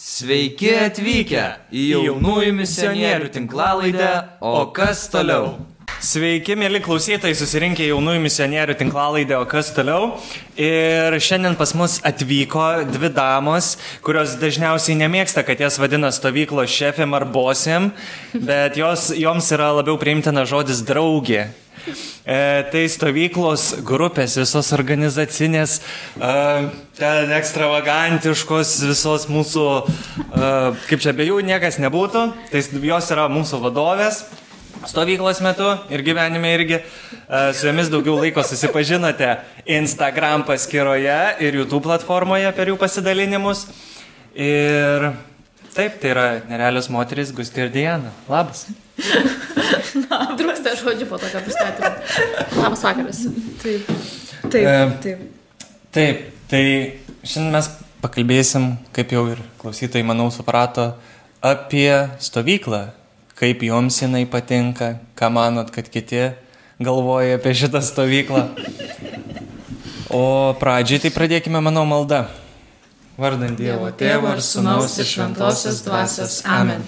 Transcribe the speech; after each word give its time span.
Sveiki 0.00 0.70
atvykę 0.80 1.42
į 1.76 1.82
jaunųjų 2.06 2.54
misionierių 2.56 3.26
tinklalaidę, 3.34 4.06
o 4.40 4.62
kas 4.72 5.02
toliau? 5.12 5.58
Sveiki, 6.00 6.54
mėly 6.56 6.80
klausytojai, 6.80 7.36
susirinkę 7.36 7.84
jaunųjų 7.84 8.22
misionierių 8.24 8.78
tinklalaidę, 8.80 9.36
o 9.36 9.44
kas 9.50 9.68
toliau. 9.76 10.14
Ir 10.56 11.18
šiandien 11.20 11.58
pas 11.60 11.74
mus 11.76 11.98
atvyko 12.00 12.86
dvi 12.88 13.12
damos, 13.12 13.74
kurios 14.00 14.38
dažniausiai 14.40 14.96
nemėgsta, 15.02 15.44
kad 15.44 15.60
jas 15.60 15.76
vadina 15.82 16.08
stovyklo 16.16 16.64
šefėm 16.64 17.20
ar 17.20 17.28
bosėm, 17.28 17.92
bet 18.32 18.80
jos, 18.80 19.10
joms 19.20 19.52
yra 19.52 19.68
labiau 19.82 20.00
priimtina 20.00 20.48
žodis 20.48 20.80
draugė. 20.88 21.50
E, 21.90 22.40
tai 22.72 22.84
stovyklos 22.92 23.70
grupės, 23.86 24.36
visos 24.40 24.72
organizacinės, 24.76 25.78
e, 26.16 26.34
ten 26.98 27.34
ekstravagantiškos, 27.38 28.76
visos 28.90 29.26
mūsų, 29.30 29.66
e, 29.86 30.52
kaip 30.90 31.02
čia 31.02 31.16
be 31.16 31.30
jų 31.30 31.40
niekas 31.46 31.80
nebūtų, 31.82 32.28
tai 32.52 32.64
jos 32.92 33.10
yra 33.14 33.30
mūsų 33.32 33.64
vadovės 33.64 34.24
stovyklos 34.86 35.40
metu 35.44 35.68
ir 35.92 36.02
gyvenime 36.04 36.54
irgi. 36.54 36.80
E, 36.80 37.40
su 37.54 37.66
jomis 37.68 37.90
daugiau 37.92 38.16
laiko 38.20 38.42
susipažinote 38.46 39.36
Instagram 39.66 40.44
paskyroje 40.48 41.18
ir 41.44 41.60
YouTube 41.60 41.84
platformoje 41.88 42.52
per 42.56 42.72
jų 42.72 42.78
pasidalinimus. 42.80 43.66
Ir 44.34 45.10
taip, 45.74 45.98
tai 46.00 46.14
yra 46.14 46.28
nerealios 46.48 46.90
moteris 46.92 47.34
Gusti 47.34 47.66
ir 47.66 47.74
Diana. 47.74 48.14
Labas. 48.30 48.68
Trūksta 50.40 50.74
žodžių 50.80 51.06
po 51.10 51.18
tokio 51.20 51.42
pristatymo. 51.44 51.92
Labas 52.60 52.82
vakaras. 52.86 53.22
Taip. 53.62 53.92
Taip. 54.50 54.96
Taip. 55.04 55.28
Taip, 55.90 56.26
tai 56.46 56.64
šiandien 57.26 57.54
mes 57.56 57.68
pakalbėsim, 58.00 58.76
kaip 58.94 59.10
jau 59.10 59.24
ir 59.32 59.40
klausytojai, 59.58 60.06
manau, 60.06 60.28
suprato, 60.30 60.92
apie 61.42 61.90
stovyklą, 62.22 62.84
kaip 63.34 63.64
joms 63.66 63.98
jinai 64.04 64.22
patinka, 64.30 64.92
ką 65.18 65.32
manot, 65.34 65.72
kad 65.74 65.90
kiti 65.90 66.28
galvoja 66.78 67.40
apie 67.40 67.56
šitą 67.58 67.82
stovyklą. 67.84 68.44
O 70.14 70.22
pradžiai 70.60 71.02
tai 71.02 71.12
pradėkime, 71.14 71.58
manau, 71.62 71.82
malda. 71.88 72.28
Vardant 73.20 73.58
Dievo 73.58 73.90
Tėvo 73.92 74.30
ir 74.32 74.40
Sūnaus 74.44 74.94
ir 75.02 75.10
Šventosios 75.10 75.82
Dvasios. 75.84 76.40
Amen. 76.48 76.86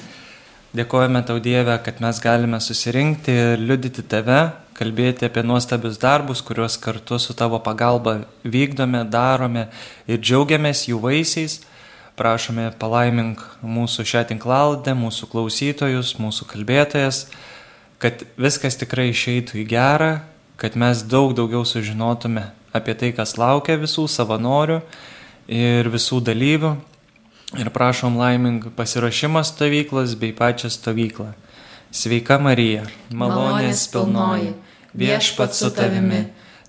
Dėkojame 0.73 1.21
tau 1.29 1.37
Dieve, 1.37 1.75
kad 1.85 1.99
mes 2.01 2.17
galime 2.25 2.57
susirinkti 2.65 3.33
ir 3.37 3.61
liudyti 3.61 4.01
tave, 4.09 4.55
kalbėti 4.73 5.27
apie 5.27 5.43
nuostabius 5.45 5.99
darbus, 6.01 6.41
kuriuos 6.41 6.79
kartu 6.81 7.19
su 7.21 7.35
tavo 7.37 7.59
pagalba 7.61 8.23
vykdome, 8.41 9.03
darome 9.05 9.67
ir 10.09 10.23
džiaugiamės 10.23 10.87
jų 10.89 11.03
vaisiais. 11.03 11.59
Prašome 12.17 12.71
palaimink 12.81 13.43
mūsų 13.61 14.07
šią 14.15 14.23
tinklaldę, 14.31 14.95
mūsų 14.97 15.29
klausytojus, 15.35 16.15
mūsų 16.17 16.49
kalbėtojas, 16.55 17.27
kad 18.01 18.25
viskas 18.41 18.81
tikrai 18.81 19.11
išeitų 19.11 19.61
į 19.61 19.67
gerą, 19.69 20.13
kad 20.57 20.81
mes 20.81 21.05
daug 21.05 21.37
daugiau 21.37 21.67
sužinotume 21.69 22.47
apie 22.73 22.97
tai, 22.97 23.13
kas 23.13 23.37
laukia 23.37 23.77
visų 23.77 24.07
savanorių 24.09 24.81
ir 25.53 25.93
visų 25.93 26.23
dalyvių. 26.25 26.73
Ir 27.59 27.69
prašom 27.71 28.17
laiming 28.17 28.71
pasiruošimą 28.77 29.43
stovyklos 29.45 30.15
bei 30.17 30.33
pačią 30.33 30.71
stovyklą. 30.73 31.33
Sveika 31.93 32.39
Marija, 32.41 32.87
malonės 33.13 33.83
pilnoji, 33.93 34.55
viešpat 34.97 35.53
su 35.53 35.69
tavimi, 35.77 36.23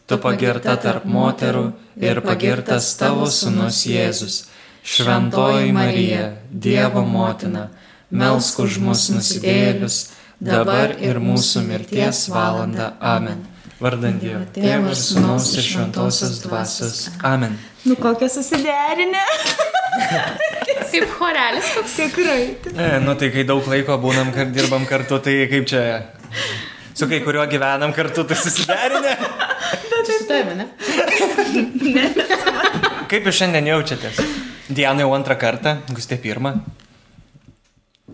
tu 0.07 0.17
pagirta 0.19 0.75
tarp 0.75 1.05
moterų 1.07 1.69
ir 2.03 2.19
pagirtas 2.25 2.89
tavo 2.99 3.29
sunus 3.31 3.85
Jėzus. 3.87 4.41
Šventoji 4.83 5.71
Marija, 5.71 6.25
Dievo 6.51 7.05
motina, 7.07 7.69
melsk 8.11 8.59
už 8.65 8.81
mus 8.83 9.07
nusidėlius, 9.15 10.01
dabar 10.43 10.97
ir 10.99 11.23
mūsų 11.23 11.63
mirties 11.69 12.27
valanda. 12.27 12.91
Amen. 12.99 13.52
Vardant 13.83 14.21
Dievo, 14.21 14.45
Tėvo 14.55 14.91
ir 14.93 14.95
Sūnaus 14.95 15.49
ir 15.57 15.65
Šventosios 15.65 16.37
Dvasios. 16.45 16.99
Amen. 17.27 17.57
Nu 17.83 17.97
kokią 17.99 18.29
susiderinę. 18.31 19.23
Kaip 20.93 21.09
chorelis 21.17 21.71
koks. 21.75 21.95
Tikrai. 21.97 22.43
E, 22.71 22.87
nu 23.03 23.15
tai 23.19 23.31
kai 23.33 23.43
daug 23.49 23.65
laiko 23.67 23.97
būnam, 23.99 24.31
kad 24.35 24.53
dirbam 24.55 24.85
kartu, 24.87 25.19
tai 25.25 25.35
kaip 25.51 25.67
čia 25.67 25.81
su 26.93 27.09
kai 27.09 27.19
kuriuo 27.25 27.43
gyvenam 27.51 27.91
kartu, 27.97 28.23
tai 28.29 28.37
susiderinę. 28.39 29.17
Čia 30.03 30.17
su 30.19 30.27
tavimi, 30.29 30.55
ne? 30.63 32.07
Kaip 33.11 33.27
jūs 33.27 33.39
šiandien 33.41 33.71
jaučiatės? 33.73 34.21
Diana 34.69 35.03
jau 35.03 35.13
antrą 35.17 35.35
kartą, 35.39 35.77
Gustė 35.91 36.17
pirmą. 36.23 36.55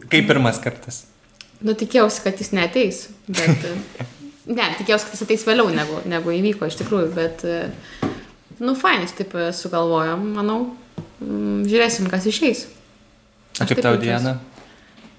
Kaip 0.09 0.29
pirmas 0.31 0.57
kartas? 0.63 1.03
Nu, 1.61 1.75
tikėjausi, 1.77 2.23
kad 2.25 2.39
jis 2.41 2.55
neteis, 2.55 3.09
bet... 3.27 3.67
Ne, 4.49 4.65
tikėjausi, 4.79 5.05
kad 5.05 5.15
jis 5.15 5.25
ateis 5.27 5.45
vėliau 5.45 5.69
negu, 5.73 5.99
negu 6.09 6.33
įvyko 6.33 6.69
iš 6.69 6.79
tikrųjų, 6.81 7.09
bet... 7.17 7.45
Nu, 8.59 8.73
fainis 8.75 9.13
taip 9.15 9.31
sugalvojom, 9.55 10.25
manau. 10.35 10.57
Mm, 11.23 11.61
Žiūrėsim, 11.69 12.09
kas 12.11 12.25
išeis. 12.27 12.65
O 13.59 13.67
kaip 13.67 13.79
tau. 13.83 13.95
Diana? 14.01 14.35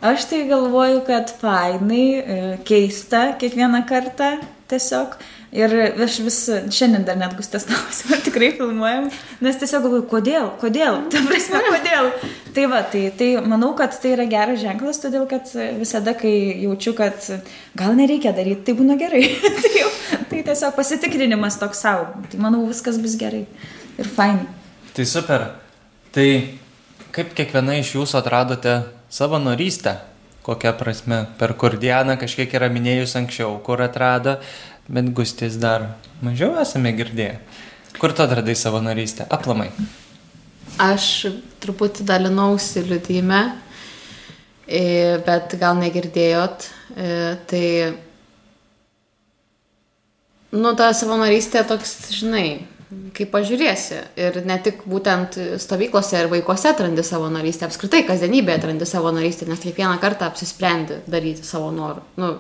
Aš 0.00 0.26
tai 0.30 0.42
galvoju, 0.48 1.02
kad 1.04 1.32
fainai, 1.40 2.04
e, 2.20 2.36
keista 2.68 3.34
kiekvieną 3.40 3.82
kartą 3.88 4.30
tiesiog. 4.70 5.16
Ir 5.50 5.72
aš 6.04 6.20
vis 6.22 6.36
šiandien 6.70 7.02
dar 7.02 7.16
net 7.18 7.32
gustės 7.34 7.64
klausimą, 7.66 8.14
ar 8.14 8.20
tikrai 8.22 8.52
filmuojam, 8.54 9.08
nes 9.42 9.56
tiesiog 9.58 9.82
galvoju, 9.82 10.04
kodėl, 10.12 10.44
kodėl, 10.60 11.00
ta 11.10 11.22
prasme, 11.26 11.58
kodėl. 11.66 12.10
Tai 12.54 12.66
va, 12.70 12.84
tai, 12.92 13.02
tai 13.18 13.32
manau, 13.42 13.72
kad 13.78 13.96
tai 13.98 14.12
yra 14.14 14.28
geras 14.30 14.60
ženklas, 14.62 15.02
todėl 15.02 15.26
kad 15.30 15.50
visada, 15.80 16.14
kai 16.18 16.32
jaučiu, 16.62 16.94
kad 16.98 17.18
gal 17.78 17.98
nereikia 17.98 18.30
daryti, 18.36 18.68
tai 18.68 18.76
būna 18.78 18.94
gerai. 19.00 19.24
tai, 19.64 19.72
jau, 19.74 19.90
tai 20.30 20.44
tiesiog 20.46 20.78
pasitikrinimas 20.78 21.58
toks 21.58 21.82
savo. 21.82 22.06
Tai 22.30 22.42
manau, 22.46 22.62
viskas 22.70 23.02
bus 23.02 23.18
gerai 23.18 23.42
ir 23.98 24.14
fainai. 24.14 24.46
Tai 24.94 25.06
super. 25.06 25.48
Tai 26.14 26.28
kaip 27.14 27.34
kiekviena 27.38 27.78
iš 27.78 27.96
jūsų 27.98 28.18
atradote 28.22 28.76
savo 29.10 29.38
norystę? 29.42 29.98
Kokia 30.42 30.72
prasme? 30.72 31.26
Per 31.38 31.52
kur 31.60 31.76
Diana 31.80 32.16
kažkiek 32.20 32.52
yra 32.56 32.70
minėjus 32.72 33.16
anksčiau, 33.20 33.58
kur 33.64 33.82
atrado, 33.84 34.38
bet 34.88 35.10
Gustis 35.14 35.58
dar 35.60 35.90
mažiau 36.24 36.56
esame 36.62 36.94
girdėję. 36.96 37.36
Kur 38.00 38.14
tu 38.16 38.24
atradai 38.24 38.54
savo 38.56 38.80
norystę? 38.80 39.26
Aplamai. 39.28 39.68
Aš 40.80 41.26
truputį 41.60 42.06
dalinausi 42.08 42.80
liudyme, 42.86 43.40
e, 44.64 45.18
bet 45.26 45.58
gal 45.60 45.76
negirdėjot. 45.76 46.68
e, 46.96 47.36
Tai, 47.50 47.66
nu, 50.52 50.72
ta 50.74 50.92
savanorystė 50.96 51.66
toks, 51.68 51.96
žinai, 52.16 52.62
kaip 53.14 53.30
pažiūrėsi. 53.30 53.98
Ir 54.18 54.40
ne 54.48 54.56
tik 54.62 54.82
būtent 54.90 55.36
stovyklose 55.62 56.24
ir 56.24 56.30
vaikuose 56.32 56.70
atrandi 56.72 57.04
savanorystę, 57.06 57.68
apskritai 57.68 58.02
kasdienybėje 58.08 58.58
atrandi 58.58 58.88
savanorystę, 58.88 59.46
nes 59.50 59.62
kiekvieną 59.62 59.94
kartą 60.02 60.26
apsisprendi 60.30 61.00
daryti 61.10 61.46
savo 61.46 61.70
norų. 61.74 62.02
Nu, 62.20 62.32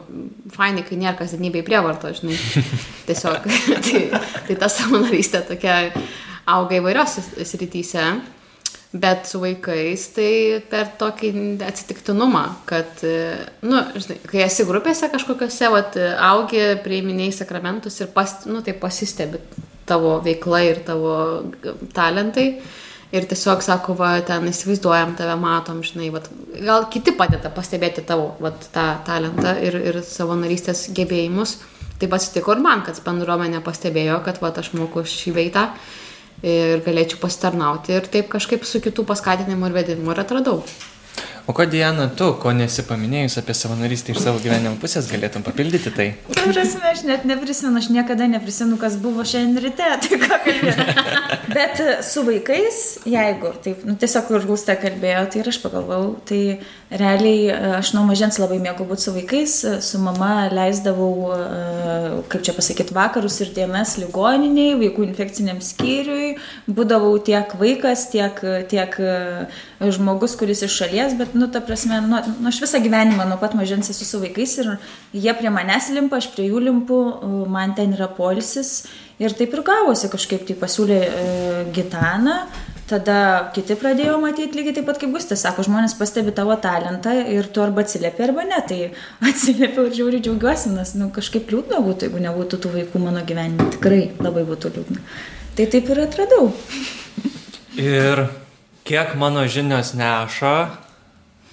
fainai, 0.54 0.84
kai 0.86 0.98
nėra 1.00 1.14
kasdienybėje 1.20 1.66
prievarto, 1.68 2.10
žinai. 2.18 2.38
Tiesiog. 3.08 3.46
tai, 3.86 4.02
tai 4.48 4.58
ta 4.58 4.70
savanorystė 4.72 5.44
tokia 5.52 5.78
auga 6.50 6.80
įvairiose 6.80 7.46
srityse. 7.46 8.06
Bet 8.92 9.28
su 9.30 9.38
vaikais 9.38 10.08
tai 10.16 10.58
per 10.66 10.88
tokį 10.98 11.30
atsitiktinumą, 11.62 12.42
kad, 12.66 13.04
e, 13.06 13.36
nu, 13.62 13.84
žinai, 13.94 14.16
kai 14.26 14.40
esi 14.42 14.66
grupėse 14.66 15.06
kažkokiose, 15.12 15.68
vat, 15.70 15.98
augi, 16.26 16.64
prieiminėjai 16.82 17.36
sakramentus 17.36 18.00
ir 18.02 18.10
pas, 18.10 18.34
nu, 18.50 18.64
tai 18.66 18.74
pasistebi 18.74 19.38
tavo 19.86 20.16
veikla 20.24 20.64
ir 20.66 20.82
tavo 20.86 21.14
talentai. 21.94 22.48
Ir 23.10 23.24
tiesiog 23.30 23.62
sako, 23.62 23.94
va, 23.98 24.10
ten 24.26 24.44
įsivaizduojam, 24.50 25.16
tave 25.18 25.38
matom, 25.38 25.80
žinai, 25.86 26.10
vat, 26.14 26.26
gal 26.58 26.90
kiti 26.90 27.14
padeda 27.18 27.50
pastebėti 27.50 28.04
tavo 28.06 28.32
vat, 28.42 28.68
tą 28.74 28.88
talentą 29.06 29.56
ir, 29.66 29.78
ir 29.90 30.02
savo 30.06 30.34
narystės 30.38 30.88
gebėjimus. 30.94 31.56
Taip 32.02 32.14
atsitiko 32.16 32.54
ir 32.54 32.62
man, 32.62 32.82
kad 32.86 32.98
bendruomenė 33.06 33.62
pastebėjo, 33.66 34.18
kad 34.26 34.38
va, 34.42 34.50
aš 34.62 34.70
moku 34.78 35.06
šį 35.06 35.38
veitą 35.38 35.68
ir 36.42 36.84
galėčiau 36.86 37.20
pasitarnauti 37.22 37.96
ir 37.96 38.08
taip 38.12 38.30
kažkaip 38.32 38.64
su 38.64 38.80
kitų 38.84 39.04
paskatinimu 39.08 39.68
ir 39.68 39.76
vedimu 39.80 40.14
ir 40.14 40.22
atradau. 40.24 40.62
O 41.46 41.52
ko 41.52 41.64
Diana, 41.66 42.08
tu, 42.16 42.28
ko 42.42 42.52
nesi 42.54 42.82
paminėjus 42.86 43.38
apie 43.40 43.54
savanorystę 43.56 44.12
iš 44.14 44.20
savo 44.22 44.40
gyvenimo 44.42 44.76
pusės, 44.82 45.08
galėtum 45.10 45.44
papildyti 45.46 45.92
tai? 45.94 46.08
Ta 46.28 46.44
prasme, 46.46 46.82
aš 46.92 47.04
net 47.08 47.24
neprisimenu, 47.28 47.80
aš 47.80 47.88
niekada 47.94 48.28
neprisimenu, 48.30 48.78
kas 48.80 48.98
buvo 49.00 49.24
šiandien 49.26 49.64
ryte, 49.64 49.88
tai 50.04 50.20
ką 50.20 50.40
kalbėjau. 50.44 51.30
Bet 51.50 51.80
e, 51.82 51.94
su 52.06 52.22
vaikais, 52.26 52.80
jeigu, 53.08 53.54
taip, 53.64 53.82
nu, 53.88 53.96
tiesiog 54.00 54.28
kur 54.28 54.44
Gustė 54.50 54.76
kalbėjo, 54.80 55.24
tai 55.32 55.40
ir 55.42 55.50
aš 55.50 55.58
pagalvojau, 55.64 56.12
tai 56.28 56.40
realiai 57.02 57.48
e, 57.50 57.56
aš 57.80 57.92
nuo 57.96 58.04
mažens 58.08 58.38
labai 58.42 58.60
mėgau 58.62 58.86
būti 58.86 59.06
su 59.08 59.14
vaikais, 59.16 59.56
e, 59.66 59.74
su 59.84 60.02
mama 60.02 60.48
leisdavau, 60.52 61.32
kaip 62.30 62.44
čia 62.46 62.54
pasakyti, 62.54 62.94
vakarus 62.94 63.40
ir 63.42 63.54
dienas 63.56 63.96
ligoniniai, 63.98 64.76
vaikų 64.84 65.08
infekciniam 65.08 65.58
skyriui, 65.64 66.36
būdavau 66.70 67.16
tiek 67.26 67.56
vaikas, 67.58 68.06
tiek, 68.12 68.38
tiek 68.70 68.94
žmogus, 69.80 70.36
kuris 70.38 70.62
iš 70.66 70.76
šalies, 70.82 71.16
bet, 71.18 71.29
nu, 71.34 71.48
ta 71.52 71.60
prasme, 71.64 72.00
nu, 72.04 72.18
nu, 72.40 72.48
aš 72.48 72.60
visą 72.64 72.80
gyvenimą 72.82 73.26
nuo 73.28 73.38
pat 73.40 73.54
mažens 73.58 73.90
esu 73.92 74.06
su 74.08 74.20
vaikais 74.22 74.56
ir 74.62 74.72
jie 75.12 75.34
prie 75.38 75.52
manęs 75.52 75.90
limpa, 75.94 76.20
aš 76.20 76.30
prie 76.34 76.48
jų 76.48 76.64
limpu, 76.66 76.98
man 77.50 77.74
ten 77.78 77.94
yra 77.96 78.08
polisis 78.16 78.84
ir 79.20 79.34
taip 79.36 79.54
ir 79.54 79.62
gavosi 79.66 80.10
kažkaip, 80.12 80.46
tai 80.48 80.56
pasiūlė 80.58 80.98
e, 81.06 81.24
gitaną. 81.76 82.36
Tada 82.90 83.16
kiti 83.54 83.76
pradėjo 83.78 84.16
matyti 84.18 84.58
lygiai 84.58 84.74
taip 84.80 84.88
pat 84.88 84.98
kaip 84.98 85.12
Gustas, 85.14 85.44
sako, 85.44 85.62
žmonės 85.62 85.94
pastebi 85.94 86.32
tavo 86.34 86.56
talentą 86.58 87.12
ir 87.30 87.46
tu 87.46 87.62
arba 87.62 87.84
atsiliepi, 87.84 88.24
arba 88.26 88.42
ne. 88.48 88.58
Tai 88.66 88.80
atsiliepiau 89.30 89.86
ir 89.86 89.94
žiauriai 90.00 90.24
džiaugiuosi, 90.24 90.72
nes 90.74 90.96
nu, 90.98 91.10
kažkaip 91.14 91.52
liūdna 91.52 91.78
būtų, 91.86 92.08
jeigu 92.08 92.24
nebūtų 92.26 92.58
tų 92.64 92.74
vaikų 92.74 93.04
mano 93.04 93.22
gyvenime. 93.28 93.68
Tikrai 93.76 94.02
labai 94.18 94.42
būtų 94.48 94.74
liūdna. 94.74 95.04
Tai 95.58 95.68
taip 95.70 95.94
ir 95.94 96.04
atradau. 96.08 96.50
Ir 97.80 98.26
kiek 98.88 99.14
mano 99.14 99.44
žinios 99.46 99.92
neša, 99.94 100.54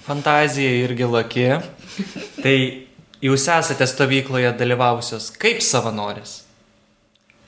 fantazija 0.08 0.74
irgi 0.82 1.08
laki, 1.08 1.48
tai 2.42 2.56
jūs 3.24 3.48
esate 3.52 3.86
stovykloje 3.88 4.52
dalyvavusios 4.58 5.30
kaip 5.40 5.62
savanorės. 5.64 6.42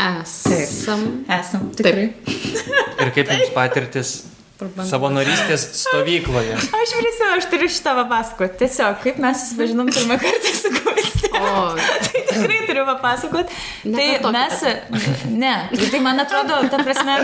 Esam. 0.01 1.25
Esam, 1.29 1.71
tikrai. 1.77 2.11
Taip. 2.25 3.01
Ir 3.01 3.11
kaip 3.17 3.33
jums 3.35 3.51
patirtis 3.57 4.15
savanorystės 4.89 5.67
stovykloje? 5.83 6.57
Aš 6.81 6.93
prisimenu, 6.97 7.37
aš 7.39 7.47
turiu 7.53 7.69
šitą 7.71 7.95
papasakoti. 8.03 8.59
Tiesiog, 8.61 8.99
kaip 9.05 9.19
mes 9.23 9.39
susipažinom 9.43 9.89
pirmą 9.93 10.17
kartą 10.21 10.53
su 10.57 10.73
Gusti. 10.75 11.31
O, 11.41 11.77
tai 12.07 12.23
tikrai 12.29 12.59
turiu 12.69 12.85
papasakoti. 12.89 13.59
Tai 13.85 14.33
mes, 14.35 14.65
ne, 15.31 15.55
tai, 15.73 15.89
tai 15.93 16.01
man 16.05 16.23
atrodo, 16.23 16.59
ta 16.73 16.81
prasme, 16.83 17.17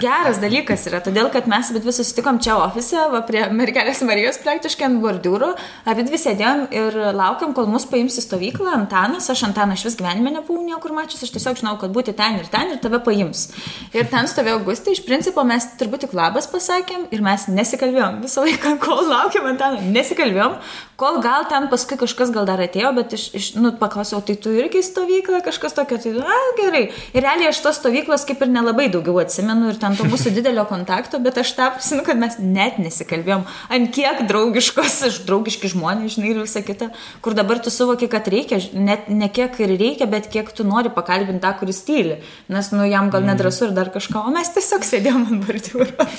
geras 0.00 0.40
dalykas 0.42 0.86
yra, 0.90 1.02
todėl 1.04 1.30
kad 1.32 1.48
mes 1.50 1.72
bet 1.74 1.86
visi 1.86 2.04
susitikom 2.04 2.40
čia 2.42 2.56
ofise, 2.60 2.98
va, 3.12 3.22
prie 3.26 3.44
Mergelės 3.54 4.02
Marijos 4.06 4.40
praktiškai 4.44 4.88
ant 4.88 5.00
bordiūrų, 5.04 5.52
abi 5.90 6.06
dvi 6.08 6.20
sėdėjom 6.20 6.64
ir 6.76 6.98
laukiam, 7.16 7.54
kol 7.56 7.68
mus 7.70 7.86
paims 7.90 8.18
į 8.20 8.26
stovyklą 8.26 8.74
Antanas, 8.78 9.28
aš 9.32 9.44
Antaną 9.50 9.76
iš 9.76 9.86
vis 9.90 9.98
gyvenime 10.00 10.34
nebuvau 10.36 10.64
niekur 10.64 10.94
mačius, 10.96 11.24
aš 11.26 11.34
tiesiog 11.36 11.60
žinau, 11.60 11.76
kad 11.80 11.92
būti 11.94 12.16
ten 12.16 12.40
ir 12.40 12.48
ten 12.52 12.74
ir 12.74 12.80
tave 12.82 13.02
paims. 13.04 13.48
Ir 13.96 14.08
ten 14.12 14.28
stovėjo 14.30 14.62
Gusti, 14.68 14.94
iš 14.96 15.04
principo 15.06 15.44
mes 15.46 15.68
turbūt 15.80 16.06
tik 16.06 16.16
labas 16.16 16.48
pasakėme 16.50 16.69
pasakėm 16.70 17.08
ir 17.10 17.22
mes 17.24 17.46
nesikalbėjom. 17.50 18.20
Visą 18.22 18.44
laiką, 18.46 18.76
kol 18.84 19.02
laukėm 19.10 19.48
Antano, 19.50 19.80
nesikalbėjom, 19.90 20.54
kol 21.00 21.20
gal 21.24 21.46
ten 21.48 21.68
paskui 21.72 21.96
kažkas 22.00 22.32
gal 22.34 22.44
dar 22.48 22.60
atėjo, 22.60 22.90
bet 22.98 23.14
iš, 23.16 23.24
iš 23.36 23.46
nu, 23.56 23.72
paklausiau, 23.80 24.20
tai 24.24 24.36
tu 24.40 24.52
irgi 24.52 24.82
stovyklą, 24.84 25.40
kažkas 25.46 25.72
tokio, 25.76 25.96
tai, 26.02 26.12
na, 26.18 26.36
gerai. 26.58 26.82
Ir 27.16 27.24
realiai 27.24 27.48
aš 27.48 27.62
tos 27.64 27.78
stovyklos 27.80 28.26
kaip 28.28 28.42
ir 28.44 28.52
nelabai 28.52 28.90
daugiau 28.92 29.16
atsimenu 29.22 29.70
ir 29.72 29.80
ten 29.80 29.96
to 29.96 30.04
mūsų 30.10 30.34
didelio 30.36 30.66
kontakto, 30.68 31.20
bet 31.24 31.40
aš 31.40 31.54
tą 31.56 31.70
prisimenu, 31.78 32.04
kad 32.04 32.20
mes 32.20 32.36
net 32.42 32.76
nesikalbėjom. 32.82 33.46
Ant 33.72 33.92
kiek 33.96 34.24
draugiškos, 34.28 34.98
draugiški 35.28 35.72
žmonės, 35.72 36.18
žinai, 36.18 36.34
ir 36.34 36.42
visa 36.42 36.64
kita, 36.66 36.90
kur 37.24 37.38
dabar 37.38 37.62
tu 37.64 37.72
suvoki, 37.72 38.10
kad 38.12 38.28
reikia, 38.28 38.60
net 38.76 39.08
ne 39.08 39.30
kiek 39.32 39.56
ir 39.64 39.72
reikia, 39.80 40.10
bet 40.10 40.28
kiek 40.32 40.52
tu 40.52 40.68
nori 40.68 40.92
pakalbinti 40.92 41.40
tą, 41.46 41.54
kuris 41.62 41.80
tyli. 41.88 42.20
Nes, 42.52 42.72
nu, 42.76 42.84
jam 42.90 43.08
gal 43.14 43.24
nedrasu 43.24 43.70
ir 43.70 43.76
dar 43.76 43.88
kažką, 43.94 44.26
o 44.28 44.34
mes 44.36 44.52
tiesiog 44.52 44.84
sėdėjom 44.84 45.26
ant 45.30 45.48
bordiūro. 45.48 46.10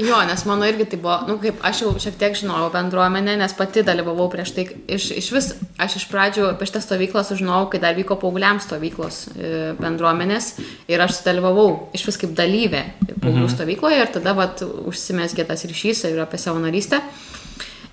Jo, 0.00 0.16
nes 0.24 0.44
mano 0.48 0.64
irgi 0.64 0.86
tai 0.88 0.98
buvo, 1.00 1.16
nu 1.28 1.36
kaip 1.42 1.60
aš 1.66 1.82
jau 1.82 1.90
šiek 2.00 2.14
tiek 2.20 2.36
žinojau 2.38 2.70
bendruomenę, 2.72 3.34
nes 3.40 3.52
pati 3.70 3.84
dalyvavau 3.86 4.26
prieš 4.32 4.50
tai, 4.56 4.64
iš, 4.90 5.12
iš 5.14 5.28
vis, 5.30 5.48
aš 5.78 6.00
iš 6.00 6.06
pradžių 6.10 6.48
apie 6.50 6.66
šitą 6.66 6.82
stovyklą 6.82 7.22
sužinojau, 7.26 7.68
kai 7.70 7.78
dar 7.82 7.94
vyko 7.94 8.16
paaugliams 8.18 8.66
stovyklos 8.66 9.20
e, 9.30 9.50
bendruomenės 9.78 10.56
ir 10.90 11.02
aš 11.04 11.22
dalyvavau 11.22 11.92
iš 11.94 12.08
vis 12.08 12.18
kaip 12.18 12.34
dalyvė 12.34 12.82
paauglių 13.12 13.46
mhm. 13.46 13.52
stovykloje 13.54 14.00
ir 14.02 14.10
tada 14.18 14.34
vat 14.34 14.64
užsimesgė 14.66 15.46
tas 15.46 15.62
ryšys 15.70 16.08
ir 16.10 16.18
apie 16.24 16.42
savanorystę. 16.42 16.98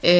E, 0.02 0.18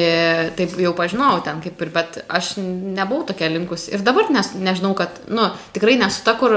taip 0.58 0.78
jau 0.82 0.94
pažinojau 0.98 1.42
ten 1.46 1.60
kaip 1.66 1.82
ir, 1.82 1.94
bet 1.94 2.22
aš 2.30 2.56
nebuvau 2.62 3.26
tokia 3.32 3.50
linkus. 3.50 3.88
Ir 3.90 4.06
dabar 4.06 4.30
nes, 4.34 4.54
nežinau, 4.62 4.94
kad, 4.98 5.24
nu, 5.30 5.50
tikrai 5.74 5.98
nesu 6.02 6.22
ta, 6.26 6.38
kur 6.38 6.54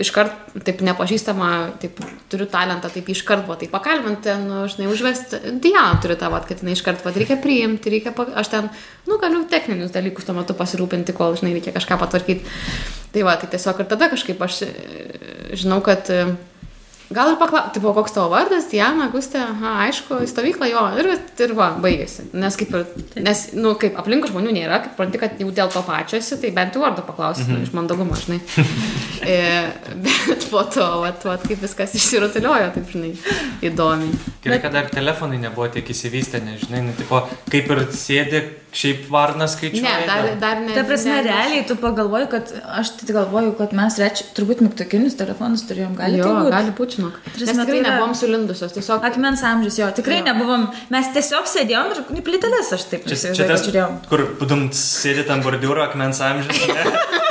iškart 0.00 0.54
taip 0.66 0.82
nepažįstama, 0.84 1.50
taip 1.82 1.98
turiu 2.32 2.46
talentą, 2.50 2.90
taip 2.92 3.08
iškart 3.12 3.46
buvo, 3.46 3.56
taip 3.60 3.72
pakalbinti, 3.74 4.32
nu, 4.44 4.62
žinai, 4.70 4.88
užvesti, 4.92 5.40
Diana 5.62 5.98
turi 6.02 6.16
tą, 6.20 6.30
vat, 6.32 6.46
kad 6.48 6.62
jinai 6.62 6.76
iškart, 6.76 7.04
vat, 7.06 7.18
reikia 7.20 7.38
priimti, 7.42 7.92
reikia, 7.92 8.14
pa... 8.16 8.26
aš 8.40 8.52
ten, 8.52 8.70
nu, 9.08 9.18
galiu 9.22 9.42
techninius 9.50 9.94
dalykus 9.94 10.28
tuo 10.28 10.36
metu 10.38 10.56
pasirūpinti, 10.58 11.16
kol, 11.16 11.36
žinai, 11.40 11.54
reikia 11.58 11.74
kažką 11.76 12.00
patvarkyti. 12.00 12.56
Tai 13.10 13.26
va, 13.26 13.34
tai 13.40 13.50
tiesiog 13.50 13.82
ir 13.82 13.90
tada 13.90 14.10
kažkaip 14.12 14.42
aš 14.46 14.62
e, 14.66 14.70
žinau, 15.58 15.80
kad 15.82 16.10
Gal 17.10 17.32
ir 17.32 17.38
paklausti, 17.40 17.72
tipo, 17.74 17.90
koks 17.90 18.12
tavo 18.14 18.28
vardas, 18.30 18.68
Diana, 18.70 19.08
Gustė, 19.10 19.40
aha, 19.42 19.72
aišku, 19.88 20.20
į 20.22 20.28
stovyklą 20.30 20.68
jo, 20.70 20.82
ir, 21.02 21.08
ir 21.42 21.54
va, 21.58 21.72
baigėsi. 21.82 22.28
Nes 22.38 22.54
kaip 22.58 22.70
ir, 22.78 22.84
nes, 23.18 23.40
nu, 23.58 23.72
kaip 23.80 23.98
aplinkų 23.98 24.30
žmonių 24.30 24.52
nėra, 24.54 24.78
kaip 24.84 24.94
pranti, 24.94 25.18
kad 25.18 25.42
jau 25.42 25.50
dėl 25.56 25.72
to 25.74 25.82
pačio 25.88 26.20
esi, 26.20 26.38
tai 26.38 26.52
bent 26.54 26.78
jau 26.78 26.84
vardą 26.84 27.02
paklausti, 27.08 27.48
mm 27.48 27.56
-hmm. 27.56 27.66
iš 27.66 27.74
mandagumo, 27.74 28.14
žinai. 28.14 28.38
e, 29.34 29.40
bet 30.06 30.46
po 30.52 30.62
to, 30.70 30.86
va, 31.02 31.10
va, 31.24 31.36
kaip 31.42 31.66
viskas 31.66 31.98
išsirutuliojo, 31.98 32.70
taip, 32.78 32.94
žinai, 32.94 33.12
įdomiai. 33.58 34.14
Gerai, 34.44 34.60
bet... 34.60 34.62
kad 34.62 34.78
dar 34.78 34.94
telefonai 34.94 35.42
nebuvo 35.42 35.66
tiek 35.66 35.90
įsivystę, 35.90 36.44
nežinai, 36.46 36.84
nu, 36.86 36.94
tipo, 36.94 37.24
kaip 37.50 37.74
ir 37.74 37.86
sėdi 37.90 38.44
Šiaip 38.70 39.06
varnas 39.10 39.56
skaičiuoja. 39.56 39.82
Ne, 39.82 40.06
dar, 40.06 40.26
dar 40.38 40.60
ne. 40.62 40.74
Ta 40.76 40.84
prasme, 40.86 41.16
ne, 41.16 41.22
realiai 41.26 41.62
tu 41.66 41.74
pagalvoji, 41.80 42.28
kad 42.30 42.52
aš 42.78 42.92
tai 43.00 43.16
galvoju, 43.16 43.54
kad 43.58 43.72
mes 43.74 43.96
rečiai, 43.98 44.28
turbūt 44.36 44.62
mygtukinius 44.62 45.18
telefonus 45.18 45.64
turėjom, 45.66 45.96
gali 45.98 46.20
jo, 46.20 46.28
tai 46.28 46.44
būt. 46.44 46.54
gali 46.54 46.74
būti, 46.78 47.00
žinok. 47.00 47.16
Mes 47.26 47.50
tikrai 47.50 47.80
tai 47.80 47.80
nebuvom 47.88 48.14
sulindusios, 48.20 48.76
tiesiog. 48.76 49.06
Akmens 49.10 49.42
amžius, 49.50 49.80
jo, 49.82 49.90
tikrai 49.96 50.20
jo. 50.20 50.28
nebuvom. 50.30 50.68
Mes 50.94 51.10
tiesiog 51.16 51.50
sėdėjom 51.50 51.96
ir 51.96 52.22
plytelės 52.30 52.70
aš 52.78 52.86
taip 52.92 53.10
čia, 53.10 53.18
čia 53.34 53.50
tas, 53.50 53.66
žiūrėjom. 53.66 53.98
Kur, 54.12 54.26
būtum, 54.38 54.68
sėdėt 54.76 55.34
ant 55.34 55.46
bordiūro 55.46 55.82
akmens 55.88 56.22
amžius. 56.30 56.62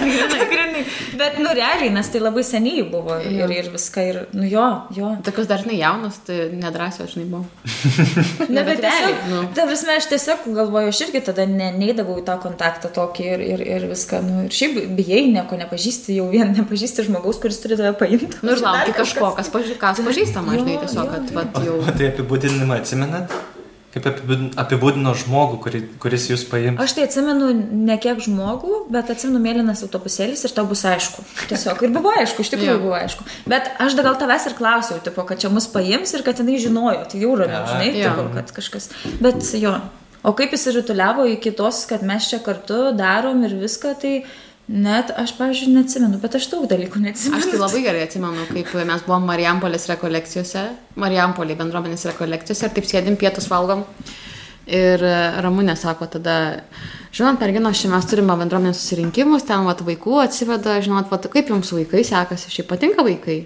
čia 0.00 0.46
grinai. 0.50 0.84
Bet, 1.20 1.38
nu, 1.38 1.52
realiai, 1.54 1.90
nes 1.94 2.08
tai 2.10 2.20
labai 2.22 2.44
seniai 2.46 2.84
buvo 2.90 3.16
ir, 3.22 3.50
ir 3.54 3.70
viską, 3.72 4.04
ir, 4.10 4.18
nu, 4.36 4.46
jo, 4.50 4.64
jo. 4.96 5.12
Tokios 5.26 5.48
dažnai 5.50 5.78
jaunos, 5.78 6.18
tai 6.26 6.48
nedrasios, 6.52 7.14
žinai, 7.14 7.26
buvo. 7.30 7.44
ne, 8.54 8.64
bet 8.66 8.82
realiai. 8.82 9.14
Nu. 9.30 9.42
Ta 9.56 9.66
prasme, 9.68 9.96
aš 10.00 10.08
tiesiog 10.12 10.46
galvoju, 10.56 10.92
aš 10.92 11.02
irgi 11.06 11.24
tada 11.30 11.46
ne, 11.50 11.70
neįdavau 11.78 12.18
į 12.20 12.26
tą 12.28 12.36
kontaktą 12.42 12.90
tokį 12.94 13.26
ir, 13.30 13.46
ir, 13.54 13.64
ir 13.76 13.88
viską, 13.92 14.22
nu, 14.26 14.44
ir 14.48 14.54
šiaip 14.54 14.80
bijai, 14.98 15.24
nieko 15.34 15.58
nepažįsti, 15.60 16.18
jau 16.18 16.28
vien 16.32 16.54
nepažįsti 16.56 17.08
žmogaus, 17.08 17.40
kuris 17.42 17.60
turi 17.62 17.78
tave 17.80 17.94
paimti. 18.00 18.32
Nu, 18.42 18.54
ir 18.54 18.64
lauki 18.64 18.96
kažko, 18.96 19.32
kas, 19.38 19.50
paži 19.54 19.78
kas 19.80 20.02
pažįstama, 20.04 20.58
žinai, 20.60 20.78
tiesiog, 20.84 21.10
kad, 21.14 21.34
vat, 21.36 21.60
jau. 21.64 21.80
O 21.84 21.94
tai 21.94 22.10
apibūdinimą 22.12 22.82
atsimenat? 22.82 23.34
Kaip 23.94 24.08
apibūdino 24.58 25.12
žmogų, 25.14 25.58
kuri, 25.62 25.80
kuris 26.02 26.24
jūs 26.26 26.42
paimė? 26.50 26.74
Aš 26.82 26.96
tai 26.96 27.04
atsimenu 27.06 27.52
ne 27.54 27.94
kiek 28.02 28.18
žmogų, 28.24 28.80
bet 28.90 29.12
atsimenu 29.14 29.38
mėlynas 29.44 29.84
autobusėlis 29.86 30.42
ir 30.48 30.54
tau 30.56 30.64
bus 30.66 30.82
aišku. 30.90 31.22
Tiesiog 31.52 31.84
ir 31.86 31.92
buvo 31.94 32.10
aišku, 32.18 32.42
iš 32.42 32.50
tikrųjų 32.56 32.80
buvo 32.82 32.96
aišku. 32.98 33.26
Bet 33.50 33.70
aš 33.84 33.94
gal 34.00 34.18
tavęs 34.18 34.48
ir 34.50 34.56
klausiau, 34.58 34.98
tipo, 35.04 35.22
kad 35.28 35.38
čia 35.38 35.52
mus 35.54 35.68
paims 35.70 36.10
ir 36.18 36.26
kad 36.26 36.42
jinai 36.42 36.58
žinojo, 36.64 37.04
tai 37.12 37.22
jau 37.22 37.36
ramiau, 37.38 37.68
žinai, 37.70 37.92
tipo, 38.00 38.26
kad 38.34 38.50
kažkas. 38.58 38.90
Bet 39.22 39.46
jo. 39.62 39.76
O 40.24 40.32
kaip 40.34 40.56
jis 40.56 40.66
rutuliavo 40.74 41.28
iki 41.30 41.54
tos, 41.54 41.84
kad 41.86 42.02
mes 42.02 42.26
čia 42.32 42.40
kartu 42.42 42.88
darom 42.98 43.46
ir 43.46 43.54
viską, 43.60 43.94
tai 44.00 44.14
Net 44.64 45.10
aš, 45.20 45.34
pavyzdžiui, 45.36 45.74
neatsimenu, 45.76 46.18
bet 46.22 46.38
aš 46.38 46.46
daug 46.48 46.64
dalykų 46.70 47.02
neatsimenu. 47.02 47.36
Aš 47.36 47.50
tai 47.52 47.58
labai 47.60 47.82
gerai 47.84 48.06
atsimenu, 48.06 48.46
kaip 48.48 48.70
mes 48.88 49.02
buvom 49.04 49.26
Marijampolės 49.28 49.84
rekolekcijose, 49.90 50.62
Marijampolė 51.00 51.56
bendruomenės 51.58 52.06
rekolekcijose 52.08 52.70
ir 52.70 52.72
taip 52.78 52.88
sėdim, 52.88 53.18
pietus 53.20 53.50
valgom. 53.52 53.82
Ir 54.64 55.04
Ramūnė 55.44 55.74
sako 55.76 56.08
tada, 56.14 56.36
žinot, 57.12 57.36
merginos, 57.44 57.76
šiandien 57.76 57.98
mes 57.98 58.08
turime 58.08 58.38
bendruomenės 58.40 58.80
susirinkimus, 58.80 59.44
ten 59.44 59.68
vat, 59.68 59.84
vaikų 59.84 60.22
atsiveda, 60.22 60.78
žinot, 60.86 61.12
vat, 61.12 61.28
kaip 61.34 61.52
jums 61.52 61.74
vaikai 61.76 62.00
sekasi, 62.08 62.48
šiaip 62.56 62.72
patinka 62.72 63.04
vaikai. 63.04 63.42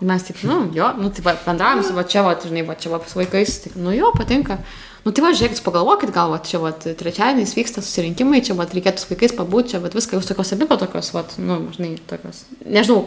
Mes 0.00 0.24
taip, 0.24 0.40
nu, 0.48 0.62
jo, 0.72 0.88
nu, 0.96 1.12
tai 1.12 1.36
bendravom 1.44 1.84
su 1.84 1.92
va 1.92 2.08
čia, 2.08 2.24
va, 2.24 2.32
žinai, 2.40 2.64
va 2.64 2.80
čia, 2.80 2.94
va, 2.94 3.04
su 3.04 3.20
vaikais, 3.20 3.58
tai, 3.66 3.76
nu, 3.84 3.92
jo, 3.92 4.08
patinka. 4.16 4.62
Nu, 5.04 5.12
tai 5.12 5.20
va, 5.20 5.34
žiūrėkit, 5.36 5.60
pagalvokit, 5.60 6.10
gal, 6.16 6.30
va, 6.32 6.38
čia, 6.40 6.58
va, 6.62 6.70
trečiadieniais 6.72 7.52
vyksta 7.58 7.82
susirinkimai, 7.84 8.40
čia, 8.44 8.54
va, 8.56 8.64
reikėtų 8.64 9.02
su 9.02 9.10
vaikais 9.10 9.34
pabūti, 9.36 9.74
čia, 9.74 9.80
va, 9.84 9.90
viską, 9.92 10.16
jūs 10.16 10.30
tokios 10.30 10.54
abi, 10.56 10.68
va, 10.70 10.78
tokios, 10.80 11.10
va, 11.12 11.26
nu, 11.44 11.58
žinai, 11.76 11.90
tokios. 12.08 12.46
Nežinau, 12.64 13.02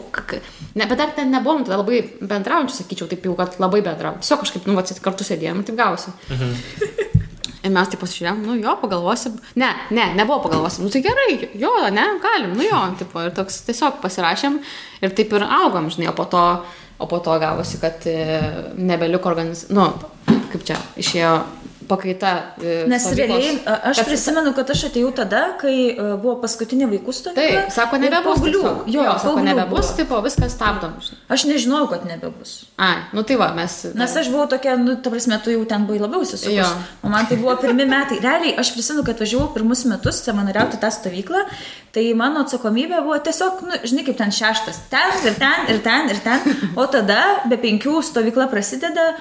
ne, 0.77 0.86
bet 0.86 0.94
dar 1.00 1.16
ten 1.18 1.34
nebuvom 1.34 1.66
tada 1.66 1.82
labai 1.82 2.04
bendraujančių, 2.22 2.75
sakyčiau, 2.75 3.10
taip 3.10 3.25
jau, 3.25 3.34
kad 3.39 3.58
labai 3.63 3.82
bendravom. 3.82 4.22
Tiesiog 4.22 4.46
kažkaip, 4.46 4.70
nu, 4.70 4.77
va, 4.77 4.86
kartu 5.08 5.25
sėdėjom, 5.25 5.66
taip 5.66 5.82
gausi. 5.82 6.13
Ir 7.66 7.74
mes 7.74 7.89
taip 7.89 8.00
pasižiūrėjom, 8.06 8.44
nu 8.46 8.62
jo, 8.62 8.77
pagalvosim. 8.80 9.42
Ne, 9.58 9.74
ne, 9.89 10.12
nebuvo 10.16 10.44
pagalvosim. 10.46 10.86
Nu 10.86 10.94
tai 10.94 11.01
gerai, 11.04 11.50
jo, 11.58 11.72
ne, 11.92 12.06
galim, 12.22 12.54
nu 12.56 12.68
jo, 12.68 12.84
tipo, 13.01 13.25
ir 13.25 13.34
toks 13.36 13.63
tiesiog 13.66 13.98
pasirašėm 14.04 14.62
ir 15.01 15.18
taip 15.18 15.34
ir 15.34 15.50
augom, 15.50 15.89
žinai, 15.92 16.12
o 16.12 16.16
po 16.16 16.30
to, 16.30 16.44
o 17.01 17.10
po 17.10 17.20
to 17.25 17.42
gavosi, 17.42 17.82
kad 17.82 18.06
e, 18.08 18.22
nebeliko 18.77 19.34
organizacijos, 19.34 19.74
nu, 19.74 19.89
kaip 20.54 20.63
čia, 20.70 20.77
išėjo 21.01 21.34
pakaita. 21.88 22.32
e, 22.62 22.86
Nes 22.91 23.01
stovyklos. 23.03 23.17
realiai 23.27 23.60
a, 23.65 23.75
aš 23.91 23.98
Kad- 24.01 24.08
prisimenu, 24.12 24.53
kad 24.56 24.70
aš 24.70 24.84
atėjau 24.89 25.12
tada, 25.15 25.41
kai 25.62 25.75
e, 25.96 25.96
buvo 26.22 26.36
paskutinė 26.44 26.88
vaikų 26.91 27.13
stovykla. 27.13 27.63
Taip, 27.63 27.72
sako, 27.74 27.98
nebebus. 28.03 28.39
paauglių. 28.41 28.63
Jo, 28.91 29.03
jo 29.08 29.15
sako, 29.24 29.39
nebebus, 29.48 29.86
buvo. 29.88 29.98
tipo, 30.01 30.22
viskas 30.25 30.51
stabdom. 30.58 30.94
Aš 31.29 31.46
nežinojau, 31.50 31.89
kad 31.94 32.06
nebebus. 32.06 32.65
Ai, 32.77 32.98
nu 33.13 33.24
tai 33.24 33.36
va, 33.39 33.50
mes. 33.58 33.77
Nes 33.96 34.15
aš 34.22 34.29
buvau 34.34 34.48
tokia, 34.51 34.75
nu, 34.77 34.96
ta 35.01 35.10
prasme, 35.10 35.39
tu 35.44 35.51
jau 35.56 35.63
ten 35.65 35.86
buvai 35.88 36.00
labiau 36.03 36.22
įsisukus. 36.27 36.75
O 37.03 37.10
man 37.10 37.25
tai 37.25 37.38
buvo 37.38 37.56
pirmi 37.62 37.86
metai. 37.89 38.20
Realiai, 38.22 38.56
aš 38.60 38.74
prisimenu, 38.75 39.06
kad 39.08 39.17
važiavau 39.20 39.50
pirmus 39.56 39.86
metus 39.89 40.22
savanoriauti 40.25 40.77
tą 40.82 40.91
stovyklą, 40.91 41.46
tai 41.96 42.13
mano 42.13 42.44
atsakomybė 42.46 43.01
buvo 43.01 43.17
tiesiog, 43.25 43.63
nu, 43.65 43.79
žinai, 43.84 44.03
kaip 44.06 44.17
ten 44.20 44.29
šeštas. 44.32 44.84
Ten 44.91 45.25
ir 45.25 45.34
ten 45.39 45.72
ir 45.74 45.79
ten 45.86 46.10
ir 46.13 46.20
ten. 46.24 46.39
O 46.77 46.86
tada 46.86 47.22
be 47.50 47.58
penkių 47.58 48.01
stovykla 48.03 48.50
prasideda. 48.51 49.15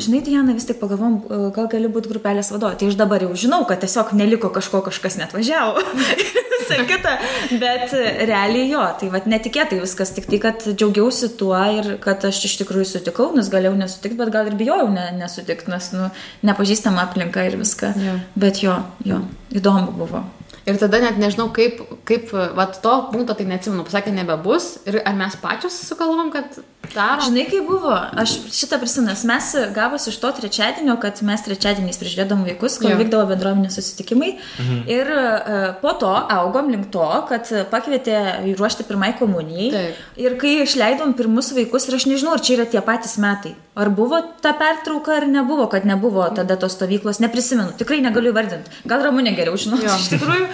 Žinai, 0.00 0.20
Diana, 0.26 0.54
vis 0.56 0.66
tik 0.68 0.80
pagalvom, 0.80 1.20
e, 1.22 1.38
gal 1.54 1.68
gali 1.72 1.90
būti 1.92 2.10
grupelės 2.10 2.50
vadovė. 2.54 2.78
Tai 2.80 2.88
aš 2.90 2.96
dabar 2.98 3.22
jau 3.24 3.32
žinau, 3.38 3.62
kad 3.68 3.82
tiesiog 3.84 4.12
neliko 4.16 4.50
kažko, 4.54 4.82
kažkas 4.88 5.18
net 5.20 5.34
važiavo. 5.36 5.82
Visą 6.54 6.78
kitą. 6.88 7.14
Bet 7.60 7.92
e, 7.96 8.04
realiai 8.28 8.68
jo, 8.70 8.84
tai 9.00 9.10
vad 9.12 9.28
netikėtai 9.30 9.80
viskas, 9.82 10.14
tik 10.16 10.28
tai, 10.30 10.40
kad 10.42 10.64
džiaugiausi 10.66 11.32
tuo 11.40 11.58
ir 11.78 11.96
kad 12.04 12.24
aš 12.24 12.40
iš 12.48 12.56
tikrųjų 12.62 12.88
sutikau, 12.94 13.30
nes 13.36 13.50
galėjau 13.52 13.74
nesutikti, 13.78 14.18
bet 14.20 14.32
gal 14.34 14.48
ir 14.50 14.56
bijojau 14.60 14.88
ne, 14.94 15.10
nesutikti, 15.18 15.70
nes, 15.72 15.90
nu, 15.96 16.08
nepažįstama 16.46 17.04
aplinka 17.04 17.44
ir 17.48 17.58
viską. 17.60 17.92
Jo. 18.00 18.16
Bet 18.38 18.62
jo, 18.64 18.78
jo, 19.04 19.20
įdomu 19.54 19.92
buvo. 19.98 20.24
Ir 20.64 20.78
tada 20.80 20.96
net 21.02 21.18
nežinau, 21.20 21.50
kaip, 21.52 21.82
kaip 22.08 22.30
va, 22.32 22.64
to 22.72 22.92
punkto 23.12 23.34
tai 23.36 23.44
neatsimenu, 23.48 23.84
pasakė, 23.84 24.14
nebebus. 24.16 24.78
Ir 24.88 25.02
ar 25.04 25.16
mes 25.18 25.36
pačios 25.42 25.76
sugalvom, 25.84 26.30
kad 26.32 26.56
darom? 26.94 27.26
Žinai, 27.26 27.44
kaip 27.50 27.66
buvo, 27.68 27.92
aš 27.92 28.36
šitą 28.54 28.78
prisimenu, 28.80 29.12
mes 29.28 29.50
gavus 29.76 30.08
iš 30.08 30.16
to 30.22 30.30
trečiadienio, 30.38 30.96
kad 31.02 31.20
mes 31.26 31.44
trečiadieniais 31.44 32.00
prižiūrėdom 32.00 32.46
vaikus, 32.48 32.78
Jo. 32.80 32.96
vykdavo 32.96 33.28
bendruomenės 33.34 33.76
susitikimai. 33.76 34.34
Mhm. 34.62 34.80
Ir 34.94 35.12
uh, 35.12 35.66
po 35.82 35.92
to 36.00 36.14
augom 36.38 36.72
link 36.72 36.88
to, 36.94 37.04
kad 37.28 37.50
pakvietė 37.72 38.16
ruošti 38.56 38.88
pirmai 38.88 39.12
komunijai. 39.20 39.68
Taip. 39.74 40.00
Ir 40.24 40.38
kai 40.40 40.56
išleidom 40.64 41.12
pirmus 41.18 41.52
vaikus, 41.52 41.90
ir 41.90 42.00
aš 42.00 42.08
nežinau, 42.08 42.38
ar 42.38 42.44
čia 42.44 42.56
yra 42.56 42.68
tie 42.72 42.80
patys 42.84 43.18
metai. 43.20 43.52
Ar 43.74 43.88
buvo 43.90 44.20
ta 44.42 44.52
pertrauka, 44.54 45.16
ar 45.18 45.24
nebuvo, 45.26 45.66
kad 45.70 45.86
nebuvo 45.86 46.28
tada 46.34 46.54
tos 46.56 46.76
stovyklos, 46.76 47.18
neprisimenu, 47.18 47.72
tikrai 47.78 47.98
negaliu 48.04 48.30
įvardinti. 48.30 48.70
Gal 48.86 49.02
Ramūnė 49.02 49.32
geriau 49.34 49.58
žino 49.58 49.80
iš 49.82 50.12
tikrųjų 50.12 50.46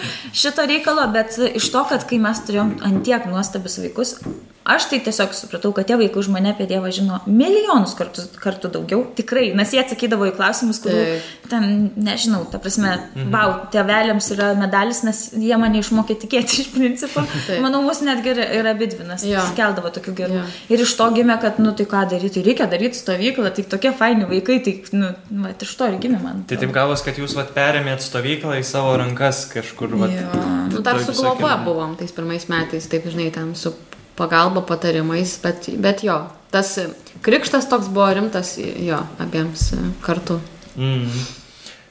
šito 0.43 0.65
reikalo, 0.71 1.05
bet 1.13 1.37
iš 1.51 1.69
to, 1.75 1.85
kad 1.91 2.07
kai 2.09 2.21
mes 2.23 2.41
turėjom 2.47 2.79
antiek 2.89 3.29
nuostabius 3.29 3.77
vaikus, 3.85 4.15
aš 4.65 4.87
tai 4.91 5.01
tiesiog 5.05 5.33
supratau, 5.35 5.73
kad 5.77 5.89
tie 5.89 5.97
vaikai 5.97 6.21
už 6.21 6.29
mane 6.33 6.53
apie 6.53 6.67
Dievą 6.69 6.91
žino 6.95 7.21
milijonus 7.27 7.95
kartų, 7.99 8.27
kartų 8.41 8.71
daugiau. 8.75 9.03
Tikrai, 9.17 9.51
nes 9.57 9.73
jie 9.75 9.81
atsakydavo 9.83 10.29
į 10.29 10.35
klausimus, 10.37 10.81
kurių 10.85 11.01
Taip. 11.01 11.31
ten, 11.53 11.67
nežinau, 11.97 12.43
ta 12.51 12.61
prasme, 12.63 12.93
mhm. 13.15 13.31
wow, 13.33 13.55
tėveliams 13.73 14.31
yra 14.37 14.53
medalis, 14.59 15.03
nes 15.07 15.23
jie 15.33 15.57
mane 15.61 15.81
išmokė 15.81 16.19
tikėti 16.25 16.61
iš 16.65 16.71
principo. 16.75 17.25
Taip. 17.49 17.59
Manau, 17.65 17.83
mus 17.87 18.03
netgi 18.05 18.35
ir 18.37 18.71
abidvinas 18.71 19.25
Jo. 19.29 19.45
keldavo 19.59 19.93
tokių 19.97 20.17
gerų. 20.23 20.39
Jo. 20.41 20.47
Ir 20.77 20.85
iš 20.85 20.95
to 20.99 21.09
gimė, 21.17 21.41
kad, 21.43 21.61
nu 21.63 21.75
tai 21.77 21.89
ką 21.91 22.05
daryti, 22.13 22.45
reikia 22.47 22.69
daryti 22.71 23.01
stovyklą, 23.01 23.53
tai 23.57 23.67
tokie 23.77 23.95
faini 23.97 24.29
vaikai, 24.31 24.61
tai, 24.67 24.77
nu, 24.97 25.13
va, 25.45 25.55
iš 25.57 25.77
to 25.77 25.91
ir 25.91 25.99
gimė 26.03 26.23
man. 26.23 26.45
Tai 26.51 26.61
taip 26.61 26.75
gavos, 26.77 27.05
kad 27.07 27.19
jūs 27.21 27.37
vat, 27.39 27.55
perėmėt 27.57 28.05
stovyklą 28.05 28.61
į 28.61 28.67
savo 28.67 28.97
rankas 29.01 29.47
kažkur. 29.51 29.97
Vat, 30.01 30.15
Jo. 30.21 30.43
Nu, 30.71 30.83
dar 30.85 31.01
su 31.03 31.15
globa 31.17 31.57
buvom 31.65 31.97
tais 31.99 32.13
pirmais 32.15 32.47
metais, 32.51 32.87
taip 32.91 33.07
žinai, 33.11 33.31
ten 33.35 33.55
su 33.59 33.73
pagalba, 34.21 34.63
patarimais, 34.69 35.39
bet, 35.43 35.71
bet 35.81 36.05
jo, 36.05 36.19
tas 36.53 36.77
krikštas 37.25 37.69
toks 37.71 37.89
buvo 37.93 38.11
rimtas, 38.15 38.55
jo, 38.61 39.01
abiems 39.23 39.71
kartu. 40.05 40.41
Mm. 40.77 41.25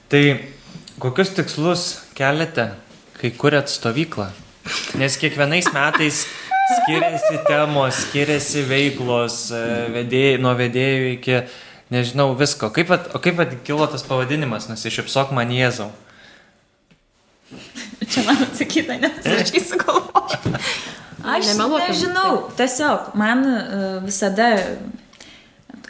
Tai 0.10 0.24
kokius 1.02 1.34
tikslus 1.38 1.88
keliate, 2.18 2.70
kai 3.18 3.34
kuriat 3.34 3.72
stovyklą? 3.72 4.30
Nes 5.00 5.18
kiekvienais 5.18 5.72
metais 5.74 6.28
skiriasi 6.70 7.40
temos, 7.48 8.04
skiriasi 8.06 8.64
veiklos, 8.70 9.40
e, 9.56 9.64
vedėjai, 9.96 10.38
nuo 10.42 10.54
vedėjų 10.58 11.08
iki, 11.16 11.40
nežinau, 11.94 12.32
visko. 12.38 12.70
Kaip, 12.74 12.94
at, 12.94 13.10
o 13.16 13.22
kaip 13.24 13.42
at 13.42 13.56
kilo 13.66 13.88
tas 13.90 14.06
pavadinimas, 14.06 14.70
nusišypsok 14.70 15.34
man 15.36 15.54
Jėzau? 15.56 15.90
Čia 18.10 18.26
man 18.28 18.44
atsakyta, 18.46 19.00
nes 19.02 19.26
aš 19.26 19.54
jį 19.56 19.64
sugalvoju. 19.72 20.60
Aš 21.24 21.52
Nemeluokim. 21.52 21.88
nežinau, 21.92 22.34
tiesiog 22.58 23.12
man 23.20 23.44
e, 23.46 23.58
visada, 24.06 24.50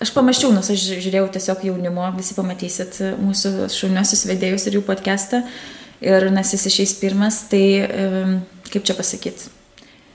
aš 0.01 0.13
pamačiau, 0.15 0.51
nes 0.55 0.69
aš 0.73 0.87
žiūrėjau 1.03 1.27
tiesiog 1.35 1.67
jaunimo, 1.69 2.07
visi 2.17 2.37
pamatysit 2.37 3.01
mūsų 3.21 3.69
šauniosius 3.73 4.25
vedėjus 4.29 4.67
ir 4.69 4.79
jų 4.79 4.83
podcastą. 4.87 5.43
Ir 5.99 6.29
nes 6.31 6.53
jis 6.55 6.65
išeis 6.69 6.93
pirmas, 7.01 7.41
tai 7.51 7.63
e, 7.83 8.09
kaip 8.71 8.85
čia 8.87 8.95
pasakyti, 8.95 9.49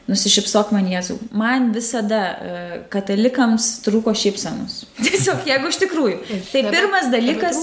nusišypsok 0.09 0.73
man 0.73 0.88
Jėzau. 0.88 1.18
Man 1.37 1.71
visada 1.76 2.23
e, 2.25 2.62
katalikams 2.92 3.68
trūko 3.85 4.14
šypsenos. 4.16 4.85
Tiesiog, 5.04 5.44
jeigu 5.49 5.71
iš 5.73 5.80
tikrųjų. 5.85 6.40
Tai 6.50 6.64
pirmas 6.73 7.11
dalykas. 7.12 7.62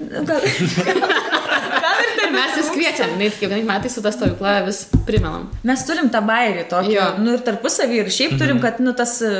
gal 0.00 0.48
ir 2.24 2.32
mes 2.34 2.54
vis 2.58 2.70
kviečiam, 2.74 3.14
net 3.20 3.36
kiekvienais 3.38 3.66
metais 3.68 3.94
su 3.96 4.02
ta 4.04 4.12
stovykla 4.14 4.54
vis 4.66 4.84
primenam. 5.08 5.48
Mes 5.68 5.82
turim 5.88 6.10
tą 6.12 6.20
bairį 6.28 6.66
tokį, 6.70 6.92
Jo. 6.96 7.08
nu 7.22 7.36
ir 7.36 7.42
tarpusavį, 7.46 8.02
ir 8.04 8.12
šiaip 8.18 8.36
turim, 8.40 8.60
kad, 8.62 8.80
nu, 8.84 8.94
tas 8.98 9.16
e, 9.26 9.32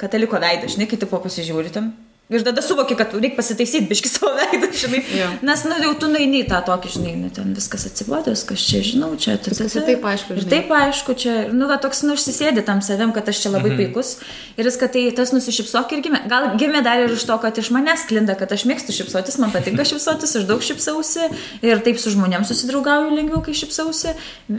kataliko 0.00 0.40
veidas, 0.42 0.74
žinai, 0.76 0.88
kai 0.90 0.98
tipo 1.00 1.20
pasižiūritam. 1.22 1.92
Ir 2.32 2.44
tada 2.46 2.62
suvoki, 2.64 2.96
kad 2.98 3.12
reikia 3.14 3.36
pasitaisyti 3.36 3.86
biški 3.90 4.08
savo 4.10 4.32
veidą, 4.38 4.70
žinai. 4.82 5.02
Jo. 5.18 5.28
Nes, 5.44 5.64
nu, 5.68 5.76
jau 5.84 5.92
tu 6.00 6.08
nueini 6.12 6.42
į 6.42 6.48
tą 6.50 6.60
tokį, 6.66 6.92
žinai, 6.96 7.12
nu, 7.20 7.30
ten 7.34 7.52
viskas 7.56 7.84
atsibodęs, 7.90 8.44
kas 8.48 8.64
čia, 8.68 8.80
žinau, 8.86 9.12
čia. 9.20 9.36
ta- 9.36 9.50
ta- 9.50 9.54
Viskas 9.54 9.76
ir 9.76 9.84
ta. 9.84 9.86
taip 9.90 10.06
aišku, 10.12 10.32
Ir 10.36 10.42
žinai. 10.44 10.50
taip 10.54 10.72
aišku, 10.78 11.16
čia, 11.18 11.34
nu, 11.52 11.68
va, 11.70 11.76
toks, 11.82 12.02
nu, 12.06 12.16
užsisėdi 12.16 12.64
tam 12.64 12.80
savim, 12.82 13.12
kad 13.12 13.28
aš 13.28 13.42
čia 13.44 13.52
labai 13.52 13.72
mhm. 13.74 13.80
puikus. 13.82 14.14
Ir 14.56 14.64
viską 14.68 14.88
tai 14.92 15.04
tas 15.16 15.32
nusišypsok 15.36 15.92
ir 15.96 16.02
gimė. 16.06 16.22
Gal 16.30 16.48
gimė 16.60 16.82
dar 16.84 17.04
ir 17.04 17.12
iš 17.14 17.24
to, 17.28 17.36
kad 17.42 17.58
iš 17.58 17.70
manęs 17.74 18.06
klinda, 18.08 18.34
kad 18.38 18.52
aš 18.52 18.64
mėgstu 18.68 18.94
šypsotis, 18.96 19.38
man 19.42 19.52
patinka 19.54 19.84
šypsotis, 19.88 20.36
aš 20.40 20.48
daug 20.48 20.62
šypsausi 20.64 21.28
ir 21.62 21.80
taip 21.84 21.98
su 22.00 22.12
žmonėms 22.14 22.48
susidraugauju 22.52 23.12
lengviau, 23.16 23.42
kai 23.44 23.54
šypsausi. 23.56 24.14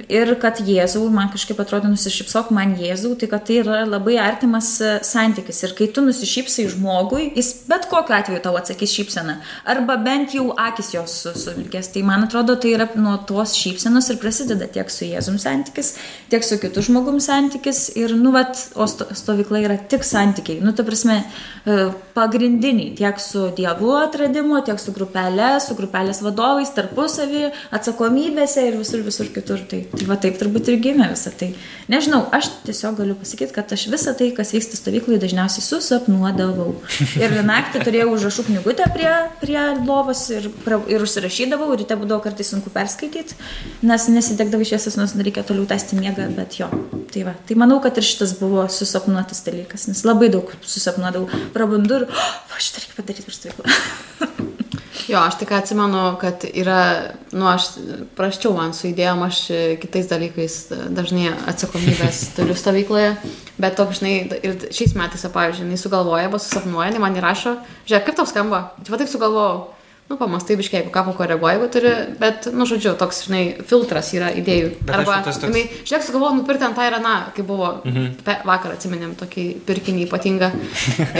Ir 0.09 0.33
kad 0.41 0.59
Jėzau, 0.63 1.03
man 1.13 1.29
kažkaip 1.33 1.59
atrodo, 1.61 1.89
nusišypsok 1.91 2.51
man 2.55 2.75
Jėzau, 2.79 3.13
tai 3.19 3.27
kad 3.31 3.45
tai 3.47 3.59
yra 3.61 3.83
labai 3.85 4.17
artimas 4.21 4.75
e, 4.81 4.95
santykis. 5.05 5.63
Ir 5.67 5.73
kai 5.77 5.87
tu 5.93 6.01
nusišypsai 6.05 6.67
žmogui, 6.73 7.31
jis 7.37 7.53
bet 7.69 7.87
kokiu 7.91 8.15
atveju 8.17 8.41
tau 8.43 8.55
atsakys 8.59 8.93
šypseną. 8.97 9.37
Arba 9.65 9.97
bent 9.97 10.33
jau 10.35 10.49
akis 10.57 10.93
jos 10.93 11.11
su- 11.23 11.33
suvilkės. 11.37 11.91
Tai 11.93 12.03
man 12.03 12.23
atrodo, 12.27 12.55
tai 12.59 12.73
yra 12.75 12.87
nuo 12.95 13.17
tos 13.27 13.53
šypsenos 13.55 14.09
ir 14.13 14.17
prasideda 14.21 14.67
tiek 14.67 14.89
su 14.89 15.05
Jėzum 15.05 15.37
santykis, 15.39 15.93
tiek 16.29 16.43
su 16.43 16.57
kitu 16.57 16.81
žmogum 16.81 17.19
santykis. 17.23 17.95
Ir, 17.95 18.15
nu, 18.15 18.31
vat, 18.31 18.57
o 18.75 18.85
sto- 18.87 19.09
stovykla 19.13 19.63
yra 19.65 19.77
tik 19.89 20.03
santykiai. 20.03 20.61
Nu, 20.61 20.73
ta 20.73 20.83
prasme, 20.83 21.23
e, 21.65 21.91
pagrindiniai. 22.15 22.95
Tiek 22.97 23.19
su 23.19 23.49
Dievu 23.55 23.91
atradimu, 24.01 24.63
tiek 24.65 24.79
su 24.79 24.91
grupelė, 24.91 25.59
su 25.61 25.75
grupelės 25.75 26.21
vadovais, 26.21 26.71
tarpusavį, 26.75 27.51
atsakomybėse 27.71 28.67
ir 28.67 28.77
visur, 28.79 29.01
visur 29.05 29.27
kitur. 29.33 29.59
Tai, 29.69 29.81
tai 29.91 30.05
va 30.09 30.15
taip 30.17 30.37
turbūt 30.39 30.67
ir 30.73 30.79
gimė 30.83 31.09
visą 31.11 31.31
tai. 31.37 31.53
Nežinau, 31.91 32.23
aš 32.33 32.49
tiesiog 32.67 32.97
galiu 32.97 33.15
pasakyti, 33.19 33.53
kad 33.55 33.71
aš 33.75 33.87
visą 33.91 34.13
tai, 34.17 34.31
kas 34.35 34.53
vyksta 34.55 34.77
stovyklai, 34.79 35.19
dažniausiai 35.21 35.63
susapnuodavau. 35.65 36.75
Ir 37.19 37.35
naktį 37.47 37.83
turėjau 37.85 38.09
užrašų 38.13 38.45
knygutę 38.49 38.87
prie, 38.95 39.09
prie 39.41 39.59
lovos 39.83 40.25
ir, 40.33 40.49
ir 40.91 41.05
užsirašydavau, 41.05 41.69
ir 41.73 41.83
ryte 41.83 41.97
būdavo 41.99 42.23
kartais 42.25 42.49
sunku 42.53 42.73
perskaityti, 42.73 43.37
nes 43.85 44.07
nesidegdavai 44.11 44.67
šviesas, 44.69 44.97
nors 44.99 45.15
reikia 45.19 45.45
toliau 45.47 45.67
tęsti 45.69 45.99
miegą, 45.99 46.29
bet 46.37 46.57
jo. 46.61 46.71
Tai, 47.13 47.27
va. 47.27 47.35
tai 47.47 47.59
manau, 47.59 47.77
kad 47.83 47.99
ir 47.99 48.07
šitas 48.07 48.33
buvo 48.39 48.65
susapnuotas 48.71 49.43
dalykas, 49.45 49.87
nes 49.91 50.01
labai 50.07 50.31
daug 50.33 50.49
susapnuodavau. 50.65 51.29
Prabundu 51.53 52.01
ir, 52.01 52.09
oh, 52.09 52.35
va, 52.49 52.59
šitą 52.63 52.83
reikia 52.83 52.99
padaryti 53.01 53.29
per 53.29 53.39
stovyklą. 53.39 54.59
Jo, 55.09 55.19
aš 55.19 55.37
tik 55.41 55.51
atsimenu, 55.51 56.01
kad 56.21 56.45
yra, 56.47 56.79
nu, 57.35 57.47
aš 57.49 57.73
praščiau 58.17 58.53
man 58.55 58.73
su 58.77 58.87
idėjom, 58.89 59.23
aš 59.25 59.41
kitais 59.81 60.07
dalykais 60.11 60.57
dažnai 60.95 61.33
atsakomybės 61.51 62.23
turiu 62.37 62.55
stovykloje. 62.57 63.13
Bet 63.61 63.77
toks, 63.79 64.01
žinai, 64.01 64.15
ir 64.41 64.57
šiais 64.73 64.95
metais, 64.97 65.25
pavyzdžiui, 65.33 65.67
jinai 65.67 65.81
sugalvoja, 65.81 66.27
arba 66.29 66.41
susapnuoja, 66.41 66.89
jinai 66.91 67.03
man 67.03 67.19
įrašo, 67.19 67.57
žiūrėk, 67.89 68.09
kaip 68.09 68.19
tau 68.21 68.29
skamba, 68.29 68.65
čia 68.83 68.95
va 68.95 69.01
taip 69.01 69.11
sugalvojau. 69.11 69.63
Nu, 70.11 70.17
pamastai 70.19 70.57
biškiai, 70.59 70.81
jeigu 70.81 70.91
ką 70.91 71.05
pakoreguoji, 71.07 71.55
jeigu 71.55 71.67
turi, 71.71 71.91
bet, 72.19 72.49
nu, 72.51 72.65
žodžiu, 72.67 72.91
toks, 72.99 73.21
žinai, 73.29 73.43
filtras 73.69 74.09
yra 74.13 74.33
idėjų. 74.35 74.73
Bet 74.83 74.97
Arba, 74.97 75.21
toks- 75.23 75.39
jinai, 75.47 75.63
žiūrėk, 75.87 76.03
sugalvojau 76.09 76.39
nupirkti 76.41 76.67
ant 76.67 76.75
tą 76.77 76.87
ir 76.89 76.97
aną, 76.99 77.13
kai 77.35 77.45
buvo, 77.47 77.69
mhm. 77.87 78.09
pe, 78.25 78.35
vakar 78.49 78.75
atsiminėm 78.75 79.15
tokį 79.19 79.47
pirkinį 79.67 80.07
ypatingą. 80.09 80.51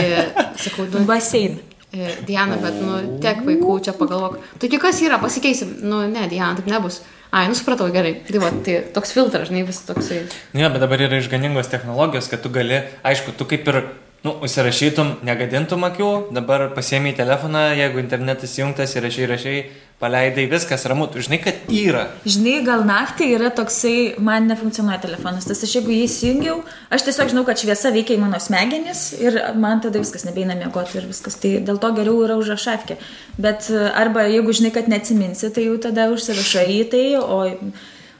E, 0.04 0.26
sakau, 0.60 0.84
nu, 0.90 1.04
Baseiną. 1.08 1.73
E, 1.94 2.14
Diana, 2.26 2.58
bet, 2.58 2.78
nu, 2.82 3.18
tiek 3.22 3.42
vaikų 3.46 3.76
čia 3.86 3.94
pagalvok. 3.94 4.40
Taigi 4.62 4.80
kas 4.82 4.98
yra, 5.04 5.20
pasikeisim. 5.22 5.76
Nu, 5.86 6.02
ne, 6.10 6.26
Diana, 6.30 6.56
taip 6.58 6.66
nebus. 6.70 7.00
Ai, 7.34 7.46
nu, 7.50 7.54
supratau, 7.58 7.86
gerai. 7.94 8.16
Tai 8.26 8.40
va, 8.42 8.50
tai 8.66 8.80
toks 8.94 9.14
filtras, 9.14 9.48
žinai, 9.50 9.64
vis 9.66 9.80
toksai. 9.86 10.24
Nu 10.54 10.62
Jo, 10.62 10.70
bet 10.74 10.82
dabar 10.82 11.02
yra 11.06 11.18
išganingos 11.22 11.70
technologijos, 11.70 12.30
kad 12.30 12.42
tu 12.42 12.50
gali, 12.54 12.82
aišku, 13.06 13.34
tu 13.38 13.46
kaip 13.50 13.70
ir, 13.70 13.80
nu, 14.24 14.32
užsirašytum, 14.44 15.18
negadintum 15.26 15.84
akių, 15.84 16.10
dabar 16.32 16.70
pasiemi 16.76 17.12
telefoną, 17.16 17.66
jeigu 17.76 18.00
internetas 18.00 18.54
įjungtas, 18.56 18.94
įrašai, 18.96 19.26
įrašai, 19.26 19.56
paleidai, 20.00 20.46
viskas 20.50 20.86
ramu, 20.88 21.06
tu 21.12 21.22
žinai, 21.22 21.38
kad 21.44 21.68
yra. 21.72 22.06
Žinai, 22.24 22.54
gal 22.66 22.86
naktį 22.88 23.28
yra 23.36 23.50
toksai, 23.54 24.16
man 24.24 24.48
nefunkcionuoja 24.50 24.98
telefonas, 25.04 25.46
tas 25.48 25.60
aš 25.64 25.76
jeigu 25.78 25.92
jį 25.92 26.00
įsijungiau, 26.08 26.58
aš 26.94 27.06
tiesiog 27.08 27.34
žinau, 27.34 27.44
kad 27.48 27.60
šviesa 27.60 27.92
veikia 27.94 28.16
į 28.16 28.22
mano 28.24 28.40
smegenis 28.42 29.06
ir 29.20 29.38
man 29.60 29.84
tada 29.84 30.02
viskas 30.02 30.26
nebeina 30.26 30.56
miegoti 30.58 30.98
ir 31.00 31.08
viskas. 31.10 31.36
Tai 31.40 31.56
dėl 31.68 31.80
to 31.82 31.92
geriau 31.96 32.24
yra 32.26 32.38
užrašafkė. 32.40 32.98
Bet 33.44 33.68
arba 33.92 34.26
jeigu 34.32 34.56
žinai, 34.56 34.72
kad 34.74 34.88
neatsiminsi, 34.92 35.52
tai 35.54 35.68
jau 35.68 35.76
tada 35.84 36.08
užsirašai 36.16 36.68
į 36.80 36.84
tai, 36.96 37.06
o, 37.20 37.42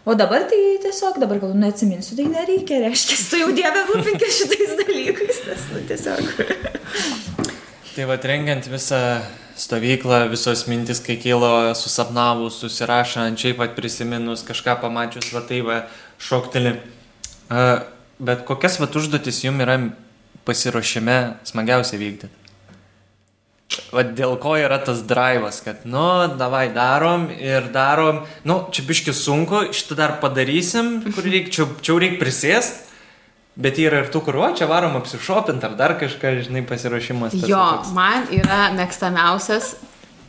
o 0.04 0.14
dabar 0.14 0.44
tai 0.50 0.60
tiesiog, 0.84 1.18
dabar 1.22 1.40
gal 1.42 1.54
neatsiminsiu, 1.58 2.16
tai 2.18 2.26
nereikia, 2.32 2.82
reiškia, 2.84 3.18
tu 3.30 3.40
jau 3.40 3.48
dievę 3.56 3.86
rūpinkė 3.90 4.28
šitais 4.38 4.76
dalykais, 4.82 5.40
nes 5.48 5.64
nu, 5.72 5.82
tiesiog. 5.88 6.22
Tai 7.94 8.06
va, 8.10 8.18
rengiant 8.30 8.68
visą 8.68 9.00
stovyklą, 9.56 10.24
visos 10.32 10.66
mintis, 10.66 11.00
kai 11.04 11.16
kilo 11.22 11.50
susapnavus, 11.78 12.58
susirašant, 12.62 13.38
šiaip 13.38 13.60
pat 13.62 13.76
prisiminus, 13.78 14.42
kažką 14.46 14.80
pamačius, 14.82 15.30
va 15.34 15.44
tai 15.46 15.60
va, 15.66 15.82
šokteli. 16.18 16.74
Bet 18.24 18.46
kokias 18.48 18.80
va 18.82 18.90
užduotis 18.90 19.44
jums 19.46 19.62
yra 19.62 19.78
pasiruošime 20.44 21.18
smagiausia 21.46 22.00
vykdyti? 22.00 22.43
Va 23.94 24.02
dėl 24.06 24.36
ko 24.42 24.54
yra 24.58 24.76
tas 24.84 25.00
drivas, 25.08 25.60
kad, 25.64 25.84
nu, 25.88 26.04
davai 26.38 26.66
darom 26.74 27.26
ir 27.32 27.70
darom, 27.74 28.20
nu, 28.46 28.58
čia 28.74 28.84
biški 28.86 29.14
sunku, 29.16 29.64
šitą 29.74 29.96
dar 29.98 30.18
padarysim, 30.22 30.98
kur 31.14 31.26
reikia, 31.26 31.52
čia, 31.56 31.66
čia 31.82 31.96
reikia 32.02 32.20
prisėst, 32.20 32.84
bet 33.56 33.80
yra 33.82 34.04
ir 34.04 34.12
tų, 34.14 34.22
kur, 34.26 34.38
o, 34.42 34.50
čia 34.54 34.68
varom 34.70 34.98
apsišopint 35.00 35.64
ar 35.66 35.74
dar 35.78 35.96
kažką, 35.98 36.36
žinai, 36.46 36.62
pasiruošimas. 36.68 37.34
Jo, 37.40 37.56
va 37.56 37.80
toks. 37.80 37.96
man 37.96 38.30
yra 38.34 38.68
mėgstamiausias. 38.76 39.74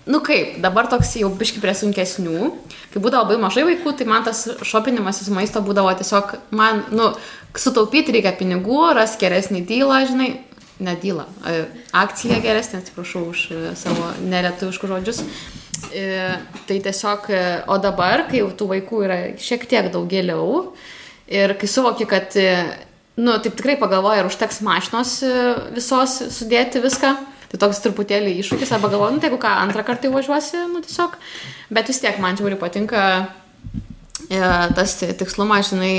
Nu 0.06 0.20
kaip, 0.26 0.60
dabar 0.62 0.86
toks 0.90 1.16
jau 1.18 1.32
biški 1.34 1.62
prie 1.64 1.74
sunkesnių. 1.74 2.52
Kai 2.94 3.02
būdavo 3.02 3.26
labai 3.26 3.40
mažai 3.42 3.66
vaikų, 3.66 3.96
tai 3.98 4.06
man 4.10 4.26
tas 4.26 4.44
šopinimasis 4.62 5.32
maisto 5.34 5.62
būdavo 5.66 5.96
tiesiog, 5.98 6.36
man, 6.54 6.84
nu, 6.94 7.10
sutaupyti 7.58 8.14
reikia 8.14 8.36
pinigų, 8.38 8.84
ras 8.94 9.18
geresnį 9.22 9.64
dylą, 9.66 10.04
žinai, 10.12 10.30
ne 10.80 10.96
dylą, 10.96 11.24
e, 11.24 11.66
akciją 11.92 12.42
geresnę, 12.42 12.80
atsiprašau 12.80 13.30
už 13.32 13.52
e, 13.52 13.76
savo 13.76 14.10
nelietuviškus 14.22 14.90
žodžius. 14.90 15.22
E, 15.94 16.40
Tai 16.68 16.80
tiesiog, 16.82 17.28
o 17.68 17.76
dabar, 17.78 18.26
kai 18.26 18.40
jau 18.40 18.50
tų 18.58 18.66
vaikų 18.72 19.00
yra 19.06 19.18
šiek 19.38 19.68
tiek 19.70 19.92
daugėliau 19.94 20.72
ir 21.30 21.54
kai 21.62 21.68
suvoki, 21.70 22.08
kad, 22.10 22.34
nu, 23.22 23.36
taip 23.44 23.54
tikrai 23.60 23.76
pagalvoja, 23.78 24.24
ar 24.24 24.30
užteks 24.32 24.64
mašinos 24.66 25.12
visos 25.76 26.16
sudėti 26.34 26.82
viską, 26.82 27.12
tai 27.52 27.60
toks 27.62 27.84
truputėlį 27.86 28.34
iššūkis, 28.42 28.74
arba 28.74 28.90
galvoju, 28.90 29.14
nu, 29.14 29.22
tai 29.22 29.30
jeigu 29.30 29.40
ką, 29.46 29.54
antrą 29.62 29.86
kartą 29.86 30.10
jau 30.10 30.16
važiuosi, 30.18 30.64
nu, 30.74 30.82
tiesiog, 30.88 31.20
bet 31.78 31.94
vis 31.94 32.02
tiek 32.02 32.18
man 32.24 32.40
žiauriai 32.40 32.60
patinka 32.66 33.06
tas 34.30 34.96
tikslumas, 35.20 35.70
žinai, 35.70 35.94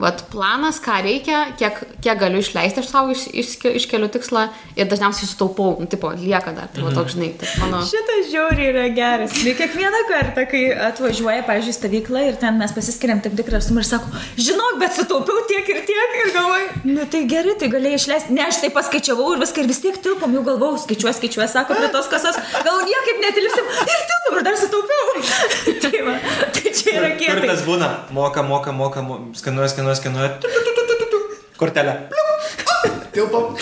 vat, 0.00 0.24
planas, 0.32 0.80
ką 0.82 1.00
reikia, 1.04 1.42
kiek, 1.58 1.78
kiek 2.02 2.18
galiu 2.20 2.40
išleisti 2.42 2.82
aš 2.82 2.90
savo 2.90 3.14
iš, 3.14 3.26
iš, 3.30 3.52
iškeliu 3.82 4.08
tikslą 4.12 4.46
ir 4.78 4.88
dažniausiai 4.90 5.28
sutaupau, 5.28 5.76
nu, 5.80 5.86
tipo, 5.90 6.10
lieka 6.18 6.54
dar, 6.56 6.70
tai 6.74 6.84
va 6.84 6.92
toks, 6.94 7.14
žinai, 7.16 7.32
tai 7.40 7.50
mano... 7.62 7.82
Šitas 7.86 8.30
žiauriai 8.32 8.70
yra 8.72 8.86
geras. 8.96 9.36
Ir 9.44 9.56
kiekvieną 9.58 10.02
kartą, 10.08 10.46
kai 10.50 10.62
atvažiuoja, 10.90 11.44
pavyzdžiui, 11.48 11.76
stovykla 11.76 12.24
ir 12.28 12.40
ten 12.42 12.58
mes 12.60 12.74
pasiskiriam 12.74 13.22
tam 13.24 13.36
tikrą 13.38 13.62
sumą 13.64 13.84
ir 13.84 13.90
sako, 13.90 14.10
žinok, 14.40 14.80
bet 14.82 14.98
sutaupiau 14.98 15.44
tiek 15.50 15.70
ir 15.74 15.82
tiek 15.88 16.18
ir 16.24 16.34
galvoju, 16.36 16.68
nu 16.90 17.06
tai 17.12 17.22
gerai, 17.30 17.56
tai 17.60 17.70
galėjai 17.72 18.00
išleisti. 18.00 18.36
Ne, 18.36 18.46
aš 18.48 18.62
tai 18.64 18.72
paskaičiavau 18.74 19.34
ir 19.34 19.44
viską 19.44 19.64
ir 19.64 19.70
vis 19.70 19.82
tiek 19.84 20.00
tilpom, 20.02 20.34
jau 20.38 20.44
galvojau, 20.46 20.80
skaičiuoju, 20.86 21.16
skaičiuoju, 21.20 21.50
sako 21.52 21.78
prie 21.78 21.90
tos 21.94 22.10
kasos, 22.10 22.38
gal 22.64 22.82
niekaip 22.86 23.22
netilpsim 23.24 23.72
ir 23.84 24.04
tilpom 24.10 24.40
ir 24.40 24.46
dar 24.48 24.58
sutaupiau. 24.60 25.24
tai, 25.84 26.04
va, 26.06 26.16
tai 26.56 26.74
čia 26.76 26.96
yra 26.98 27.10
Kur 27.20 27.59
tas 27.60 27.68
būna? 27.68 27.88
Moka, 28.16 28.42
moka, 28.42 28.72
moka, 28.72 29.02
mo- 29.04 29.20
skanuoja, 29.36 29.68
skanuoja, 29.68 29.96
skanuoja. 29.96 30.30
Kortelę. 31.60 32.08
Tilpam. 33.12 33.56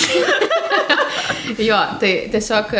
Jo, 1.59 1.79
tai 1.99 2.29
tiesiog, 2.31 2.75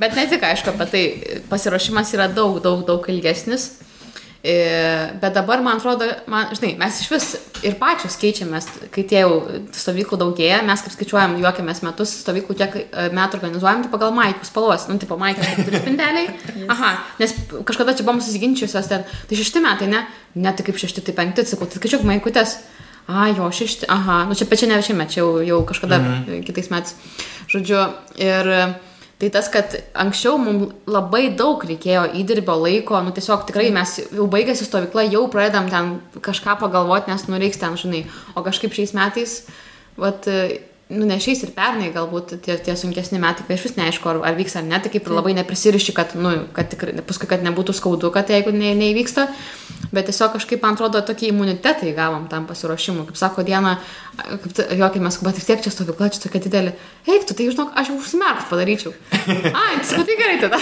bet 0.00 0.16
ne 0.18 0.26
tik 0.28 0.42
aišku 0.44 0.72
apie 0.74 0.86
tai, 0.92 1.02
pasiruošimas 1.48 2.10
yra 2.16 2.26
daug, 2.28 2.58
daug, 2.62 2.82
daug 2.88 3.06
ilgesnis. 3.08 3.70
E, 4.42 5.12
Bet 5.20 5.34
dabar, 5.34 5.60
man 5.60 5.76
atrodo, 5.76 6.06
man, 6.26 6.48
žinai, 6.56 6.72
mes 6.80 7.00
iš 7.02 7.10
vis 7.12 7.26
ir 7.66 7.74
pačios 7.76 8.16
keičiamės, 8.20 8.68
kai 8.94 9.04
tie 9.04 9.20
jau 9.20 9.34
stovyklų 9.76 10.16
daugėja, 10.22 10.62
mes 10.64 10.80
kaip 10.80 10.94
skaičiuojam, 10.94 11.36
juokiamės 11.42 11.82
metus, 11.84 12.14
stovyklų 12.22 12.56
tiek 12.56 12.78
e, 12.80 13.08
metų 13.16 13.36
organizuojam, 13.36 13.84
tai 13.84 13.92
pagal 13.92 14.14
maikų 14.16 14.48
spalvos, 14.48 14.88
nu, 14.88 14.96
tipo 15.02 15.20
maikų, 15.20 15.44
keturi 15.44 15.82
spinteliai. 15.82 16.32
Aha, 16.72 16.94
nes 17.20 17.36
kažkada 17.68 17.92
čia 17.98 18.08
buvom 18.08 18.24
susiginčiusios 18.24 18.88
ten, 18.88 19.04
tai 19.28 19.40
šešti 19.42 19.64
metai, 19.66 19.92
ne, 19.92 20.06
ne 20.40 20.56
tai 20.56 20.64
kaip 20.70 20.80
šešti, 20.80 21.04
tai 21.04 21.18
penkti, 21.20 21.44
sakau, 21.44 21.68
tai 21.68 21.82
skaičiuok 21.82 22.08
maikutės. 22.08 22.62
A, 23.10 23.26
jo, 23.34 23.48
šešti, 23.52 23.88
aha, 23.90 24.22
nu 24.28 24.36
čia 24.38 24.46
pečia 24.48 24.70
ne 24.70 24.78
šiemet, 24.86 25.10
čia 25.12 25.20
jau, 25.20 25.40
jau 25.44 25.64
kažkada 25.68 25.98
mhm. 26.00 26.44
kitais 26.46 26.72
metais. 26.72 26.96
Žodžiu, 27.50 27.88
ir 28.22 28.54
tai 29.20 29.28
tas, 29.32 29.50
kad 29.52 29.74
anksčiau 30.00 30.38
mums 30.40 30.72
labai 30.88 31.28
daug 31.36 31.60
reikėjo 31.68 32.06
įdirbio 32.22 32.56
laiko, 32.56 33.02
nu 33.04 33.12
tiesiog 33.16 33.44
tikrai 33.50 33.68
mes 33.74 33.98
jau 34.06 34.26
baigėsi 34.32 34.64
stovykla, 34.64 35.04
jau 35.12 35.26
pradedam 35.32 35.68
ten 35.72 35.92
kažką 36.24 36.56
pagalvoti, 36.62 37.12
nes 37.12 37.26
nu 37.28 37.40
reiks 37.40 37.60
ten, 37.60 37.76
žinai, 37.80 38.06
o 38.32 38.44
kažkaip 38.46 38.72
šiais 38.76 38.94
metais, 38.96 39.36
vat, 40.00 40.28
nu 40.90 41.06
ne 41.06 41.16
šiais 41.22 41.44
ir 41.46 41.52
pernai 41.54 41.90
galbūt 41.94 42.34
tie, 42.44 42.56
tie 42.58 42.74
sunkesni 42.78 43.20
metai, 43.22 43.44
kai 43.46 43.56
iš 43.56 43.66
vis 43.68 43.76
neaišku, 43.78 44.08
ar, 44.10 44.20
ar 44.26 44.38
vyks 44.38 44.56
ar 44.58 44.64
ne, 44.66 44.78
tai 44.82 44.90
kaip 44.92 45.06
ir 45.06 45.14
labai 45.14 45.34
neprisiriši, 45.38 45.94
kad, 45.96 46.16
nu, 46.18 46.32
kad 46.56 46.70
tikrai, 46.72 46.96
paskui, 47.06 47.28
kad 47.30 47.44
nebūtų 47.46 47.74
skaudu, 47.78 48.10
kad 48.14 48.32
jeigu 48.32 48.52
ne, 48.54 48.72
neįvyksta, 48.78 49.28
bet 49.94 50.10
tiesiog 50.10 50.34
kažkaip, 50.34 50.62
man 50.64 50.74
atrodo, 50.78 51.02
tokį 51.06 51.30
imunitetą 51.30 51.86
įgavom 51.92 52.26
tam 52.32 52.48
pasiruošimui. 52.50 53.06
Kaip 53.10 53.20
sako 53.20 53.46
Diena, 53.46 53.76
kaip 54.18 54.62
juokimės, 54.80 55.20
bet 55.22 55.38
vis 55.38 55.46
tiek 55.48 55.62
čia 55.62 55.74
stovykla, 55.74 56.10
čia 56.14 56.24
tokia 56.26 56.42
didelė. 56.48 56.74
Eik, 57.06 57.28
tu 57.28 57.38
tai 57.38 57.46
žinok, 57.50 57.72
aš 57.78 57.92
jau 57.92 58.00
užsimerkus 58.00 58.50
padaryčiau. 58.50 58.94
Ai, 59.62 59.78
tai 59.86 60.18
gerai 60.18 60.42
tada. 60.42 60.60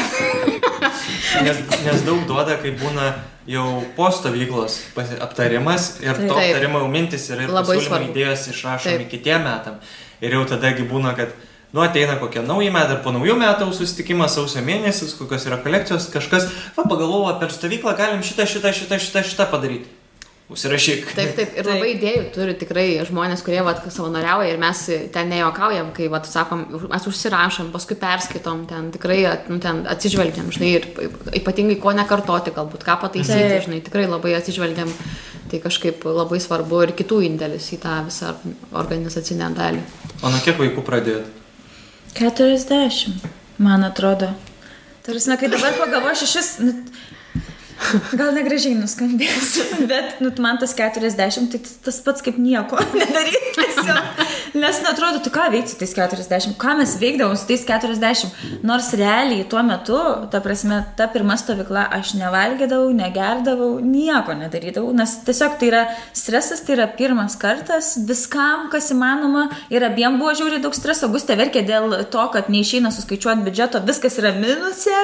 Nes, 1.44 1.64
nes 1.88 2.06
daug 2.06 2.24
duoda, 2.28 2.60
kai 2.60 2.76
būna 2.76 3.12
jau 3.48 3.82
po 3.96 4.10
stovyklos 4.12 4.78
aptarimas 5.20 5.98
ir 6.04 6.16
to 6.16 6.34
Taip. 6.34 6.54
aptarimo 6.54 6.82
jau 6.82 6.88
mintis 6.92 7.28
ir 7.32 7.46
pasiūlymai 7.48 8.10
idėjos 8.10 8.48
išrašomi 8.52 9.04
Taip. 9.04 9.12
kitiem 9.12 9.46
metam. 9.46 9.78
Ir 10.20 10.34
jau 10.36 10.42
tadagi 10.50 10.84
būna, 10.88 11.14
kad, 11.16 11.32
nu, 11.72 11.82
ateina 11.84 12.18
kokie 12.20 12.42
nauji 12.44 12.72
metai 12.74 12.98
ir 12.98 13.04
po 13.04 13.14
naujų 13.14 13.38
metų 13.40 13.70
susitikimas 13.76 14.36
sausio 14.36 14.64
mėnesis, 14.66 15.14
kokios 15.16 15.46
yra 15.48 15.60
kolekcijos, 15.64 16.10
kažkas, 16.12 16.50
va, 16.76 16.84
pagalvojo, 16.84 17.38
per 17.40 17.54
stovyklą 17.54 17.96
galim 17.96 18.24
šitą, 18.26 18.48
šitą, 18.50 18.74
šitą, 18.76 19.00
šitą, 19.00 19.24
šitą 19.30 19.48
padaryti. 19.52 19.97
Užsirašyk. 20.48 21.10
Taip, 21.12 21.34
taip. 21.36 21.56
Ir 21.60 21.66
labai 21.68 21.90
idėjų 21.92 22.20
turi 22.32 22.54
tikrai 22.56 22.86
žmonės, 23.04 23.42
kurie 23.44 23.60
vat, 23.66 23.82
savanoriauja 23.92 24.54
ir 24.54 24.60
mes 24.60 24.80
ten 25.12 25.28
nejuokaujam, 25.28 25.90
kai 25.96 26.06
vat, 26.08 26.24
sakom, 26.24 26.62
mes 26.88 27.08
užsirašom, 27.10 27.68
paskui 27.74 27.98
perskaitom, 28.00 28.62
ten 28.70 28.86
tikrai 28.94 29.18
nu, 29.50 29.58
ten 29.60 29.82
atsižvelgiam, 29.92 30.48
žinai, 30.54 30.70
ir 30.78 30.86
ypatingai 31.42 31.76
ko 31.82 31.92
nekartoti, 31.98 32.54
galbūt 32.56 32.86
ką 32.86 32.96
pataisyti, 33.02 33.42
Taip. 33.44 33.66
žinai, 33.66 33.82
tikrai 33.84 34.06
labai 34.08 34.38
atsižvelgiam. 34.38 34.92
Tai 35.48 35.60
kažkaip 35.64 36.02
labai 36.04 36.40
svarbu 36.44 36.80
ir 36.84 36.90
kitų 36.96 37.22
indėlis 37.24 37.70
į 37.72 37.78
tą 37.80 37.94
visą 38.04 38.34
organizacinę 38.76 39.48
dalį. 39.56 39.84
O 40.20 40.32
nuo 40.32 40.40
kiek 40.44 40.60
vaikų 40.60 40.84
pradėjot? 40.84 41.30
40, 42.18 43.28
man 43.64 43.84
atrodo. 43.88 44.32
Tarsi, 45.06 45.36
kai 45.40 45.48
dabar 45.52 45.76
pagalvoju, 45.76 46.28
vis... 46.36 46.50
Nu, 46.60 46.74
gal 48.18 48.32
negražiai 48.36 48.76
nuskambės, 48.78 49.54
bet 49.90 50.18
nu, 50.22 50.32
man 50.42 50.58
tas 50.60 50.74
40 50.76 51.52
tai 51.52 51.60
tas 51.84 52.00
pats 52.04 52.24
kaip 52.24 52.38
nieko 52.40 52.80
nedaryti. 53.00 53.66
Nes 54.58 54.80
netrodo, 54.82 55.20
tu 55.22 55.30
ką 55.32 55.48
veiksi 55.52 55.76
tais 55.78 55.92
40, 55.96 56.56
ką 56.60 56.74
mes 56.80 56.94
veikdavom 57.00 57.36
su 57.38 57.46
tais 57.48 57.64
40. 57.68 58.32
Nors 58.66 58.90
realiai 58.96 59.44
tuo 59.48 59.62
metu, 59.66 59.98
ta 60.32 60.40
prasme, 60.44 60.80
ta 60.98 61.06
pirma 61.12 61.36
stovykla, 61.38 61.86
aš 61.98 62.14
nevalgydavau, 62.18 62.90
negerdavau, 62.96 63.70
nieko 63.84 64.34
nedarydavau, 64.38 64.92
nes 64.96 65.18
tiesiog 65.26 65.58
tai 65.60 65.70
yra 65.70 65.84
stresas, 66.16 66.64
tai 66.66 66.78
yra 66.78 66.88
pirmas 66.98 67.36
kartas, 67.40 67.94
viskam, 68.08 68.66
kas 68.72 68.90
įmanoma, 68.94 69.46
ir 69.72 69.84
abiem 69.86 70.18
buvo 70.20 70.34
žiauriai 70.38 70.62
daug 70.64 70.76
streso, 70.76 71.10
Gustė 71.12 71.38
verkė 71.38 71.62
dėl 71.68 71.94
to, 72.12 72.24
kad 72.34 72.50
neišeina 72.52 72.92
suskaičiuoti 72.94 73.46
biudžeto, 73.46 73.82
viskas 73.88 74.18
yra 74.20 74.34
minuse, 74.36 74.96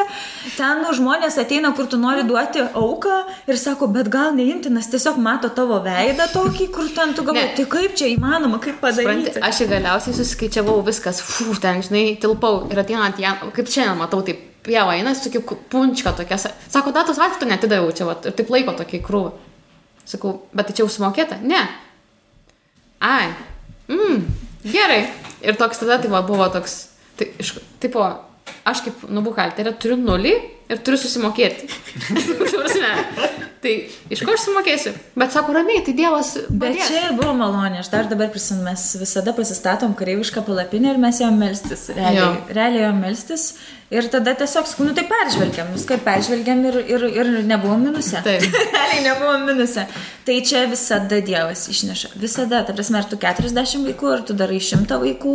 ten 0.56 0.82
nu, 0.84 0.92
žmonės 0.96 1.38
ateina, 1.40 1.72
kur 1.76 1.88
tu 1.90 2.00
nori 2.00 2.26
duoti 2.26 2.63
auką 2.74 3.14
ir 3.50 3.58
sako, 3.60 3.86
bet 3.92 4.08
gal 4.12 4.32
neimti, 4.36 4.70
nes 4.72 4.86
tiesiog 4.92 5.16
mato 5.22 5.48
tavo 5.54 5.80
veidą 5.84 6.26
tokį, 6.32 6.66
kur 6.74 6.88
ten 6.96 7.14
tu 7.14 7.22
galvoji, 7.26 7.52
tai 7.56 7.64
kaip 7.76 7.94
čia 7.98 8.08
įmanoma, 8.14 8.60
kaip 8.62 8.80
padaryti. 8.80 9.38
aš 9.42 9.60
į 9.64 9.68
galiausiai 9.74 10.16
suskaičiavau 10.18 10.80
viskas, 10.86 11.20
fu, 11.22 11.54
ten, 11.60 11.82
žinai, 11.82 12.16
tilpau 12.20 12.64
ir 12.70 12.78
ateinant 12.84 13.18
jam, 13.20 13.38
kaip 13.54 13.66
šiandien 13.68 13.98
matau, 14.00 14.22
taip 14.26 14.40
pieva 14.64 14.94
eina, 14.96 15.12
su 15.14 15.28
tokia 15.28 15.58
punčka 15.70 16.12
tokia, 16.16 16.38
sa- 16.40 16.54
sako, 16.72 16.92
datos 16.96 17.18
vaistų 17.20 17.46
netidaviau 17.50 17.92
čia, 17.92 18.06
vat, 18.08 18.24
ir 18.26 18.32
taip 18.32 18.48
laiko 18.50 18.72
tokį 18.78 19.02
krūvą. 19.04 19.32
Sakau, 20.08 20.34
bet 20.54 20.66
tai 20.68 20.74
čia 20.76 20.84
jau 20.84 20.90
sumokėta? 20.92 21.40
Ne. 21.42 21.60
Ai, 23.00 23.28
mm, 23.88 24.22
gerai. 24.72 25.02
Ir 25.44 25.56
toks 25.60 25.78
tada 25.82 25.98
tai 26.00 26.08
va, 26.12 26.22
buvo 26.24 26.46
toks, 26.52 26.88
tai, 27.18 27.28
iš, 27.40 27.58
tipo, 27.80 28.00
aš 28.64 28.80
kaip 28.86 29.02
nubuhalterė 29.12 29.74
turiu 29.80 29.96
nulį 30.00 30.32
ir 30.70 30.84
turiu 30.84 31.00
susimokėti. 31.00 31.68
Tai 33.64 33.74
iš 34.12 34.20
ko 34.20 34.34
aš 34.36 34.42
sumokėsiu? 34.44 34.92
Bet 35.16 35.32
sako, 35.32 35.54
ramiai, 35.56 35.80
tai 35.86 35.94
Dievas. 35.96 36.34
Bet 36.50 36.74
padės. 36.74 36.90
čia 36.90 37.14
buvo 37.16 37.32
malonė, 37.38 37.80
aš 37.80 37.88
dar 37.94 38.10
dabar 38.10 38.28
prisimenu, 38.34 38.66
mes 38.68 38.82
visada 39.00 39.32
pasistatom 39.36 39.94
kareivišką 39.96 40.44
palapinę 40.44 40.92
ir 40.92 41.00
mes 41.00 41.22
ėjom 41.22 41.40
melstis, 41.40 41.88
realiai, 41.96 42.20
Jo. 42.20 42.28
realiai 42.58 42.84
ėjom 42.84 43.00
melstis 43.06 43.46
ir 43.94 44.08
tada 44.10 44.32
tiesiog, 44.36 44.68
nu 44.84 44.94
tai 44.96 45.04
peržvelgiam, 45.08 45.68
viską 45.74 45.98
peržvelgiam 46.04 46.62
ir, 46.68 46.78
ir, 46.88 47.04
ir 47.20 47.30
nebuvom 47.46 47.84
minuse. 47.88 48.20
Taip. 48.24 48.44
realiai 48.74 49.02
nebuvom 49.04 49.44
minuse. 49.48 49.84
Tai 50.24 50.36
čia 50.48 50.64
visada 50.70 51.20
Dievas 51.24 51.66
išneša, 51.70 52.14
visada, 52.20 52.62
ta 52.64 52.72
prasme, 52.76 53.00
ar 53.00 53.08
tu 53.10 53.18
40 53.20 53.84
vaikų, 53.90 54.10
ar 54.14 54.24
tu 54.28 54.36
darai 54.38 54.60
100 54.64 54.98
vaikų, 55.02 55.34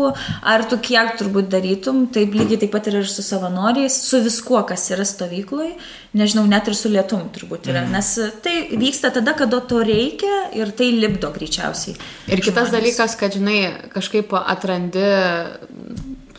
ar 0.54 0.66
tu 0.70 0.80
kiek 0.82 1.14
turbūt 1.22 1.50
darytum, 1.54 2.08
taip 2.14 2.34
lygiai 2.36 2.62
taip 2.64 2.74
pat 2.74 2.90
ir 2.90 3.00
su 3.10 3.26
savanoriais, 3.26 4.00
su 4.10 4.22
viskuo, 4.26 4.64
kas 4.70 4.90
yra 4.96 5.06
stovykloj, 5.08 5.76
nežinau, 6.18 6.46
net 6.50 6.68
ir 6.70 6.78
su 6.78 6.90
lietum 6.92 7.28
turbūt 7.34 7.70
yra, 7.72 7.84
nes 7.90 8.12
tai 8.44 8.56
vyksta 8.80 9.12
tada, 9.14 9.36
kada 9.38 9.62
to 9.62 9.82
reikia 9.86 10.50
ir 10.58 10.72
tai 10.76 10.90
lipdo 10.96 11.30
greičiausiai. 11.36 11.98
Ir 12.30 12.42
kitas 12.42 12.70
žmones. 12.70 12.76
dalykas, 12.78 13.18
kad, 13.20 13.36
žinai, 13.38 13.60
kažkaip 13.94 14.34
atrandi 14.40 15.06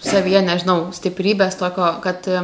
savyje, 0.01 0.43
nežinau, 0.47 0.91
stiprybės 0.97 1.59
tokio, 1.61 1.93
kad 2.05 2.27
e, 2.31 2.43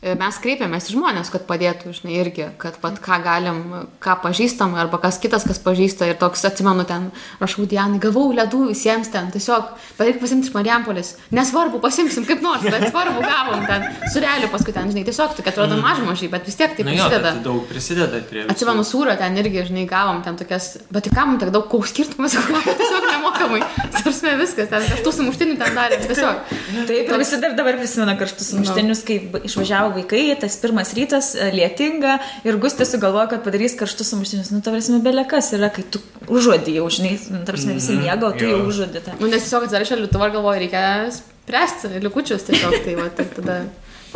mes 0.00 0.36
kreipiamės 0.40 0.86
į 0.88 0.94
žmonės, 0.94 1.28
kad 1.28 1.42
padėtų, 1.48 1.90
žinai, 1.92 2.14
irgi, 2.22 2.46
kad 2.62 2.78
pat 2.80 2.96
ką 3.04 3.18
galim, 3.24 3.58
ką 4.00 4.14
pažįstam, 4.22 4.72
arba 4.80 4.96
kas 5.02 5.18
kitas, 5.20 5.44
kas 5.44 5.58
pažįsta. 5.60 6.06
Ir 6.08 6.16
toks, 6.20 6.40
atsimenu, 6.48 6.86
ten 6.88 7.10
rašau 7.40 7.66
Dianai, 7.68 7.98
gavau 8.00 8.30
ledų 8.32 8.62
visiems 8.70 9.10
ten, 9.12 9.28
tiesiog, 9.34 9.74
bet 9.98 10.06
reikia 10.08 10.22
pasimti 10.22 10.48
iš 10.48 10.54
Marijampolės. 10.56 11.10
Nesvarbu, 11.36 11.82
pasimsim 11.84 12.24
kaip 12.24 12.40
nors, 12.44 12.64
bet 12.64 12.86
svarbu, 12.88 13.20
gavom 13.26 13.66
ten, 13.68 13.84
sureliu 14.14 14.48
paskui 14.54 14.72
ten, 14.72 14.88
žinai, 14.94 15.04
tiesiog 15.04 15.36
tokia 15.36 15.52
atrodo 15.52 15.76
mažmožiai, 15.82 16.30
bet 16.32 16.48
vis 16.48 16.56
tiek 16.56 16.72
tai 16.78 16.86
Nu 16.88 16.96
jo, 16.96 17.04
prisideda. 17.04 17.34
bet 17.36 17.44
daug 17.44 17.60
prisideda 17.68 18.22
prie 18.30 18.46
viso. 18.46 18.54
Atsimenu, 18.56 18.86
sūrio 18.88 19.18
ten 19.20 19.36
irgi, 19.36 19.66
žinai, 19.68 19.84
gavom 19.90 20.22
ten 20.24 20.40
tokias, 20.40 20.70
bet 20.88 21.04
tai 21.10 21.12
kam 21.20 21.36
tiek 21.42 21.52
daug 21.52 21.68
koks 21.68 21.92
skirtumas, 21.92 22.38
tiesiog 22.80 23.04
nemokamai. 23.10 23.60
Sarsime 24.00 24.32
viskas, 24.40 24.72
ten 24.72 24.88
kažtų 24.88 25.12
sumuštinių 25.20 25.58
ten 25.60 25.76
darė, 25.76 26.00
tiesiog. 26.08 26.40
Taip, 26.88 27.12
ir 27.12 27.20
visi 27.20 27.36
dar 27.44 27.52
dabar 27.58 27.76
prisimena 27.76 28.16
karštus 28.16 28.54
sumuštinius, 28.54 29.04
kai 29.04 29.18
b- 29.28 29.44
išvažiavo 29.90 29.94
vaikai, 29.94 30.40
tas 30.40 30.56
pirmas 30.60 30.94
rytas, 30.94 31.34
e, 31.34 31.50
lietinga, 31.52 32.18
ir 32.44 32.56
Gustis 32.58 32.90
sugalvojo, 32.90 33.28
kad 33.30 33.44
padarys 33.44 33.76
karštus 33.76 34.10
sumuštinius. 34.10 34.50
Nu, 34.50 34.60
tavasime, 34.60 35.00
belekas 35.00 35.52
yra, 35.52 35.70
kai 35.70 35.82
tu 35.82 36.00
užuodį 36.28 36.76
jau, 36.78 36.88
žinai, 36.90 37.18
nu, 37.30 37.44
tavasime, 37.44 37.74
visi 37.74 37.96
miego, 37.96 38.28
o 38.28 38.32
tu 38.32 38.44
jau 38.44 38.62
užuodį 38.66 39.04
tą. 39.04 39.18
Nu, 39.20 39.28
nes 39.28 39.42
tiesiog 39.42 39.66
atsidarė 39.66 39.88
šaldytuvą 39.88 40.28
ir 40.28 40.34
galvoju, 40.38 40.60
reikia 40.64 41.10
spręsti 41.12 42.00
likučius 42.00 42.46
tiesiog, 42.48 42.82
tai 42.84 42.96
va, 42.98 43.08
tai 43.10 43.26
tada 43.36 43.62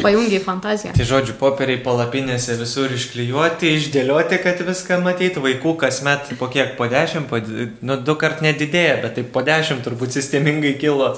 pajungiai 0.02 0.42
fantaziją. 0.42 0.92
Tai 0.96 1.06
žodžiu, 1.06 1.36
popieriai 1.38 1.78
palapinėse 1.82 2.56
visur 2.58 2.90
išklijuoti, 2.92 3.70
išdėlioti, 3.78 4.40
kad 4.42 4.62
viską 4.66 4.98
matytų. 5.04 5.44
Vaikų 5.44 5.76
kasmet 5.78 6.34
po 6.40 6.48
kiek, 6.50 6.74
po 6.78 6.88
dešimt, 6.90 7.30
po, 7.30 7.38
nu, 7.86 7.96
du 8.02 8.16
kart 8.18 8.42
nedidėja, 8.44 8.98
bet 9.04 9.14
tai 9.18 9.24
po 9.36 9.44
dešimt 9.46 9.86
turbūt 9.86 10.18
sistemingai 10.18 10.74
kilo. 10.82 11.14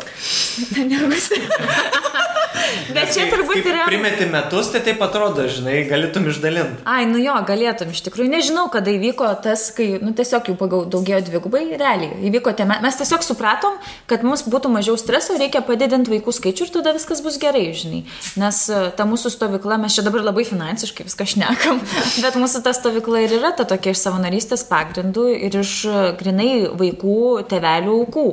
Bet 2.94 3.12
čia 3.14 3.26
turbūt 3.30 3.60
yra. 3.66 3.84
Primeti 3.88 4.26
metus, 4.30 4.70
tai 4.74 4.80
taip 4.86 5.00
atrodo, 5.04 5.44
žinai, 5.50 5.82
galėtum 5.90 6.28
išdalinti. 6.30 6.84
Ai, 6.88 7.04
nu 7.10 7.20
jo, 7.22 7.34
galėtum, 7.48 7.90
iš 7.94 8.02
tikrųjų 8.06 8.30
nežinau, 8.32 8.66
kada 8.72 8.92
įvyko 8.94 9.28
tas, 9.44 9.68
kai, 9.76 9.88
nu 10.02 10.12
tiesiog 10.16 10.50
jau 10.50 10.56
pagau 10.58 10.82
daugėjo 10.90 11.22
dvigubai, 11.28 11.64
realiai. 11.78 12.18
Įvyko 12.30 12.54
tie, 12.58 12.66
me- 12.68 12.78
mes 12.84 12.98
tiesiog 13.00 13.24
supratom, 13.26 13.78
kad 14.10 14.24
mums 14.26 14.44
būtų 14.46 14.70
mažiau 14.74 14.98
streso, 15.00 15.36
reikia 15.40 15.62
padidinti 15.66 16.12
vaikų 16.14 16.34
skaičių 16.38 16.68
ir 16.68 16.74
tada 16.78 16.94
viskas 16.96 17.22
bus 17.24 17.38
gerai, 17.42 17.66
žinai. 17.76 18.04
Nes 18.40 18.62
e, 18.70 18.82
ta 18.96 19.06
mūsų 19.08 19.32
stovykla, 19.36 19.80
mes 19.82 19.96
čia 19.98 20.06
dabar 20.06 20.24
labai 20.26 20.46
finansiškai 20.48 21.06
viską 21.08 21.26
šnekam, 21.34 21.82
bet 22.24 22.38
mūsų 22.40 22.62
ta 22.66 22.74
stovykla 22.76 23.24
ir 23.26 23.36
yra 23.40 23.52
ta 23.56 23.66
tokia 23.68 23.94
iš 23.96 24.04
savanorystės 24.06 24.66
pagrindų 24.70 25.28
ir 25.48 25.60
iš 25.62 25.74
e, 25.90 26.06
grinai 26.20 26.52
vaikų, 26.76 27.18
tevelių 27.50 28.00
aukų. 28.02 28.28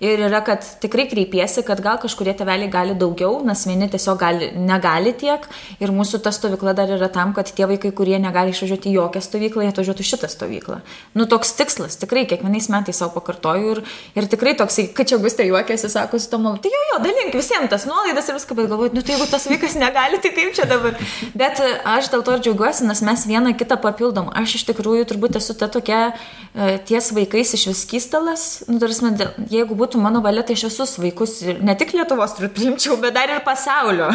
Ir 0.00 0.22
yra, 0.24 0.38
kad 0.40 0.64
tikrai 0.80 1.04
kreipiesi, 1.10 1.60
kad 1.66 1.82
gal 1.84 1.98
kažkurie 2.00 2.32
tėveliai 2.32 2.70
gali 2.72 2.94
daugiau, 2.96 3.42
nes 3.44 3.66
vieni 3.68 3.84
tiesiog 3.92 4.16
gali, 4.20 4.46
negali 4.56 5.12
tiek. 5.12 5.44
Ir 5.76 5.92
mūsų 5.92 6.22
ta 6.24 6.32
stovykla 6.32 6.72
dar 6.78 6.88
yra 6.94 7.10
tam, 7.12 7.34
kad 7.36 7.50
tie 7.52 7.66
vaikai, 7.68 7.90
kurie 7.92 8.16
negali 8.16 8.54
išvažiuoti 8.54 8.88
į 8.88 8.94
jokią 8.96 9.20
stovyklą, 9.26 9.66
jie 9.66 9.72
atvažiuotų 9.74 10.06
šitą 10.08 10.30
stovyklą. 10.32 10.78
Nu, 11.12 11.26
toks 11.28 11.52
tikslas, 11.58 11.98
tikrai 12.00 12.22
kiekvienais 12.30 12.70
metais 12.72 12.96
savo 12.96 13.12
pakartoju. 13.18 13.74
Ir, 13.74 13.82
ir 14.16 14.28
tikrai 14.32 14.54
toksai, 14.56 14.86
kad 14.96 15.10
čia 15.10 15.18
gustė 15.20 15.44
juokiasi, 15.50 15.92
sako, 15.92 16.16
su 16.16 16.32
tomu, 16.32 16.54
tai 16.64 16.72
jo, 16.72 16.80
jo, 16.94 17.02
dalink 17.04 17.36
visiems 17.36 17.68
tas 17.68 17.84
nuolaidas 17.84 18.32
ir 18.32 18.38
viską, 18.38 18.56
bet 18.56 18.72
galvoju, 18.72 18.94
nu 18.96 19.04
tai 19.04 19.18
jeigu 19.18 19.28
tas 19.28 19.44
vaikas 19.52 19.76
negali, 19.76 20.22
tai 20.24 20.32
kaip 20.32 20.56
čia 20.56 20.64
dabar. 20.70 20.96
Bet 21.36 21.60
e, 21.60 21.74
aš 21.92 22.08
dėl 22.14 22.24
to 22.24 22.38
ir 22.38 22.44
džiaugiuosi, 22.48 22.88
nes 22.88 23.04
mes 23.04 23.26
vieną 23.28 23.52
kitą 23.60 23.76
papildom. 23.84 24.32
Aš 24.32 24.62
iš 24.62 24.66
tikrųjų 24.72 25.10
turbūt 25.12 25.36
esu 25.42 25.58
ta 25.60 25.68
tokia 25.68 26.00
e, 26.08 26.78
ties 26.88 27.12
vaikais 27.12 27.52
iš 27.58 27.68
viskystalas. 27.74 28.48
Nu, 28.70 28.80
tarsi, 28.80 29.04
jeigu 29.52 29.76
būtų 29.76 29.89
mano 29.98 30.20
valia, 30.22 30.44
tai 30.46 30.54
aš 30.54 30.68
visus 30.68 30.94
vaikus, 31.00 31.40
ne 31.42 31.74
tik 31.74 31.94
Lietuvos 31.96 32.36
priimčiau, 32.38 32.94
bet 33.02 33.16
dar 33.16 33.32
ir 33.32 33.40
pasaulio. 33.42 34.10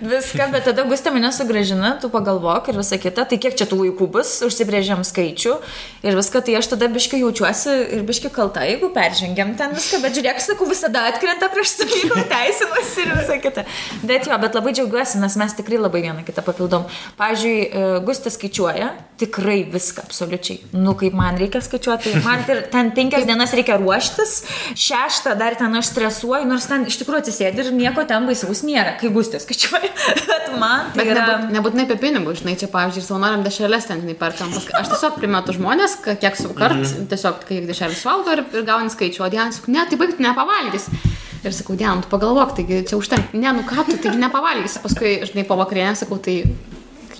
Viską, 0.00 0.48
bet 0.50 0.66
tada 0.66 0.82
gustė 0.88 1.12
mane 1.14 1.30
sugražina, 1.34 1.92
tu 2.02 2.10
pagalvok 2.10 2.72
ir 2.72 2.80
visa 2.80 2.98
kita. 2.98 3.26
Tai 3.30 3.38
kiek 3.38 3.54
čia 3.54 3.68
tų 3.70 3.78
vaikų 3.84 4.08
bus, 4.16 4.32
užsibrėžiam 4.46 5.04
skaičių 5.06 5.54
ir 6.06 6.18
viską, 6.18 6.42
tai 6.46 6.56
aš 6.58 6.72
tada 6.72 6.88
biškai 6.90 7.20
jaučiuosi 7.22 7.76
ir 7.98 8.02
biškai 8.08 8.32
kalta, 8.34 8.64
jeigu 8.66 8.90
peržengiam 8.94 9.52
ten 9.58 9.76
viską, 9.76 10.00
bet 10.02 10.16
žiūrėk, 10.16 10.40
sakau, 10.42 10.68
visada 10.70 11.04
atkrenta 11.12 11.50
prieš 11.52 11.76
stovyklą 11.76 12.24
teisimas 12.32 12.96
ir 13.02 13.14
visa 13.14 13.38
kita. 13.44 13.66
Bet 14.02 14.26
jo, 14.30 14.40
bet 14.42 14.56
labai 14.58 14.74
džiaugiuosi, 14.76 15.20
nes 15.22 15.38
mes 15.40 15.56
tikrai 15.60 15.80
labai 15.80 16.02
vieną 16.08 16.24
kitą 16.26 16.44
papildom. 16.46 16.88
Pavyzdžiui, 17.20 17.56
e, 17.60 17.86
Gustė 18.06 18.32
skaičiuoja 18.32 18.90
tikrai 19.20 19.60
viską, 19.68 20.06
absoliučiai. 20.08 20.70
Nu, 20.72 20.94
kaip 20.98 21.14
man 21.16 21.36
reikia 21.40 21.60
skaičiuoti, 21.64 22.14
man 22.24 22.40
ir 22.48 22.62
ten 22.72 22.92
penkias 22.96 23.26
dienas 23.28 23.52
reikia 23.56 23.76
ruoštis, 23.80 24.36
šeštą 24.72 25.19
dar 25.24 25.54
ten 25.58 25.74
aš 25.78 25.90
stresuoju, 25.90 26.46
nors 26.48 26.66
ten 26.70 26.86
iš 26.88 26.98
tikrųjų 27.00 27.22
atsisėdi 27.24 27.62
ir 27.64 27.70
nieko 27.76 28.04
ten 28.08 28.26
baisaus 28.28 28.62
nėra, 28.66 28.96
kai 29.00 29.10
Gustė 29.14 29.40
skaičiuoja. 29.44 29.90
Bet 30.26 30.50
man 30.60 30.90
tai 30.94 31.04
Bet 31.04 31.12
yra... 31.12 31.26
nebūt, 31.26 31.54
nebūtinai 31.56 31.86
apie 31.88 31.98
pinigus, 32.02 32.40
žinai, 32.42 32.56
čia, 32.60 32.70
pavyzdžiui, 32.72 33.04
savanoriam 33.06 33.44
dešrelės 33.46 33.88
ten, 33.90 34.02
žinai, 34.04 34.16
perkam. 34.20 34.52
Aš 34.56 34.92
tiesiog 34.94 35.20
primetu 35.20 35.56
žmonės, 35.56 35.98
kiek 36.08 36.38
su 36.38 36.52
kart, 36.54 36.78
mm 36.78 36.88
-hmm. 36.88 37.08
tiesiog 37.12 37.44
kiek 37.48 37.68
dešrelės 37.70 38.04
valgo 38.08 38.36
ir, 38.36 38.44
ir 38.54 38.66
gauni 38.68 38.92
skaičių, 38.92 39.24
o 39.26 39.30
Diana 39.32 39.52
sako, 39.52 39.72
ne, 39.76 39.86
tai 39.90 40.00
baigt 40.00 40.20
nepavalgys. 40.20 40.88
Ir 41.44 41.54
sakau, 41.56 41.76
Diana, 41.76 42.02
tu 42.02 42.08
pagalvok, 42.12 42.56
taigi 42.56 42.82
čia 42.88 42.98
užtenka, 43.00 43.32
ne, 43.32 43.52
nu 43.56 43.62
ką 43.64 43.86
tu, 43.86 43.96
taigi 43.96 44.18
nepavalgys. 44.20 44.78
Paskui, 44.82 45.20
žinai, 45.24 45.46
po 45.48 45.56
vakarienę 45.56 45.96
sakau, 45.96 46.18
tai... 46.18 46.44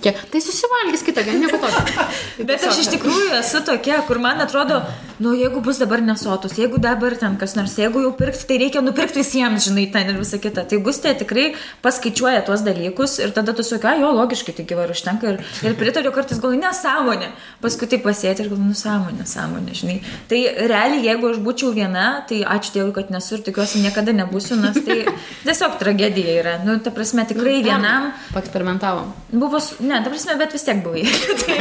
Kiek, 0.01 0.17
tai 0.33 0.41
susivalgys 0.41 1.03
kitą 1.05 1.21
dieną, 1.27 1.43
nieko 1.45 1.59
tokio. 1.61 2.05
Bet 2.49 2.63
aš 2.65 2.79
iš 2.85 2.89
tikrųjų 2.95 3.35
esu 3.37 3.61
tokia, 3.67 3.99
kur 4.09 4.17
man 4.23 4.41
atrodo, 4.41 4.79
nu 5.21 5.35
jeigu 5.37 5.61
bus 5.61 5.77
dabar 5.83 6.01
nesotus, 6.01 6.55
jeigu 6.57 6.79
dabar 6.81 7.13
ten 7.21 7.35
kas 7.37 7.53
nors, 7.59 7.75
jeigu 7.77 8.01
jau 8.07 8.13
pirkti, 8.17 8.47
tai 8.49 8.57
reikia 8.63 8.81
nupirkti 8.81 9.21
visiems, 9.21 9.67
žinai, 9.69 9.85
ten 9.93 10.09
ir 10.09 10.17
visa 10.23 10.41
kita. 10.41 10.65
Tai 10.71 10.79
Gustė 10.87 11.13
tikrai 11.21 11.51
paskaičiuoja 11.85 12.41
tuos 12.47 12.65
dalykus 12.65 13.19
ir 13.21 13.35
tada 13.37 13.53
tu 13.53 13.61
sakai, 13.67 13.99
jo, 14.01 14.09
logiškai, 14.17 14.55
tai 14.57 14.65
gyvar 14.71 14.95
užtenka 14.95 15.35
ir, 15.35 15.43
ir 15.69 15.77
pritariu 15.77 16.15
kartais 16.17 16.41
gal 16.41 16.57
nesąmonė. 16.57 17.29
Paskui 17.61 17.91
tai 17.93 18.01
pasėti 18.01 18.47
ir 18.47 18.51
gal 18.55 18.63
nusąmonė, 18.71 19.29
sąmonė, 19.29 19.77
žinai. 19.83 19.99
Tai 20.33 20.41
realiai, 20.73 21.05
jeigu 21.11 21.35
aš 21.35 21.43
būčiau 21.45 21.75
viena, 21.77 22.07
tai 22.31 22.41
ačiū 22.57 22.73
Dievui, 22.79 22.95
kad 22.97 23.13
nesu 23.13 23.37
ir 23.37 23.45
tikiuosi 23.51 23.85
niekada 23.85 24.15
nebūsiu, 24.17 24.57
nes 24.63 24.81
tai 24.87 25.01
tiesiog 25.45 25.77
tragedija 25.83 26.39
yra. 26.41 26.57
Nu, 26.65 26.79
ta 26.81 26.93
prasme, 26.95 27.27
tikrai 27.29 27.59
vienam. 27.67 28.13
Paeksperimentavom. 28.33 29.13
Buvo, 29.35 29.61
su- 29.61 29.77
ne, 29.91 29.99
ta 30.05 30.11
prasme, 30.13 30.37
bet 30.39 30.55
vis 30.55 30.65
tiek 30.67 30.81
buvai. 30.85 31.03
tai, 31.43 31.57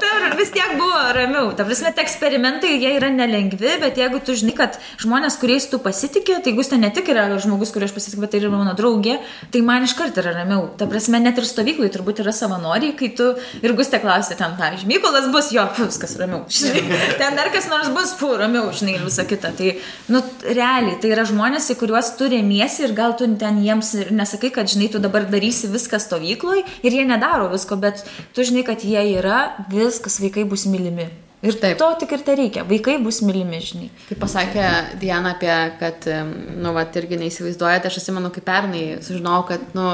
ta, 0.00 0.12
vis 0.38 0.52
tiek 0.54 0.74
buvo 0.78 1.00
ramiau. 1.14 1.50
Ta 1.56 1.66
prasme, 1.68 1.92
tie 1.94 2.04
eksperimentai, 2.04 2.74
jie 2.80 2.94
yra 2.96 3.10
nelengvi, 3.12 3.74
bet 3.82 4.00
jeigu 4.00 4.20
tu 4.24 4.36
žinai, 4.38 4.54
kad 4.56 4.78
žmonės, 5.02 5.38
kuriais 5.40 5.68
tu 5.70 5.80
pasitikė, 5.82 6.40
tai 6.44 6.54
Gustė 6.56 6.78
ne 6.80 6.90
tik 6.94 7.10
yra 7.12 7.26
žmogus, 7.42 7.72
kuriuo 7.74 7.88
aš 7.90 7.94
pasitikiu, 7.96 8.24
bet 8.24 8.34
tai 8.34 8.40
yra 8.42 8.52
mano 8.52 8.74
draugė, 8.78 9.18
tai 9.52 9.62
man 9.66 9.86
iš 9.86 9.94
karto 9.98 10.22
yra 10.22 10.34
ramiau. 10.40 10.68
Ta 10.80 10.88
prasme, 10.90 11.20
net 11.22 11.38
ir 11.40 11.48
stovyklai 11.48 11.90
turbūt 11.94 12.22
yra 12.24 12.34
savanoriai, 12.34 12.94
kai 12.98 13.12
tu 13.18 13.30
ir 13.62 13.76
Gustė 13.78 14.00
klausė 14.02 14.38
ten, 14.38 14.56
pavyzdžiui, 14.58 14.90
Mykolas 14.94 15.28
bus, 15.34 15.52
jo, 15.54 15.64
fu, 15.76 15.88
viskas 15.90 16.16
ramiau. 16.20 16.44
Žinai, 16.48 17.00
ten 17.20 17.38
dar 17.38 17.52
kas 17.54 17.68
nors 17.70 17.92
bus, 17.94 18.14
fu, 18.18 18.32
ramiau, 18.40 18.72
žinai, 18.74 18.96
ir 18.98 19.06
visa 19.06 19.26
kita. 19.28 19.52
Tai, 19.58 19.74
nu, 20.14 20.22
realiai, 20.46 20.96
tai 21.02 21.12
yra 21.14 21.26
žmonės, 21.28 21.70
į 21.74 21.78
kuriuos 21.82 22.14
tu 22.18 22.30
remiesi 22.32 22.86
ir 22.86 22.96
gal 22.96 23.16
tu 23.18 23.28
ten 23.40 23.60
jiems 23.64 23.92
ir 24.00 24.12
nesakai, 24.16 24.52
kad, 24.54 24.70
žinai, 24.70 24.90
tu 24.92 25.02
dabar 25.02 25.28
darysi 25.28 25.70
viską 25.72 26.00
stovykloj 26.02 26.64
ir 26.82 26.98
jie 26.98 27.04
nedaro 27.08 27.50
visko, 27.58 27.78
bet 27.82 28.06
tu 28.32 28.46
žinai, 28.46 28.64
kad 28.66 28.86
jie 28.86 29.02
yra, 29.18 29.48
viskas, 29.72 30.22
vaikai 30.22 30.48
bus 30.48 30.68
mylimi. 30.70 31.10
Ir 31.38 31.54
Taip. 31.54 31.76
to 31.78 31.86
tik 32.00 32.12
ir 32.16 32.22
tai 32.26 32.34
reikia. 32.34 32.64
Vaikai 32.66 32.96
bus 32.98 33.20
mylimi, 33.22 33.60
žinai. 33.62 33.88
Kaip 34.08 34.18
pasakė 34.18 34.64
Diana 34.98 35.36
apie, 35.36 35.52
kad, 35.78 36.08
nu, 36.58 36.72
va, 36.74 36.82
irgi 36.98 37.18
neįsivaizduojate, 37.20 37.86
aš 37.86 38.00
atsimenu, 38.00 38.32
kaip 38.34 38.42
pernai 38.48 38.80
sužinojau, 39.06 39.44
kad, 39.52 39.68
nu, 39.78 39.84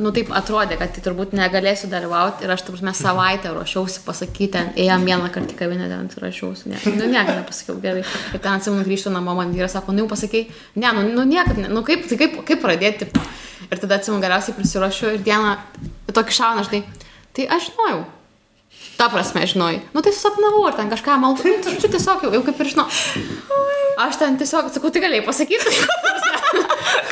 nu, 0.00 0.12
taip 0.16 0.32
atrodė, 0.32 0.78
kad 0.80 0.94
tai 0.96 1.04
turbūt 1.04 1.36
negalėsiu 1.36 1.90
dalyvauti 1.92 2.48
ir 2.48 2.54
aš, 2.54 2.64
taip 2.64 2.78
prasme, 2.78 2.96
savaitę 2.96 3.52
ruošiausi 3.52 4.06
pasakyti, 4.06 4.64
ėjom 4.86 5.04
vieną 5.04 5.28
kartą 5.34 5.52
į 5.52 5.60
kavinę, 5.60 5.90
ten 5.92 6.08
ruošiausi, 6.24 6.72
ne, 6.72 6.80
nu, 6.96 7.12
nieko 7.12 7.36
nepasakiau, 7.42 7.76
gerai. 7.84 8.08
Ir 8.32 8.40
ten 8.40 8.56
atsimenu 8.56 8.88
grįžtu 8.88 9.12
namo, 9.12 9.36
man 9.36 9.52
vyras 9.52 9.76
sako, 9.76 9.92
nu, 9.92 10.06
jau 10.06 10.14
pasakai, 10.16 10.46
ne, 10.80 10.96
nu, 10.96 11.10
nu 11.12 11.28
niekaip, 11.28 11.60
ne, 11.60 11.68
nu, 11.76 11.84
kaip, 11.84 12.08
tai 12.08 12.22
kaip, 12.24 12.40
kaip 12.48 12.64
pradėti. 12.64 13.12
Ir 13.70 13.80
tada 13.80 13.98
atsimenu, 13.98 14.22
galiausiai 14.24 14.56
prisiruošiu 14.58 15.14
ir 15.14 15.24
Diana 15.24 15.56
tokį 16.14 16.36
šauną, 16.36 16.64
žinai, 16.68 16.84
tai 17.34 17.48
aš 17.56 17.70
žinojau. 17.72 18.04
Ta 18.98 19.08
prasme, 19.10 19.42
žinoj. 19.50 19.80
Nu 19.94 20.02
tai 20.04 20.12
susapnavau 20.14 20.68
ir 20.70 20.76
ten 20.78 20.90
kažką 20.92 21.18
maldu. 21.22 21.42
Nu, 21.48 21.58
tai 21.64 21.74
žodžiu, 21.74 21.90
tiesiog 21.96 22.26
jau, 22.26 22.32
jau 22.36 22.42
kaip 22.46 22.60
ir 22.62 22.72
žinau. 22.74 22.86
Aš 24.04 24.18
ten 24.22 24.38
tiesiog, 24.38 24.70
sakau, 24.74 24.90
tai 24.94 25.02
galėjai 25.04 25.26
pasakyti. 25.26 25.74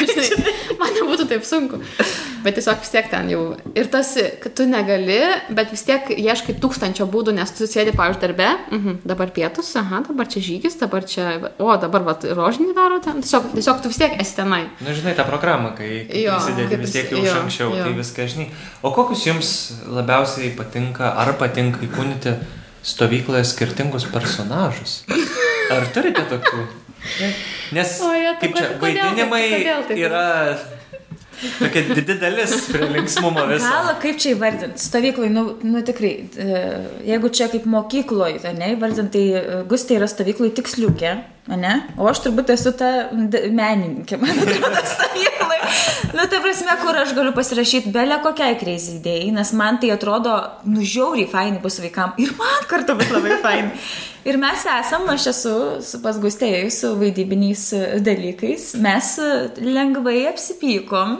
Žinai, 0.02 0.52
man 0.80 0.92
nebūtų 0.96 1.26
taip 1.30 1.44
sunku. 1.46 1.78
Bet 2.42 2.56
tiesiog 2.58 2.80
vis 2.82 2.90
tiek 2.90 3.06
ten 3.10 3.28
jau. 3.30 3.42
Ir 3.78 3.86
tas, 3.92 4.10
kad 4.42 4.54
tu 4.58 4.64
negali, 4.66 5.18
bet 5.54 5.70
vis 5.74 5.84
tiek 5.86 6.08
ieškai 6.10 6.56
tūkstančio 6.62 7.06
būdų, 7.10 7.34
nes 7.36 7.52
tu 7.54 7.68
sėdi, 7.70 7.94
pavyzdžiui, 7.94 8.22
darbe. 8.24 8.48
Mhm, 8.74 8.96
dabar 9.08 9.30
pietus, 9.34 9.70
aha, 9.78 10.02
dabar 10.08 10.28
čia 10.30 10.42
žygis, 10.42 10.76
dabar 10.80 11.06
čia, 11.06 11.28
o 11.62 11.76
dabar 11.82 12.06
va, 12.06 12.16
rožinį 12.18 12.74
daro 12.76 12.98
ten. 13.04 13.22
Tiesiog, 13.22 13.52
tiesiog 13.54 13.82
tu 13.84 13.92
vis 13.92 14.00
tiek 14.02 14.16
esi 14.22 14.36
tenai. 14.38 14.64
Na, 14.80 14.90
Nu, 14.92 14.96
žinai, 14.98 15.14
tą 15.16 15.24
programą, 15.28 15.70
kai 15.78 16.02
kaip 16.10 16.82
vis 16.82 16.92
tiek 16.92 17.14
jau 17.14 17.22
jo, 17.22 17.36
anksčiau, 17.44 17.70
jo. 17.72 17.86
tai 17.86 17.94
viską 17.96 18.26
žinai. 18.28 18.48
O 18.82 18.90
kokius 18.92 19.22
jums 19.24 19.52
labiausiai 19.86 20.50
patinka, 20.58 21.14
ar 21.22 21.32
patinka 21.40 21.71
įkūnyti 21.86 22.36
stovykloje 22.82 23.44
skirtingus 23.52 24.06
personažus? 24.12 25.02
Ar 25.72 25.88
turite 25.94 26.24
tokių? 26.30 26.66
Nes 27.76 27.96
O, 28.02 28.12
je, 28.14 28.32
tai 28.38 28.48
kaip 28.48 28.56
čia, 28.58 28.68
vaidinimai 28.82 29.44
yra 29.98 30.26
tokia 31.58 31.82
didi 31.94 32.16
dalis 32.20 32.54
prie 32.70 32.88
linksmumo 32.92 33.44
viso. 33.50 33.68
Gal 33.68 33.90
kaip 34.02 34.20
čia 34.22 34.34
įvardinti? 34.36 34.82
Stovyklai, 34.82 35.30
nu, 35.32 35.44
nu 35.66 35.82
tikrai, 35.86 36.12
e, 36.22 36.60
jeigu 37.08 37.30
čia 37.34 37.48
kaip 37.52 37.66
mokykloje, 37.70 38.54
ne, 38.58 38.72
įvardinti, 38.76 39.12
tai 39.12 39.24
e, 39.40 39.62
Gustė 39.70 39.98
yra 39.98 40.08
stovyklai 40.10 40.52
tiksliukė, 40.56 41.14
ne? 41.56 41.74
O 41.98 42.06
aš 42.10 42.22
turbūt 42.26 42.52
esu 42.54 42.74
ta 42.78 42.92
menininkė, 43.12 44.20
man 44.22 44.44
atrodo, 44.44 44.84
stovyklai. 44.94 45.60
Nu, 46.12 46.26
ta 46.28 46.40
prasme, 46.44 46.78
kur 46.82 46.96
aš 47.00 47.14
galiu 47.16 47.34
pasirašyti 47.36 47.92
belę 47.94 48.20
kokiai 48.24 48.56
kreizį 48.60 48.98
idėjai, 49.00 49.34
nes 49.38 49.52
man 49.58 49.80
tai 49.82 49.92
atrodo, 49.94 50.38
nu, 50.68 50.84
žiauriai 50.84 51.30
fainai 51.30 51.62
bus 51.62 51.80
vaikam 51.82 52.16
ir 52.22 52.34
man 52.38 52.66
kartu 52.70 52.98
bus 52.98 53.12
labai 53.14 53.38
fainai. 53.42 53.76
Ir 54.22 54.36
mes 54.38 54.62
esam, 54.70 55.08
aš 55.10 55.24
esu 55.32 55.52
su 55.82 55.98
pas 56.02 56.18
Gustėjai 56.22 56.68
su 56.70 56.92
vaidybiniais 57.00 57.64
e, 57.74 57.80
dalykais, 58.06 58.68
mes 58.82 59.08
e, 59.18 59.30
lengvai 59.66 60.28
apsipykom, 60.30 61.16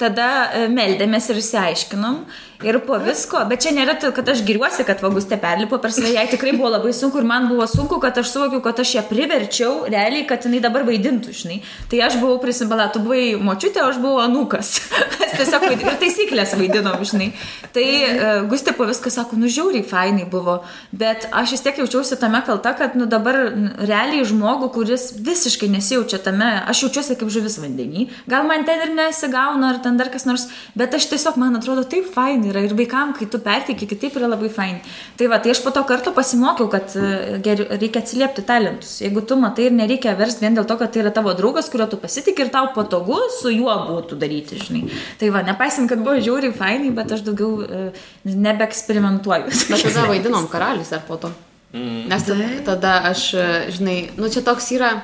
tada 0.00 0.28
e, 0.56 0.62
meldėmės 0.72 1.28
ir 1.32 1.42
išsiaiškinom. 1.42 2.22
Ir 2.64 2.78
po 2.86 2.96
visko, 2.96 3.42
bet 3.50 3.60
čia 3.66 3.72
nėra, 3.76 3.98
kad 4.00 4.28
aš 4.32 4.40
giriuosi, 4.46 4.84
kad 4.88 5.02
Vagustė 5.04 5.36
perlipo 5.40 5.76
per 5.82 5.92
save, 5.92 6.08
jai 6.14 6.24
tikrai 6.30 6.54
buvo 6.56 6.70
labai 6.72 6.92
sunku 6.96 7.20
ir 7.20 7.26
man 7.28 7.50
buvo 7.50 7.66
sunku, 7.68 7.98
kad 8.00 8.16
aš 8.16 8.30
suvokiau, 8.32 8.62
kad 8.64 8.80
aš 8.80 8.94
ją 8.96 9.02
priverčiau 9.10 9.84
realiai, 9.92 10.24
kad 10.28 10.46
jinai 10.48 10.62
dabar 10.64 10.86
vaidintų, 10.88 11.34
žinai. 11.36 11.58
Tai 11.90 12.00
aš 12.06 12.16
buvau 12.22 12.38
prisimbala, 12.40 12.88
tu 12.92 13.02
buvai 13.04 13.34
močiutė, 13.36 13.82
aš 13.84 14.00
buvau 14.00 14.22
anukas. 14.24 14.78
Mes 15.20 15.34
tiesiog 15.40 15.66
ir 15.68 15.84
taisyklės 16.00 16.54
vaidinom, 16.56 17.04
žinai. 17.04 17.28
Tai 17.76 17.84
uh, 17.84 18.40
Gustė 18.48 18.72
po 18.78 18.88
visko 18.88 19.12
sako, 19.12 19.36
nu 19.40 19.52
žiauriai 19.52 19.84
fainai 19.84 20.24
buvo, 20.32 20.62
bet 20.96 21.28
aš 21.36 21.58
vis 21.58 21.66
tiek 21.66 21.82
jaučiausi 21.84 22.16
tame 22.22 22.40
kalta, 22.46 22.72
kad 22.78 22.96
nu 22.96 23.04
dabar 23.10 23.36
realiai 23.76 24.24
žmogų, 24.24 24.70
kuris 24.78 25.10
visiškai 25.20 25.68
nesijaučia 25.76 26.22
tame, 26.24 26.48
aš 26.64 26.86
jaučiuosi 26.86 27.18
kaip 27.20 27.32
žuvis 27.36 27.60
vandenį, 27.60 28.08
gal 28.32 28.48
man 28.48 28.64
ten 28.64 28.80
ir 28.86 28.96
nesigauna, 28.96 29.74
ar 29.74 29.82
ten 29.84 30.00
dar 30.00 30.08
kas 30.14 30.24
nors, 30.28 30.48
bet 30.78 30.96
aš 30.96 31.10
tiesiog, 31.12 31.36
man 31.40 31.60
atrodo, 31.60 31.84
taip 31.84 32.08
fainai 32.14 32.45
yra 32.50 32.62
ir 32.66 32.74
vaikam, 32.78 33.12
kai 33.16 33.26
tu 33.30 33.40
pertiki, 33.42 33.88
kitaip 33.90 34.16
yra 34.20 34.28
labai 34.32 34.50
fainai. 34.52 34.82
Tai 35.18 35.28
va, 35.32 35.38
tai 35.42 35.52
aš 35.54 35.60
po 35.64 35.72
to 35.74 35.82
kartu 35.88 36.12
pasimokiau, 36.16 36.68
kad 36.72 36.94
e, 36.98 37.38
ger- 37.44 37.64
reikia 37.74 38.02
atsiliepti 38.04 38.44
talentus. 38.46 38.96
Jeigu 39.04 39.24
tu 39.26 39.38
matai 39.40 39.68
ir 39.68 39.76
nereikia 39.76 40.14
versti 40.18 40.46
vien 40.46 40.58
dėl 40.58 40.68
to, 40.68 40.78
kad 40.80 40.92
tai 40.94 41.02
yra 41.04 41.12
tavo 41.14 41.34
draugas, 41.38 41.70
kurio 41.72 41.88
tu 41.90 41.98
pasitik 42.02 42.38
ir 42.44 42.52
tau 42.54 42.70
patogu 42.76 43.18
su 43.40 43.52
juo 43.54 43.74
būtų 43.88 44.18
daryti, 44.20 44.60
žinai. 44.62 44.84
Tai 45.20 45.32
va, 45.34 45.42
nepaisant, 45.46 45.90
kad 45.90 46.02
buvo 46.04 46.16
žiauriai 46.22 46.54
fainai, 46.56 46.92
bet 46.96 47.16
aš 47.16 47.26
daugiau 47.26 47.66
e, 47.66 47.82
nebeeksperimentuoju. 48.24 49.50
Bet 49.70 49.82
tada 49.82 50.06
vaidinom 50.10 50.46
karalius 50.52 50.92
ar 50.96 51.02
po 51.08 51.18
to. 51.20 51.30
Nes 51.76 52.22
tada, 52.24 52.46
tada 52.64 52.92
aš, 53.10 53.28
žinai, 53.74 53.96
nu 54.16 54.30
čia 54.32 54.40
toks 54.46 54.70
yra, 54.76 54.94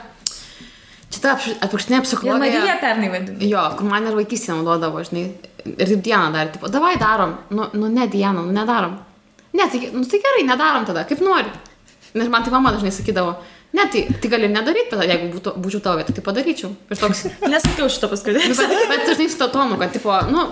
ta 1.20 1.35
apš- 1.37 1.57
atvirkštinė 1.61 1.98
Ir. 2.01 2.61
Marija 2.61 2.77
pernai 2.81 3.09
vadinu. 3.12 3.38
Jo, 3.51 3.62
kur 3.79 3.88
man 3.90 4.07
ir 4.09 4.16
vaikystė 4.16 4.55
naudodavo, 4.57 5.03
žinai. 5.05 5.27
Ir 5.66 5.87
taip 5.87 6.01
dieną 6.03 6.33
dar, 6.35 6.48
tipo, 6.55 6.68
davai 6.72 6.96
darom. 6.98 7.37
Nu, 7.51 7.68
nu 7.75 7.88
ne 7.92 8.07
dieną, 8.09 8.46
nu 8.46 8.53
nedarom. 8.57 8.96
Ne, 9.53 9.66
tai, 9.70 9.90
nu, 9.92 10.05
tai 10.09 10.18
gerai, 10.25 10.46
nedarom 10.48 10.87
tada, 10.88 11.05
kaip 11.05 11.20
nori. 11.20 11.51
Nes 12.14 12.29
man 12.29 12.42
tai 12.44 12.51
mama 12.53 12.72
dažnai 12.72 12.90
sakydavo, 12.92 13.37
ne, 13.72 13.85
tai, 13.92 14.07
tai 14.20 14.31
gali 14.33 14.48
nedaryti, 14.48 14.96
bet 14.96 15.09
jeigu 15.09 15.31
būtų, 15.37 15.53
būčiau 15.64 15.81
tavo 15.85 16.01
vietoj, 16.01 16.14
tai 16.16 16.25
padaryčiau. 16.25 16.72
Ir 16.90 16.96
toks, 17.01 17.27
Nesakiau 17.53 17.88
šito 17.92 18.09
nu, 18.09 18.12
paskutinio. 18.14 18.57
bet, 18.57 18.88
bet 18.90 19.07
dažnai 19.09 19.29
su 19.33 19.38
to 19.40 19.48
tonu, 19.53 19.79
kad, 19.81 19.92
tipo, 19.92 20.12
nu, 20.33 20.48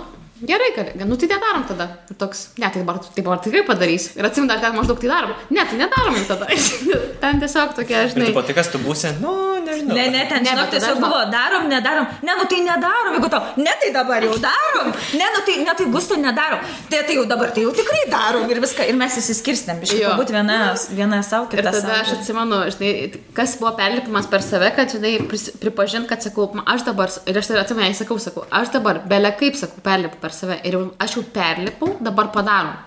gerai, 0.47 0.71
kad, 0.77 0.87
nu 1.09 1.17
tai 1.17 1.29
nedarom 1.29 1.65
tada. 1.69 1.87
Ir 2.11 2.17
toks, 2.21 2.49
ne, 2.59 2.71
tai 2.73 2.81
dabar, 2.83 2.99
tai 2.99 3.23
dabar 3.23 3.39
tikrai 3.45 3.63
padarys. 3.67 4.11
Ir 4.17 4.25
atsimenu, 4.25 4.49
dar 4.53 4.61
ten 4.61 4.75
maždaug 4.77 4.99
tai 5.01 5.09
darom. 5.09 5.35
Ne, 5.51 5.65
tai 5.65 5.77
nedarom 5.79 6.15
jau 6.17 6.27
tada. 6.33 6.47
ten 7.23 7.41
tiesiog 7.41 7.75
tokia, 7.77 8.05
Ir 8.07 8.13
žinai. 8.15 8.33
tu 8.35 8.43
tai 8.43 8.55
kas 8.55 8.69
tu 8.73 8.79
būsi? 8.79 9.13
Nu, 9.21 9.35
nežinau. 9.65 9.95
Ne, 9.97 10.07
ne, 10.15 10.25
ten, 10.31 10.43
Ne, 10.43 10.51
žinok, 10.55 10.71
tiesiog 10.73 10.97
žinok. 10.97 11.05
buvo, 11.05 11.21
darom, 11.33 11.69
nedarom. 11.69 12.07
Ne, 12.27 12.33
nu 12.41 12.45
tai 12.51 12.61
nedarom, 12.65 13.13
jeigu 13.19 13.29
tau, 13.33 13.43
ne, 13.57 13.73
tai 13.81 13.91
dabar 13.93 14.23
jau 14.25 14.37
darom. 14.41 14.89
Ne, 15.19 15.27
nu 15.37 15.41
tai, 15.47 15.57
ne, 15.65 15.75
tai 15.77 15.87
gusto 15.93 16.17
nedarom. 16.17 16.61
Tai, 16.91 17.03
tai 17.07 17.15
jau 17.19 17.25
dabar, 17.29 17.51
tai 17.55 17.63
jau 17.67 17.73
tikrai 17.77 18.05
darom 18.11 18.49
ir 18.51 18.61
viską. 18.65 18.87
Ir 18.91 18.97
mes 18.97 19.19
įsiskirstėm, 19.21 19.81
biškai, 19.85 20.01
Jo. 20.03 20.15
būt 20.21 20.33
viena, 20.35 20.59
viena 20.97 21.21
savo, 21.27 21.47
Ir 21.53 21.61
kita 21.61 21.71
tada 21.75 21.81
savo. 21.81 21.99
aš 22.01 22.13
atsimenu, 22.19 22.63
žinai, 22.75 22.93
kas 23.37 23.57
buvo 23.61 23.75
perlipimas 23.77 24.27
per 24.31 24.43
save, 24.43 24.73
kad, 24.77 24.89
žinai, 24.97 25.15
pripažint, 25.61 26.09
kad 26.09 26.23
sakau, 26.25 26.49
"Ma, 26.55 26.63
aš 26.67 26.85
dabar, 26.89 27.09
ir 27.27 27.39
aš 27.39 27.47
tai 27.53 27.59
atsimenu, 27.61 27.87
jai 27.87 27.95
sakau, 28.03 28.19
sakau, 28.19 28.45
aš 28.51 28.69
dabar, 28.73 29.01
belė 29.09 29.37
kaip 29.39 29.55
sakau, 29.57 29.81
perlipu 29.83 30.17
per 30.21 30.30
save. 30.37 30.61
Ir 30.65 30.77
jau, 30.77 30.85
aš 31.01 31.19
jau 31.19 31.25
perlipau, 31.35 31.95
dabar 32.05 32.31
padarom. 32.35 32.79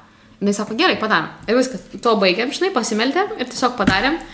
Jis 0.43 0.59
sako, 0.59 0.75
gerai, 0.79 0.97
padarom. 0.99 1.29
Ir 1.47 1.59
viskas, 1.59 1.85
to 2.03 2.15
baigiam, 2.19 2.51
žinai, 2.51 2.73
pasimeldėm 2.75 3.37
ir 3.39 3.51
tiesiog 3.51 3.77
padarėm. 3.79 4.19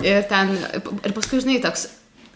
Ir 0.00 0.22
ten, 0.30 0.54
ir 1.04 1.12
paskui, 1.12 1.42
žinai, 1.42 1.58
toks, 1.60 1.82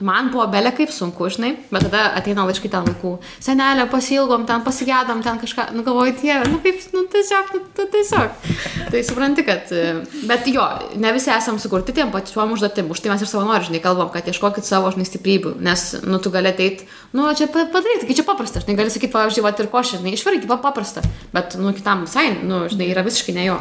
man 0.03 0.31
buvo 0.33 0.47
belė 0.51 0.73
kaip 0.75 0.91
sunku, 0.91 1.29
žinai, 1.31 1.53
bet 1.71 1.85
tada 1.87 2.01
ateina 2.19 2.43
laiškai 2.49 2.71
ten 2.73 2.83
vaikų, 2.89 3.13
senelė, 3.45 3.85
pasilgom, 3.93 4.43
ten 4.49 4.65
pasigėdom, 4.67 5.21
ten 5.23 5.39
kažką, 5.39 5.69
nu 5.77 5.85
galvoju, 5.87 6.17
tie, 6.21 6.35
nu 6.51 6.59
kaip, 6.65 6.81
nu 6.97 7.05
tiesiog, 7.13 7.53
nu 7.55 7.61
tu 7.77 7.87
tiesiog. 7.93 8.49
Tai 8.91 9.03
supranti, 9.07 9.45
kad, 9.47 9.71
e, 9.71 10.03
bet 10.27 10.49
jo, 10.51 10.65
ne 10.99 11.13
visi 11.15 11.31
esam 11.31 11.61
sukurti 11.63 11.95
tiem 11.95 12.11
pačiuom 12.15 12.57
užduotim, 12.57 12.91
už 12.91 13.01
tai 13.05 13.13
mes 13.13 13.23
ir 13.23 13.31
savanoriai, 13.31 13.69
žinai, 13.69 13.83
kalbam, 13.85 14.11
kad 14.15 14.27
ieškokit 14.33 14.67
savo, 14.67 14.91
žinai, 14.95 15.07
stiprybių, 15.07 15.55
nes, 15.63 15.85
nu, 16.03 16.19
tu 16.19 16.33
gali 16.35 16.51
ateiti, 16.51 16.89
nu, 17.15 17.29
čia 17.39 17.47
pa- 17.47 17.69
padaryti, 17.71 18.09
kai 18.11 18.19
čia 18.19 18.27
paprasta, 18.27 18.65
žinai, 18.65 18.77
gali 18.83 18.91
sakyti, 18.91 19.13
pavyzdžiui, 19.15 19.47
va, 19.47 19.55
ir 19.59 19.71
košė, 19.73 20.01
žinai, 20.03 20.17
išvaryti, 20.19 20.51
pa- 20.51 20.59
paprasta, 20.65 21.03
bet, 21.35 21.55
nu, 21.61 21.71
kitam 21.77 22.03
visai, 22.09 22.33
nu, 22.43 22.65
žinai, 22.71 22.91
yra 22.91 23.07
visiškai 23.07 23.35
ne 23.39 23.47
jo. 23.53 23.61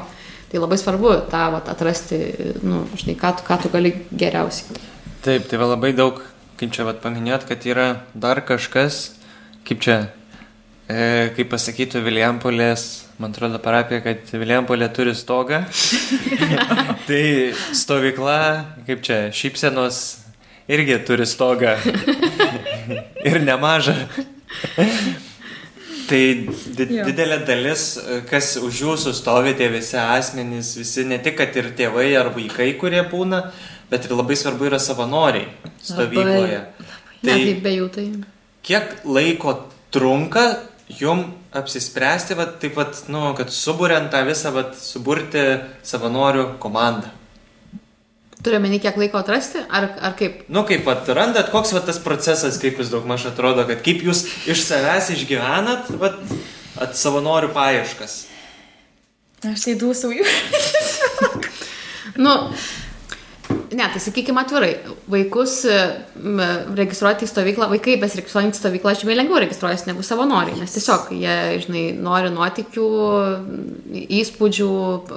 Tai 0.54 0.60
labai 0.62 0.78
svarbu 0.78 1.13
tą 1.32 1.46
vat, 1.56 1.69
atrasti, 1.74 2.19
nu, 2.62 2.84
žinai, 2.98 3.15
ką, 3.17 3.38
tu- 3.39 3.46
ką 3.48 3.62
tu 3.63 3.69
gali 3.74 3.93
geriausiai. 4.13 4.82
Taip, 5.24 5.46
tai 5.48 5.56
va 5.56 5.70
labai 5.72 5.94
daug, 5.96 6.18
kaip 6.60 6.74
čia 6.76 6.84
vat 6.84 6.98
paminėt, 7.00 7.46
kad 7.48 7.64
yra 7.64 7.86
dar 8.12 8.42
kažkas, 8.44 9.14
kaip 9.64 9.80
čia, 9.80 9.96
e, 10.92 11.32
kaip 11.38 11.48
pasakytų 11.54 12.02
Vilijampolės, 12.04 12.84
man 13.24 13.32
atrodo, 13.32 13.62
parapija, 13.64 14.02
kad 14.04 14.34
Vilijampolė 14.36 14.92
turi 14.92 15.16
stogą. 15.16 15.62
tai 17.08 17.24
stovykla, 17.72 18.38
kaip 18.84 19.08
čia, 19.08 19.24
šypsenos 19.32 20.04
irgi 20.68 21.00
turi 21.08 21.24
stogą. 21.24 21.78
Ir 23.32 23.40
nemažą. 23.48 23.96
Tai 26.04 26.24
di 26.76 26.86
Jo. 26.98 27.06
didelė 27.08 27.46
dalis, 27.48 27.94
e, 27.96 28.20
kas 28.28 28.58
už 28.60 28.82
jūsų 28.90 29.16
stovi, 29.16 29.56
tie 29.56 29.72
visi 29.72 29.96
asmenys, 29.96 30.76
visi 30.76 31.08
ne 31.08 31.16
tik, 31.24 31.40
kad 31.40 31.56
ir 31.56 31.72
tėvai 31.80 32.10
ar 32.20 32.36
vaikai, 32.36 32.74
kurie 32.76 33.06
būna, 33.08 33.46
bet 33.93 34.10
ir 34.10 34.17
labai 34.17 34.38
svarbu 34.39 34.71
yra 34.71 34.82
savanoriai 34.82 35.47
stovykloje. 35.86 36.60
Tai... 36.73 36.99
Ne, 37.23 37.38
tai 37.38 37.56
be 37.63 37.73
jų 37.77 37.88
tai. 37.93 38.06
Kiek 38.65 39.03
laiko 39.06 39.53
trunka 39.93 40.47
jum 40.89 41.27
apsispręsti, 41.53 42.36
vat, 42.39 42.58
taip 42.62 42.73
pat, 42.77 43.03
nu, 43.13 43.29
kad 43.38 43.53
suburiant 43.53 44.10
tą 44.12 44.23
visą, 44.27 44.51
vat, 44.56 44.73
suburti 44.79 45.43
savanorių 45.86 46.56
komandą? 46.63 47.12
Turiu 48.43 48.60
meni, 48.60 48.82
kiek 48.84 48.97
laiko 48.99 49.21
atrasti, 49.21 49.62
ar, 49.71 49.88
ar 50.03 50.17
kaip? 50.19 50.41
Nu, 50.51 50.65
kaip 50.67 50.84
pat 50.88 51.08
randat, 51.15 51.53
koks 51.53 51.71
vat, 51.77 51.86
tas 51.88 52.01
procesas, 52.03 52.58
kaip 52.60 52.82
jūs 52.82 52.91
daug 52.91 53.06
maž 53.08 53.29
atrodo, 53.29 53.63
kad 53.69 53.86
kaip 53.86 54.03
jūs 54.03 54.25
iš 54.51 54.65
savęs 54.65 55.13
išgyvenat, 55.15 55.93
vat, 56.01 56.19
at 56.84 56.97
savanorių 56.99 57.53
paieškas. 57.56 58.23
Aš 59.53 59.67
tai 59.67 59.77
dūsauju. 59.79 60.25
Nu, 62.19 62.34
ne, 63.78 63.88
tai 63.94 64.02
sakykime 64.04 64.42
atvirai, 64.44 64.72
vaikus 65.12 65.60
e, 65.70 65.78
registruoti 66.78 67.28
į 67.28 67.30
stovyklą, 67.32 67.70
vaikai 67.72 67.98
besiregistruojant 68.02 68.56
į 68.56 68.60
stovyklą 68.60 68.94
žymiai 69.00 69.18
lengviau 69.20 69.42
registruojasi 69.44 69.90
negu 69.90 70.06
savanoriai, 70.06 70.58
nes 70.60 70.76
tiesiog 70.76 71.12
jie, 71.16 71.36
žinai, 71.64 71.84
nori 71.98 72.32
nuotikių, 72.34 72.88
įspūdžių, 74.20 74.70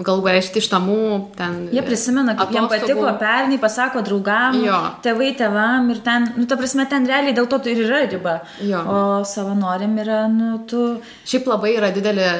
galų 0.06 0.24
galėšti 0.26 0.62
iš 0.62 0.70
namų, 0.72 1.00
ten. 1.38 1.58
Jie 1.74 1.84
prisimena, 1.86 2.36
kaip 2.38 2.54
jiems 2.54 2.72
patiko 2.72 3.12
pernai, 3.20 3.60
pasako 3.62 4.02
draugam, 4.06 4.58
Jo. 4.64 4.80
tėvai 5.04 5.32
tėvam 5.38 5.90
ir 5.94 6.02
ten, 6.06 6.30
nu, 6.36 6.46
ta 6.50 6.58
prasme, 6.60 6.86
ten 6.90 7.08
realiai 7.08 7.36
dėl 7.36 7.48
to 7.50 7.60
tai 7.62 7.74
ir 7.76 7.84
yra 7.86 8.02
riba. 8.06 8.36
Jo. 8.64 8.82
O 8.86 9.00
savanoriam 9.28 9.96
yra, 10.02 10.22
nu, 10.32 10.52
tu... 10.68 10.84
Šiaip 11.26 11.48
labai 11.50 11.74
yra 11.76 11.90
didelė, 11.94 12.30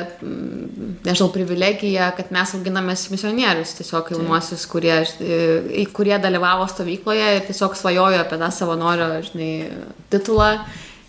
nežinau, 1.06 1.30
privilegija, 1.34 2.10
kad 2.16 2.32
mes 2.34 2.54
auginamės 2.58 3.06
misionierius, 3.12 3.76
tiesiog 3.80 4.12
jaunuosius, 4.14 4.66
kurie, 4.70 4.96
e, 5.20 5.40
kurie 6.06 6.18
dalyvavo 6.22 6.68
stovykloje 6.70 7.36
ir 7.36 7.46
tiesiog 7.48 7.74
svajojo 7.74 8.20
apie 8.22 8.38
tą 8.38 8.50
savanorio, 8.54 9.22
žinai, 9.26 9.70
titulą. 10.10 10.60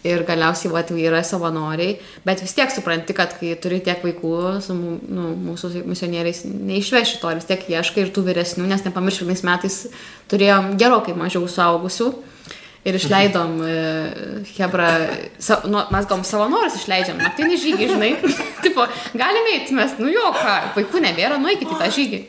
Ir 0.07 0.21
galiausiai 0.23 0.69
va, 0.71 0.83
tai 0.87 1.01
yra 1.03 1.19
savanoriai, 1.25 1.97
bet 2.23 2.39
vis 2.39 2.53
tiek 2.55 2.69
supranti, 2.71 3.11
kad 3.17 3.33
kai 3.35 3.55
turi 3.59 3.81
tiek 3.83 3.99
vaikų, 4.05 4.31
su 4.63 4.75
nu, 4.77 5.25
mūsų 5.49 5.81
misionieriais 5.89 6.45
neišveši 6.45 7.17
to, 7.19 7.33
vis 7.35 7.47
tiek 7.49 7.65
ieškai 7.73 8.05
ir 8.05 8.13
tų 8.15 8.23
vyresnių, 8.29 8.69
nes 8.69 8.85
nepamirškimais 8.85 9.43
metais 9.43 9.79
turėjom 10.31 10.77
gerokai 10.79 11.17
mažiau 11.17 11.49
suaugusių. 11.51 12.07
Ir 12.87 12.95
išleidom 12.95 13.57
e, 13.67 13.75
Hebra, 14.55 14.93
sa, 15.43 15.59
nu, 15.67 15.81
mes 15.91 16.07
gavom 16.07 16.23
savanorius, 16.23 16.77
išleidžiam 16.79 17.19
naktinį 17.19 17.59
žygį, 17.65 17.91
žinai. 17.91 18.13
tipo, 18.65 18.87
galime 19.17 19.57
eiti, 19.57 19.75
mes, 19.75 19.97
nu 19.99 20.13
jo, 20.13 20.29
ką, 20.37 20.57
vaikų 20.77 21.03
nebėra, 21.09 21.41
nueikit 21.41 21.73
į 21.73 21.83
tą 21.83 21.91
žygį. 21.99 22.23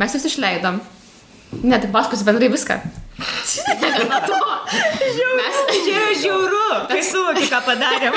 Mes 0.00 0.16
jūs 0.16 0.26
išleidom. 0.32 0.82
Ne, 1.62 1.78
tai 1.78 1.88
paskui 1.94 2.18
bendrai 2.26 2.48
viską. 2.52 2.80
To. 3.16 4.38
Mes, 5.36 5.56
Čia 5.72 5.92
yra 5.94 6.10
žiauru, 6.20 6.64
kai 6.90 7.00
suvoki, 7.06 7.46
ką 7.48 7.60
padarėm. 7.64 8.16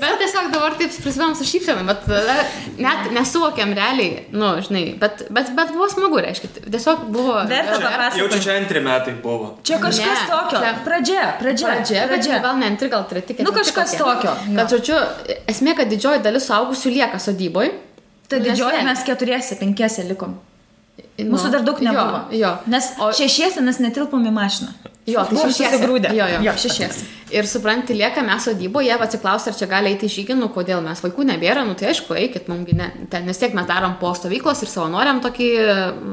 bet 0.00 0.14
tiesiog 0.22 0.46
dabar 0.54 0.76
taip 0.78 0.94
prisimenu 1.04 1.36
su 1.36 1.44
šypsena, 1.44 1.82
bet 1.88 2.06
tada 2.06 2.36
net 2.80 3.10
nesuvokiam 3.12 3.74
realiai, 3.76 4.22
nu, 4.32 4.52
žinai, 4.64 4.84
bet, 5.02 5.26
bet, 5.34 5.50
bet 5.58 5.72
buvo 5.74 5.88
smagu, 5.92 6.22
reiškia. 6.24 6.52
Tiesiog 6.72 7.04
buvo... 7.12 7.34
Verta 7.50 7.76
papasakoti. 7.82 8.22
Jau 8.22 8.28
čia 8.32 8.40
čia 8.46 8.56
antri 8.62 8.80
metai 8.86 9.14
buvo. 9.20 9.50
Čia 9.66 9.80
kažkas 9.82 10.22
Ne, 10.22 10.28
tokio. 10.32 10.60
čia- 10.62 10.74
Pradžia, 10.86 11.24
pradžia. 11.42 11.68
Pradžia, 11.74 12.04
bet 12.14 12.24
čia 12.24 12.40
gal 12.46 12.56
ne 12.62 12.70
antri, 12.72 12.88
gal 12.92 13.04
treti, 13.10 13.34
ketvirti. 13.36 13.48
Nu, 13.50 13.56
kažkas 13.58 13.92
kokie. 13.92 14.04
tokio, 14.06 14.36
jo. 14.56 14.68
žodžiu, 14.72 15.00
esmė, 15.52 15.76
kad 15.82 15.90
didžioji 15.92 16.22
dalis 16.24 16.48
suaugusių 16.48 16.94
lieka 16.96 17.20
sodyboje. 17.20 17.74
Tai 18.30 18.40
didžioji 18.46 18.84
mes 18.86 19.04
keturiese, 19.04 19.58
penkiese 19.60 20.06
likom. 20.08 20.38
Mūsų 21.20 21.50
dar 21.52 21.64
daug 21.66 21.80
nebuvo. 21.84 22.24
Nu, 22.30 22.36
Jo, 22.36 22.46
jo. 22.46 22.56
Nes 22.72 22.92
O- 22.98 23.10
šešiese 23.12 23.62
mes 23.64 23.78
netilpom 23.82 24.24
į 24.24 24.32
mašiną. 24.32 24.72
Jo, 25.10 25.24
tai 25.24 25.36
šešiese. 25.36 25.78
susigrūdę. 25.78 26.12
Jo, 26.14 26.26
jo. 26.28 26.40
jo 26.44 26.52
šešiese. 26.60 27.06
Ir 27.30 27.46
supranti, 27.46 27.94
lieka 27.94 28.22
mes 28.26 28.44
sodyboje, 28.44 28.88
jie 28.88 28.96
atsiklausia, 28.98 29.52
ar 29.52 29.56
čia 29.58 29.66
gali 29.70 29.92
eiti 29.92 30.08
žygį, 30.10 30.34
nu 30.38 30.48
kodėl 30.50 30.82
mes 30.82 30.98
vaikų 31.02 31.24
nebėra, 31.28 31.62
nu 31.66 31.76
tai 31.78 31.92
aišku, 31.92 32.14
eikit, 32.18 32.48
mums 32.50 32.72
ne. 32.74 32.88
Ten 33.10 33.26
vis 33.30 33.38
tiek 33.38 33.54
mes 33.54 33.66
darom 33.68 33.94
po 34.00 34.10
stovyklos 34.18 34.62
ir 34.64 34.70
savanoriam 34.70 35.22
tokį 35.22 35.48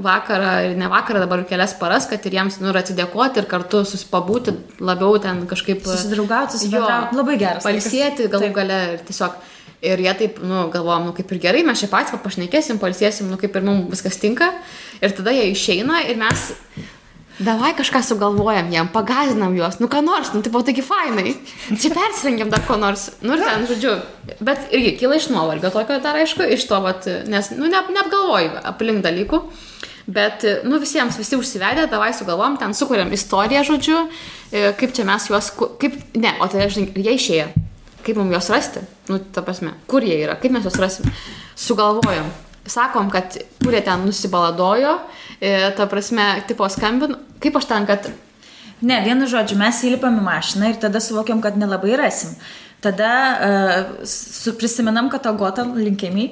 vakarą, 0.05 0.51
ir 0.69 0.77
ne 0.77 0.89
vakarą, 0.93 1.23
dabar 1.25 1.43
kelias 1.49 1.73
paras, 1.79 2.05
kad 2.09 2.25
ir 2.25 2.37
jiems 2.37 2.59
nu, 2.61 2.69
ir 2.69 2.79
atsidėkoti 2.83 3.41
ir 3.41 3.49
kartu 3.49 3.81
susipabūti 3.85 4.55
labiau 4.79 5.17
ten 5.23 5.45
kažkaip. 5.49 5.81
Susidraugauti, 5.83 6.57
susibendrauti. 6.59 7.17
Labai 7.17 7.37
geras. 7.41 7.65
Palsėti 7.65 8.29
galų 8.31 8.53
gale 8.55 8.81
ir 8.93 9.05
tiesiog. 9.09 9.37
Ir 9.85 10.01
jie 10.01 10.13
taip, 10.17 10.39
nu, 10.41 10.63
galvojam, 10.73 11.05
nu, 11.05 11.13
kaip 11.13 11.29
ir 11.35 11.41
gerai, 11.41 11.63
mes 11.65 11.77
čia 11.77 11.89
patys 11.91 12.15
pašnekėsim, 12.23 12.79
palsėsim, 12.81 13.27
nu, 13.29 13.37
kaip 13.37 13.53
ir 13.53 13.65
mums 13.65 13.91
viskas 13.93 14.17
tinka. 14.17 14.49
Ir 15.03 15.13
tada 15.13 15.33
jie 15.35 15.51
išeina 15.51 15.99
ir 16.09 16.17
mes, 16.17 16.47
davai 17.37 17.75
kažką 17.77 18.01
sugalvojam 18.01 18.71
jam, 18.73 18.89
pagazinam 18.89 19.53
juos, 19.55 19.77
nu, 19.77 19.89
ką 19.91 20.01
nors, 20.01 20.31
nu, 20.33 20.41
taip, 20.41 20.57
taigi 20.65 20.81
fainai. 20.85 21.35
Čia 21.69 21.93
persirengiam 21.93 22.49
dar 22.49 22.63
ko 22.65 22.79
nors. 22.81 23.11
Nu, 23.21 23.37
ir 23.37 23.45
ten, 23.45 23.67
žodžiu, 23.69 23.93
bet 24.41 24.73
irgi 24.73 24.95
kyla 25.03 25.19
iš 25.19 25.29
nuovargio 25.29 25.69
tokio 25.73 25.99
dar, 26.01 26.17
aišku, 26.23 26.47
iš 26.57 26.65
to, 26.69 26.81
vat, 26.81 27.05
nes, 27.29 27.51
nu, 27.53 27.69
ne, 27.69 27.83
neapgalvoju 27.99 28.63
aplink 28.73 29.05
dalykų. 29.05 29.43
Bet, 30.07 30.45
nu, 30.63 30.79
visiems, 30.79 31.17
visi 31.19 31.37
užsivedė, 31.37 31.85
davai 31.91 32.13
sugalvom, 32.15 32.55
ten 32.57 32.73
sukūrėm 32.73 33.11
istoriją, 33.13 33.65
žodžiu, 33.67 34.03
e, 34.49 34.69
kaip 34.79 34.95
čia 34.95 35.03
mes 35.05 35.27
juos, 35.27 35.51
kaip, 35.81 35.99
ne, 36.15 36.31
o 36.41 36.47
tai, 36.49 36.69
žinai, 36.71 36.93
jie 36.95 37.17
išėjo. 37.19 37.49
Kaip 38.05 38.17
mums 38.19 38.31
juos 38.35 38.49
rasti? 38.53 38.79
Nu, 39.09 39.17
ta 39.19 39.41
prasme, 39.41 39.73
kur 39.87 40.03
jie 40.05 40.19
yra, 40.23 40.35
kaip 40.39 40.51
mes 40.55 40.63
juos 40.67 40.77
rasim? 40.79 41.09
Sugalvojom. 41.55 42.29
Sakom, 42.67 43.09
kad 43.11 43.37
kurie 43.63 43.79
ten 43.81 44.03
nusibaladojo, 44.05 44.97
e, 45.39 45.71
ta 45.77 45.85
prasme, 45.87 46.43
tipo 46.47 46.67
skambin, 46.69 47.15
kaip 47.43 47.55
aš 47.55 47.65
ten, 47.73 47.85
kad 47.87 48.09
Ne, 48.81 48.99
vienu 49.01 49.25
žodžiu, 49.25 49.55
mes 49.57 49.73
įlipam 49.89 50.19
į 50.19 50.21
mašiną 50.21 50.67
ir 50.69 50.75
tada 50.77 50.99
suvokiam, 51.01 51.39
kad 51.41 51.55
nelabai 51.57 51.95
rasim. 51.97 52.35
Tada 52.77 53.07
uh, 53.41 54.51
prisimenam, 54.59 55.07
kad 55.09 55.25
Agota, 55.25 55.63
linkėmiai, 55.65 56.27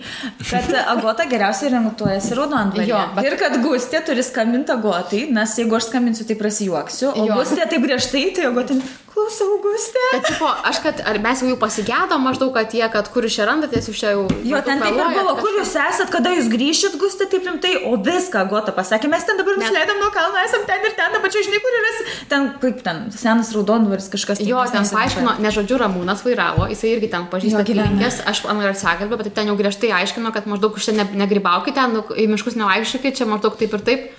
kad 0.45 0.67
Agota 0.91 1.25
geriausiai 1.25 1.71
orientuojasi 1.71 2.37
raudondvaryje. 2.37 2.91
Jo, 2.91 2.99
bet- 3.15 3.25
Ir 3.25 3.37
kad 3.41 3.55
Gustė 3.63 4.03
turi 4.05 4.21
skambinti 4.21 4.69
Agotai, 4.75 5.23
nes 5.33 5.55
jeigu 5.57 5.73
aš 5.79 5.87
skambinsiu, 5.89 6.27
tai 6.29 6.37
prasijuoksiu. 6.37 7.09
O 7.17 7.25
Jo. 7.31 7.39
Gustė 7.39 7.65
taip 7.65 7.81
griežtai, 7.81 8.27
tai 8.37 8.45
Agota, 8.51 8.77
klausau 9.15 9.55
Gustė. 9.63 10.03
Bet, 10.13 10.27
tipo, 10.27 10.49
aš 10.67 10.79
kad, 10.83 10.99
ar 11.07 11.19
mes 11.23 11.41
jau 11.41 11.49
jų 11.49 11.57
pasigėdom 11.61 12.25
maždaug, 12.27 12.51
kad 12.55 12.73
jie, 12.75 12.83
kad 12.91 13.07
kur 13.13 13.25
jūs 13.25 13.37
čia 13.37 13.47
randatės, 13.47 13.87
jūs 13.89 14.01
čia 14.01 14.11
jau... 14.13 14.25
Jo, 14.45 14.59
ten 14.65 14.81
taip 14.83 14.97
ir 14.99 15.11
buvo, 15.15 15.35
kur 15.39 15.55
jūs 15.59 15.71
esat, 15.79 16.11
kada 16.13 16.33
jūs 16.35 16.49
grįšit, 16.51 16.97
Gustė, 16.99 17.29
taip 17.31 17.47
rimtai, 17.47 17.73
o 17.87 17.95
viską 17.95 18.43
Agota 18.43 18.75
pasakė, 18.75 19.09
mes 19.11 19.25
ten 19.27 19.39
dabar 19.39 19.57
nusileidom 19.59 20.01
nuo 20.03 20.11
kalno, 20.15 20.41
esam 20.43 20.67
ten 20.67 20.83
ir 20.83 20.95
ten, 20.99 21.15
dabar 21.15 21.33
čia 21.33 21.45
žinai, 21.47 21.61
kur 21.63 21.79
yra, 21.79 21.93
ten, 22.33 22.49
kaip 22.61 22.83
ten, 22.85 23.01
senas 23.15 23.53
raudondvaris 23.55 24.11
kažkas. 24.13 24.43
tai 24.43 24.49
Jo, 24.51 24.61
ten 24.71 24.87
paaiškino, 24.91 25.37
ne 25.43 25.55
žodžiu, 25.55 25.79
Ramūnas 25.81 26.23
vairavo, 26.27 26.67
jisai 26.73 26.95
irgi 26.97 27.11
ten 27.15 27.27
pažįsta 27.31 27.63
apylinkės, 27.63 28.21
aš 28.27 28.45
man 28.49 28.63
ir 28.65 28.77
sakalbė, 28.79 29.23
bet 29.23 29.33
ten 29.37 29.51
jau 29.51 29.57
griežtai 29.59 29.93
aiškino, 30.01 30.35
kad 30.35 30.49
maždaug 30.51 30.75
už 30.75 30.91
čia 30.91 30.99
ne, 30.99 31.07
negrybaukite, 31.23 31.87
nu, 31.93 32.03
į 32.11 32.27
miškus 32.35 32.59
nevaikščiokit, 32.59 33.21
čia 33.21 33.29
maždaug 33.29 33.57
taip 33.59 33.79
ir 33.79 33.85
taip. 33.87 34.09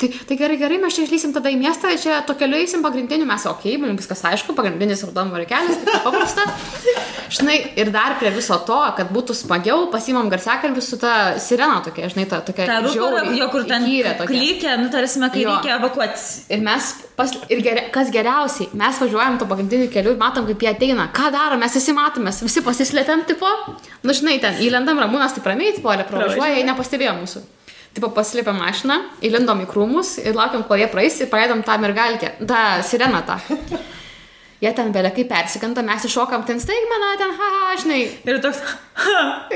Tai, 0.00 0.08
tai 0.26 0.36
gerai, 0.36 0.56
gerai, 0.56 0.78
mes 0.80 0.94
čia 0.96 1.02
išlysim 1.04 1.34
tada 1.36 1.50
į 1.52 1.58
miestą, 1.60 1.90
čia 2.00 2.22
to 2.24 2.32
keliu 2.40 2.56
eisim 2.56 2.80
pagrindiniu, 2.80 3.26
mes, 3.28 3.42
okei, 3.44 3.74
okay, 3.74 3.80
mums 3.82 4.00
viskas 4.00 4.22
aišku, 4.30 4.54
pagrindinis 4.56 5.02
raudonvario 5.04 5.44
kelias, 5.50 5.76
tai 5.84 5.98
paprasta. 6.00 6.46
Žinai, 7.36 7.56
ir 7.76 7.90
dar 7.92 8.14
prie 8.18 8.32
viso 8.32 8.56
to, 8.64 8.78
kad 8.96 9.12
būtų 9.12 9.36
smagiau, 9.36 9.84
pasimam 9.92 10.30
garsiakalbį 10.32 10.84
su 10.86 10.96
ta 11.02 11.12
sirena 11.42 11.82
tokia, 11.84 12.08
žinai, 12.14 12.24
ta 12.32 12.40
tokia 12.46 12.64
Ta 12.70 12.80
žiauriai 12.86 13.36
jo, 13.42 13.50
kur 13.52 13.68
ten 13.68 13.84
klykia, 14.24 14.78
nu, 14.80 14.88
tarsi, 14.94 15.20
kai 15.20 15.44
Jo. 15.44 15.52
reikia 15.58 15.76
evakuotis. 15.76 16.26
Ir 16.48 16.64
mes, 16.64 16.90
pas, 17.20 17.36
ir 17.52 17.60
geria, 17.68 17.84
kas 17.92 18.08
geriausiai, 18.16 18.72
mes 18.80 19.04
važiuojam 19.04 19.36
to 19.38 19.52
pagrindiniu 19.52 19.92
keliu 19.92 20.16
ir 20.16 20.20
matom, 20.24 20.48
kaip 20.48 20.64
jie 20.64 20.72
ateina. 20.72 21.10
Ką 21.12 21.28
daro, 21.36 21.60
mes 21.60 21.76
visi 21.76 21.92
matomės, 21.94 22.40
visi 22.48 22.64
pasislėpiam, 22.64 23.28
tipo, 23.28 23.52
nu 24.00 24.16
žinai, 24.16 24.40
ten 24.40 24.64
įlendam, 24.64 25.04
ramūnas 25.04 25.36
taip 25.36 25.52
ramiai, 25.52 25.76
tipo, 25.76 25.92
pravažiuoja, 25.92 26.56
jie 26.56 26.68
nepastebėjo 26.72 27.18
mūsų. 27.20 27.46
Tipo, 27.90 28.06
paslėpėm 28.14 28.54
mašiną, 28.62 28.96
įlindom 29.26 29.64
į 29.64 29.70
krūmus 29.72 30.12
ir 30.22 30.36
laukiam, 30.38 30.62
kol 30.68 30.78
jie 30.78 30.86
praeis 30.92 31.16
ir 31.20 31.26
paleidom 31.32 31.64
tą 31.66 31.74
mergalkę, 31.82 32.36
tą 32.46 32.60
sireną 32.86 33.24
tą. 33.26 33.40
Jie 34.60 34.68
ten 34.76 34.90
belia 34.92 35.08
kaip 35.16 35.24
persikanta, 35.30 35.80
mes 35.80 36.02
iššokam 36.04 36.42
ten 36.44 36.58
staigmeną, 36.60 37.06
ten, 37.16 37.30
haha, 37.32 37.70
žinai. 37.80 38.00
Ir 38.28 38.40
toks, 38.44 38.58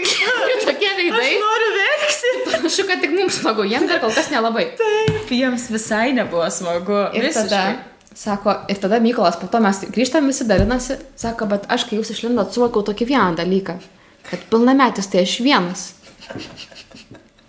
Ir 0.00 0.62
tokie 0.64 0.92
veidai. 0.96 1.26
aš 1.26 1.34
noriu 1.42 1.72
verkti. 1.74 2.30
Panašu, 2.54 2.86
kad 2.88 3.02
tik 3.04 3.12
mums 3.12 3.36
smagu, 3.36 3.66
jiems 3.68 3.84
dar 3.90 4.00
kol 4.00 4.14
kas 4.16 4.30
nelabai. 4.32 4.64
Taip, 4.80 5.28
jiems 5.28 5.66
visai 5.74 6.14
nebuvo 6.16 6.46
smagu. 6.48 7.02
Ir 7.12 7.26
Visiškai. 7.28 7.44
tada, 7.52 8.16
sako, 8.16 8.54
ir 8.72 8.80
tada 8.80 8.96
Mykolas, 9.04 9.36
po 9.42 9.50
to 9.52 9.60
mes 9.60 9.82
grįžtam 9.92 10.24
visi 10.32 10.48
dalinasi, 10.48 10.96
sako, 11.20 11.50
bet 11.52 11.68
aš, 11.68 11.84
kai 11.90 12.00
jūs 12.00 12.14
išlindot, 12.16 12.56
suvokiau 12.56 12.86
tokį 12.88 13.10
vieną 13.12 13.36
dalyką, 13.42 13.76
kad 14.30 14.48
pilnametis 14.48 15.12
tai 15.12 15.26
aš 15.28 15.36
vienas. 15.44 15.84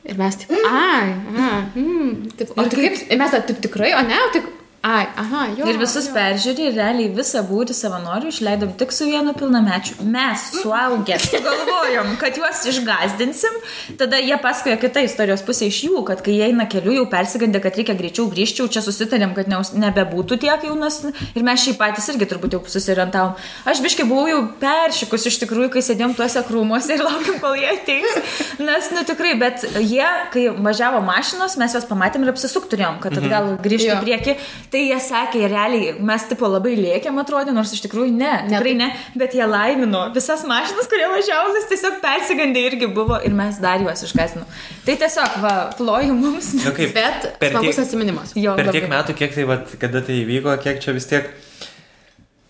Ir 0.05 0.17
mes 0.19 0.35
taip, 0.37 0.51
ai, 0.69 1.13
ai, 1.33 1.61
mm, 1.73 2.09
taip, 2.37 2.51
o 2.53 2.61
tai 2.61 2.77
kaip, 2.77 2.99
mes 3.17 3.31
taip, 3.33 3.57
tikrai, 3.63 3.95
o 3.97 4.03
ne, 4.05 4.19
o 4.21 4.27
taip, 4.35 4.51
ai, 4.85 5.05
aha, 5.17 5.47
jo. 5.57 5.65
Ir 5.65 5.79
visus 5.81 6.05
jo. 6.09 6.13
peržiūrė, 6.13 6.67
ir 6.69 6.75
realiai 6.77 7.09
visą 7.15 7.41
būrį 7.47 7.73
savanorių 7.73 8.29
išleidom 8.29 8.75
tik 8.77 8.91
su 8.93 9.07
vienu 9.09 9.31
pilnamečiu. 9.37 9.95
Mes, 10.13 10.43
suaugę, 10.59 11.17
sugalvojom, 11.23 12.11
kad 12.21 12.37
juos 12.37 12.61
išgazdinsim. 12.69 13.55
Tada 13.97 14.19
jie 14.21 14.37
pasakoja 14.43 14.77
kitą 14.81 15.01
istorijos 15.07 15.41
pusę 15.47 15.65
iš 15.71 15.79
jų, 15.87 16.03
kad 16.05 16.21
kai 16.25 16.35
jie 16.37 16.49
eina 16.51 16.67
keliu, 16.69 16.93
jau 16.99 17.05
persigandė, 17.09 17.63
kad 17.63 17.79
reikia 17.79 17.95
greičiau 17.97 18.27
grįžti, 18.29 18.61
jau 18.61 18.67
čia 18.75 18.83
susitarėm, 18.85 19.33
kad 19.37 19.49
neus- 19.49 19.73
nebebūtų 19.73 20.37
tiek 20.45 20.67
jaunas. 20.69 20.99
Ir 21.33 21.47
mes 21.47 21.65
šiaip 21.65 21.79
patys 21.81 22.11
irgi 22.13 22.29
turbūt 22.35 22.53
jau 22.53 22.61
susirentavom. 22.75 23.33
Aš 23.65 23.81
biškai 23.85 24.05
buvau 24.09 24.27
jau 24.29 24.43
peršikus 24.61 25.25
iš 25.31 25.39
tikrųjų, 25.45 25.71
kai 25.73 25.83
sėdėm 25.89 26.13
tuose 26.17 26.45
krūmuose 26.45 26.93
ir 26.93 27.03
laukiam, 27.05 27.41
kol 27.41 27.57
jie 27.57 27.71
ateis. 27.73 28.21
Nes, 28.61 28.91
nu 28.93 29.01
tikrai, 29.09 29.33
bet 29.41 29.65
jie, 29.81 30.05
kai 30.35 30.45
važiavo 30.69 31.01
mašinos, 31.09 31.57
mes 31.57 31.73
juos 31.73 31.89
pamatėm 31.89 32.23
ir 32.27 32.33
apsisukturėjom, 32.35 33.01
kad 33.01 33.17
atgal 33.17 33.55
grįžti 33.65 33.89
Jo. 33.89 33.97
į 33.97 34.05
priekį. 34.05 34.37
Tai 34.75 34.81
jie 34.83 34.97
sakė, 34.99 35.45
realiai 35.47 35.93
mes 36.03 36.23
tipo 36.27 36.49
labai 36.51 36.73
lėkiam 36.75 37.15
atrodė, 37.21 37.53
nors 37.55 37.71
iš 37.71 37.85
tikrųjų 37.85 38.11
ne, 38.11 38.25
Ne, 38.25 38.57
tikrai 38.57 38.73
ne, 38.75 38.89
bet 39.15 39.35
jie 39.37 39.45
laimino 39.47 40.01
visas 40.15 40.43
mašinas, 40.49 40.89
kurie 40.91 41.05
važiavo, 41.13 41.53
nes 41.55 41.69
tiesiog 41.69 42.01
persigandė 42.03 42.65
irgi 42.71 42.89
buvo 42.91 43.21
ir 43.23 43.31
mes 43.37 43.61
dar 43.63 43.79
juos 43.85 44.03
išgazinom. 44.03 44.47
Tai 44.83 44.97
tiesiog, 45.05 45.39
va, 45.45 45.55
ploju 45.77 46.17
mums. 46.17 46.51
Nu, 46.59 46.73
kaip, 46.75 46.91
Bet 46.95 47.29
per 47.39 47.55
tiek, 47.59 47.79
atsiminimas. 47.85 48.35
Jo, 48.35 48.57
per 48.59 48.71
tiek 48.73 48.83
labai. 48.87 48.97
metų, 48.97 49.15
kiek 49.21 49.35
tai, 49.37 49.47
vat, 49.47 49.77
kada 49.79 50.03
tai 50.03 50.19
įvyko, 50.25 50.57
kiek 50.65 50.83
čia 50.83 50.95
vis 50.97 51.07
tiek... 51.07 51.31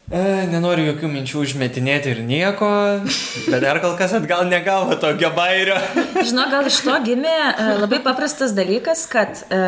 E, 0.05 0.21
nenoriu 0.51 0.84
jokių 0.91 1.07
minčių 1.09 1.39
užmetinėti 1.41 2.11
ir 2.13 2.19
nieko, 2.28 2.67
bet 3.49 3.63
dar 3.63 3.80
kol 3.82 3.95
kas 3.97 4.11
atgal 4.13 4.43
negavo 4.45 4.93
tokio 5.01 5.32
bairio. 5.34 5.80
Žinau, 6.19 6.45
gal 6.51 6.69
iš 6.69 6.78
to 6.86 6.97
gimė 7.07 7.34
e, 7.34 7.69
labai 7.82 8.03
paprastas 8.05 8.53
dalykas, 8.53 9.07
kad 9.09 9.41
e, 9.49 9.63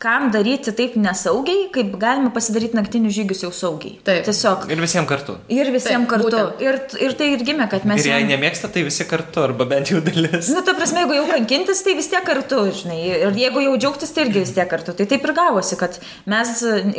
kam 0.00 0.30
daryti 0.32 0.72
taip 0.74 0.96
nesaugiai, 0.98 1.68
kaip 1.74 1.92
galima 2.00 2.30
pasidaryti 2.34 2.74
naktinius 2.74 3.14
žygius 3.14 3.42
jau 3.44 3.50
saugiai. 3.54 3.98
Taip. 4.06 4.24
Tiesiog. 4.26 4.64
Ir 4.72 4.80
visiems 4.82 5.08
kartu. 5.10 5.36
Ir 5.52 5.68
visiems 5.70 6.06
Taip, 6.06 6.10
kartu. 6.10 6.30
būtent. 6.30 6.62
Ir, 6.64 6.78
ir 7.04 7.14
tai 7.18 7.28
ir 7.34 7.44
gimė, 7.46 7.66
kad 7.70 7.84
mes... 7.88 8.00
Ir 8.00 8.14
jei 8.14 8.22
jiem- 8.22 8.32
nemėgsta, 8.32 8.70
tai 8.72 8.82
visi 8.86 9.04
kartu, 9.06 9.44
arba 9.44 9.66
bent 9.70 9.92
jau 9.92 10.00
dalis. 10.04 10.48
Nu, 10.50 10.62
ta 10.66 10.74
prasme, 10.78 11.04
jeigu 11.04 11.18
jau 11.18 11.26
kankintis, 11.30 11.82
tai 11.86 11.94
vis 11.98 12.08
tiek 12.10 12.24
kartu, 12.26 12.62
žinai. 12.80 12.98
Ir 13.28 13.38
jeigu 13.42 13.64
jau 13.66 13.74
džiaugtis, 13.76 14.14
tai 14.16 14.24
irgi 14.26 14.42
vis 14.46 14.54
tiek 14.56 14.70
kartu. 14.72 14.94
Tai 14.96 15.06
taip 15.12 15.28
ir 15.28 15.34
gavosi, 15.36 15.78
kad 15.80 16.00
mes 16.32 16.54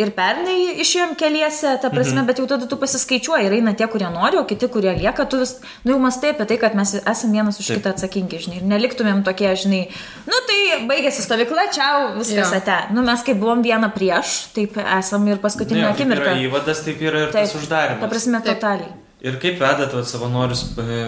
ir 0.05 0.13
pernai 0.15 0.57
išėjom 0.85 1.17
keliese, 1.19 1.73
ta 1.81 1.91
prasme, 1.91 2.21
mhm. 2.21 2.29
bet 2.29 2.43
jau 2.43 2.47
tada 2.53 2.69
tu 2.69 2.79
pasiskaičiuoji 2.79 3.49
ir 3.49 3.57
eina 3.57 3.75
tie, 3.75 3.89
kurie 3.91 4.07
nori, 4.13 4.39
o 4.39 4.45
kiti, 4.47 4.69
kurie 4.71 4.93
lieka, 5.01 5.25
tu 5.27 5.41
vis, 5.41 5.57
nu, 5.83 5.95
jau 5.95 5.99
mastai 6.05 6.35
apie 6.35 6.47
tai, 6.53 6.61
kad 6.61 6.77
mes 6.77 6.95
esame 7.01 7.41
vienas 7.41 7.59
už 7.59 7.73
Taip. 7.73 7.81
kitą 7.81 7.95
atsakingi, 7.95 8.41
žinai. 8.45 8.61
Ir 8.61 8.69
neliktumėm 8.69 9.25
tokie, 9.27 9.49
žinai, 9.59 9.83
nu, 10.29 10.41
tai 10.47 10.61
baigėsi 10.89 11.25
stovykla, 11.25 11.67
čia 11.73 11.91
viskas 12.15 12.41
Jo. 12.41 12.60
Ate. 12.61 12.77
Nu, 12.95 13.03
mes 13.05 13.23
kaip 13.25 13.39
buvom 13.41 13.61
vieną 13.65 13.89
prieš, 13.95 14.35
taip 14.55 14.77
esam 14.81 15.27
ir 15.27 15.41
paskutinę 15.43 15.81
Jo, 15.83 15.89
kaip 15.91 15.99
akimirką. 15.99 16.31
yra 16.31 16.45
įvadas, 16.47 16.83
taip 16.85 17.01
yra 17.03 17.25
ir 17.27 17.33
Taip, 17.33 17.49
tas 17.49 17.57
uždarimas. 17.59 18.01
Ta 18.03 18.09
prasme, 18.11 18.41
Taip. 18.41 18.61
totaliai. 18.61 18.93
Ir 19.21 19.37
kaip 19.41 19.59
vedat 19.61 19.93
savanorius 20.09 20.63
e, 20.81 21.01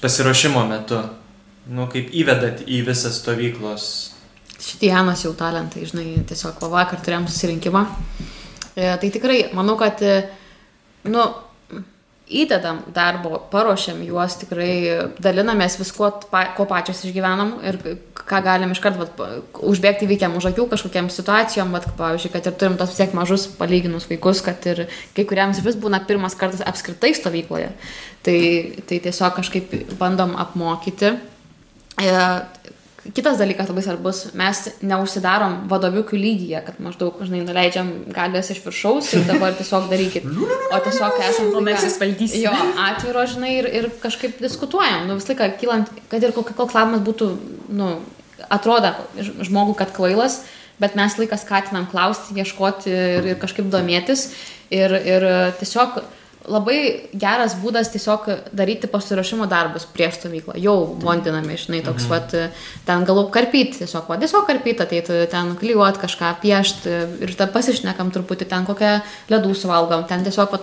pasiruošimo 0.00 0.62
metu? 0.70 1.00
Nu, 1.72 1.86
kaip 1.92 2.08
įvedat 2.16 2.64
į 2.66 2.80
visą 2.86 3.10
stovyklos. 3.12 3.88
Šitie 4.62 4.88
Janos 4.92 5.22
jau 5.24 5.32
talentai, 5.34 5.84
žinai, 5.86 6.22
tiesiog 6.26 6.60
va 6.62 6.68
vakar 6.78 7.00
turėjom 7.02 7.26
susirinkimą. 7.28 7.82
E, 8.74 8.86
tai 8.98 9.10
tikrai, 9.10 9.50
manau, 9.54 9.76
kad, 9.78 10.00
e, 10.02 10.22
nu, 11.10 11.26
įdedam 12.30 12.80
darbo, 12.94 13.36
paruošiam 13.52 14.00
juos 14.06 14.36
tikrai, 14.40 15.08
dalinamės 15.22 15.76
viskuo, 15.80 16.08
ko 16.56 16.66
pačios 16.70 17.02
išgyvenam 17.04 17.56
ir 17.66 17.78
ką 18.16 18.40
galim 18.44 18.72
iškart 18.74 19.00
vat, 19.00 19.22
užbėgti 19.58 20.08
veikiam 20.10 20.36
už 20.38 20.50
akių 20.52 20.68
kažkokiam 20.70 21.10
situacijom, 21.12 21.74
vat, 21.74 21.88
pavyzdžiui, 21.98 22.32
kad 22.32 22.48
ir 22.48 22.56
turim 22.60 22.78
tos 22.80 22.94
tiek 22.96 23.12
mažus 23.16 23.48
palyginus 23.58 24.08
vaikus, 24.10 24.42
kad 24.46 24.62
ir 24.70 24.86
kai 25.16 25.26
kuriems 25.28 25.60
vis 25.64 25.78
būna 25.80 26.02
pirmas 26.08 26.38
kartas 26.38 26.64
apskritai 26.64 27.12
stovykloje. 27.18 27.72
Tai, 28.22 28.38
tai 28.86 29.00
tiesiog 29.02 29.36
kažkaip 29.40 29.74
bandom 29.98 30.36
apmokyti. 30.38 31.16
E, 31.98 32.12
Kitas 33.02 33.34
dalykas 33.40 33.66
labai 33.66 33.82
svarbus, 33.82 34.18
mes 34.38 34.58
neužsidarom 34.86 35.56
vadoviukių 35.70 36.18
lygyje, 36.22 36.60
kad 36.68 36.76
maždaug, 36.78 37.16
žinai, 37.26 37.40
nuleidžiam 37.42 37.88
galės 38.14 38.52
iš 38.54 38.60
viršaus 38.62 39.08
ir 39.18 39.24
dabar 39.26 39.56
tiesiog 39.58 39.88
darykit. 39.90 40.28
O 40.28 40.78
tiesiog 40.84 41.18
esam... 41.26 41.48
O 41.58 41.62
mes 41.66 41.82
jūs 41.82 41.98
valdysime. 41.98 42.44
Jo, 42.44 42.52
atviro, 42.84 43.24
žinai, 43.26 43.50
ir, 43.58 43.68
ir 43.80 43.88
kažkaip 44.04 44.38
diskutuojam. 44.38 45.08
Nu, 45.10 45.18
visą 45.18 45.34
laiką 45.34 45.50
kylant, 45.58 45.90
kad 46.12 46.22
ir 46.22 46.30
koks 46.36 46.54
klausimas 46.60 47.02
būtų, 47.02 47.32
nu, 47.74 47.90
atrodo 48.46 48.94
ž- 49.18 49.34
žmogui, 49.50 49.74
kad 49.82 49.90
kvailas, 49.98 50.44
bet 50.78 50.94
mes 50.94 51.18
laiką 51.18 51.40
skatinam 51.42 51.90
klausti, 51.90 52.38
ieškoti 52.38 52.94
ir, 52.94 53.30
ir 53.34 53.42
kažkaip 53.42 53.66
domėtis. 53.74 54.28
Ir, 54.70 54.94
ir 54.94 55.26
tiesiog 55.58 55.98
labai 56.50 56.78
geras 57.14 57.54
būdas 57.60 57.90
tiesiog 57.92 58.26
daryti 58.56 58.88
pasiruošimo 58.90 59.46
darbus 59.50 59.84
prieš 59.94 60.18
stovyklą. 60.20 60.56
Jau 60.62 60.74
bondiname, 60.98 61.56
žinai, 61.58 61.82
toks, 61.86 62.08
mhm. 62.08 62.10
vat, 62.10 62.58
ten 62.88 63.06
galų 63.08 63.28
karpyti, 63.34 63.82
tiesiog, 63.82 64.08
va, 64.10 64.18
tiesiog 64.22 64.46
karpyti, 64.48 64.82
ateiti, 64.82 65.20
ten 65.30 65.54
klijuoti 65.60 66.02
kažką, 66.02 66.34
piešti 66.42 66.98
ir 67.22 67.34
ten 67.38 67.52
pasišnekam 67.54 68.12
truputį, 68.14 68.50
ten 68.50 68.66
kokią 68.68 68.92
ledų 69.32 69.54
suvalgom, 69.58 70.06
ten 70.10 70.26
tiesiog 70.26 70.54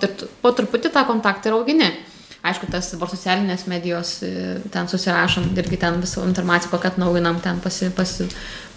po 0.43 0.53
truputį 0.55 0.93
tą 0.95 1.05
kontaktą 1.09 1.51
ir 1.51 1.59
augini. 1.59 1.91
Aišku, 2.39 2.69
tas 2.71 2.87
dabar 2.93 3.09
socialinės 3.11 3.65
medijos, 3.67 4.13
e, 4.23 4.59
ten 4.71 4.87
susirašom, 4.87 5.49
irgi 5.59 5.79
ten 5.79 5.97
visą 5.99 6.23
informaciją 6.23 6.71
kokią 6.71 6.93
atnaujinam, 6.93 7.41
ten 7.43 7.59
pasi, 7.59 7.89
pasi, 7.91 8.29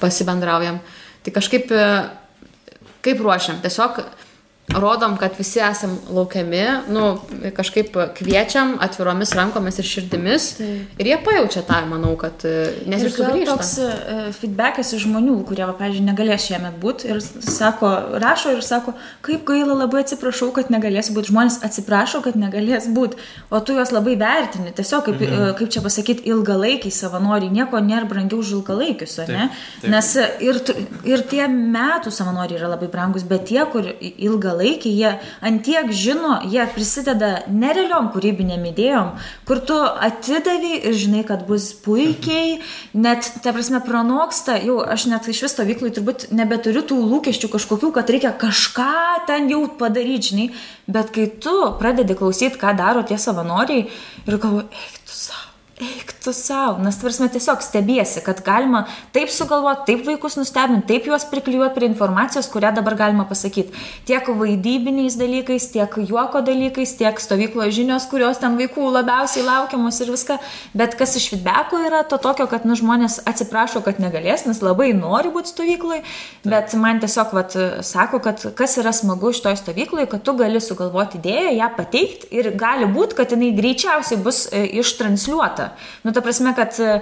pasibendraujam. 0.02 0.80
Tai 1.22 1.34
kažkaip, 1.36 1.70
e, 1.70 1.84
kaip 3.06 3.22
ruošiam, 3.22 3.60
tiesiog 3.62 4.02
rodom, 4.80 5.16
kad 5.20 5.36
visi 5.38 5.60
esam 5.60 5.94
laukiami, 6.10 6.62
nu, 6.92 7.18
kažkaip 7.56 7.96
kviečiam 8.18 8.74
atviromis 8.82 9.34
rankomis 9.36 9.78
ir 9.78 9.88
širdimis. 9.88 10.48
Ir 11.00 11.10
jie 11.10 11.18
pajaučia 11.24 11.62
tą, 11.66 11.82
manau, 11.90 12.14
kad 12.20 12.44
e, 12.48 12.54
nes 12.88 13.02
Ir 13.02 13.10
ir 13.10 13.14
sugrįžta. 13.14 13.52
toks 13.52 13.72
uh, 13.82 14.22
feedbackas 14.36 14.92
iš 14.96 15.06
žmonių, 15.06 15.36
kurie, 15.48 15.64
pavyzdžiui, 15.66 16.04
negalės 16.06 16.46
šiemet 16.48 16.78
būti 16.82 17.10
ir 17.10 17.20
sako, 17.22 17.90
rašo 18.22 18.56
ir 18.56 18.62
sako, 18.66 18.94
kaip 19.24 19.44
gaila, 19.48 19.76
labai 19.84 20.02
atsiprašau, 20.04 20.52
kad 20.56 20.72
negalės 20.72 21.12
būti. 21.14 21.32
Žmonės 21.32 21.60
atsiprašo, 21.66 22.22
kad 22.24 22.38
negalės 22.38 22.88
būti, 22.92 23.20
o 23.50 23.60
tu 23.60 23.76
juos 23.78 23.92
labai 23.94 24.16
vertini. 24.20 24.74
Tiesiog, 24.76 25.06
kaip, 25.08 25.20
mhm. 25.20 25.38
uh, 25.50 25.54
kaip 25.58 25.72
čia 25.74 25.84
pasakyti, 25.84 26.26
ilgalaikiai 26.32 26.94
savanoriai, 26.94 27.52
nieko 27.52 27.80
nėra 27.82 28.08
brangiau 28.10 28.42
už 28.42 28.56
ilgalaikius, 28.58 29.18
ar 29.24 29.32
ne? 29.32 29.48
Taip, 29.48 29.82
taip. 29.82 29.90
Nes 29.92 30.12
e, 30.16 30.28
ir, 30.48 30.60
ir 31.08 31.24
tie 31.30 31.46
metų 31.50 32.12
savanoriai 32.14 32.60
yra 32.60 32.72
labai 32.74 32.88
brangus, 32.92 33.26
bet 33.28 33.46
tie, 33.50 33.60
kur 33.72 33.86
ilgalaikiai, 34.00 34.61
jie 34.92 35.12
antiek 35.44 35.90
žino, 35.92 36.38
jie 36.48 36.64
prisideda 36.74 37.44
nerealiom 37.50 38.10
kūrybinėm 38.14 38.64
idėjom, 38.72 39.12
kur 39.48 39.62
tu 39.66 39.76
atidavi 39.76 40.80
ir 40.88 40.96
žinai, 40.96 41.22
kad 41.28 41.44
bus 41.48 41.70
puikiai, 41.84 42.58
net, 42.94 43.28
ta 43.44 43.54
prasme, 43.54 43.82
pranoksta, 43.84 44.58
jau 44.62 44.80
aš 44.82 45.06
net 45.12 45.28
iš 45.32 45.44
vis 45.46 45.56
stovyklai 45.56 45.92
turbūt 45.94 46.28
nebeturiu 46.34 46.84
tų 46.88 46.98
lūkesčių 47.12 47.52
kažkokių, 47.52 47.92
kad 47.96 48.10
reikia 48.12 48.34
kažką 48.38 49.26
ten 49.30 49.50
jau 49.52 49.64
padaryti, 49.78 50.32
žinai, 50.32 50.50
bet 50.90 51.14
kai 51.14 51.28
tu 51.42 51.56
pradedi 51.80 52.18
klausyti, 52.18 52.60
ką 52.60 52.76
daro 52.78 53.06
tie 53.06 53.20
savanoriai 53.20 53.88
ir 53.88 54.36
galvoji, 54.38 54.68
eik 54.70 55.00
tu 55.06 55.18
savo. 55.22 55.51
Eik 55.82 56.12
tu 56.22 56.30
savo, 56.30 56.76
nes 56.84 56.94
tvarsime 57.00 57.26
tiesiog 57.32 57.62
stebiesi, 57.64 58.20
kad 58.22 58.38
galima 58.46 58.84
taip 59.14 59.30
sugalvoti, 59.34 59.82
taip 59.88 60.04
vaikus 60.06 60.36
nustebinti, 60.38 60.86
taip 60.86 61.08
juos 61.08 61.24
priklijuoti 61.26 61.74
prie 61.74 61.88
informacijos, 61.90 62.46
kurią 62.52 62.70
dabar 62.76 62.94
galima 63.00 63.24
pasakyti. 63.26 63.74
Tiek 64.06 64.28
vaidybiniais 64.38 65.16
dalykais, 65.18 65.66
tiek 65.74 65.96
juoko 66.06 66.42
dalykais, 66.46 66.92
tiek 67.00 67.18
stovykloje 67.18 67.74
žinios, 67.80 68.06
kurios 68.10 68.38
ten 68.38 68.54
vaikų 68.60 68.92
labiausiai 68.94 69.42
laukiamos 69.46 69.98
ir 70.04 70.12
viską. 70.14 70.36
Bet 70.78 70.94
kas 71.00 71.16
iš 71.18 71.26
feedbacko 71.32 71.82
yra 71.88 72.04
to 72.06 72.20
tokio, 72.22 72.46
kad 72.52 72.68
nu, 72.68 72.78
žmonės 72.78 73.18
atsiprašo, 73.26 73.82
kad 73.82 73.98
negalės, 74.02 74.46
nes 74.46 74.62
labai 74.62 74.92
nori 74.94 75.34
būti 75.34 75.50
stovykloje. 75.50 76.04
Bet 76.46 76.76
man 76.78 77.02
tiesiog 77.02 77.34
vat, 77.34 77.58
sako, 77.82 78.22
kad 78.22 78.46
kas 78.58 78.78
yra 78.78 78.94
smagu 78.94 79.34
iš 79.34 79.42
toj 79.42 79.58
stovykloje, 79.64 80.06
kad 80.14 80.22
tu 80.22 80.36
gali 80.38 80.62
sugalvoti 80.62 81.18
idėją, 81.18 81.56
ją 81.58 81.72
pateikti 81.80 82.30
ir 82.38 82.52
gali 82.54 82.86
būti, 82.86 83.18
kad 83.18 83.34
jinai 83.34 83.50
greičiausiai 83.58 84.22
bus 84.22 84.44
e, 84.52 84.62
ištransliuota 84.78 85.71
Nu, 86.04 86.12
ta 86.12 86.20
prasme, 86.24 86.52
kad 86.56 86.76
e, 86.80 87.00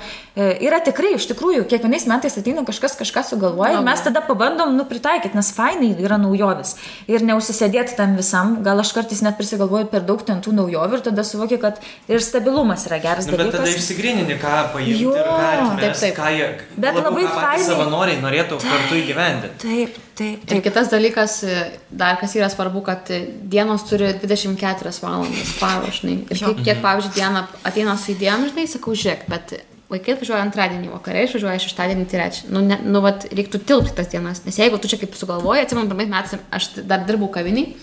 yra 0.66 0.78
tikrai, 0.84 1.14
iš 1.16 1.26
tikrųjų, 1.30 1.64
kiekvienais 1.70 2.06
metais 2.10 2.36
ateina 2.40 2.64
kažkas 2.68 2.96
kažką 3.00 3.22
sugalvoja 3.30 3.78
ir 3.78 3.84
mes 3.86 4.02
tada 4.04 4.22
pabandom, 4.26 4.74
nu, 4.76 4.84
pritaikyti, 4.88 5.34
nes 5.38 5.52
fainai 5.56 5.92
yra 6.02 6.18
naujovis. 6.20 6.76
Ir 7.10 7.24
neužsisėdėti 7.28 7.96
tam 7.98 8.16
visam, 8.18 8.58
gal 8.66 8.80
aš 8.82 8.92
kartais 8.96 9.22
net 9.26 9.38
prisigalvoju 9.40 9.88
per 9.92 10.04
daug 10.08 10.22
ten 10.26 10.40
tų 10.44 10.52
naujovių 10.58 11.00
ir 11.00 11.04
tada 11.10 11.24
suvokiu, 11.26 11.58
kad 11.62 11.80
ir 12.08 12.20
stabilumas 12.24 12.86
yra 12.90 13.00
geras 13.02 13.26
Nu, 13.30 13.36
bet 13.36 13.46
dalykas. 13.50 13.58
tada 13.60 13.78
išsigrinini, 13.78 14.36
ką 14.42 14.54
paimti 14.74 15.00
Jo, 15.02 15.14
ir 15.16 15.26
ką 15.26 15.40
taip, 15.40 15.64
atmest, 15.72 16.00
taip. 16.04 16.14
ką 16.18 16.30
jie... 16.36 16.46
Bet 16.76 16.94
labiau 16.94 17.10
labai 17.10 17.26
fainai. 17.34 17.66
savanoriai 17.66 18.20
norėtų 18.22 18.60
kartu 18.62 18.98
įgyvendinti. 19.00 19.58
Taip, 19.62 19.98
taip, 20.18 20.42
Ir 20.44 20.46
taip. 20.50 20.62
kitas 20.66 20.88
dalykas, 20.92 21.36
e, 21.44 21.60
dar 21.90 22.18
kas 22.20 22.34
yra 22.36 22.48
svarbu, 22.52 22.82
kad 22.84 23.08
e, 23.14 23.20
dienos 23.52 23.84
turi 23.88 24.10
24 24.20 24.92
valandas 25.02 25.52
paro, 25.60 25.88
žinai. 25.94 26.18
Ir 26.30 26.40
kiek, 26.40 26.60
kiek 26.66 26.82
pavyzdžiui, 26.84 27.14
diena 27.16 27.44
ateina 27.66 27.94
su 28.00 28.12
idėjom, 28.14 28.48
žinai, 28.52 28.59
sakau, 28.68 28.94
žiūrėk, 28.96 29.26
bet 29.30 29.54
vaikai 29.90 30.14
atvažiuoja 30.14 30.44
antradienį, 30.46 30.92
vakare 30.92 31.24
išvažiuoja 31.26 31.62
šeštadienį, 31.64 32.06
trečią. 32.10 32.50
Nu, 32.54 32.62
ne, 32.64 32.78
nu, 32.84 33.02
vat, 33.04 33.26
reiktų 33.34 33.62
tilpti 33.66 33.96
tas 33.98 34.10
dienas, 34.12 34.44
nes 34.46 34.58
jeigu 34.60 34.78
tu 34.78 34.90
čia 34.90 35.00
kaip 35.00 35.16
sugalvoji, 35.18 35.64
atsimenu, 35.64 35.90
pirmais 35.90 36.10
metais 36.12 36.44
aš 36.54 36.70
dar 36.86 37.02
dirbau 37.08 37.30
kaviniai. 37.34 37.74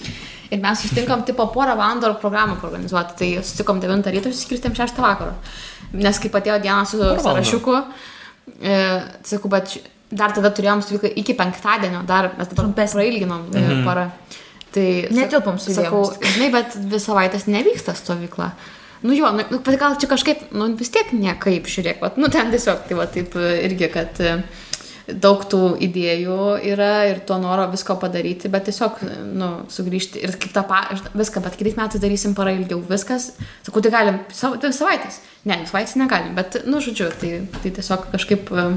Ir 0.48 0.62
mes 0.64 0.80
susitinkam 0.80 1.26
tipo 1.28 1.44
porą 1.52 1.74
valandų 1.76 2.14
programą 2.22 2.56
organizuoti. 2.64 3.18
Tai 3.20 3.28
susitikom 3.42 3.82
9 3.84 4.08
ryto, 4.16 4.32
susikirtėm 4.32 4.78
6 4.78 5.02
vakaro. 5.04 5.34
Nes 6.00 6.22
kaip 6.24 6.38
atėjo 6.40 6.62
diena 6.64 6.86
su 6.88 7.02
sąrašiuku, 7.04 7.76
e, 8.62 8.78
sakau, 9.28 9.52
bet 9.52 9.76
dar 10.08 10.32
tada 10.32 10.54
turėjom 10.56 10.86
stovyklą 10.86 11.12
iki 11.20 11.36
penktadienio, 11.36 12.06
dar 12.08 12.32
mes 12.38 12.48
dabar 12.54 12.72
prailginom 12.78 13.50
mhm. 13.52 13.84
parą. 13.88 14.08
Tai 14.72 14.88
Netilpom 15.16 15.60
su 15.60 15.74
sakau, 15.76 16.06
žinai, 16.22 16.50
bet 16.54 16.76
dvi 16.80 17.00
savaitės 17.02 17.48
nevyksta 17.50 17.96
stovykla. 17.98 18.52
Nu 19.02 19.14
jo, 19.14 19.30
nu, 19.32 19.44
nu, 19.52 19.60
gal 19.78 19.98
čia 20.00 20.10
kažkaip, 20.10 20.48
nu 20.58 20.72
vis 20.78 20.90
tiek 20.94 21.12
niekaip, 21.14 21.68
žiūrėk, 21.70 22.00
vat, 22.02 22.18
nu 22.18 22.32
ten 22.34 22.50
tiesiog, 22.54 22.88
tai 22.88 22.98
va 22.98 23.06
taip 23.12 23.36
e, 23.38 23.52
irgi, 23.68 23.90
kad 23.94 24.22
e, 24.24 24.32
daug 25.08 25.44
tų 25.48 25.78
idėjų 25.86 26.38
yra 26.68 26.92
ir 27.12 27.22
to 27.28 27.38
noro 27.40 27.68
visko 27.72 27.96
padaryti, 28.02 28.50
bet 28.52 28.66
tiesiog, 28.68 29.04
nu, 29.38 29.52
sugrįžti 29.72 30.24
ir 30.26 30.34
kaip 30.42 30.56
tą 30.56 30.64
pa, 30.68 30.82
viską, 31.14 31.44
bet 31.46 31.60
kitais 31.60 31.78
metais 31.78 32.02
darysim 32.04 32.34
para 32.38 32.56
ilgiau, 32.56 32.82
viskas, 32.90 33.30
sakau, 33.68 33.84
tai 33.86 33.94
galim 33.94 34.20
savo, 34.34 34.58
dvi 34.60 34.74
savaitės. 34.76 35.22
Ne, 35.48 35.62
savaitės 35.70 35.96
negalim, 36.02 36.34
bet, 36.36 36.60
nu, 36.68 36.82
žodžiu, 36.84 37.12
tai, 37.22 37.32
tai 37.62 37.72
tiesiog 37.78 38.10
kažkaip 38.16 38.50
e, 38.50 38.68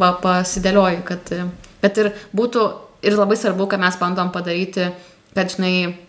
va, 0.00 0.14
pasidėlioju, 0.24 1.04
kad, 1.06 1.36
e, 1.36 1.46
kad 1.84 2.02
ir 2.02 2.10
būtų, 2.34 2.66
ir 3.06 3.20
labai 3.20 3.38
svarbu, 3.38 3.68
kad 3.70 3.84
mes 3.84 4.00
bandom 4.00 4.32
padaryti, 4.34 4.88
kad, 5.36 5.52
žinai, 5.52 6.05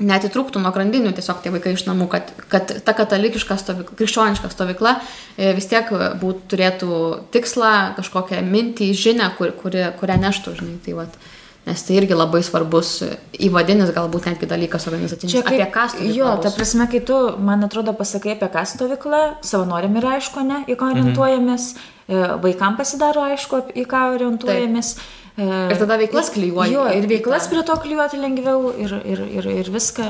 netitrūktų 0.00 0.62
nuo 0.62 0.72
grandinių 0.74 1.12
tiesiog 1.14 1.42
tie 1.44 1.52
vaikai 1.54 1.74
iš 1.76 1.84
namų, 1.86 2.08
kad, 2.10 2.32
kad 2.50 2.72
ta 2.86 2.94
katalikiška 2.96 3.56
stovykla, 3.60 3.98
krikščioniška 4.00 4.50
stovykla 4.50 4.96
e, 4.98 5.52
vis 5.54 5.70
tiek 5.70 5.90
būt, 6.20 6.44
turėtų 6.50 6.98
tikslą, 7.34 7.94
kažkokią 8.00 8.42
mintį, 8.48 8.90
žinę, 8.98 9.30
kur, 9.38 9.54
kuri, 9.60 9.86
kurią 10.00 10.18
neštų, 10.26 10.58
žinai, 10.60 10.76
tai 10.84 10.98
vat. 10.98 11.22
Nes 11.64 11.80
tai 11.80 11.94
irgi 11.96 12.12
labai 12.12 12.42
svarbus 12.44 12.98
įvadinis 13.40 13.88
galbūt 13.96 14.26
netgi 14.28 14.44
dalykas 14.50 14.84
organizacinis. 14.90 15.32
Čia 15.32 15.40
kaip, 15.46 15.62
apie 15.62 15.70
ką 15.72 15.86
stovykla 15.94 16.16
Jo, 16.18 16.34
ta 16.44 16.50
prasme, 16.52 16.84
kai 16.92 17.00
tu, 17.08 17.16
man 17.40 17.64
atrodo, 17.64 17.94
pasakai 17.96 18.34
apie 18.34 18.50
ką 18.52 18.66
stovykla, 18.68 19.22
savanoriam 19.46 19.96
yra 19.96 20.18
aišku, 20.18 20.44
ne, 20.44 20.60
į 20.68 20.76
ką 20.76 20.90
orientuojamės, 20.92 21.70
mhm. 22.10 22.42
vaikam 22.44 22.76
pasidaro 22.76 23.24
aišku, 23.30 23.62
į 23.80 23.86
ką 23.88 24.08
orientuojamės. 24.18 24.96
Taip. 24.98 25.12
Ir 25.34 25.74
tada 25.80 25.96
veiklas 25.98 26.28
klijuoji 26.30 26.76
Jo, 26.76 26.84
ir 26.94 27.08
veiklas 27.10 27.48
prie 27.50 27.62
to 27.66 27.74
klijuoti 27.82 28.20
lengviau 28.22 28.68
ir, 28.78 28.92
ir, 29.02 29.22
ir, 29.40 29.46
ir 29.50 29.70
viską. 29.74 30.04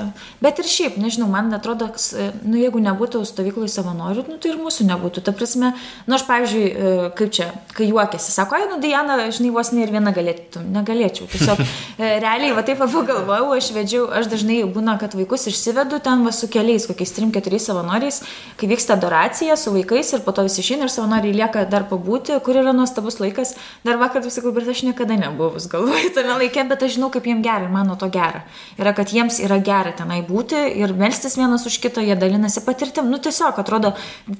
Bet 0.44 0.58
ir 0.60 0.66
šiaip, 0.68 0.98
nežinau, 1.00 1.30
man 1.32 1.48
atrodo, 1.56 1.88
e, 1.88 2.26
nu, 2.44 2.58
jeigu 2.60 2.82
nebūtų 2.84 3.22
stovyklai 3.24 3.70
savanorių, 3.72 4.26
nu, 4.28 4.36
tai 4.36 4.52
ir 4.52 4.58
mūsų 4.60 4.84
nebūtų. 4.90 5.22
Ta 5.24 5.32
prasme, 5.32 5.70
nu, 6.04 6.16
aš, 6.18 6.26
pavyzdžiui, 6.28 6.64
e, 6.68 6.92
kaip 7.16 7.32
čia, 7.32 7.46
kai 7.72 7.88
juokiasi, 7.88 8.34
sako, 8.34 8.58
ai, 8.58 8.66
nu, 8.68 8.76
Diana, 8.82 9.16
žinai, 9.32 9.54
vos 9.54 9.70
ne 9.72 9.86
ir 9.86 9.94
viena 9.94 10.12
galėtum, 10.12 10.66
negalėčiau. 10.76 11.30
Tiesiog 11.32 11.62
e, 11.64 12.10
realiai, 12.20 12.52
va 12.56 12.66
taip 12.68 12.84
pagalvojau, 12.84 13.48
aš 13.56 13.70
vedžiau, 13.78 14.10
aš 14.20 14.28
dažnai 14.28 14.60
būna, 14.76 14.98
kad 15.00 15.16
vaikus 15.16 15.48
išsivedu 15.48 16.02
ten 16.04 16.28
va 16.28 16.34
su 16.36 16.50
keliais, 16.52 16.84
kokiais 16.90 17.16
3-4 17.16 17.62
savanoriais, 17.70 18.20
kai 18.60 18.68
vyksta 18.68 18.98
adoracija 18.98 19.56
su 19.56 19.72
vaikais 19.72 20.12
ir 20.18 20.24
po 20.28 20.36
to 20.36 20.44
visi 20.44 20.60
išeina 20.60 20.84
ir 20.84 20.92
savanoriai 20.92 21.40
lieka 21.40 21.64
dar 21.64 21.88
pabūti, 21.88 22.36
kur 22.44 22.60
yra 22.60 22.76
nuostabus 22.76 23.22
laikas. 23.24 23.56
Dar 23.88 23.96
vakar 24.00 24.20
vis 24.24 24.36
sakau, 24.36 24.52
bet 24.52 24.68
aš 24.68 24.84
niekada 24.84 25.13
nebuvus 25.20 25.68
galvoju 25.72 26.12
tame 26.16 26.36
laikė, 26.40 26.66
bet 26.70 26.84
aš 26.86 26.96
žinau, 26.96 27.10
kaip 27.14 27.26
jiems 27.28 27.44
gera 27.44 27.66
ir 27.66 27.72
man 27.72 27.88
nuo 27.90 27.96
to 28.00 28.08
gera. 28.12 28.44
Yra, 28.80 28.94
kad 28.96 29.12
jiems 29.14 29.40
yra 29.44 29.58
gera 29.64 29.94
tenai 29.96 30.20
būti 30.26 30.58
ir 30.80 30.94
melstis 30.98 31.38
vienas 31.38 31.66
už 31.68 31.78
kitą, 31.82 32.02
jie 32.04 32.16
dalinasi 32.18 32.64
patirtim. 32.66 33.10
Nu 33.12 33.20
tiesiog 33.22 33.58
atrodo 33.60 33.94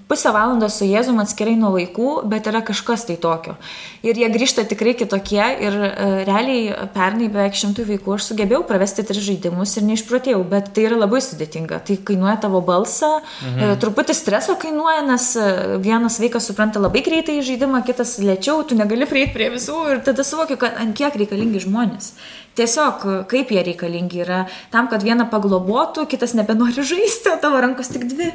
pusę 0.09 0.33
valandos 0.35 0.79
su 0.79 0.89
Jėzum 0.89 1.21
atskirai 1.23 1.57
nuo 1.59 1.73
vaikų, 1.75 2.11
bet 2.31 2.49
yra 2.51 2.63
kažkas 2.67 3.07
tai 3.09 3.17
tokio. 3.21 3.57
Ir 4.05 4.19
jie 4.21 4.29
grįžta 4.33 4.67
tikrai 4.69 4.95
kitokie 4.99 5.45
ir 5.65 5.79
e, 5.89 5.93
realiai 6.29 6.89
pernai 6.95 7.31
beveik 7.33 7.57
šimtų 7.59 7.87
vaikų 7.89 8.17
aš 8.17 8.29
sugebėjau 8.31 8.63
pravesti 8.69 9.05
tris 9.07 9.23
žaidimus 9.25 9.77
ir 9.79 9.87
neišprotėjau, 9.89 10.43
bet 10.49 10.73
tai 10.77 10.89
yra 10.89 10.99
labai 11.01 11.23
sudėtinga. 11.25 11.81
Tai 11.89 11.97
kainuoja 12.09 12.37
tavo 12.45 12.61
balsą, 12.65 13.11
mhm. 13.21 13.61
e, 13.73 13.79
truputį 13.83 14.17
streso 14.17 14.59
kainuoja, 14.61 15.05
nes 15.09 15.31
e, 15.39 15.49
vienas 15.85 16.19
vaikas 16.23 16.49
supranta 16.51 16.83
labai 16.83 17.05
greitai 17.07 17.39
žaidimą, 17.45 17.83
kitas 17.87 18.17
lėčiau, 18.23 18.63
tu 18.69 18.79
negali 18.79 19.09
prieiti 19.09 19.35
prie 19.37 19.51
visų 19.55 19.79
ir 19.95 20.03
tada 20.07 20.25
suvokiu, 20.27 20.59
kad 20.65 20.81
ant 20.81 20.97
kiek 20.97 21.21
reikalingi 21.21 21.63
žmonės. 21.67 22.15
Tiesiog 22.59 23.07
kaip 23.31 23.53
jie 23.53 23.63
reikalingi 23.67 24.25
yra 24.25 24.45
tam, 24.73 24.89
kad 24.91 25.05
vieną 25.05 25.29
paglobotų, 25.33 26.09
kitas 26.11 26.37
nebenori 26.39 26.87
žaisti, 26.87 27.33
o 27.35 27.39
tavo 27.43 27.61
rankos 27.63 27.93
tik 27.93 28.07
dvi. 28.11 28.33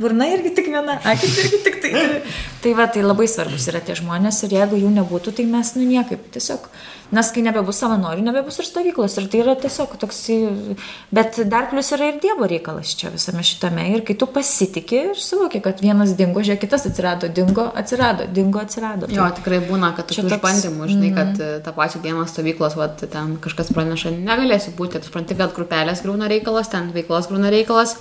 Burna 0.00 0.24
irgi 0.32 0.54
tik 0.56 0.66
viena, 0.72 0.94
akis 1.04 1.34
irgi 1.44 1.58
tik 1.66 1.76
tai. 1.82 1.90
Tai 2.62 2.72
va, 2.78 2.86
tai 2.88 3.02
labai 3.04 3.26
svarbus 3.28 3.66
yra 3.70 3.80
tie 3.84 3.94
žmonės 3.98 4.38
ir 4.46 4.54
jeigu 4.56 4.78
jų 4.80 4.90
nebūtų, 4.96 5.34
tai 5.36 5.44
mes, 5.50 5.74
nu 5.76 5.84
niekaip, 5.84 6.30
tiesiog. 6.34 6.64
Nes 7.12 7.28
kai 7.34 7.42
nebebus 7.44 7.76
savanorių, 7.82 8.22
nebebus 8.24 8.56
ir 8.62 8.64
stovyklos. 8.64 9.18
Ir 9.20 9.26
tai 9.28 9.42
yra 9.42 9.52
tiesiog 9.60 9.98
toks, 10.00 10.20
bet 11.12 11.36
dar 11.52 11.66
plus 11.68 11.90
yra 11.92 12.08
ir 12.08 12.16
Dievo 12.22 12.48
reikalas 12.48 12.94
čia 12.96 13.10
visame 13.12 13.44
šitame. 13.44 13.84
Ir 13.92 14.00
kai 14.08 14.16
tu 14.16 14.24
pasitikė 14.32 15.02
ir 15.10 15.20
suvoki, 15.20 15.60
kad 15.60 15.82
vienas 15.84 16.14
dingo, 16.16 16.40
žiūrėk, 16.40 16.62
kitas 16.64 16.86
atsirado, 16.88 17.28
dingo, 17.28 17.68
atsirado, 17.76 18.24
dingo, 18.32 18.62
atsirado. 18.64 19.10
Jo, 19.12 19.26
Tai- 19.28 19.36
tikrai 19.42 19.60
būna, 19.68 19.92
kad 19.98 20.08
Čia 20.08 20.22
tokių 20.24 20.32
toks- 20.32 20.40
išbandymų, 20.40 20.88
žinai, 20.94 21.12
kad 21.20 21.40
e, 21.44 21.50
tą 21.68 21.76
pačią 21.76 22.00
dieną 22.06 22.24
stovyklos, 22.32 22.78
vat, 22.80 23.04
ten 23.12 23.36
kažkas 23.44 23.74
praneša, 23.76 24.14
negalėsiu 24.24 24.72
būti, 24.80 25.02
tu 25.04 25.10
supranti, 25.12 25.36
kad 25.36 25.52
grupelės 25.52 26.00
grūna 26.06 26.32
reikalas, 26.32 26.72
ten 26.72 26.88
veiklos 26.96 27.28
grūna 27.28 27.52
reikalas. 27.52 27.98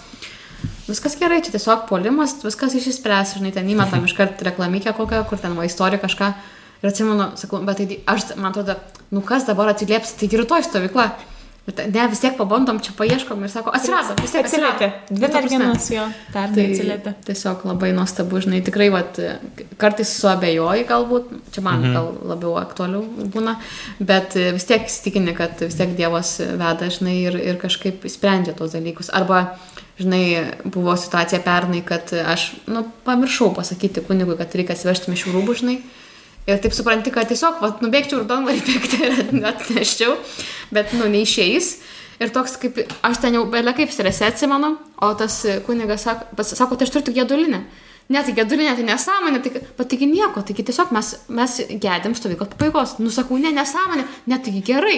Viskas 0.87 1.17
gerai, 1.19 1.41
čia 1.45 1.53
tiesiog 1.53 1.85
polimas, 1.89 2.37
viskas 2.45 2.73
išsispręs, 2.77 3.35
žinai, 3.37 3.53
ten 3.55 3.69
įmetam 3.69 4.07
iškart 4.07 4.41
reklamykę 4.47 4.95
kokią, 4.97 5.21
kur 5.29 5.41
ten 5.41 5.53
va 5.57 5.67
istorija 5.67 6.01
kažką. 6.01 6.31
Ir 6.81 6.89
atsimenu, 6.89 7.27
sakau, 7.37 7.59
bet 7.65 7.77
tai 7.77 7.99
aš, 8.09 8.31
man 8.37 8.49
atrodo, 8.49 8.79
nu 9.13 9.21
kas 9.25 9.45
dabar 9.45 9.69
atsilieps, 9.69 10.15
tai 10.17 10.31
rytoj 10.31 10.65
stovykla. 10.65 11.11
Ne, 11.61 12.07
vis 12.09 12.17
tiek 12.17 12.33
pabandom, 12.39 12.79
čia 12.81 12.95
paieškom 12.97 13.43
ir 13.45 13.51
sako, 13.53 13.69
atsirado, 13.77 14.15
vis 14.17 14.31
tiek. 14.33 14.47
Atsiliepė. 14.47 14.87
Dvi 15.11 15.27
merginos 15.29 15.85
jo, 15.93 16.07
pernai 16.33 16.55
Tai 16.57 16.63
atsiliepė. 16.71 17.13
tiesiog 17.27 17.61
labai 17.69 17.91
nuostabu, 17.93 18.41
žinai, 18.41 18.63
tikrai, 18.65 18.87
vat, 18.91 19.19
kartais 19.79 20.09
suabejoji 20.17 20.87
galbūt, 20.89 21.29
čia 21.53 21.61
man 21.61 21.85
mhm. 21.85 21.93
gal 21.93 22.33
labiau 22.33 22.55
aktualiau 22.63 23.05
būna, 23.05 23.59
bet 24.01 24.33
vis 24.57 24.65
tiek 24.65 24.89
įsitikinti, 24.89 25.37
kad 25.37 25.61
vis 25.61 25.77
tiek 25.77 25.93
Dievas 25.99 26.33
veda, 26.41 26.89
žinai, 26.97 27.19
ir, 27.29 27.37
ir 27.53 27.61
kažkaip 27.61 28.09
sprendžia 28.09 28.57
tos 28.57 28.73
dalykus. 28.73 29.13
Arba, 29.13 29.43
žinai, 30.01 30.23
buvo 30.65 30.95
situacija 30.97 31.41
pernai, 31.45 31.83
kad 31.85 32.11
aš, 32.13 32.51
nu, 32.71 32.83
pamiršau 33.05 33.51
pasakyti 33.55 34.03
kunigui, 34.05 34.37
kad 34.39 34.53
reikia 34.57 34.75
atsivežti 34.75 35.13
mišių 35.13 35.35
rūbų, 35.35 35.57
žinai. 35.61 35.77
Ir 36.49 36.57
taip 36.61 36.73
supranti, 36.73 37.13
kad 37.13 37.29
tiesiog, 37.29 37.59
vat, 37.61 37.83
nubėgčiau 37.85 38.23
ir 38.23 38.29
donvarį 38.29 38.63
bėgti 38.65 39.01
ir 39.05 39.45
atneščiau, 39.51 40.15
bet, 40.73 40.95
nu, 40.97 41.09
neišeis. 41.13 41.75
Ir 42.21 42.29
toks 42.33 42.57
kaip, 42.61 42.77
aš 43.05 43.21
ten 43.21 43.37
jau 43.37 43.45
belė 43.49 43.73
kaip 43.77 43.93
strese 43.93 44.27
atsimenu, 44.27 44.75
o 45.01 45.13
tas 45.17 45.39
kunigas 45.65 46.05
sako, 46.05 46.45
sako 46.45 46.77
tai 46.77 46.85
aš 46.85 46.93
turiu 46.93 47.07
tik 47.07 47.17
gedulinę. 47.17 47.63
Ne, 48.11 48.21
tai 48.25 48.33
gedulinė, 48.35 48.73
tai 48.77 48.85
nesąmonė, 48.85 49.39
tai, 49.41 49.61
bet 49.77 49.89
taigi 49.93 50.09
nieko, 50.09 50.43
taigi 50.45 50.65
tiesiog 50.67 50.91
mes, 50.93 51.13
mes 51.31 51.57
gedėm 51.71 52.13
stovyklos 52.17 52.51
pabaigos. 52.53 52.97
Nusakau, 52.99 53.39
ne, 53.41 53.53
nesąmonė, 53.55 54.05
ne, 54.29 54.39
taigi 54.43 54.61
gerai. 54.67 54.97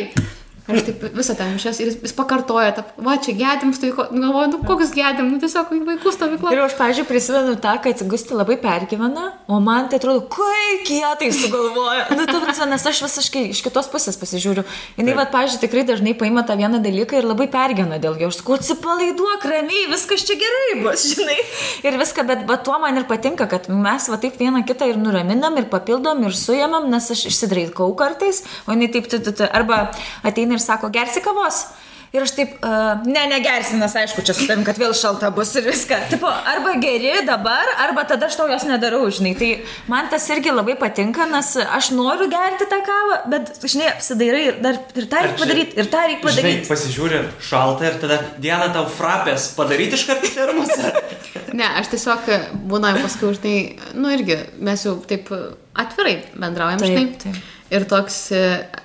Ir 0.64 0.78
aš 0.78 0.86
taip 0.88 1.02
visą 1.12 1.34
ten 1.36 1.50
mišęs 1.58 1.80
ir 1.84 1.90
jis, 1.92 2.14
pakartoja, 2.16 2.72
ta, 2.78 2.86
va 3.04 3.18
čia 3.20 3.34
stovyklo, 3.76 4.06
nu 4.16 4.22
galvoju, 4.24 4.52
nu 4.54 4.60
kokius 4.64 4.94
gedėm, 4.96 5.34
nu 5.34 5.40
tiesiog 5.42 5.74
vaikų 5.90 6.12
stovyklą. 6.16 6.54
Ir 6.56 6.62
aš, 6.64 6.76
pažiūrėjau, 6.80 7.08
prisimenu 7.10 7.56
tą, 7.60 7.74
kad 7.84 8.04
Gusti 8.08 8.38
labai 8.38 8.56
pergyvena, 8.62 9.34
o 9.52 9.60
man 9.60 9.90
tai 9.92 10.00
atrodo, 10.00 10.24
kaip 10.32 10.88
jie 10.88 11.10
tai 11.20 11.30
sugalvoja. 11.36 12.06
Nu, 12.16 12.24
tu, 12.30 12.40
prasme, 12.46 12.70
nes 12.72 12.86
aš 12.88 13.02
visiškai 13.04 13.44
iš 13.52 13.60
kitos 13.66 13.90
pusės 13.92 14.16
pasižiūriu. 14.22 14.64
Jis, 14.96 15.10
va, 15.18 15.26
pažiūrėjau, 15.34 15.62
tikrai 15.66 15.84
dažnai 15.90 16.16
paima 16.16 16.46
tą 16.48 16.56
vieną 16.60 16.80
dalyką 16.86 17.20
ir 17.20 17.28
labai 17.28 17.50
pergyvena 17.52 18.00
dėl 18.00 18.16
jo. 18.24 18.32
Aš 18.32 18.40
sakau, 18.40 18.56
atsipalaiduok 18.56 19.44
ramiai, 19.52 19.90
viskas 19.92 20.24
čia 20.24 20.40
gerai 20.40 20.80
bus, 20.80 21.04
žinai. 21.12 21.38
Ir 21.84 22.00
viską, 22.00 22.24
bet 22.30 22.48
va, 22.48 22.56
tuo 22.64 22.80
man 22.80 23.02
ir 23.02 23.08
patinka, 23.10 23.50
kad 23.52 23.68
mes 23.68 24.08
va 24.08 24.22
taip 24.24 24.40
vieną 24.40 24.64
kitą 24.70 24.88
ir 24.94 25.02
nuraminam, 25.02 25.60
ir 25.60 25.68
papildom, 25.68 26.24
ir 26.24 26.40
suėmam, 26.40 26.88
nes 26.94 27.12
aš 27.12 27.28
išsidraikau 27.34 27.92
kartais, 28.00 28.46
o 28.64 28.78
jinai 28.78 28.88
taip, 28.96 29.12
tu, 29.12 29.20
tu, 29.20 29.36
tu, 29.36 29.48
arba 29.52 29.90
ateina 30.24 30.53
ir 30.58 30.64
sako, 30.64 30.92
gersi 30.94 31.24
kavos. 31.26 31.66
Ir 32.14 32.22
aš 32.22 32.32
taip, 32.38 32.52
uh, 32.62 33.00
ne, 33.10 33.24
negersi, 33.26 33.74
nes 33.82 33.90
aišku, 33.98 34.22
čia 34.22 34.36
su 34.38 34.44
tavim, 34.46 34.62
kad 34.68 34.78
vėl 34.78 34.92
šalta 34.94 35.32
bus 35.34 35.50
ir 35.58 35.66
viską. 35.66 35.98
Tipo, 36.12 36.30
arba 36.30 36.76
geri 36.78 37.24
dabar, 37.26 37.72
arba 37.82 38.04
tada 38.06 38.28
aš 38.30 38.36
tau 38.38 38.46
jos 38.52 38.68
nedarau, 38.70 39.08
žinai. 39.10 39.32
Tai 39.40 39.48
man 39.90 40.12
tas 40.12 40.28
irgi 40.30 40.54
labai 40.54 40.76
patinka, 40.78 41.26
nes 41.32 41.50
aš 41.64 41.88
noriu 41.98 42.28
gerti 42.30 42.68
tą 42.70 42.78
kavą, 42.86 43.16
bet, 43.34 43.50
žinai, 43.66 43.88
apsidairai 43.96 44.44
ir 44.52 44.60
dar 44.62 44.78
ir 44.94 45.08
tą 45.10 45.24
reikia 45.26 45.40
padaryti, 45.42 45.74
ir 45.82 45.90
tą 45.90 46.04
reikia 46.06 46.22
Žinai, 46.22 46.44
padaryti. 46.44 46.70
pasižiūri 46.70 47.24
šaltą 47.50 47.90
ir 47.90 47.98
tada 48.06 48.20
dieną 48.46 48.70
tau 48.78 48.86
frapės 48.94 49.48
padaryti 49.58 49.98
iš 49.98 50.06
karto 50.12 50.30
termosą. 50.38 50.94
Ne, 51.54 51.66
aš 51.78 51.92
tiesiog 51.92 52.30
būna 52.70 52.96
paskui, 52.98 53.34
žinai, 53.38 53.58
nu 53.98 54.10
irgi, 54.14 54.38
mes 54.66 54.86
jau 54.86 54.96
taip 55.10 55.28
atvirai 55.78 56.16
bendraujam, 56.34 56.80
Taip, 56.82 56.94
žinai. 56.94 57.04
taip. 57.22 57.42
Ir 57.72 57.86
toks, 57.90 58.18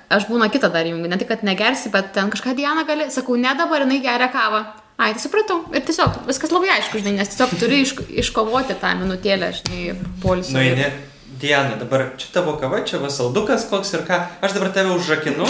aš 0.09 0.27
būna 0.29 0.47
kitą 0.53 0.69
dar 0.73 0.87
jungiu, 0.87 1.09
ne 1.11 1.17
tik, 1.19 1.29
kad 1.29 1.43
negersi, 1.45 1.91
bet 1.93 2.13
ten 2.15 2.31
kažką 2.31 2.55
Diana 2.57 2.85
gali, 2.87 3.09
sakau, 3.13 3.35
ne 3.37 3.51
dabar 3.57 3.83
jinai 3.85 3.99
geria 4.05 4.29
kavą. 4.31 4.63
Ai, 4.99 5.13
tai 5.15 5.23
supratau. 5.23 5.61
Ir 5.71 5.83
tiesiog 5.87 6.25
viskas 6.27 6.51
labai 6.51 6.73
aišku, 6.73 6.99
žinai, 6.99 7.19
nes 7.21 7.29
tiesiog 7.31 7.53
turi 7.61 7.83
iš, 7.85 7.93
iškovoti 8.23 8.75
tą 8.81 8.95
minutėlę, 8.99 9.53
žinai, 9.61 9.93
polisio. 10.23 10.57
Nu, 10.57 10.75
ne. 10.79 10.89
Diana, 11.39 11.75
dabar 11.79 12.01
čia 12.19 12.27
tavo 12.33 12.57
kava, 12.59 12.81
čia 12.83 12.97
vasaldukas 12.99 13.63
koks 13.69 13.93
ir 13.95 14.01
ką. 14.03 14.17
Aš 14.43 14.57
dabar 14.57 14.73
tave 14.75 14.91
užrakinu. 14.91 15.45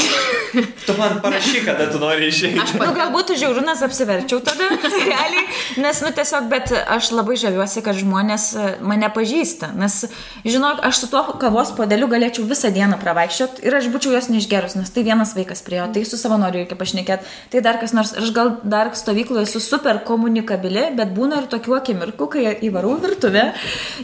Tu 0.85 0.93
man 0.97 1.17
parašy, 1.21 1.63
kada 1.65 1.87
tu 1.89 1.97
nori 2.01 2.27
išeiti. 2.29 2.59
Aš 2.61 2.75
Nu, 2.75 2.81
pat, 2.81 2.91
galbūt 2.97 3.31
žiaurunas 3.37 3.81
apsiverčiau 3.85 4.39
tada, 4.45 4.67
realiai, 5.09 5.47
nes, 5.81 6.01
nu, 6.05 6.11
tiesiog, 6.13 6.45
bet 6.51 6.73
aš 6.73 7.09
labai 7.17 7.37
žaviuosi, 7.41 7.81
kad 7.85 7.97
žmonės 7.97 8.45
e, 8.53 8.67
mane 8.85 9.09
pažįsta, 9.13 9.71
nes, 9.77 9.97
žinok, 10.45 10.83
aš 10.85 11.03
su 11.03 11.09
tuo 11.09 11.23
kavos 11.41 11.71
podeliu 11.77 12.09
galėčiau 12.11 12.45
visą 12.49 12.69
dieną 12.73 12.97
pravaikščiot 13.01 13.61
ir 13.65 13.77
aš 13.79 13.89
būčiau 13.93 14.13
jos 14.13 14.29
neišgerus, 14.33 14.77
nes 14.77 14.93
tai 14.93 15.05
vienas 15.07 15.33
vaikas 15.37 15.61
prie 15.65 15.81
jo, 15.81 15.87
tai 15.93 16.05
su 16.05 16.17
savanoriu 16.21 16.63
reikia 16.63 16.77
pašnekėti, 16.77 17.33
tai 17.53 17.63
dar 17.65 17.81
kas 17.81 17.93
nors, 17.97 18.13
aš 18.17 18.33
gal 18.35 18.55
dar 18.61 18.93
stovykloje 18.97 19.49
esu 19.49 19.61
super 19.63 20.01
komunikabili, 20.05 20.89
bet 20.97 21.13
būna 21.17 21.43
ir 21.43 21.49
tokių 21.53 21.77
akimirkų, 21.81 22.29
kai 22.37 22.55
įvarau 22.69 22.97
virtuvę, 23.01 23.49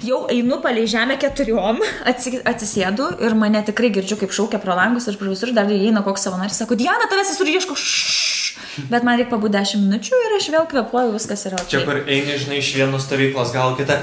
jau 0.06 0.24
einu 0.34 0.62
palei 0.66 0.86
žemę 0.90 1.18
keturiom, 1.22 1.75
atsi, 2.12 2.40
atsisėdu 2.48 3.08
ir 3.26 3.36
mane 3.38 3.62
tikrai 3.68 3.90
girdžiu, 3.96 4.18
kaip 4.22 4.34
šaukia 4.36 4.60
pro 4.64 4.76
langus 4.78 5.08
ir 5.12 5.18
pro 5.20 5.30
visur 5.32 5.52
dar 5.56 5.70
įeina 5.72 6.04
koks 6.06 6.28
savanoris, 6.28 6.58
sako, 6.62 6.78
Diana, 6.80 7.08
tavęs 7.12 7.34
esu 7.36 7.48
ieško, 7.52 7.76
ššš. 7.78 8.54
bet 8.92 9.04
man 9.08 9.18
reikia 9.20 9.32
pabūti 9.36 9.56
10 9.56 9.84
minučių 9.86 10.22
ir 10.28 10.38
aš 10.38 10.50
vėl 10.54 10.66
kvepuoju, 10.72 11.16
viskas 11.16 11.46
yra. 11.50 11.60
Čia 11.66 11.82
Okay. 11.82 11.88
kur 11.88 12.02
eini, 12.08 12.38
žinai, 12.42 12.60
iš 12.64 12.74
vienos 12.80 13.06
stovyklos 13.08 13.54
gal 13.56 13.76
kitą. 13.80 14.00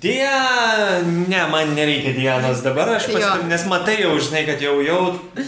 Diana, 0.00 1.00
ne, 1.06 1.38
man 1.50 1.70
nereikia 1.74 2.12
Dianos 2.14 2.60
dabar, 2.64 2.90
aš 2.98 3.06
paskui, 3.10 3.46
nes 3.48 3.62
matai 3.66 3.96
jau, 4.02 4.12
žinai, 4.20 4.42
kad 4.46 4.60
jau, 4.62 4.74
jau 4.84 4.98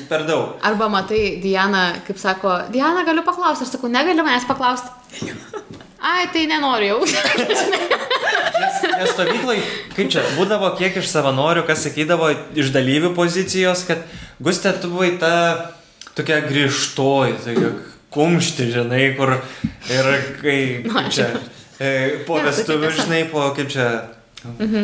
per 0.08 0.24
daug. 0.28 0.56
arba 0.64 0.88
matai, 0.88 1.36
Diana, 1.42 1.82
kaip 2.06 2.18
sako, 2.18 2.54
Diana, 2.72 3.04
galiu 3.06 3.22
paklausti, 3.26 3.66
aš 3.68 3.76
sakau, 3.76 3.90
negali 3.92 4.24
manęs 4.24 4.48
paklausti. 4.48 4.88
Ai, 6.00 6.28
tai 6.32 6.46
nenoriu 6.46 6.92
jau. 6.92 6.98
Nes, 8.58 8.76
nes 8.98 9.10
stovyklai, 9.14 9.58
kaip 9.96 10.10
čia, 10.12 10.22
būdavo 10.36 10.70
kiek 10.78 10.96
iš 11.00 11.08
savanorių, 11.10 11.64
kas 11.68 11.82
sakydavo 11.86 12.30
iš 12.58 12.70
dalyvių 12.74 13.12
pozicijos, 13.16 13.84
kad 13.88 14.04
Gustė, 14.42 14.72
tu 14.82 14.90
buvai 14.92 15.12
ta 15.18 15.32
tokia 16.18 16.40
grįžtoji, 16.46 17.36
tokia 17.44 17.72
kumšti, 18.14 18.68
žinai, 18.74 19.02
kur 19.18 19.34
ir 19.90 20.10
kai 20.40 20.58
čia, 21.14 21.28
e, 21.82 21.90
po 22.26 22.38
Ne, 22.38 22.44
tai 22.44 22.50
vestuvių, 22.52 22.92
žinai, 23.02 23.22
po 23.32 23.48
kaip 23.58 23.70
čia, 23.74 23.88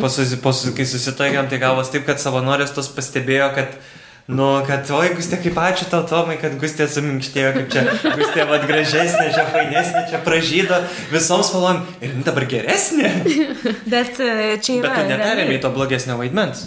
po, 0.01 0.09
susi, 0.11 0.39
po, 0.43 0.51
susi- 0.55 0.75
kai 0.77 0.85
susitaikėm, 0.91 1.47
tai 1.51 1.59
gavos 1.63 1.91
taip, 1.93 2.05
kad 2.07 2.19
savanorės 2.21 2.75
tos 2.75 2.91
pastebėjo, 2.95 3.49
kad 3.55 3.77
Nu, 4.25 4.45
kad, 4.65 4.87
oi, 4.89 5.11
Gustė, 5.13 5.37
kaip 5.37 5.57
ačiū 5.61 5.85
tau, 5.91 6.01
Tomai, 6.09 6.39
kad 6.41 6.55
Gustė 6.57 6.87
suminkštėjo, 6.89 7.49
kaip 7.59 7.67
čia, 7.69 7.83
Gustė, 8.17 8.45
vad 8.49 8.63
gražesnė, 8.65 9.27
čia 9.35 9.43
fainesnė, 9.53 10.01
čia 10.09 10.21
pražydo, 10.25 10.79
visoms 11.11 11.51
spalvom. 11.51 11.83
Ir 12.01 12.15
dabar 12.25 12.47
geresnė. 12.49 13.11
Bet 13.93 14.17
e, 14.17 14.55
čia 14.65 14.79
yra. 14.79 14.89
Bet 14.89 14.97
tu 14.97 15.11
neperėmė 15.11 15.59
to 15.61 15.69
blogesnio 15.75 16.17
vaidmens. 16.17 16.63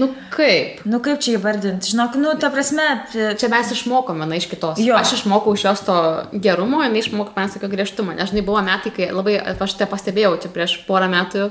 nu 0.00 0.08
kaip? 0.32 0.80
Nu 0.88 1.02
kaip 1.04 1.20
čia 1.20 1.34
įvardinti, 1.36 1.90
žinok, 1.92 2.16
nu 2.16 2.32
ta 2.40 2.48
prasme, 2.54 2.86
e, 3.12 3.34
Čia 3.36 3.50
mes 3.52 3.74
išmokom 3.76 4.24
viena 4.24 4.38
iš 4.40 4.46
kitos. 4.48 4.80
Jo. 4.80 4.96
Aš 4.96 5.18
išmokau 5.18 5.52
iš 5.52 5.66
jos 5.68 5.84
to 5.84 5.98
gerumo, 6.32 6.80
jinai 6.86 7.04
išmokė 7.04 7.36
man 7.36 7.52
tokio 7.52 7.68
griežtumo. 7.74 8.16
Nes 8.16 8.32
žinai, 8.32 8.46
buvo 8.46 8.64
metai, 8.64 8.94
kai 8.96 9.10
labai, 9.12 9.36
aš 9.36 9.76
te 9.76 9.84
pastebėjau, 9.90 10.38
čia 10.40 10.52
prieš 10.56 10.78
porą 10.88 11.12
metų 11.12 11.50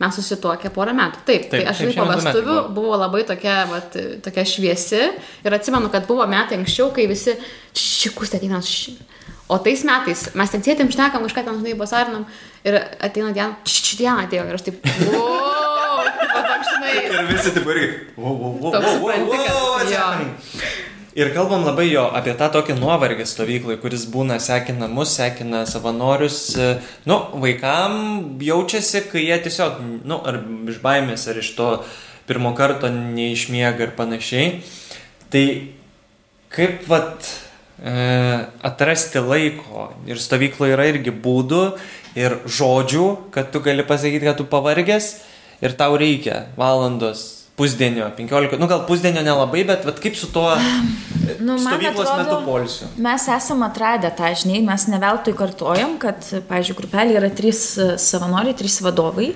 mes 0.00 0.14
susituokė 0.14 0.70
porą 0.74 0.92
metų. 0.94 1.22
Taip, 1.26 1.48
Taip, 1.50 1.50
tai 1.50 1.64
aš 1.72 1.78
taip, 1.82 1.96
po 1.98 2.04
vestuvių 2.12 2.54
buvo. 2.54 2.68
buvo 2.76 2.96
labai 3.00 3.24
tokia, 3.26 3.56
vat, 3.70 3.96
tokia 4.22 4.44
šviesi 4.46 5.00
ir 5.44 5.56
atsimenu, 5.56 5.90
kad 5.90 6.06
buvo 6.06 6.26
metai 6.30 6.58
anksčiau, 6.60 6.92
kai 6.94 7.06
visi 7.10 7.34
šikus 7.74 8.34
ateina. 8.38 8.60
ši- 8.62 8.96
O 9.48 9.56
tais 9.64 9.80
metais 9.82 10.26
mes 10.36 10.50
ten 10.52 10.60
sėdėm, 10.60 10.90
šnekam, 10.92 11.22
kažką 11.24 11.42
ten, 11.46 11.54
žinai, 11.56 11.72
basarinam 11.80 12.26
ir 12.68 12.74
ateina 13.00 13.32
diena, 13.32 13.56
či 13.64 13.96
diena 13.96 14.26
atėjo 14.26 14.44
ir 14.44 14.54
aš 14.58 14.62
taip, 14.66 14.82
wow, 15.08 16.04
toks, 16.36 16.68
žinai, 16.74 16.92
Ir 17.08 17.30
visi 17.32 17.54
taip 17.56 17.64
irgi. 17.72 17.88
Wow, 18.18 18.34
wow, 18.36 18.52
wow, 18.60 18.72
Toks 18.76 18.84
wow, 18.84 18.92
wow, 18.92 18.98
supranti, 19.00 19.38
kad- 19.40 19.54
wow, 19.56 19.72
what's 19.78 19.90
jo. 19.90 19.96
happening? 19.96 20.34
Ir 21.18 21.32
kalbam 21.34 21.64
labai 21.66 21.88
jo 21.88 22.04
apie 22.14 22.30
tą 22.38 22.46
tokį 22.54 22.76
nuovargį 22.78 23.24
stovyklai, 23.26 23.74
kuris 23.82 24.04
būna 24.06 24.36
sekina 24.38 24.86
mus, 24.86 25.16
sekina 25.18 25.64
savanorius. 25.66 26.36
Nu, 27.10 27.16
vaikam 27.42 27.96
jaučiasi, 28.38 29.02
kai 29.10 29.24
jie 29.24 29.38
tiesiog, 29.48 29.80
nu, 30.06 30.20
ar 30.22 30.38
iš 30.70 30.78
baimės, 30.84 31.24
ar 31.26 31.40
iš 31.42 31.50
to 31.58 31.72
pirmo 32.28 32.52
karto 32.54 32.86
neišmiega 32.94 33.88
ir 33.88 33.96
panašiai. 33.98 34.60
Tai 35.34 35.44
kaip 36.54 36.86
vat 36.86 37.26
e, 37.82 37.96
atrasti 38.70 39.18
laiko 39.18 39.88
ir 40.06 40.22
stovykloje 40.22 40.76
yra 40.76 40.86
irgi 40.92 41.10
būdų 41.10 41.64
ir 42.14 42.38
žodžių, 42.46 43.08
kad 43.34 43.50
tu 43.50 43.64
gali 43.66 43.82
pasakyti, 43.82 44.22
kad 44.30 44.38
tu 44.38 44.46
pavargęs 44.46 45.10
ir 45.66 45.74
tau 45.74 45.98
reikia 45.98 46.44
valandos, 46.54 47.47
pusdienio, 47.58 48.06
15, 48.16 48.56
nu 48.62 48.68
gal 48.70 48.84
pusdienio 48.88 49.22
nelabai, 49.26 49.64
bet 49.68 49.84
vat 49.88 49.98
kaip 50.02 50.14
su 50.16 50.30
tuo 50.32 50.52
Nu, 51.44 51.58
stovyklos 51.60 52.06
atrodo- 52.08 52.18
metu 52.22 52.36
polsiu. 52.46 52.86
Mes 53.04 53.26
esame 53.28 53.66
atradę 53.66 54.08
tą, 54.16 54.30
žinai, 54.40 54.62
mes 54.64 54.86
neveltui 54.88 55.34
kartojam, 55.36 55.98
kad, 56.00 56.22
pavyzdžiui, 56.48 56.76
grupelė 56.78 57.18
yra 57.20 57.28
trys 57.30 57.60
e, 57.78 57.88
savanoriai, 58.00 58.56
trys 58.56 58.78
vadovai, 58.86 59.34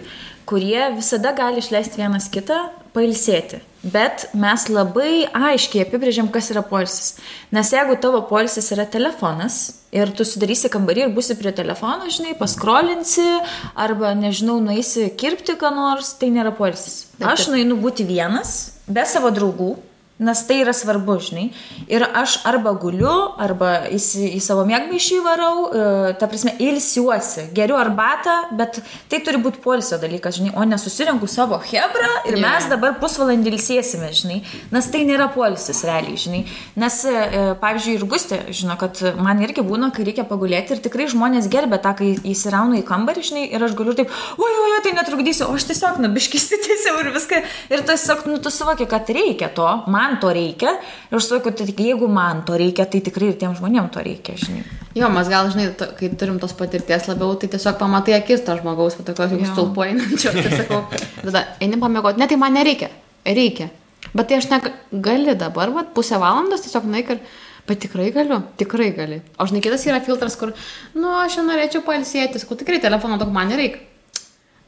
kurie 0.48 0.86
visada 0.96 1.34
gali 1.36 1.60
išleisti 1.60 2.00
vienas 2.00 2.30
kitą, 2.32 2.56
pailsėti. 2.96 3.60
Bet 3.82 4.28
mes 4.38 4.68
labai 4.70 5.24
aiškiai 5.34 5.82
apibrėžiam, 5.82 6.28
kas 6.30 6.52
yra 6.54 6.62
polisis. 6.62 7.16
Nes 7.50 7.72
jeigu 7.74 7.96
tavo 7.98 8.20
polisis 8.28 8.70
yra 8.74 8.86
telefonas 8.86 9.56
ir 9.90 10.12
tu 10.14 10.22
sudarysi 10.26 10.70
kambarį 10.70 11.08
ir 11.08 11.14
būsi 11.16 11.34
prie 11.38 11.50
telefono, 11.56 12.06
žinai, 12.06 12.36
paskrolinsi 12.38 13.26
arba, 13.74 14.14
nežinau, 14.14 14.60
nueisi 14.62 15.08
kirpti 15.18 15.58
ką 15.58 15.72
nors, 15.74 16.14
tai 16.20 16.30
nėra 16.30 16.54
polisis. 16.54 17.08
Aš 17.18 17.48
nueinu 17.50 17.80
būti 17.82 18.06
vienas, 18.06 18.78
be 18.86 19.02
savo 19.08 19.34
draugų, 19.34 19.74
Nes 20.22 20.42
tai 20.46 20.60
yra 20.62 20.74
svarbu, 20.76 21.16
žinai. 21.22 21.48
Ir 21.90 22.04
aš 22.06 22.38
arba 22.48 22.72
guliu, 22.78 23.12
arba 23.42 23.88
į, 23.90 23.98
į 24.36 24.40
savo 24.44 24.62
mėgmaišį 24.68 25.18
varau, 25.24 25.54
e, 25.66 26.12
ta 26.20 26.28
prasme, 26.30 26.54
ilsiuosi, 26.62 27.48
geriu 27.56 27.78
arbatą, 27.80 28.36
bet 28.58 28.78
tai 29.10 29.20
turi 29.24 29.40
būti 29.42 29.62
polisio 29.64 29.98
dalykas, 30.02 30.38
žinai, 30.38 30.54
o 30.54 30.66
nesusirinku 30.68 31.26
savo 31.30 31.58
hebrą 31.66 32.10
ir 32.30 32.38
Jo. 32.38 32.42
mes 32.44 32.68
dabar 32.70 32.94
pusvalandį 33.02 33.54
ilsėsime, 33.54 34.12
žinai. 34.14 34.38
Nes 34.74 34.90
tai 34.92 35.02
nėra 35.08 35.28
polisis 35.34 35.82
realiai, 35.88 36.18
žinai. 36.20 36.44
Nes, 36.78 37.00
e, 37.08 37.42
pavyzdžiui, 37.62 37.96
ir 37.98 38.06
Gustė, 38.12 38.40
žino, 38.54 38.78
kad 38.80 39.02
man 39.18 39.42
irgi 39.42 39.64
būna, 39.66 39.90
kai 39.94 40.06
reikia 40.06 40.26
pagulėti 40.28 40.76
ir 40.76 40.84
tikrai 40.84 41.08
žmonės 41.10 41.50
gerbė 41.52 41.80
tą, 41.82 41.96
kai 41.98 42.12
įsirauna 42.32 42.78
į 42.80 42.86
kambarį, 42.88 43.26
žinai, 43.32 43.44
ir 43.50 43.66
aš 43.66 43.74
galiu 43.78 43.96
taip, 43.98 44.12
oi, 44.38 44.52
oi, 44.66 44.78
tai 44.84 44.94
netrukdysiu, 44.96 45.48
o 45.48 45.58
aš 45.58 45.66
tiesiog, 45.70 46.00
nu, 46.02 46.12
biškis 46.14 46.48
tiesiau 46.66 47.00
ir 47.02 47.12
viską. 47.14 47.42
Ir 47.72 47.84
tiesiog, 47.88 48.26
nu, 48.30 48.38
tu 48.42 48.52
suvoki, 48.54 48.86
kad 48.90 49.10
reikia 49.12 49.50
to, 49.54 49.68
man 49.92 50.11
to 50.20 50.30
reikia. 50.34 50.74
Ir 51.10 51.18
aš 51.18 51.28
suvokiu, 51.28 51.52
tai 51.56 51.66
jeigu 51.72 52.08
man 52.10 52.42
to 52.48 52.56
reikia, 52.58 52.86
tai 52.90 53.00
tikrai 53.04 53.30
ir 53.32 53.36
tiem 53.40 53.54
žmonėm 53.58 53.90
to 53.94 54.02
reikia, 54.04 54.34
žinai. 54.40 54.64
Jo, 54.98 55.08
mes 55.12 55.28
gal, 55.32 55.48
žinai, 55.52 55.70
to, 55.78 55.88
kai 55.98 56.10
turim 56.20 56.40
tos 56.42 56.54
patirties 56.56 57.06
labiau, 57.08 57.36
tai 57.40 57.48
tiesiog 57.52 57.78
pamatai 57.80 58.16
akis 58.18 58.42
to 58.46 58.56
žmogaus, 58.58 58.98
va 58.98 59.06
tokios 59.08 59.32
jau 59.32 59.52
stulpuojančio. 59.52 60.34
Tai 60.42 60.56
sakau, 60.56 60.82
tada 61.22 61.46
eini 61.64 61.78
pamiegoti, 61.80 62.20
ne, 62.20 62.28
tai 62.28 62.40
man 62.40 62.52
nereikia. 62.58 62.90
Reikia. 63.24 63.70
Bet 64.12 64.28
tai 64.28 64.40
aš 64.40 64.50
negali 64.50 65.36
dabar, 65.38 65.70
va, 65.72 65.86
pusę 65.94 66.20
valandos 66.20 66.66
tiesiog 66.66 66.90
naik 66.90 67.16
ir... 67.16 67.24
Bet 67.62 67.78
tikrai 67.78 68.08
galiu, 68.10 68.40
tikrai 68.58 68.88
gali. 68.90 69.20
O 69.38 69.46
žinai, 69.46 69.60
kitas 69.62 69.84
yra 69.86 70.00
filtras, 70.02 70.34
kur, 70.34 70.50
nu, 70.98 71.12
aš 71.20 71.36
norėčiau 71.46 71.84
palsėti, 71.86 72.40
sakau, 72.42 72.56
tikrai 72.58 72.80
telefono 72.82 73.20
daug 73.20 73.30
man 73.30 73.52
nereikia. 73.54 73.91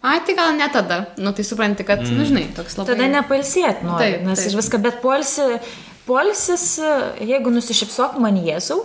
Ai, 0.05 0.19
tai 0.21 0.35
gal 0.37 0.53
ne 0.53 0.69
tada. 0.69 0.99
Nu, 1.17 1.33
tai 1.33 1.45
supranti, 1.49 1.85
kad, 1.89 2.03
mm. 2.05 2.17
nu, 2.19 2.25
žinai, 2.29 2.49
toks 2.57 2.77
labai... 2.77 2.93
Tada 2.93 3.09
nepalsėt 3.09 3.81
nori, 3.87 4.03
Taip, 4.03 4.27
nes 4.29 4.43
taip. 4.43 4.59
viską, 4.59 4.81
bet 4.85 4.99
polsi, 5.01 5.47
polisis, 6.05 6.67
jeigu 7.25 7.53
nusišypsok 7.55 8.19
man 8.21 8.37
Jėzau, 8.45 8.83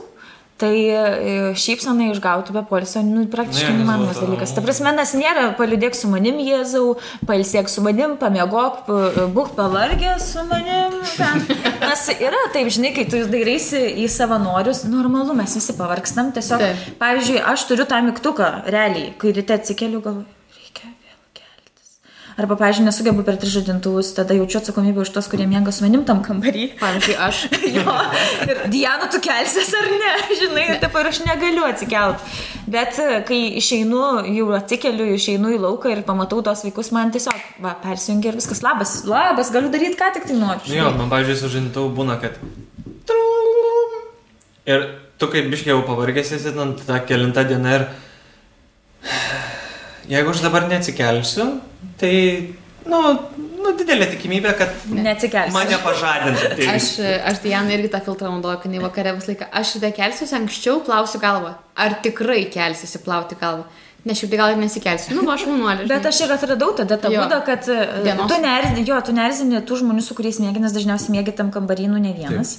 tai 0.60 0.72
e, 0.92 1.02
šypsaną 1.60 2.10
išgauti 2.14 2.56
be 2.56 2.64
polisio, 2.68 3.02
nu, 3.04 3.26
praktiškai 3.32 3.74
Ne, 3.74 3.82
neįmanomas 3.82 4.20
dalykas. 4.20 4.56
Ta 4.56 4.64
prasme, 4.64 4.92
nes 4.96 5.12
nėra 5.20 5.46
paliudėk 5.60 5.96
su 5.96 6.08
manim 6.12 6.40
Jėzau, 6.44 6.96
palsėk 7.28 7.72
su 7.72 7.84
manim, 7.84 8.16
pamiegok, 8.20 8.88
būk 9.36 9.54
pavargęs 9.60 10.32
su 10.38 10.48
manim. 10.48 10.98
Ten. 11.20 11.46
Nes 11.90 12.08
yra 12.16 12.48
taip, 12.56 12.72
žinai, 12.76 12.96
kai 12.96 13.08
tu 13.12 13.24
dairaisi 13.28 13.86
į 14.04 14.10
savanorius, 14.12 14.86
normalu, 14.88 15.36
mes 15.40 15.60
visi 15.60 15.76
pavargstam. 15.76 16.32
Tiesiog, 16.36 16.64
Taip. 16.64 16.90
pavyzdžiui, 17.04 17.40
aš 17.54 17.70
turiu 17.72 17.88
tą 17.92 18.04
mygtuką, 18.08 18.52
realiai, 18.72 19.16
kai 19.20 19.36
ryte 19.36 19.60
atsikeliu, 19.60 20.04
galvoju. 20.04 20.39
Arba, 22.40 22.56
pavyzdžiui, 22.56 22.86
nesugebu 22.88 23.24
per 23.28 23.36
tris 23.36 23.52
žadintuvus, 23.52 24.14
tada 24.16 24.36
jaučiu 24.38 24.62
atsakomybę 24.62 25.02
už 25.04 25.10
tos, 25.12 25.28
kurie 25.28 25.44
miega 25.44 25.74
su 25.76 25.84
manim 25.84 26.06
tam 26.08 26.22
kambarį. 26.24 26.70
Pavyzdžiui, 26.80 27.16
aš. 27.20 27.42
Jo, 27.76 27.96
ir 28.48 28.62
Diana, 28.72 29.10
tu 29.12 29.20
kelsies 29.24 29.74
ar 29.76 29.90
ne, 29.92 30.14
žinai, 30.40 30.64
taip 30.80 30.96
ir 30.96 31.10
aš 31.10 31.20
negaliu 31.26 31.66
atsikelt. 31.68 32.24
Bet 32.72 32.96
e, 33.04 33.20
kai 33.28 33.42
išeinu, 33.60 34.06
jau 34.38 34.48
atsikeliu, 34.56 35.10
išeinu 35.18 35.52
į 35.58 35.60
lauką 35.66 35.92
ir 35.92 36.06
pamatau 36.08 36.40
tos 36.46 36.64
vaikus, 36.64 36.94
man 36.96 37.12
tiesiog, 37.12 37.44
va, 37.66 37.76
persijungia 37.84 38.32
ir 38.32 38.40
viskas, 38.40 38.64
labas, 38.64 39.02
labas, 39.10 39.52
galiu 39.52 39.74
daryti, 39.74 40.00
ką 40.00 40.14
tik 40.16 40.32
tai 40.32 40.40
noriu. 40.40 40.64
Nu 40.72 40.80
jo, 40.80 40.90
man, 40.96 41.12
pavyzdžiui, 41.12 41.40
su 41.44 41.54
žinintau 41.58 41.90
būna, 41.92 42.22
kad... 42.24 42.40
Ir 44.70 44.92
tu 45.20 45.28
kaip 45.28 45.52
biškiau 45.52 45.84
pavargęs 45.84 46.38
esi, 46.40 46.56
ten 46.56 46.78
ta 46.88 47.04
kelinta 47.04 47.44
diena 47.52 47.82
ir... 47.82 47.90
Jeigu 50.14 50.32
aš 50.32 50.48
dabar 50.48 50.72
neatsikelsiu, 50.72 51.58
tai, 52.02 52.14
nu, 52.90 53.02
nu 53.60 53.74
didelė 53.80 54.08
tikimybė, 54.14 54.54
kad 54.60 54.88
Neatsikelsiu. 54.92 55.56
mane 55.56 55.80
pažadintų. 55.84 56.52
Tai 56.60 56.70
Aš, 56.76 56.90
aš 57.32 57.42
Diana 57.44 57.76
irgi 57.76 57.92
tą 57.94 58.02
filtrą 58.06 58.32
naudoju, 58.34 58.62
kai 58.64 58.72
jinai 58.72 58.84
vakare 58.86 59.14
visą 59.18 59.34
laiką. 59.34 59.50
Aš 59.62 59.76
tada 59.78 59.92
kelsiuosi 60.00 60.38
anksčiau, 60.40 60.82
plausiu 60.88 61.22
galvą. 61.24 61.54
Ar 61.80 62.00
tikrai 62.04 62.46
kelsiuosi 62.54 63.04
plauti 63.06 63.40
galvą? 63.40 63.68
Nes 64.08 64.16
šiaip 64.16 64.32
tai 64.32 64.38
gal 64.40 64.54
ir 64.54 64.60
nesikelsiu. 64.62 65.12
Nu, 65.18 65.26
aš 65.34 65.44
jaunuolė. 65.44 65.84
Bet 65.90 66.06
aš 66.08 66.22
ir 66.24 66.32
atradau 66.32 66.70
tada 66.78 66.96
tą 67.02 67.12
būdą, 67.12 67.40
kad 67.44 67.66
e, 67.68 67.80
Dienos. 68.06 68.30
tu 68.32 68.38
neerzini, 68.40 68.84
jo, 68.88 69.00
tu 69.04 69.16
neerzini 69.16 69.60
tų 69.68 69.80
žmonių, 69.82 70.04
su 70.06 70.16
kuriais 70.16 70.40
mėgi, 70.40 70.62
nes 70.64 70.76
dažniausiai 70.76 71.18
mėgi 71.18 71.34
tam 71.36 71.50
kambarynų 71.52 72.00
ne 72.06 72.14
vienas. 72.16 72.56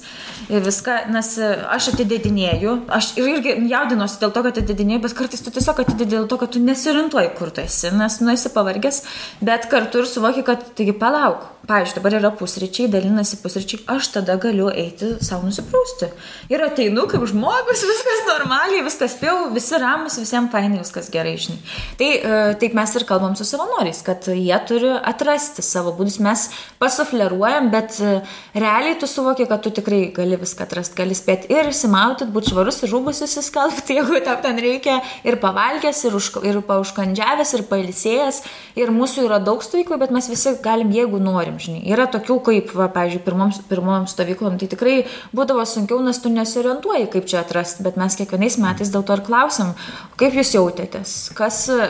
Ir 0.53 0.61
viską, 0.61 0.99
nes 1.15 1.31
e, 1.41 1.49
aš 1.73 1.89
atidėdinėju, 1.95 2.75
aš 2.93 3.13
ir 3.17 3.31
irgi 3.33 3.55
jaudinuosi 3.71 4.21
dėl 4.21 4.35
to, 4.35 4.45
kad 4.45 4.61
atidėdinėju, 4.61 5.01
bet 5.07 5.17
kartais 5.17 5.41
tu 5.41 5.55
tiesiog 5.55 5.81
atidėdi 5.81 6.13
dėl 6.13 6.29
to, 6.29 6.37
kad 6.43 6.53
tu 6.53 6.61
nesiorientuoji, 6.61 7.33
kur 7.39 7.49
tu 7.49 7.65
esi, 7.65 7.89
nes 7.97 8.19
nu 8.21 8.35
esi 8.35 8.53
pavargęs, 8.53 9.01
bet 9.41 9.65
kartu 9.73 10.03
ir 10.03 10.11
suvoki, 10.13 10.45
kad, 10.45 10.61
taigi 10.77 10.93
palauk, 10.93 11.49
pavyzdžiui, 11.67 11.97
dabar 11.99 12.15
yra 12.17 12.31
pusryčiai, 12.33 12.89
dalinasi 12.91 13.37
pusryčiai, 13.43 13.83
aš 13.93 14.09
tada 14.15 14.35
galiu 14.41 14.69
eiti 14.73 15.13
savo 15.23 15.45
nusiprausti. 15.47 16.09
Ir 16.51 16.63
ateinu 16.65 17.05
kaip 17.11 17.23
žmogus, 17.29 17.83
viskas 17.85 18.23
normaliai, 18.27 18.83
viskas 18.85 19.15
spėjau, 19.15 19.51
visi 19.55 19.79
ramus, 19.81 20.17
visiems 20.21 20.51
fainai, 20.53 20.81
viskas 20.81 21.09
gerai, 21.13 21.35
žinai. 21.41 21.59
Tai 21.99 22.09
e, 22.11 22.39
taip 22.61 22.75
mes 22.77 22.95
ir 22.97 23.05
kalbam 23.09 23.35
su 23.37 23.45
savanoriais, 23.47 24.01
kad 24.05 24.27
jie 24.31 24.57
turi 24.67 24.91
atrasti 24.97 25.65
savo 25.65 25.93
būdus, 25.97 26.17
mes 26.23 26.47
pasufleruojam, 26.81 27.69
bet 27.73 27.99
e, 28.01 28.17
realiai 28.57 28.97
tu 28.99 29.09
suvoki, 29.09 29.47
kad 29.49 29.63
tu 29.63 29.73
tikrai 29.77 30.03
gali 30.15 30.39
viską 30.41 30.65
atrasti, 30.67 30.97
gali 30.97 31.17
spėti 31.17 31.51
ir 31.53 31.71
įsimauti, 31.71 32.29
būti 32.31 32.55
švarus, 32.55 32.81
ir 32.83 32.93
rūbus 32.95 33.23
įsiskalbti, 33.27 33.95
jeigu 33.99 34.23
tau 34.25 34.39
ten 34.43 34.59
reikia, 34.61 34.99
ir 35.27 35.39
pavalgęs, 35.41 36.03
ir, 36.09 36.17
užk 36.17 36.41
ir 36.47 36.61
pauškandžiavęs, 36.67 37.55
ir 37.57 37.65
pailsėjęs. 37.69 38.43
Ir 38.79 38.91
mūsų 38.95 39.27
yra 39.27 39.39
daug 39.43 39.63
stovyklų, 39.63 39.99
bet 40.01 40.13
mes 40.15 40.29
visi 40.31 40.55
galim, 40.63 40.91
jeigu 40.95 41.19
norim, 41.21 41.50
žinai. 41.59 41.81
Yra 41.91 42.07
tokių, 42.11 42.37
kaip, 42.45 42.71
va, 42.77 42.87
pavyzdžiui, 42.93 43.23
pirmom, 43.25 43.51
pirmom 43.69 44.07
stovyklom, 44.09 44.57
tai 44.61 44.69
tikrai 44.71 44.95
būdavo 45.35 45.65
sunkiau, 45.67 45.99
nes 46.05 46.19
tu 46.21 46.31
nesiorientuoji, 46.33 47.09
kaip 47.11 47.27
čia 47.27 47.41
atrasti, 47.41 47.83
bet 47.83 47.97
mes 47.99 48.15
kiekvienais 48.19 48.59
metais 48.61 48.93
dėl 48.93 49.03
to 49.07 49.17
ir 49.17 49.23
klausim, 49.25 49.73
kaip 50.21 50.37
jūs 50.37 50.53
jautėtės, 50.55 51.15
kas, 51.37 51.63
e, 51.73 51.89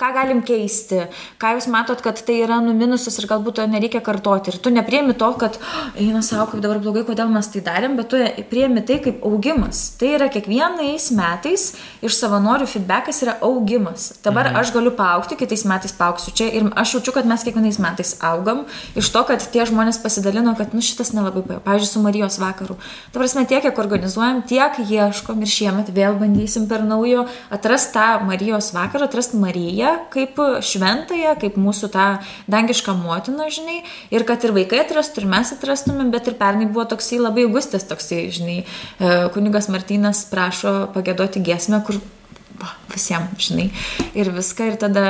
ką 0.00 0.10
galim 0.16 0.42
keisti, 0.46 1.04
ką 1.40 1.54
jūs 1.56 1.68
matot, 1.72 2.02
kad 2.04 2.20
tai 2.20 2.40
yra 2.44 2.60
numinusas 2.64 3.18
ir 3.20 3.28
galbūt 3.30 3.60
to 3.60 3.66
nereikia 3.70 4.02
kartoti. 4.04 4.52
Ir 4.52 4.60
tu 4.62 4.72
nepriemi 4.74 5.16
to, 5.18 5.30
kad 5.38 5.58
"Oh, 5.58 5.90
eina 5.96 6.22
savo, 6.22 6.50
kaip 6.50 6.62
dabar 6.64 6.80
blogai, 6.82 7.04
kodėl 7.06 7.30
mes 7.32 7.48
tai 7.48 7.60
darėm, 7.60 7.96
bet 7.96 8.08
tu 8.08 8.18
priemi 8.50 8.84
tai 8.84 8.98
kaip 9.04 9.24
augimas. 9.24 9.96
Tai 9.98 10.14
yra 10.16 10.28
kiekvienais 10.32 11.10
metais 11.16 11.68
iš 12.02 12.16
savanorių 12.18 12.66
feedbackas 12.70 13.22
yra 13.24 13.36
augimas. 13.44 14.12
Dabar 14.24 14.50
mhm. 14.50 14.60
aš 14.60 14.72
galiu 14.74 14.92
paaukti, 14.96 15.38
kitais 15.38 15.64
metais 15.68 15.92
paaugsiu 15.92 16.34
čia 16.34 16.48
ir 16.52 16.70
aš 16.76 16.96
jaučiu, 16.98 17.14
kad 17.16 17.28
mes 17.28 17.44
kiekvienais 17.46 17.80
metais 17.82 18.16
augam 18.24 18.64
iš 18.98 19.10
to, 19.14 19.22
kad 19.28 19.42
tie 19.52 19.64
žmonės 19.68 20.00
pasidalino, 20.02 20.54
kad 20.58 20.74
nu 20.74 20.82
šitas 20.84 21.12
nelabai, 21.14 21.44
paėjo. 21.46 21.62
pavyzdžiui, 21.64 21.90
su 21.90 22.02
Marijos 22.02 22.38
vakaru. 22.42 22.76
Ta 23.12 23.20
prasme, 23.20 23.44
tiek, 23.48 23.62
kiek 23.64 23.78
organizuojam, 23.78 24.42
tiek 24.48 24.80
ieškom 24.82 25.42
ir 25.44 25.52
šiemet 25.52 25.92
vėl 25.94 26.18
bandysim 26.18 26.66
per 26.70 26.84
naujo 26.86 27.26
atrasti 27.54 27.94
tą 27.96 28.08
Marijos 28.26 28.72
vakarą, 28.76 29.08
atrasti 29.08 29.40
Mariją 29.40 29.94
kaip 30.14 30.40
šventąją, 30.64 31.36
kaip 31.40 31.56
mūsų 31.60 31.92
tą 31.94 32.08
dangišką 32.50 32.96
motiną, 32.98 33.48
žinai, 33.54 33.80
ir 34.14 34.26
kad 34.28 34.44
ir 34.44 34.54
vaikai 34.56 34.82
atrastų, 34.84 35.24
ir 35.24 35.32
mes 35.32 35.54
atrastumėm, 35.54 36.12
bet 36.14 36.28
ir 36.28 36.38
pernai 36.40 36.68
buvo 36.68 36.86
toksai 36.90 37.22
labai 37.22 37.46
augustas, 37.48 37.86
toksai, 37.88 38.26
žinai, 38.34 38.60
e, 38.64 39.16
kunigas 39.34 39.70
Martynas 39.72 40.24
prašo 40.30 40.76
pagėdoti 40.94 41.42
giesmę, 41.44 41.82
kur 41.86 42.00
va, 42.60 42.72
visiems, 42.92 43.48
žinai, 43.48 43.68
ir 44.18 44.30
viską, 44.34 44.70
ir 44.72 44.78
tada, 44.80 45.04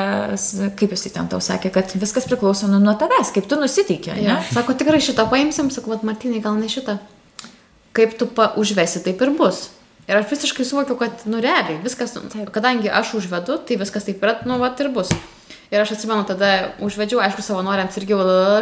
kaip 0.78 0.92
jisai 0.94 1.12
ten 1.14 1.30
tau 1.30 1.40
sakė, 1.44 1.72
kad 1.74 1.94
viskas 1.98 2.28
priklauso 2.28 2.68
nuo, 2.70 2.80
nuo 2.82 2.94
tavęs, 3.00 3.32
kaip 3.34 3.48
tu 3.50 3.58
nusiteikė, 3.60 4.16
Ja. 4.22 4.38
Sako, 4.52 4.76
tikrai 4.78 5.00
šitą 5.04 5.28
paimsim, 5.30 5.72
sakau, 5.74 5.98
Martinai, 6.06 6.42
gal 6.44 6.58
ne 6.60 6.68
šitą. 6.70 6.98
Kaip 7.96 8.14
tu 8.20 8.28
užvesi, 8.60 9.02
taip 9.04 9.22
ir 9.24 9.34
bus. 9.38 9.68
Ir 10.08 10.16
aš 10.16 10.30
visiškai 10.30 10.64
suvokiu, 10.64 10.96
kad, 10.96 11.26
nu, 11.28 11.40
realiai, 11.44 11.76
viskas, 11.84 12.14
Taip. 12.16 12.48
kadangi 12.54 12.88
aš 12.88 13.12
užvedu, 13.18 13.58
tai 13.68 13.76
viskas 13.76 14.06
taip 14.06 14.22
yra, 14.24 14.38
nu, 14.48 14.56
va, 14.62 14.70
ir 14.80 14.88
bus. 14.94 15.10
Ir 15.68 15.82
aš 15.82 15.98
atsimenu, 15.98 16.24
tada 16.24 16.70
užvedžiau, 16.80 17.20
aišku, 17.20 17.44
savanoriams 17.44 17.98
irgi, 18.00 18.16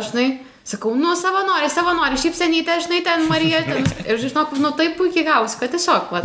žinai, 0.09 0.27
sakau, 0.67 0.95
nu, 0.99 1.15
savanoriai, 1.19 1.71
savanoriai, 1.71 2.19
šypsenytė, 2.19 2.81
žinai, 2.87 3.03
ten 3.07 3.27
Marija, 3.31 3.63
ten. 3.67 3.87
Ir 4.11 4.19
žinok, 4.23 4.57
nu, 4.63 4.73
taip 4.79 4.97
puikiai 4.99 5.27
gausi, 5.27 5.59
kad 5.61 5.71
tiesiog, 5.75 6.11
va, 6.11 6.23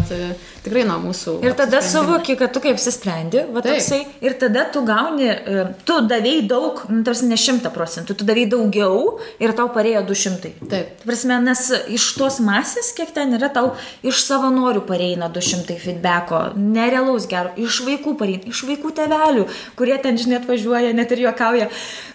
tikrai 0.66 0.84
nuo 0.88 0.98
mūsų. 1.02 1.38
Ir 1.46 1.56
tada 1.58 1.82
suvoki, 1.86 2.36
kad 2.40 2.54
tu 2.54 2.62
kaip 2.64 2.78
apsisprendi, 2.78 3.44
va 3.54 3.64
toksai, 3.66 4.02
ir 4.24 4.36
tada 4.42 4.66
tu 4.74 4.84
gauni, 4.86 5.28
e, 5.30 5.66
tu 5.88 5.98
davėjai 6.10 6.46
daug, 6.50 6.82
nu, 6.90 7.02
tarsi 7.06 7.30
ne 7.30 7.38
šimtą 7.40 7.72
procentų, 7.74 8.18
tu 8.18 8.28
davėjai 8.28 8.52
daugiau 8.54 9.16
ir 9.42 9.54
tau 9.58 9.70
parėjo 9.74 10.04
du 10.10 10.18
šimtai. 10.18 10.54
Taip. 10.62 10.94
Ta 11.02 11.10
prasme, 11.10 11.40
nes 11.46 11.64
iš 11.98 12.08
tos 12.18 12.40
masės, 12.46 12.92
kiek 12.98 13.14
ten 13.16 13.34
yra, 13.38 13.50
tau 13.54 13.74
iš 14.06 14.22
savanorių 14.28 14.84
pareina 14.90 15.30
200 15.34 15.78
feedbacko, 15.82 16.44
nerealaus 16.58 17.30
gero, 17.30 17.54
iš 17.62 17.82
vaikų 17.88 18.16
pareina, 18.22 18.50
iš 18.50 18.66
vaikų 18.70 18.94
tevelių, 19.02 19.48
kurie 19.80 19.98
ten, 20.02 20.18
žinai, 20.22 20.42
atvažiuoja, 20.42 20.94
net 20.98 21.14
ir 21.16 21.26
juokauja. 21.28 21.72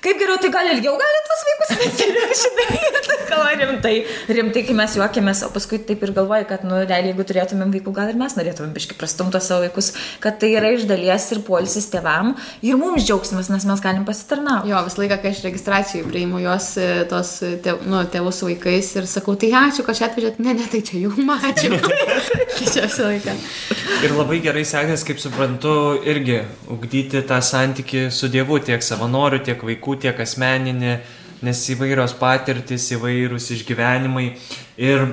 Kaip 0.07 0.23
geriau, 0.23 0.39
tai 0.43 0.53
gal 0.55 0.71
ilgiau 0.71 0.95
gali 1.01 1.23
tuos 1.27 1.47
vaikus 1.51 1.75
specialiai, 1.75 2.16
žinai, 2.43 2.67
ir 2.81 2.99
tai 3.07 3.17
kalba 3.29 3.53
rimtai, 3.61 3.95
rimtai, 4.39 4.63
kai 4.67 4.77
mes 4.77 4.97
juokiamės, 4.99 5.43
o 5.47 5.51
paskui 5.55 5.79
taip 5.87 6.03
ir 6.07 6.13
galvoju, 6.17 6.47
kad, 6.51 6.65
nu, 6.67 6.79
realiai, 6.83 7.13
jeigu 7.13 7.27
turėtumėm 7.29 7.73
vaikų, 7.75 7.95
gal 7.97 8.11
ir 8.13 8.19
mes 8.21 8.37
norėtumėm 8.39 8.75
biškai 8.77 8.99
prastumto 9.01 9.41
savo 9.43 9.65
vaikus, 9.67 9.93
kad 10.23 10.39
tai 10.43 10.53
yra 10.59 10.73
iš 10.75 10.87
dalies 10.89 11.29
ir 11.35 11.43
polisis 11.47 11.89
tėvam 11.93 12.35
ir 12.65 12.79
mums 12.81 13.07
džiaugsmas, 13.07 13.51
nes 13.53 13.67
mes 13.69 13.83
galim 13.85 14.07
pasitarnauti. 14.09 14.73
Jo, 14.73 14.83
visą 14.87 15.03
laiką, 15.03 15.21
kai 15.23 15.33
aš 15.35 15.43
registracijai 15.47 16.07
priimu 16.09 16.43
juos, 16.45 16.73
e, 16.81 17.05
tos 17.11 17.37
tėv, 17.65 17.85
nu, 17.89 18.03
tėvus 18.13 18.41
su 18.41 18.51
vaikais 18.51 18.93
ir 19.01 19.11
sakau, 19.11 19.37
tai 19.41 19.53
ačiū, 19.65 19.87
kad 19.87 19.99
čia 19.99 20.09
atvežėt, 20.11 20.41
ne, 20.43 20.57
ne, 20.59 20.69
tai 20.73 20.83
čia 20.87 21.03
jų 21.05 21.15
ačiū. 21.51 21.73
tai 21.81 22.71
čia 22.73 22.87
visą 22.87 23.11
laiką. 23.11 23.37
Ir 24.07 24.17
labai 24.17 24.41
gerai 24.45 24.65
sekės, 24.69 25.05
kaip 25.07 25.21
suprantu, 25.23 25.77
irgi 26.07 26.43
ugdyti 26.73 27.23
tą 27.27 27.41
santyki 27.45 28.09
su 28.13 28.31
Dievu, 28.33 28.59
tiek 28.65 28.83
savanorių, 28.85 29.43
tiek 29.47 29.63
vaikų, 29.65 29.97
tiek 30.05 30.21
asmeninį, 30.27 30.97
nes 31.45 31.63
įvairios 31.73 32.15
patirtis, 32.19 32.89
įvairūs 32.97 33.51
išgyvenimai. 33.57 34.29
Ir 34.81 35.09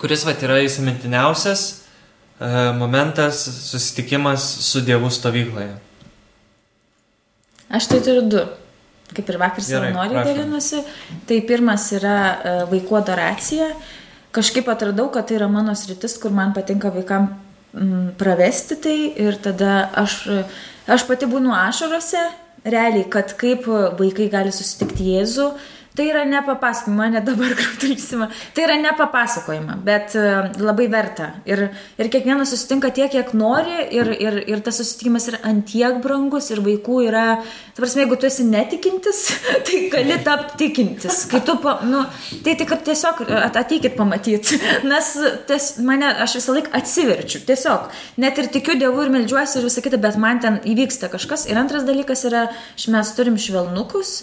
kuris 0.00 0.26
vat 0.28 0.42
yra 0.44 0.60
įsimintiniausias 0.62 1.62
e, 1.72 2.48
momentas 2.78 3.44
susitikimas 3.70 4.44
su 4.66 4.82
Dievu 4.86 5.10
stovykloje. 5.10 5.76
Aš 7.72 7.88
tai 7.88 8.02
turiu 8.04 8.26
du. 8.28 8.42
Kaip 9.12 9.28
ir 9.28 9.36
vakar 9.40 9.64
savanoriai 9.64 10.22
prašom. 10.22 10.36
dalinosi. 10.38 10.82
Tai 11.28 11.40
pirmas 11.48 11.88
yra 11.96 12.16
e, 12.18 12.56
vaikų 12.72 13.00
adoracija. 13.02 13.72
Kažkaip 14.32 14.68
atradau, 14.72 15.10
kad 15.12 15.28
tai 15.28 15.36
yra 15.36 15.48
mano 15.52 15.74
sritis, 15.76 16.16
kur 16.20 16.32
man 16.32 16.54
patinka 16.56 16.92
vaikam 16.92 17.32
pravesti 18.18 18.76
tai 18.76 18.96
ir 19.16 19.38
tada 19.40 19.88
aš, 19.96 20.26
aš 20.84 21.06
pati 21.08 21.28
būnu 21.28 21.52
ašarose, 21.56 22.20
realiai, 22.64 23.06
kad 23.10 23.34
kaip 23.38 23.66
vaikai 23.98 24.28
gali 24.32 24.52
susitikti 24.54 25.12
Jėzų. 25.16 25.48
Tai 25.92 26.06
yra 26.08 26.22
nepapasakojama, 26.24 26.96
mane 26.96 27.20
dabar 27.20 27.52
krautulysima. 27.58 28.30
Tai 28.54 28.64
yra 28.64 28.78
nepapasakojama, 28.80 29.74
bet 29.84 30.14
e, 30.16 30.22
labai 30.64 30.86
verta. 30.92 31.26
Ir, 31.44 31.66
ir 32.00 32.08
kiekvienas 32.12 32.48
susitinka 32.54 32.88
tiek, 32.96 33.10
kiek 33.12 33.34
nori 33.36 33.74
ir, 33.92 34.08
ir, 34.16 34.38
ir 34.48 34.62
tas 34.64 34.78
susitikimas 34.80 35.28
yra 35.28 35.42
antiek 35.50 35.98
brangus 36.04 36.48
ir 36.54 36.62
vaikų 36.64 36.96
yra, 37.10 37.24
ta 37.74 37.82
prasme, 37.82 38.06
jeigu 38.06 38.16
tu 38.22 38.28
esi 38.30 38.46
netikintis, 38.48 39.20
tai 39.68 39.82
gali 39.92 40.16
tapti 40.24 40.62
tikintis. 40.62 41.26
Kai 41.28 41.42
tu, 41.44 41.58
pa, 41.60 41.74
nu, 41.84 42.00
tai 42.46 42.54
tik 42.60 42.72
tiesiog 42.86 43.20
at- 43.28 43.58
ateikit 43.60 43.98
pamatyti, 43.98 44.60
nes 44.92 45.10
ties, 45.50 45.74
mane, 45.84 46.08
aš 46.24 46.38
visą 46.38 46.56
laiką 46.56 46.72
atsiverčiu, 46.80 47.42
tiesiog. 47.48 47.92
Net 48.24 48.40
ir 48.40 48.48
tikiu 48.54 48.78
Dievu 48.80 49.04
ir 49.04 49.12
melžiuosi 49.12 49.60
ir 49.60 49.68
visą 49.68 49.84
kitą, 49.84 50.00
bet 50.00 50.16
man 50.20 50.40
ten 50.40 50.56
įvyksta 50.64 51.12
kažkas. 51.12 51.44
Ir 51.52 51.60
antras 51.60 51.84
dalykas 51.84 52.24
yra, 52.30 52.46
mes 52.96 53.12
turim 53.18 53.36
švelnukus. 53.40 54.22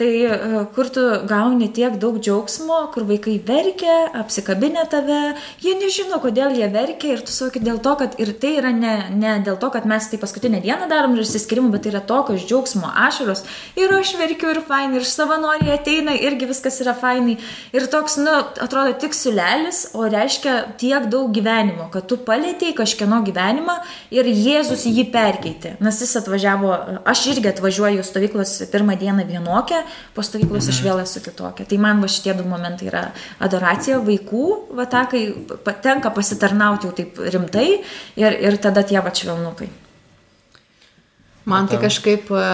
Tai 0.00 0.24
e, 0.24 0.66
kur 0.74 0.88
tu 0.88 1.02
gauni 1.28 1.66
tiek 1.76 1.98
daug 2.00 2.16
džiaugsmo, 2.16 2.78
kur 2.94 3.04
vaikai 3.04 3.34
verkia, 3.44 3.96
apsikabinę 4.16 4.86
tave, 4.88 5.18
jie 5.60 5.74
nežino, 5.76 6.16
kodėl 6.22 6.54
jie 6.56 6.70
verkia 6.72 7.18
ir 7.18 7.24
tu 7.26 7.34
suvoki 7.34 7.60
dėl 7.60 7.82
to, 7.84 7.92
kad 8.00 8.14
ir 8.22 8.30
tai 8.40 8.54
yra 8.62 8.70
ne, 8.72 8.94
ne 9.12 9.34
dėl 9.44 9.58
to, 9.60 9.68
kad 9.74 9.84
mes 9.84 10.06
tai 10.08 10.16
paskutinę 10.22 10.62
dieną 10.64 10.88
darom 10.88 11.18
ir 11.18 11.26
išsiskirimų, 11.26 11.68
bet 11.74 11.84
tai 11.84 11.92
yra 11.92 12.00
tokios 12.08 12.46
džiaugsmo 12.48 12.88
ašaros. 13.08 13.44
Ir 13.76 13.92
aš 13.92 14.14
verkiu 14.22 14.54
ir 14.54 14.62
fainai, 14.70 15.02
ir 15.02 15.08
savanoriai 15.10 15.74
ateina, 15.76 16.16
irgi 16.16 16.48
viskas 16.48 16.80
yra 16.80 16.96
fainai. 16.96 17.36
Ir 17.76 17.90
toks, 17.92 18.16
nu, 18.24 18.38
atrodo 18.64 18.96
tik 19.04 19.12
siulelis, 19.12 19.82
o 19.92 20.08
reiškia 20.08 20.56
tiek 20.80 21.10
daug 21.12 21.28
gyvenimo, 21.36 21.90
kad 21.92 22.08
tu 22.08 22.16
palėtėjai 22.24 22.78
kažkieno 22.80 23.20
gyvenimą 23.28 23.76
ir 24.16 24.32
Jėzus 24.32 24.88
jį 24.88 25.10
perkeitė. 25.12 25.76
Nes 25.84 26.00
jis 26.00 26.16
atvažiavo, 26.24 26.72
aš 27.04 27.28
irgi 27.34 27.52
atvažiuoju 27.52 28.08
stovyklos 28.08 28.56
pirmą 28.72 28.96
dieną 28.96 29.28
vienokią, 29.28 29.84
po 30.14 30.24
stovyklos 30.26 30.68
aš 30.72 30.80
vėl 30.84 31.02
esu 31.02 31.22
kitokia. 31.24 31.66
Tai 31.68 31.78
man 31.82 32.02
va 32.02 32.10
šitie 32.10 32.34
du 32.38 32.46
momentai 32.48 32.88
yra 32.90 33.04
adoracija 33.42 34.00
vaikų, 34.06 34.46
va 34.78 34.86
ta, 34.90 35.04
kai 35.10 35.28
patenka 35.66 36.12
pasitarnauti 36.14 36.88
jau 36.88 36.96
taip 36.96 37.20
rimtai 37.34 37.68
ir, 38.20 38.36
ir 38.40 38.58
tada 38.62 38.84
tie 38.86 39.00
va 39.02 39.12
švelnukai. 39.14 39.70
Man 41.50 41.70
tai 41.70 41.80
kažkaip 41.82 42.28
e, 42.36 42.44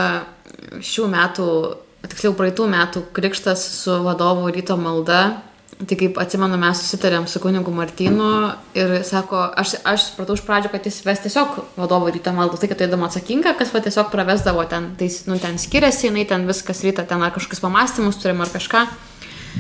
šių 0.85 1.09
metų, 1.13 1.49
tiksliau 2.07 2.37
praeitų 2.39 2.69
metų 2.71 3.03
krikštas 3.17 3.65
su 3.83 3.99
vadovu 4.07 4.49
ryto 4.55 4.79
malda 4.81 5.43
Tai 5.77 5.97
kaip 6.01 6.17
atsimenu, 6.17 6.57
mes 6.57 6.79
susitarėm 6.81 7.27
su 7.29 7.41
kunigu 7.43 7.73
Martinu 7.75 8.29
ir 8.79 8.95
sako, 9.05 9.43
aš, 9.61 9.75
aš 9.85 10.07
supratau 10.07 10.33
iš 10.39 10.43
pradžio, 10.47 10.71
kad 10.73 10.87
jis 10.89 11.03
ves 11.05 11.21
tiesiog 11.21 11.59
vadovo 11.77 12.09
ryto 12.09 12.33
maldą, 12.33 12.57
tai 12.63 12.71
kad 12.71 12.81
tai 12.81 12.87
įdomu 12.89 13.05
atsakinga, 13.05 13.53
kas 13.59 13.75
va 13.75 13.83
tiesiog 13.85 14.09
pravesdavo 14.09 14.65
ten, 14.71 14.95
tai 14.97 15.11
nu, 15.29 15.37
ten 15.43 15.59
skiriasi, 15.61 16.07
jinai 16.09 16.25
ten 16.31 16.47
viskas 16.49 16.81
ryta, 16.87 17.05
ten 17.05 17.21
ar 17.21 17.35
kažkokius 17.35 17.61
pamastymus 17.61 18.17
turim 18.23 18.41
ar 18.41 18.49
kažką. 18.55 18.87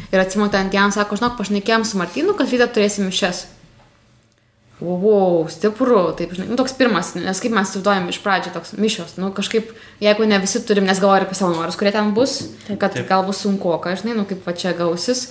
Ir 0.08 0.22
atsimenu, 0.22 0.48
ten 0.54 0.72
Jan 0.72 0.94
sako, 0.96 1.18
žinok, 1.20 1.36
pašnekėjom 1.36 1.84
su 1.84 2.00
Martinu, 2.00 2.32
kad 2.38 2.48
rytą 2.48 2.70
turėsim 2.72 3.10
mišes. 3.10 3.44
Wow, 4.80 4.96
wow, 5.00 5.36
stipru, 5.52 6.00
taip, 6.16 6.32
žinai, 6.36 6.50
nu, 6.50 6.56
toks 6.60 6.74
pirmas, 6.76 7.14
nes 7.16 7.38
kaip 7.40 7.52
mes 7.56 7.68
įsivaizduojam 7.70 8.08
iš 8.12 8.18
pradžio, 8.20 8.50
toks 8.52 8.74
mišios, 8.76 9.14
nu, 9.16 9.30
kažkaip, 9.36 9.70
jeigu 10.04 10.28
ne 10.28 10.36
visi 10.42 10.60
turim, 10.68 10.84
nes 10.84 11.00
galvoju 11.00 11.24
apie 11.24 11.36
savanorius, 11.38 11.78
kurie 11.80 11.92
ten 11.96 12.10
bus, 12.16 12.42
taip, 12.66 12.76
kad 12.82 12.92
taip. 12.92 13.08
gal 13.08 13.24
bus 13.24 13.40
sunku, 13.40 13.72
ką, 13.80 13.94
žinai, 14.02 14.18
nu, 14.18 14.26
kaip 14.28 14.44
va 14.44 14.52
čia 14.52 14.74
gausis. 14.76 15.30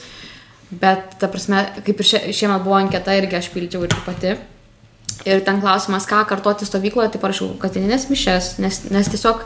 Bet, 0.72 1.18
ta 1.22 1.30
prasme, 1.30 1.62
kaip 1.86 2.02
ir 2.02 2.08
šie, 2.10 2.22
šiemet 2.34 2.64
buvo 2.66 2.78
anketa 2.80 3.14
irgi 3.14 3.38
aš 3.38 3.52
pildžiau 3.54 3.86
ir 3.86 3.94
pati. 4.06 4.34
Ir 5.26 5.44
ten 5.46 5.62
klausimas, 5.62 6.08
ką 6.10 6.24
kartuoti 6.28 6.66
stovykloje, 6.68 7.14
tai 7.14 7.22
parašiau 7.22 7.54
kasdieninės 7.62 8.10
mišes, 8.10 8.56
nes, 8.62 8.82
nes 8.94 9.10
tiesiog 9.14 9.46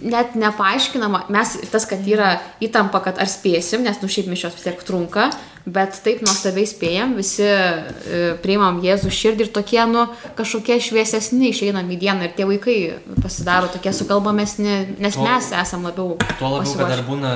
net 0.00 0.34
nepaaiškinama, 0.40 1.26
mes 1.32 1.54
tas, 1.70 1.84
kad 1.88 2.06
yra 2.08 2.34
įtampa, 2.64 3.02
kad 3.04 3.20
ar 3.20 3.28
spėsim, 3.28 3.84
nes 3.84 4.00
nu 4.00 4.08
šiaip 4.08 4.30
mišios 4.32 4.56
vis 4.56 4.64
tiek 4.64 4.80
trunka, 4.86 5.28
bet 5.68 5.98
taip 6.04 6.22
nuostabiai 6.24 6.68
spėjam, 6.68 7.12
visi 7.18 7.44
e, 7.44 8.20
priimam 8.42 8.80
Jėzų 8.84 9.12
širdį 9.12 9.46
ir 9.46 9.52
tokie, 9.54 9.80
nu, 9.90 10.06
kažkokie 10.38 10.78
šviesesni 10.82 11.50
išeinam 11.52 11.90
į 11.92 11.98
dieną 12.00 12.28
ir 12.28 12.34
tie 12.36 12.46
vaikai 12.48 12.76
pasidaro 13.20 13.68
tokie 13.72 13.92
sukalbamesni, 13.96 14.96
nes 15.02 15.18
tuo, 15.18 15.26
mes 15.26 15.50
esam 15.60 15.84
labiau. 15.88 16.16
Tuo 16.38 16.52
labiau, 16.54 16.64
pasiruošę. 16.64 16.80
kad 16.80 16.94
dar 16.94 17.04
būna, 17.06 17.34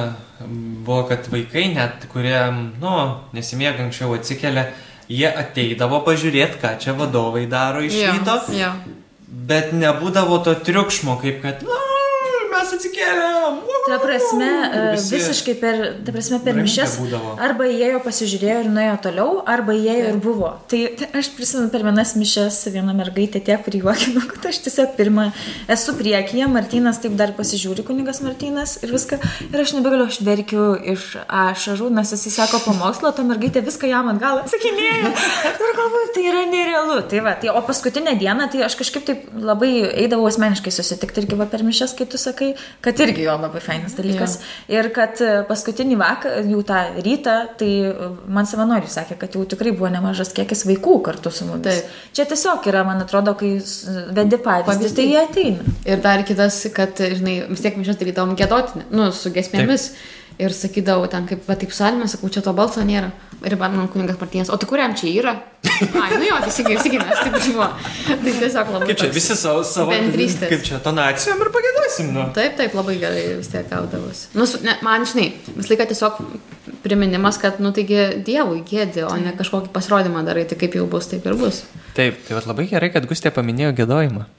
buvo, 0.86 1.02
kad 1.10 1.28
vaikai 1.32 1.68
net, 1.76 2.08
kurie, 2.12 2.38
nu, 2.80 2.96
nesimiega 3.36 3.84
anksčiau 3.84 4.16
atsikelia, 4.16 4.70
jie 5.10 5.28
ateidavo 5.28 6.00
pažiūrėti, 6.06 6.60
ką 6.62 6.76
čia 6.80 6.96
vadovai 6.96 7.44
daro 7.50 7.84
iš 7.84 7.98
ryto. 8.00 8.38
Ja, 8.56 8.70
ja. 8.70 9.02
Bet 9.24 9.74
nebūdavo 9.76 10.38
to 10.46 10.54
triukšmo, 10.64 11.18
kaip 11.20 11.42
kad, 11.42 11.64
na, 11.66 11.76
nu, 11.76 11.93
mes 12.64 12.74
atsikėlėm. 12.78 13.58
Ta 13.84 13.98
prasme, 14.00 14.48
e, 14.48 14.82
Visi 14.94 15.14
visiškai 15.18 15.54
per, 15.60 15.80
ta 16.04 16.14
prasme, 16.14 16.40
per 16.44 16.56
mišes. 16.58 16.96
Arba 17.42 17.68
įėjo, 17.68 18.00
pasižiūrėjo 18.04 18.58
ir 18.64 18.70
nuėjo 18.72 18.96
toliau, 19.04 19.28
arba 19.54 19.76
įėjo 19.76 20.06
ir 20.12 20.20
buvo. 20.24 20.50
Tai, 20.70 20.80
tai 20.98 21.08
aš 21.20 21.30
prisimenu 21.36 21.70
per 21.72 21.84
vienas 21.86 22.14
mišes 22.18 22.60
vieną 22.74 22.94
mergaitę 22.96 23.42
tiek 23.44 23.62
prijuokinu, 23.66 24.24
kad 24.32 24.48
aš 24.50 24.62
tiesiog 24.66 24.94
pirmą 24.98 25.28
esu 25.70 25.96
priekyje, 25.98 26.48
Martinas 26.50 27.00
taip 27.02 27.16
dar 27.18 27.34
pasižiūri, 27.36 27.84
kunigas 27.86 28.22
Martinas 28.24 28.78
ir 28.82 28.94
viską. 28.94 29.20
Ir 29.50 29.64
aš 29.64 29.76
nebegaliu, 29.76 30.08
aš 30.08 30.20
verkiu 30.24 30.70
iš 30.94 31.10
ašarų, 31.24 31.90
nes 31.94 32.14
jis 32.14 32.28
įsako 32.32 32.62
pamokslo, 32.64 33.12
ta 33.14 33.26
mergaitė 33.26 33.64
viską 33.64 33.90
jam 33.90 34.10
ant 34.12 34.22
galo 34.22 34.44
atsakinėja. 34.44 35.12
Ir 35.64 35.76
galvoju, 35.78 36.08
tai 36.14 36.24
yra 36.28 36.42
nerealu. 36.48 36.96
Tai 37.10 37.20
va, 37.24 37.34
tai, 37.40 37.50
o 37.52 37.60
paskutinę 37.64 38.14
dieną, 38.20 38.46
tai 38.52 38.64
aš 38.66 38.76
kažkaip 38.78 39.06
taip 39.08 39.24
labai 39.34 39.70
eidavau 40.04 40.26
asmeniškai 40.28 40.72
susitikti 40.74 41.24
irgi 41.24 41.38
va 41.38 41.46
per 41.50 41.64
mišes, 41.66 41.94
kai 41.98 42.06
tu 42.10 42.20
sakai, 42.20 42.52
kad 42.84 43.00
irgi 43.04 43.26
jo 43.26 43.36
labai 43.40 43.62
fainas 43.64 43.96
dalykas. 43.98 44.38
Ja. 44.68 44.78
Ir 44.78 44.90
kad 44.94 45.20
e, 45.24 45.30
paskutinį 45.48 45.98
vakarą, 46.00 46.42
jau 46.52 46.62
tą 46.66 46.80
rytą, 47.04 47.36
tai 47.60 47.70
e, 47.90 48.08
man 48.38 48.48
savanoriai 48.50 48.92
sakė, 48.92 49.18
kad 49.20 49.36
jau 49.38 49.44
tikrai 49.48 49.74
buvo 49.76 49.92
nemažas 49.92 50.34
kiekis 50.36 50.66
vaikų 50.68 50.98
kartu 51.06 51.32
su 51.34 51.48
mumis. 51.48 51.68
Taip. 51.68 51.94
Čia 52.16 52.28
tiesiog 52.32 52.68
yra, 52.72 52.84
man 52.88 53.04
atrodo, 53.04 53.36
kai 53.40 53.54
vedi 54.16 54.40
pavyzdį, 54.48 54.92
tai 54.96 55.08
jie 55.10 55.22
ateina. 55.22 55.78
Ir 55.88 56.04
dar 56.04 56.26
kitas, 56.26 56.60
kad, 56.74 57.00
žinai, 57.20 57.40
vis 57.52 57.64
tiek 57.64 57.78
mes 57.80 57.88
čia 57.88 57.96
darydavom 58.00 58.36
gėdoti, 58.38 58.86
nu, 58.94 59.10
su 59.16 59.32
gesmėmis. 59.34 59.90
Taip 59.94 60.23
ir 60.38 60.54
sakydavau 60.54 61.08
ten, 61.10 61.26
kaip, 61.28 61.44
va 61.48 61.56
taip 61.58 61.72
salmė, 61.74 62.08
sakau, 62.10 62.30
čia 62.32 62.42
to 62.44 62.54
balso 62.56 62.84
nėra. 62.86 63.12
Ir 63.44 63.58
man 63.60 63.76
kuningas 63.92 64.16
Martinas, 64.16 64.48
o 64.48 64.56
tai 64.56 64.66
kuriam 64.68 64.94
čia 64.96 65.10
yra? 65.12 65.34
Ai, 66.00 66.16
nu 66.16 66.24
jo, 66.24 66.36
teisingai, 66.46 66.78
teisingai, 66.78 67.00
mes 67.04 67.18
taip 67.20 67.34
buvo. 67.50 67.66
Tai 68.08 68.32
tiesiog 68.38 68.70
labai. 68.72 68.88
Kaip 68.88 69.02
čia, 69.02 69.08
visi 69.12 69.36
savo, 69.36 69.60
savo 69.68 69.92
bendrystės. 69.92 70.48
Kaip 70.48 70.64
čia, 70.64 70.78
tonacijom 70.84 71.42
ir 71.44 71.50
pagėduosim, 71.52 72.08
nu. 72.14 72.24
Taip, 72.36 72.56
taip, 72.60 72.76
labai 72.78 72.96
gerai 73.02 73.24
vis 73.36 73.50
tiek 73.52 73.68
gaudavus. 73.68 74.28
Nu, 74.38 74.48
ne, 74.64 74.78
man, 74.86 75.04
žinai, 75.08 75.26
vis 75.58 75.68
laiką 75.68 75.88
tiesiog 75.92 76.22
priminimas, 76.86 77.36
kad, 77.42 77.60
nu, 77.64 77.74
taigi 77.76 78.22
Dievui 78.24 78.62
gėdi, 78.68 79.04
o 79.04 79.12
ne 79.20 79.34
kažkokį 79.36 79.72
pasirodymą 79.74 80.24
darai, 80.24 80.46
tai 80.48 80.56
kaip 80.60 80.72
jau 80.78 80.86
bus, 80.88 81.10
taip 81.12 81.26
ir 81.28 81.36
bus. 81.40 81.64
Taip, 81.98 82.22
tai 82.24 82.38
vat, 82.38 82.48
labai 82.48 82.64
gerai, 82.70 82.88
kad 82.94 83.04
Gustė 83.10 83.34
paminėjo 83.34 83.74
gėdojimą. 83.82 84.24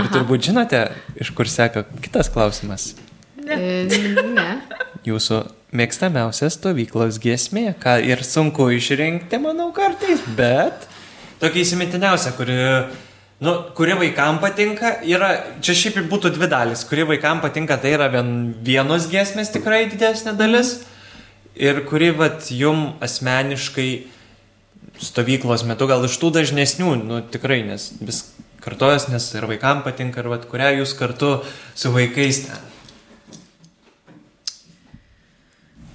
ir 0.00 0.12
turbūt 0.14 0.50
žinote, 0.50 0.86
iš 1.20 1.34
kur 1.36 1.50
seka 1.50 1.84
kitas 2.04 2.32
klausimas. 2.32 2.94
Ne. 3.44 3.56
E, 3.58 4.24
ne. 4.34 4.48
Jūsų 5.04 5.40
mėgstamiausia 5.76 6.48
stovyklos 6.52 7.18
giesmė, 7.22 7.72
ką 7.80 7.98
ir 8.06 8.22
sunku 8.24 8.70
išrinkti, 8.76 9.40
manau, 9.42 9.70
kartais, 9.76 10.22
bet 10.38 10.86
tokia 11.42 11.64
įsimintiniausia, 11.64 12.32
kuri, 12.38 12.56
nu, 13.44 13.56
kuri 13.76 13.98
vaikam 14.00 14.38
patinka, 14.42 14.96
yra, 15.08 15.32
čia 15.64 15.76
šiaip 15.80 16.00
ir 16.00 16.08
būtų 16.12 16.32
dvi 16.36 16.48
dalis, 16.52 16.86
kuri 16.88 17.06
vaikam 17.10 17.42
patinka, 17.44 17.76
tai 17.82 17.96
yra 17.98 18.08
vien, 18.12 18.30
vienos 18.64 19.10
giesmės 19.12 19.52
tikrai 19.54 19.84
didesnė 19.92 20.36
dalis 20.38 20.78
ir 21.58 21.82
kuri, 21.88 22.12
vat, 22.16 22.48
jum 22.54 22.92
asmeniškai 23.04 23.90
stovyklos 25.04 25.66
metu, 25.66 25.90
gal 25.90 26.06
iš 26.06 26.16
tų 26.22 26.30
dažnesnių, 26.38 26.94
nu, 27.02 27.18
tikrai, 27.34 27.64
nes 27.66 27.90
vis 27.98 28.28
kartojas, 28.64 29.10
nes 29.12 29.26
ir 29.34 29.44
vaikam 29.50 29.82
patinka, 29.84 30.22
ir 30.22 30.30
vat, 30.32 30.46
kurią 30.48 30.70
jūs 30.78 30.94
kartu 30.96 31.40
su 31.74 31.92
vaikais 31.92 32.46
ten 32.46 32.70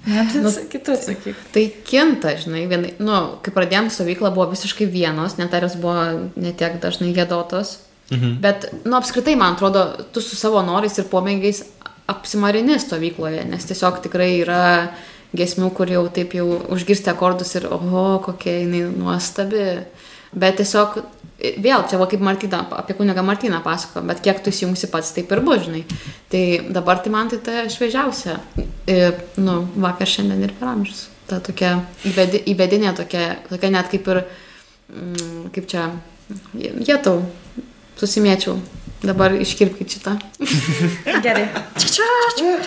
Nu, 0.06 0.50
kitų 0.72 0.94
atsakyk. 0.96 1.40
Tai 1.52 1.62
kinta, 1.84 2.32
žinai, 2.40 2.64
vienai, 2.70 2.94
nu, 3.02 3.16
kai 3.44 3.52
pradėjom 3.52 3.90
stovyklą 3.92 4.30
buvo 4.32 4.48
visiškai 4.54 4.88
vienos, 4.88 5.36
net 5.36 5.52
ar 5.56 5.66
jos 5.66 5.76
buvo 5.80 6.30
netiek 6.40 6.78
dažnai 6.80 7.12
gėdotos. 7.16 7.76
Mhm. 8.10 8.38
Bet, 8.42 8.70
nu, 8.86 8.96
apskritai, 8.98 9.36
man 9.38 9.54
atrodo, 9.58 9.84
tu 10.14 10.22
su 10.24 10.38
savo 10.40 10.62
norais 10.66 10.96
ir 10.98 11.06
pomėgiais 11.10 11.62
apsimarini 12.10 12.80
stovykloje, 12.80 13.44
nes 13.52 13.68
tiesiog 13.68 14.00
tikrai 14.06 14.32
yra 14.40 14.62
gesmių, 15.36 15.68
kur 15.76 15.90
jau 15.92 16.06
taip 16.10 16.32
jau 16.34 16.48
užgirsti 16.74 17.12
akordus 17.12 17.54
ir, 17.60 17.68
oho, 17.70 18.06
kokia 18.24 18.56
jinai 18.64 18.88
nuostabi. 18.90 19.66
Bet 20.30 20.60
tiesiog 20.60 21.00
vėl 21.40 21.84
čia 21.88 21.98
va 22.00 22.06
kaip 22.10 22.22
Martina, 22.22 22.62
apie 22.76 22.94
kunigą 22.98 23.22
Martiną 23.26 23.60
pasako, 23.64 24.02
bet 24.06 24.20
kiek 24.24 24.42
tu 24.44 24.52
įsijungsi 24.52 24.90
pats, 24.92 25.12
taip 25.16 25.32
ir 25.32 25.42
bus, 25.44 25.64
žinai. 25.66 25.82
Tai 26.30 26.42
dabar 26.76 27.00
tai 27.02 27.12
man 27.14 27.30
tai 27.32 27.40
ta 27.44 27.64
šviežiausia, 27.72 28.36
ir, 28.90 29.16
nu, 29.40 29.56
vakar 29.80 30.10
šiandien 30.10 30.44
ir 30.46 30.54
per 30.58 30.72
amžius. 30.74 31.08
Ta 31.30 31.40
tokia 31.44 31.78
įvedi, 32.08 32.42
įvedinė, 32.52 32.92
tokia, 32.98 33.24
tokia 33.48 33.72
net 33.72 33.90
kaip 33.92 34.08
ir, 34.12 34.22
mm, 34.92 35.50
kaip 35.56 35.70
čia, 35.70 35.88
jėtau, 36.54 37.22
susimėčiau. 38.00 38.58
Dabar 39.00 39.32
iškirpkit 39.32 39.96
šitą. 39.96 40.18
Gerai. 41.24 41.46
Čia, 41.80 42.10
čia. 42.36 42.58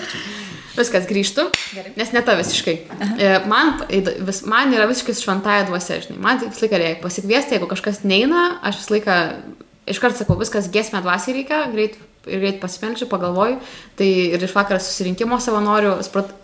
Viskas 0.74 1.06
grįžtų, 1.10 1.44
Gerai. 1.76 1.92
nes 2.00 2.14
ne 2.16 2.22
ta 2.26 2.34
visiškai. 2.40 2.74
Aha. 2.96 3.42
Man, 3.50 3.76
vis, 3.90 4.40
man 4.50 4.74
yra 4.74 4.88
visiškai 4.90 5.14
šventąją 5.20 5.68
dvasia, 5.70 6.00
žinai. 6.06 6.18
Man 6.24 6.42
visą 6.42 6.66
laiką 6.66 6.80
reikia 6.82 7.04
pasikviesti, 7.04 7.58
jeigu 7.58 7.70
kažkas 7.70 8.02
neina, 8.08 8.48
aš 8.66 8.82
visą 8.82 8.96
laiką 8.96 9.18
iškart 9.94 10.18
sakau, 10.18 10.40
viskas 10.40 10.72
gesmė 10.74 11.04
dvasiai 11.06 11.38
reikia, 11.42 11.66
greit 11.74 12.00
greit 12.26 12.60
pasimelčiu, 12.62 13.08
pagalvoju. 13.12 13.58
Tai 14.00 14.08
ir 14.08 14.44
iš 14.44 14.54
vakaro 14.56 14.80
susirinkimo 14.80 15.38
savanorių, 15.44 15.96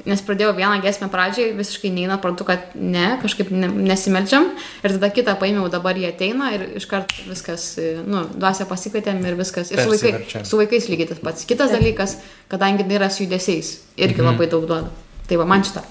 nes 0.09 0.23
pradėjau 0.27 0.53
vieną 0.57 0.81
gesmę 0.83 1.07
pradžiai, 1.13 1.53
visiškai 1.57 1.91
neina, 1.95 2.17
prantu, 2.21 2.45
kad 2.47 2.73
ne, 2.75 3.17
kažkaip 3.23 3.51
ne, 3.51 3.69
nesimelčiam. 3.89 4.49
Ir 4.83 4.95
tada 4.97 5.09
kitą 5.15 5.35
paėmiau, 5.39 5.69
dabar 5.71 5.97
jie 5.97 6.09
ateina 6.11 6.51
ir 6.55 6.67
iškart 6.81 7.13
viskas, 7.29 7.71
nu, 8.05 8.25
dvasia 8.35 8.67
pasikvietėm 8.69 9.23
ir 9.25 9.39
viskas. 9.39 9.71
Ir 9.71 9.83
su, 9.85 9.95
vaikai, 9.95 10.43
su 10.45 10.59
vaikais 10.59 10.89
lygiai 10.91 11.09
tas 11.13 11.23
pats. 11.23 11.47
Kitas 11.49 11.71
dalykas, 11.75 12.17
kadangi 12.51 12.85
tai 12.87 12.99
yra 12.99 13.09
su 13.09 13.23
judesiais, 13.25 13.79
irgi 13.97 14.21
Mhm. 14.21 14.31
labai 14.33 14.47
daug 14.51 14.67
duoda. 14.67 14.89
Tai 15.27 15.37
va, 15.37 15.45
man 15.45 15.61
šitą. 15.63 15.83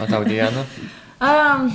O 0.00 0.06
tau 0.06 0.24
Diana? 0.24 0.66
Um, 1.22 1.68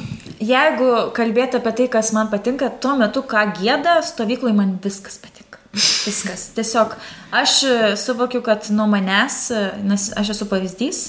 jeigu 0.44 0.90
kalbėti 1.16 1.56
apie 1.56 1.72
tai, 1.72 1.88
kas 1.88 2.12
man 2.14 2.28
patinka, 2.28 2.68
tuo 2.84 2.98
metu, 3.00 3.22
ką 3.24 3.46
gėda, 3.56 4.02
stovyklai 4.04 4.52
man 4.54 4.74
viskas 4.84 5.16
patinka. 5.24 5.47
Viskas. 5.74 6.50
Tiesiog 6.56 6.96
aš 7.32 7.64
e, 7.64 7.96
suvokiu, 7.98 8.42
kad 8.42 8.68
nuo 8.70 8.88
manęs, 8.88 9.52
e, 9.52 9.62
nes 9.84 10.08
aš 10.16 10.32
esu 10.36 10.48
pavyzdys 10.48 11.00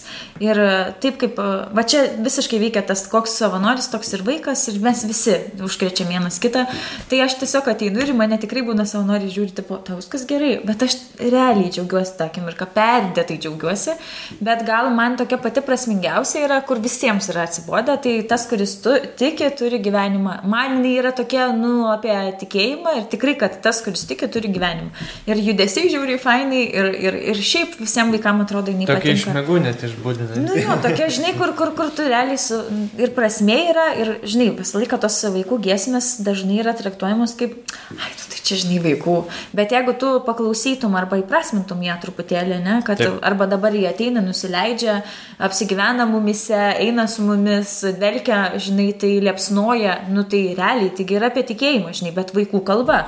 ir 0.43 0.59
e, 0.59 0.71
taip 1.03 1.19
kaip, 1.21 1.39
va 1.75 1.85
čia 1.87 2.05
visiškai 2.19 2.59
veikia 2.62 2.83
tas, 2.87 3.05
koks 3.11 3.37
savanoris, 3.39 3.91
toks 3.93 4.11
ir 4.16 4.25
vaikas 4.27 4.64
ir 4.73 4.81
mes 4.83 5.05
visi 5.07 5.37
užkrečiam 5.62 6.11
vienas 6.11 6.41
kitą. 6.43 6.64
Tai 7.11 7.21
aš 7.23 7.39
tiesiog 7.43 7.71
ateinu 7.71 8.03
ir 8.03 8.14
mane 8.19 8.39
tikrai 8.43 8.64
būna 8.66 8.87
savanoriai 8.89 9.31
žiūri, 9.33 9.55
tipo, 9.61 9.79
tau 9.87 9.99
viskas 10.01 10.27
gerai, 10.29 10.57
bet 10.66 10.83
aš 10.87 10.99
realiai 11.21 11.71
džiaugiuosi 11.75 12.16
tą 12.19 12.29
akimirką, 12.33 12.69
perdėtai 12.75 13.39
džiaugiuosi, 13.39 13.95
bet 14.43 14.66
gal 14.66 14.91
man 14.95 15.19
tokia 15.21 15.39
pati 15.43 15.62
prasmingiausia 15.64 16.45
yra, 16.49 16.61
kur 16.66 16.83
visiems 16.83 17.31
yra 17.33 17.47
atsibodę, 17.47 17.95
tai 18.03 18.16
tas, 18.29 18.49
kuris 18.51 18.75
tu 18.83 18.97
tiki, 19.19 19.47
turi 19.59 19.79
gyvenimą. 19.85 20.41
Man 20.51 20.83
yra 20.89 21.14
tokia, 21.14 21.49
nu, 21.55 21.87
apie 21.93 22.14
tikėjimą 22.43 22.99
ir 22.99 23.09
tikrai, 23.12 23.39
kad 23.39 23.61
tas, 23.62 23.83
kuris 23.87 24.07
tiki, 24.09 24.27
turi 24.33 24.51
gyvenimą. 24.55 24.91
Ir 25.31 25.47
judesiai 25.47 25.91
žiūri 25.93 26.08
fainai 26.17 26.63
ir, 26.73 26.87
ir, 26.97 27.17
ir 27.33 27.41
šiaip 27.45 27.77
visiems 27.83 28.15
vaikams 28.15 28.47
atrodo, 28.47 28.73
jinai 28.73 28.87
Tokia 28.89 29.13
patinka. 29.13 29.35
mėgų 29.37 29.59
net 29.67 29.85
išbūdina. 29.85 30.39
Nu, 30.47 30.57
jo, 30.57 30.77
tokia, 30.85 31.11
žinai, 31.13 31.35
kur, 31.37 31.53
kur, 31.59 31.75
kur 31.77 31.93
tu 31.95 32.07
realiai 32.09 32.39
su, 32.41 32.63
ir 32.97 33.13
prasmė 33.17 33.59
yra, 33.73 33.87
ir, 34.01 34.13
žinai, 34.25 34.49
visą 34.57 34.81
laiką 34.81 34.99
tos 35.03 35.19
vaikų 35.35 35.61
giesmės 35.69 36.15
dažnai 36.25 36.61
yra 36.63 36.73
traktuojamos 36.79 37.35
kaip, 37.39 37.59
ai, 37.93 38.09
nu, 38.15 38.27
tai 38.33 38.41
čia, 38.41 38.59
žinai, 38.63 38.81
vaikų. 38.87 39.19
Bet 39.59 39.75
jeigu 39.77 39.95
tu 40.01 40.15
paklausytum 40.27 40.97
arba 40.99 41.21
įprasmintum 41.21 41.83
ją 41.85 41.99
truputėlį, 42.03 42.63
ne, 42.65 42.79
kad 42.87 43.03
Taip. 43.03 43.19
arba 43.27 43.49
dabar 43.51 43.77
jie 43.77 43.87
ateina, 43.91 44.23
nusileidžia, 44.25 45.03
apsigyvena 45.45 46.07
mumise, 46.09 46.59
eina 46.81 47.09
su 47.11 47.27
mumis, 47.27 47.81
dvelkia, 47.99 48.41
žinai, 48.63 48.91
tai 48.99 49.17
liepsnoja, 49.25 50.01
nu 50.15 50.25
tai 50.29 50.55
realiai, 50.59 50.93
taigi 50.97 51.19
yra 51.19 51.33
apie 51.33 51.45
tikėjimą, 51.53 51.93
žinai, 52.01 52.15
bet 52.17 52.33
vaikų 52.37 52.63
kalba. 52.67 53.05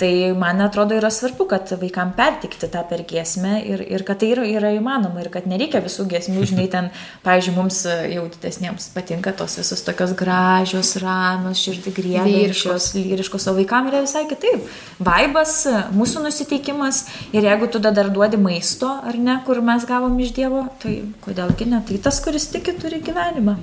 Tai 0.00 0.10
man 0.40 0.62
atrodo 0.64 0.96
yra 0.96 1.10
svarbu, 1.12 1.44
kad 1.50 1.68
vaikam 1.76 2.14
pertikti 2.16 2.68
tą 2.72 2.80
per 2.88 3.02
giesmę 3.04 3.58
ir, 3.68 3.82
ir 3.84 4.04
kad 4.08 4.22
tai 4.22 4.30
yra, 4.32 4.46
yra 4.48 4.70
įmanoma 4.72 5.20
ir 5.20 5.28
kad 5.34 5.44
nereikia 5.50 5.82
visų 5.84 6.06
giesmių, 6.08 6.46
žinai, 6.48 6.64
ten, 6.72 6.88
pavyzdžiui, 7.26 7.54
mums 7.58 7.82
jau 7.84 8.22
didesniems 8.32 8.86
patinka 8.94 9.34
tos 9.36 9.58
visos 9.60 9.84
tokios 9.84 10.14
gražios, 10.16 10.94
ramios, 11.04 11.60
širdį 11.66 11.92
griebiančios, 12.00 12.88
lyriškos, 12.96 13.48
o 13.52 13.56
vaikam 13.60 13.92
yra 13.92 14.00
visai 14.06 14.24
kitaip. 14.30 14.64
Vaibas, 15.04 15.58
mūsų 15.92 16.24
nusiteikimas 16.24 17.02
ir 17.36 17.44
jeigu 17.50 17.68
tu 17.68 17.78
da- 17.78 17.92
dar 18.00 18.08
duodi 18.08 18.40
maisto, 18.40 18.88
ar 19.04 19.20
ne, 19.20 19.36
kur 19.44 19.60
mes 19.60 19.84
gavom 19.84 20.16
iš 20.24 20.32
Dievo, 20.40 20.64
tai 20.80 21.02
kodėlgi 21.26 21.68
ne, 21.74 21.84
tai 21.84 22.00
tas, 22.00 22.24
kuris 22.24 22.48
tiki, 22.56 22.72
turi 22.80 23.04
gyvenimą. 23.04 23.58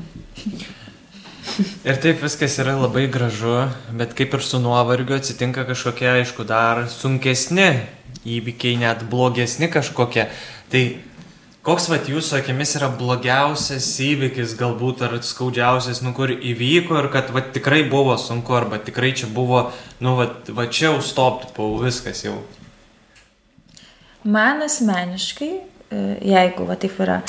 Ir 1.88 2.00
taip 2.04 2.22
viskas 2.22 2.58
yra 2.62 2.76
labai 2.78 3.08
gražu, 3.12 3.68
bet 3.95 4.14
kaip 4.18 4.36
ir 4.36 4.43
su 4.45 4.60
nuovargiu 4.62 5.18
atsitinka 5.18 5.66
kažkokie, 5.68 6.10
aišku, 6.20 6.45
dar 6.48 6.86
sunkesni 6.91 7.70
įvykiai, 8.28 8.78
net 8.82 9.06
blogesni 9.10 9.70
kažkokie. 9.72 10.28
Tai 10.72 10.84
koks 11.68 11.89
vat 11.91 12.08
jūsų 12.12 12.38
akimis 12.41 12.76
yra 12.80 12.89
blogiausias 13.00 13.88
įvykis, 14.04 14.56
galbūt 14.60 15.04
ar 15.08 15.18
skaudžiausias, 15.24 16.04
nu 16.06 16.14
kur 16.18 16.32
įvyko 16.32 17.00
ir 17.02 17.10
kad 17.14 17.32
vat 17.36 17.52
tikrai 17.56 17.84
buvo 17.89 18.16
sunku, 18.22 18.56
arba 18.56 18.80
tikrai 18.84 19.14
čia 19.18 19.32
buvo, 19.32 19.68
nu 20.04 20.16
vat, 20.20 20.52
va 20.52 20.68
čia 20.72 20.91
jau 20.91 21.02
stop, 21.04 21.48
tipo, 21.50 21.74
viskas 21.82 22.24
jau. 22.28 22.38
Man 24.28 24.64
asmeniškai, 24.66 25.52
e, 25.91 26.06
jeigu 26.28 26.68
va 26.68 26.76
taip 26.80 26.98
yra, 27.04 27.22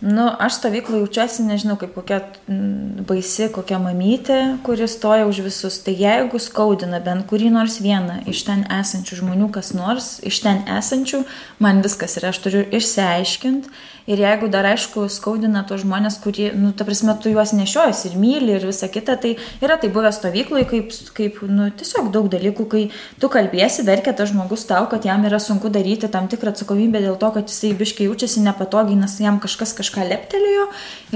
nu, 0.00 0.28
aš 0.38 0.58
stovyklą 0.60 1.02
jaučiuosi, 1.02 1.42
nežinau, 1.48 1.76
kaip 1.80 1.94
kokia 1.96 2.20
mm, 2.46 3.04
baisi, 3.08 3.48
kokia 3.54 3.80
mamytė, 3.82 4.38
kuris 4.66 4.94
stoja 4.98 5.26
už 5.26 5.42
visus. 5.48 5.80
Tai 5.82 5.94
jeigu 5.98 6.40
skaudina 6.42 7.00
bent 7.02 7.26
kurį 7.30 7.50
nors 7.54 7.80
vieną 7.82 8.22
iš 8.30 8.44
ten 8.46 8.64
esančių 8.78 9.22
žmonių, 9.22 9.50
kas 9.54 9.74
nors 9.76 10.16
iš 10.26 10.42
ten 10.46 10.64
esančių, 10.78 11.24
man 11.62 11.82
viskas 11.84 12.18
yra, 12.20 12.32
aš 12.34 12.42
turiu 12.46 12.66
išsiaiškinti. 12.78 13.78
Ir 14.08 14.22
jeigu 14.22 14.48
dar 14.48 14.64
aišku 14.64 15.02
skaudina 15.12 15.60
tos 15.68 15.82
žmonės, 15.82 16.14
kurie, 16.24 16.46
nu, 16.56 16.70
ta 16.72 16.86
prasme, 16.88 17.12
tu 17.20 17.28
juos 17.28 17.50
nešiojas 17.52 18.06
ir 18.08 18.14
myli 18.16 18.54
ir 18.56 18.62
visa 18.64 18.88
kita, 18.88 19.18
tai 19.20 19.34
yra 19.60 19.76
tai 19.76 19.90
buvę 19.92 20.08
stovyklai, 20.16 20.62
kaip, 20.70 20.94
kaip, 21.12 21.42
nu, 21.44 21.66
tiesiog 21.76 22.08
daug 22.14 22.30
dalykų, 22.32 22.64
kai 22.72 22.86
tu 23.20 23.28
kalbėsi, 23.28 23.84
verkia 23.84 24.14
tas 24.16 24.32
žmogus 24.32 24.64
tau, 24.70 24.86
kad 24.88 25.04
jam 25.04 25.26
yra 25.28 25.36
sunku 25.36 25.68
daryti 25.68 26.08
tam 26.08 26.24
tikrą 26.32 26.54
atsakomybę 26.54 27.02
dėl 27.04 27.18
to, 27.20 27.28
kad 27.36 27.52
jisai 27.52 27.74
biškai 27.76 28.08
jaučiasi 28.08 28.46
nepatogiai, 28.46 28.96
nes 28.96 29.18
jam 29.20 29.42
kažkas 29.44 29.76
kažką 29.88 30.04
leptelėjo 30.08 30.66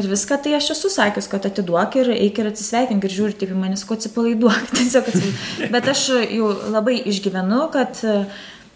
ir 0.00 0.08
viską, 0.08 0.38
tai 0.42 0.56
aš 0.56 0.72
esu 0.76 0.90
sakęs, 0.92 1.28
kad 1.28 1.44
atiduok 1.48 1.98
ir 2.00 2.12
eik 2.14 2.40
ir 2.40 2.48
atsisveikink 2.50 3.04
ir 3.04 3.12
žiūri 3.12 3.36
taip 3.36 3.52
į 3.52 3.58
manęs, 3.58 3.84
ko 3.84 3.98
atsipalaiduok. 3.98 4.70
Tiesiog 4.78 5.10
atsipalaiduok. 5.12 5.72
Bet 5.74 5.92
aš 5.92 6.06
jau 6.32 6.48
labai 6.72 6.96
išgyvenu, 7.12 7.66
kad 7.74 8.00
e, 8.04 8.16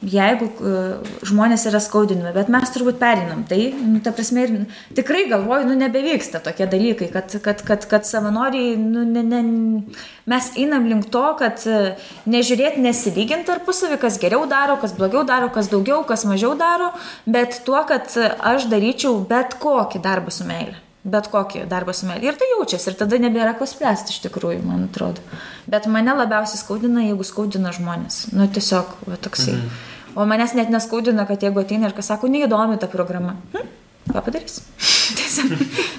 jeigu 0.05 0.47
e, 0.61 0.73
žmonės 1.27 1.67
yra 1.71 1.81
skaudinami, 1.81 2.33
bet 2.37 2.51
mes 2.53 2.73
turbūt 2.75 2.99
perinam. 3.01 3.43
Tai, 3.49 3.59
nu, 3.81 4.01
ta 4.05 4.13
prasme, 4.17 4.45
ir 4.45 4.97
tikrai 4.99 5.25
galvoju, 5.31 5.69
nu, 5.71 5.77
nebevyksta 5.81 6.43
tokie 6.45 6.69
dalykai, 6.71 7.09
kad, 7.15 7.37
kad, 7.45 7.63
kad, 7.67 7.87
kad 7.89 8.09
savanoriai, 8.09 8.77
nu, 8.81 9.07
ne, 9.09 9.25
ne, 9.27 9.43
mes 10.29 10.51
einam 10.61 10.89
link 10.91 11.11
to, 11.15 11.25
kad 11.41 11.65
e, 11.65 11.97
nežiūrėti, 12.29 12.85
nesilyginti 12.85 13.49
tarpusavį, 13.51 14.01
kas 14.03 14.21
geriau 14.23 14.45
daro, 14.51 14.79
kas 14.83 14.97
blogiau 14.97 15.25
daro, 15.29 15.51
kas 15.55 15.73
daugiau, 15.73 16.03
kas 16.09 16.27
mažiau 16.29 16.55
daro, 16.59 16.93
bet 17.25 17.63
tuo, 17.67 17.81
kad 17.89 18.13
aš 18.17 18.69
daryčiau 18.73 19.23
bet 19.29 19.59
kokį 19.63 20.05
darbą 20.05 20.35
su 20.35 20.49
meilė. 20.49 20.86
Bet 21.07 21.29
kokį 21.31 21.69
darbą 21.71 21.93
su 21.95 22.09
meilė. 22.09 22.33
Ir 22.33 22.39
tai 22.41 22.49
jaučiasi, 22.51 22.91
ir 22.91 22.97
tada 22.99 23.19
nebėra 23.23 23.53
ko 23.59 23.69
spręsti 23.69 24.11
iš 24.11 24.25
tikrųjų, 24.25 24.65
man 24.67 24.89
atrodo. 24.89 25.23
Bet 25.71 25.87
mane 25.87 26.17
labiausiai 26.19 26.59
skaudina, 26.59 27.05
jeigu 27.07 27.27
skaudina 27.27 27.71
žmonės. 27.77 28.25
Nu, 28.35 28.49
tiesiog, 28.51 28.91
va, 29.07 29.19
toksai. 29.23 29.55
Mhm. 29.55 29.77
O 30.17 30.25
manęs 30.27 30.57
net 30.59 30.73
neskaudina, 30.73 31.27
kad 31.29 31.43
jeigu 31.45 31.61
ateina 31.63 31.91
ir 31.91 31.95
kas 31.95 32.09
sako, 32.11 32.31
neįdomi 32.33 32.81
ta 32.81 32.89
programa. 32.91 33.37
Hm? 33.55 33.71
Ką 34.07 34.23
padarys? 34.23 34.61
Tiesiog, 35.07 35.53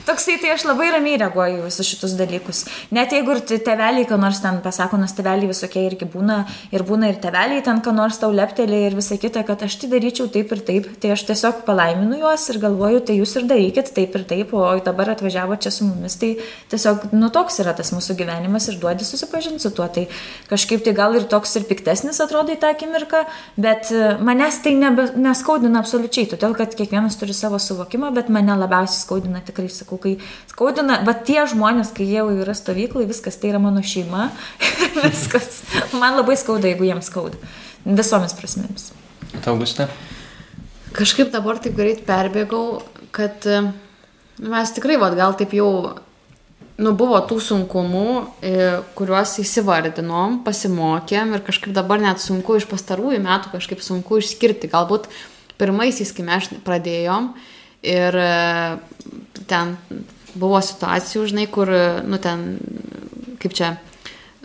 toksai, 0.08 0.36
tai 0.42 0.50
aš 0.54 0.66
labai 0.68 0.90
ramiai 0.92 1.18
reaguoju 1.22 1.62
visus 1.64 1.88
šitus 1.88 2.14
dalykus. 2.20 2.66
Net 2.96 3.14
jeigu 3.16 3.34
ir 3.36 3.40
te- 3.48 3.60
tėveliai, 3.64 4.04
ką 4.08 4.18
nors 4.20 4.42
ten 4.44 4.60
pasako, 4.64 5.00
nes 5.00 5.14
tėveliai 5.16 5.48
visokie 5.48 5.84
irgi 5.88 6.08
būna, 6.12 6.42
ir 6.76 6.84
būna 6.88 7.10
ir 7.12 7.20
tėveliai 7.24 7.64
ten, 7.64 7.80
ką 7.84 7.94
nors 7.96 8.20
tau 8.20 8.32
leptelė 8.36 8.82
ir 8.90 8.98
visa 8.98 9.16
kita, 9.20 9.44
kad 9.48 9.64
aš 9.64 9.78
tai 9.82 9.90
daryčiau 9.94 10.28
taip 10.32 10.52
ir 10.56 10.64
taip, 10.70 10.90
tai 11.00 11.14
aš 11.16 11.24
tiesiog 11.30 11.62
palaiminu 11.68 12.20
juos 12.20 12.48
ir 12.52 12.60
galvoju, 12.64 13.04
tai 13.08 13.18
jūs 13.20 13.36
ir 13.40 13.48
darykit 13.48 13.94
taip 13.96 14.16
ir 14.20 14.26
taip, 14.28 14.54
o 14.56 14.66
dabar 14.84 15.14
atvažiavo 15.16 15.56
čia 15.64 15.72
su 15.72 15.88
mumis, 15.88 16.18
tai 16.20 16.34
tiesiog, 16.72 17.10
nu 17.16 17.32
toks 17.34 17.60
yra 17.64 17.76
tas 17.78 17.94
mūsų 17.96 18.18
gyvenimas 18.20 18.68
ir 18.72 18.80
duodi 18.82 19.08
susipažinti 19.08 19.64
su 19.64 19.72
tuo. 19.72 19.88
Tai 19.88 20.06
kažkaip 20.52 20.84
tai 20.84 20.96
gal 20.96 21.16
ir 21.16 21.28
toks 21.32 21.56
ir 21.60 21.68
piktesnis 21.70 22.20
atrodo 22.24 22.52
į 22.56 22.60
tą 22.60 22.74
akimirką, 22.76 23.24
bet 23.56 23.92
manęs 24.20 24.62
tai 24.64 24.76
nebe, 24.80 25.10
neskaudina 25.16 25.80
absoliučiai, 25.80 26.28
todėl 26.36 26.56
kad 26.60 26.76
kiekvienas 26.76 27.16
turi 27.20 27.34
savo 27.34 27.60
suvokimą, 27.62 27.97
bet 28.16 28.30
mane 28.34 28.56
labiausiai 28.58 29.02
skaudina 29.02 29.42
tikrai, 29.46 29.70
sakau, 29.74 30.00
kai 30.02 30.16
skaudina, 30.50 31.00
bet 31.08 31.24
tie 31.30 31.42
žmonės, 31.50 31.94
kai 31.96 32.08
jie 32.08 32.20
jau 32.20 32.30
yra 32.34 32.56
stovyklai, 32.58 33.08
viskas 33.10 33.40
tai 33.42 33.52
yra 33.54 33.62
mano 33.64 33.84
šeima, 33.86 34.30
viskas. 35.06 35.64
Man 35.98 36.20
labai 36.20 36.38
skauda, 36.40 36.70
jeigu 36.72 36.88
jiems 36.88 37.10
skauda. 37.12 37.40
Visomis 37.88 38.36
prasmėmis. 38.36 38.92
Tau 39.44 39.54
Augustė? 39.56 39.88
Kažkaip 40.98 41.30
dabar 41.32 41.60
taip 41.62 41.76
greit 41.78 42.04
perbėgau, 42.08 42.82
kad 43.16 43.46
e, 43.46 43.62
mes 44.42 44.74
tikrai, 44.76 44.98
vad, 45.00 45.16
gal 45.20 45.36
taip 45.38 45.54
jau, 45.56 45.70
nu, 46.82 46.94
buvo 46.98 47.20
tų 47.30 47.38
sunkumų, 47.44 48.08
e, 48.42 48.54
kuriuos 48.98 49.36
įsivardinom, 49.44 50.42
pasimokėm 50.48 51.36
ir 51.38 51.44
kažkaip 51.46 51.76
dabar 51.76 52.02
net 52.02 52.24
sunku 52.24 52.58
iš 52.58 52.68
pastarųjų 52.72 53.22
metų 53.24 53.54
kažkaip 53.54 53.84
sunku 53.86 54.22
išskirti. 54.24 54.72
Galbūt 54.74 55.10
pirmaisiais, 55.62 56.14
kai 56.16 56.26
mes 56.26 56.50
pradėjom 56.66 57.32
ir 57.86 58.18
e, 58.22 58.32
ten 59.50 59.76
buvo 60.38 60.62
situacijų, 60.64 61.28
žinai, 61.32 61.48
kur, 61.52 61.70
nu, 62.08 62.20
ten, 62.22 62.46
kaip 63.42 63.56
čia, 63.58 63.72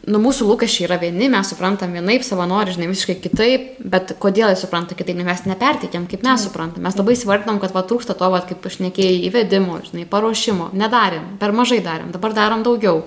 nu, 0.08 0.20
mūsų 0.22 0.46
lūkesčiai 0.48 0.86
yra 0.86 0.98
vieni, 1.02 1.28
mes 1.32 1.50
suprantam 1.52 1.92
vienaip, 1.94 2.24
savanori, 2.26 2.74
žinai, 2.74 2.88
visiškai 2.90 3.18
kitaip, 3.22 3.68
bet 3.92 4.14
kodėl 4.22 4.52
jie 4.52 4.60
supranta 4.62 4.96
kitaip, 4.98 5.18
nes 5.18 5.28
mes 5.28 5.44
neperteikiam, 5.50 6.06
kaip 6.10 6.24
mes 6.26 6.46
suprantam. 6.46 6.84
Mes 6.86 6.96
labai 6.98 7.16
įsivardinam, 7.16 7.60
kad 7.62 7.74
va 7.76 7.84
trūksta 7.86 8.16
to, 8.18 8.30
va, 8.32 8.42
kaip 8.48 8.64
aš 8.68 8.80
nekėjai, 8.86 9.20
įvedimo, 9.28 9.78
žinai, 9.90 10.08
paruošimo, 10.10 10.72
nedarėm, 10.78 11.36
per 11.42 11.54
mažai 11.56 11.82
darėm, 11.84 12.10
dabar 12.14 12.36
darom 12.36 12.64
daugiau. 12.66 13.04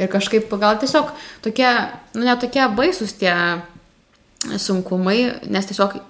Ir 0.00 0.10
kažkaip 0.10 0.50
gal 0.58 0.80
tiesiog 0.82 1.12
tokie, 1.44 1.68
nu, 2.16 2.24
netokie 2.26 2.64
baisus 2.74 3.14
tie 3.20 3.34
sunkumai, 4.58 5.18
nes 5.46 5.68
tiesiog 5.70 6.00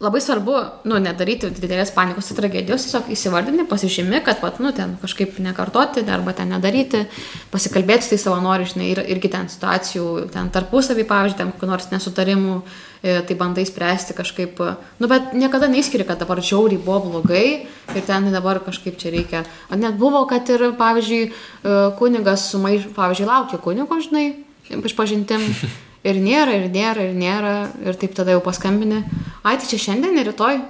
labai 0.00 0.20
svarbu, 0.22 0.54
nu, 0.88 0.96
nedaryti 1.02 1.50
didelės 1.52 1.92
panikos 1.94 2.30
ir 2.30 2.38
tragedijos, 2.38 2.86
tiesiog 2.86 3.10
įsivardinti, 3.12 3.66
pasižymi, 3.68 4.22
kad, 4.24 4.40
pat, 4.42 4.60
nu, 4.62 4.72
ten 4.76 4.94
kažkaip 5.02 5.36
nekartoti 5.42 6.04
arba 6.10 6.34
ten 6.36 6.52
nedaryti, 6.52 7.04
pasikalbėti 7.52 8.06
su 8.06 8.14
tai 8.14 8.20
savanori, 8.22 8.68
žinai, 8.70 8.88
ir, 8.94 9.02
irgi 9.14 9.32
ten 9.32 9.50
situacijų, 9.52 10.06
ten 10.32 10.48
tarpusavį, 10.54 11.06
pavyzdžiui, 11.10 11.38
ten 11.42 11.52
kokių 11.52 11.70
nors 11.70 11.90
nesutarimų, 11.92 12.56
e, 13.02 13.18
tai 13.28 13.36
bandai 13.38 13.66
spręsti 13.68 14.16
kažkaip, 14.18 14.64
nu, 15.02 15.10
bet 15.12 15.36
niekada 15.36 15.68
neįskiri, 15.72 16.06
kad 16.08 16.22
dabar 16.22 16.40
žiauriai 16.40 16.80
buvo 16.82 17.02
blogai 17.10 17.46
ir 17.92 18.02
ten 18.08 18.32
dabar 18.32 18.62
kažkaip 18.64 18.98
čia 18.98 19.12
reikia. 19.14 19.44
Net 19.76 20.00
buvo, 20.00 20.24
kad 20.30 20.48
ir, 20.50 20.70
pavyzdžiui, 20.80 21.22
e, 21.28 21.78
kunigas 22.00 22.48
sumaiš, 22.54 22.90
pavyzdžiui, 22.96 23.30
laukia 23.30 23.62
kunigo, 23.62 24.02
žinai, 24.08 24.28
išpažintim. 24.72 25.48
ir 26.04 26.20
nėra, 26.22 26.54
ir 26.58 26.70
nėra, 26.72 27.08
ir 27.08 27.18
nėra, 27.18 27.56
ir 27.86 27.98
taip 28.00 28.14
tada 28.16 28.34
jau 28.34 28.42
paskambini, 28.44 29.02
ai 29.42 29.58
tai 29.58 29.68
čia 29.70 29.80
šiandien 29.86 30.18
ir 30.18 30.32
rytoj, 30.32 30.60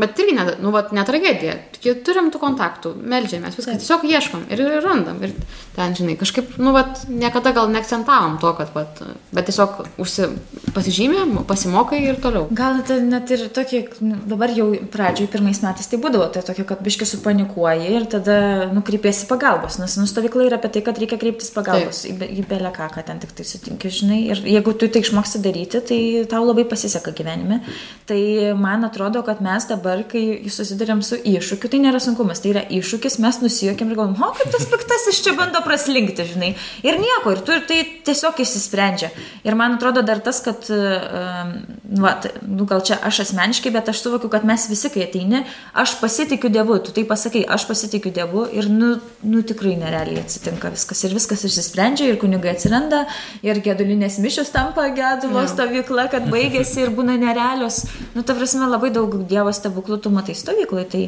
Bet 0.00 0.18
irgi, 0.18 0.34
ne, 0.36 0.46
nu, 0.62 0.72
vat, 0.72 0.94
ne 0.96 1.02
tragedija. 1.04 1.56
Tik 1.80 2.02
turim 2.06 2.30
tų 2.32 2.40
kontaktų, 2.42 2.92
melžiamės, 3.12 3.56
viską 3.58 3.76
tiesiog 3.80 4.04
ieškom 4.08 4.46
ir, 4.52 4.62
ir 4.62 4.84
randam. 4.84 5.18
Ir 5.24 5.34
ten, 5.76 5.94
žinai, 5.96 6.16
kažkaip, 6.20 6.54
nu, 6.60 6.72
vat, 6.76 7.02
niekada 7.08 7.52
gal 7.56 7.70
neakcentavom 7.72 8.38
to, 8.42 8.52
kad, 8.58 8.72
vat, 8.76 9.02
bet 9.34 9.48
tiesiog 9.48 9.82
užsi, 10.00 10.28
pasižymė, 10.76 11.24
pasimokai 11.48 12.02
ir 12.06 12.20
toliau. 12.22 12.46
Gal 12.56 12.82
tai 12.88 13.00
net 13.04 13.32
ir 13.34 13.46
tokie, 13.54 13.82
dabar 14.00 14.52
jau 14.54 14.68
pradžioj, 14.92 15.30
pirmais 15.32 15.60
metais 15.64 15.90
tai 15.90 16.00
būdavo, 16.00 16.30
tai 16.34 16.44
tokia, 16.46 16.66
kad 16.68 16.84
biški 16.84 17.08
supanikuoji 17.08 17.92
ir 17.96 18.08
tada 18.12 18.38
nukreipiesi 18.74 19.28
pagalbos, 19.30 19.80
nes 19.82 19.98
nustovykla 20.00 20.48
yra 20.48 20.60
apie 20.60 20.72
tai, 20.76 20.84
kad 20.86 21.00
reikia 21.00 21.20
kreiptis 21.20 21.52
pagalbos 21.54 22.04
Taip. 22.06 22.24
į, 22.24 22.30
į 22.40 22.46
belę 22.50 22.72
ką, 22.76 22.90
ką 22.94 23.04
ten 23.08 23.20
tik 23.24 23.34
tai 23.36 23.48
sutinki, 23.48 23.92
žinai. 24.00 24.20
Ir 24.32 24.44
jeigu 24.56 24.76
tu 24.76 24.88
tai 24.88 25.04
išmoksti 25.04 25.42
daryti, 25.44 25.84
tai 25.92 26.00
tau 26.30 26.44
labai 26.44 26.64
pasiseka 26.68 27.14
gyvenime. 27.16 27.62
Tai 28.08 28.20
man 28.60 28.86
atrodo, 28.88 29.24
kad 29.26 29.40
mes 29.44 29.68
dabar 29.70 29.80
dabar, 29.80 30.04
kai 30.08 30.48
susidurėm 30.50 31.02
su 31.04 31.18
iššūkiu, 31.18 31.69
tai 31.72 31.80
nėra 31.82 32.00
sunkumas, 32.02 32.42
tai 32.42 32.52
yra 32.52 32.62
iššūkis, 32.68 33.18
mes 33.22 33.38
nusijuokėm 33.42 33.92
ir 33.92 33.98
galvom, 33.98 34.16
o 34.20 34.30
kaip 34.36 34.50
tas 34.52 34.66
piktasis 34.70 35.20
čia 35.24 35.34
bando 35.38 35.62
praslinkti, 35.64 36.26
žinai. 36.32 36.50
Ir 36.86 36.98
nieko, 37.00 37.34
ir 37.34 37.42
tu 37.46 37.54
ir 37.54 37.64
tai 37.68 37.80
tiesiog 38.06 38.40
įsisprendžia. 38.44 39.10
Ir 39.46 39.56
man 39.58 39.76
atrodo 39.78 40.02
dar 40.06 40.20
tas, 40.24 40.40
kad, 40.44 40.66
nu, 40.70 42.02
va, 42.02 42.14
nu, 42.46 42.66
gal 42.70 42.84
čia 42.86 42.98
aš 43.06 43.22
asmeniškai, 43.26 43.72
bet 43.74 43.90
aš 43.92 44.02
suvokiu, 44.04 44.30
kad 44.32 44.46
mes 44.48 44.66
visi, 44.70 44.90
kai 44.92 45.06
ateini, 45.06 45.44
aš 45.78 45.96
pasitikiu 46.02 46.50
Dievu, 46.52 46.78
tu 46.84 46.94
tai 46.96 47.04
pasakai, 47.08 47.44
aš 47.56 47.66
pasitikiu 47.70 48.12
Dievu 48.14 48.46
ir, 48.56 48.68
nu, 48.72 48.92
nu 49.26 49.44
tikrai 49.46 49.76
nerealiai 49.80 50.24
atsitinka 50.24 50.72
viskas. 50.74 51.04
Ir 51.06 51.16
viskas 51.16 51.44
išsisprendžia, 51.48 52.10
ir 52.10 52.20
kunigai 52.20 52.54
atsiranda, 52.54 53.04
ir 53.46 53.62
gedulinės 53.64 54.18
mišios 54.22 54.52
tampa 54.54 54.88
gedulo 54.96 55.46
stovykla, 55.50 56.08
kad 56.12 56.28
baigėsi 56.32 56.84
ir 56.84 56.94
būna 56.96 57.16
nerealios. 57.20 57.84
Nu, 58.16 58.24
ta 58.26 58.36
prasme, 58.38 58.68
labai 58.70 58.92
daug 58.94 59.20
Dievo 59.30 59.52
stebuklų 59.54 60.00
tu 60.04 60.12
matai 60.14 60.36
stovykloje. 60.38 60.88
Tai, 60.90 61.02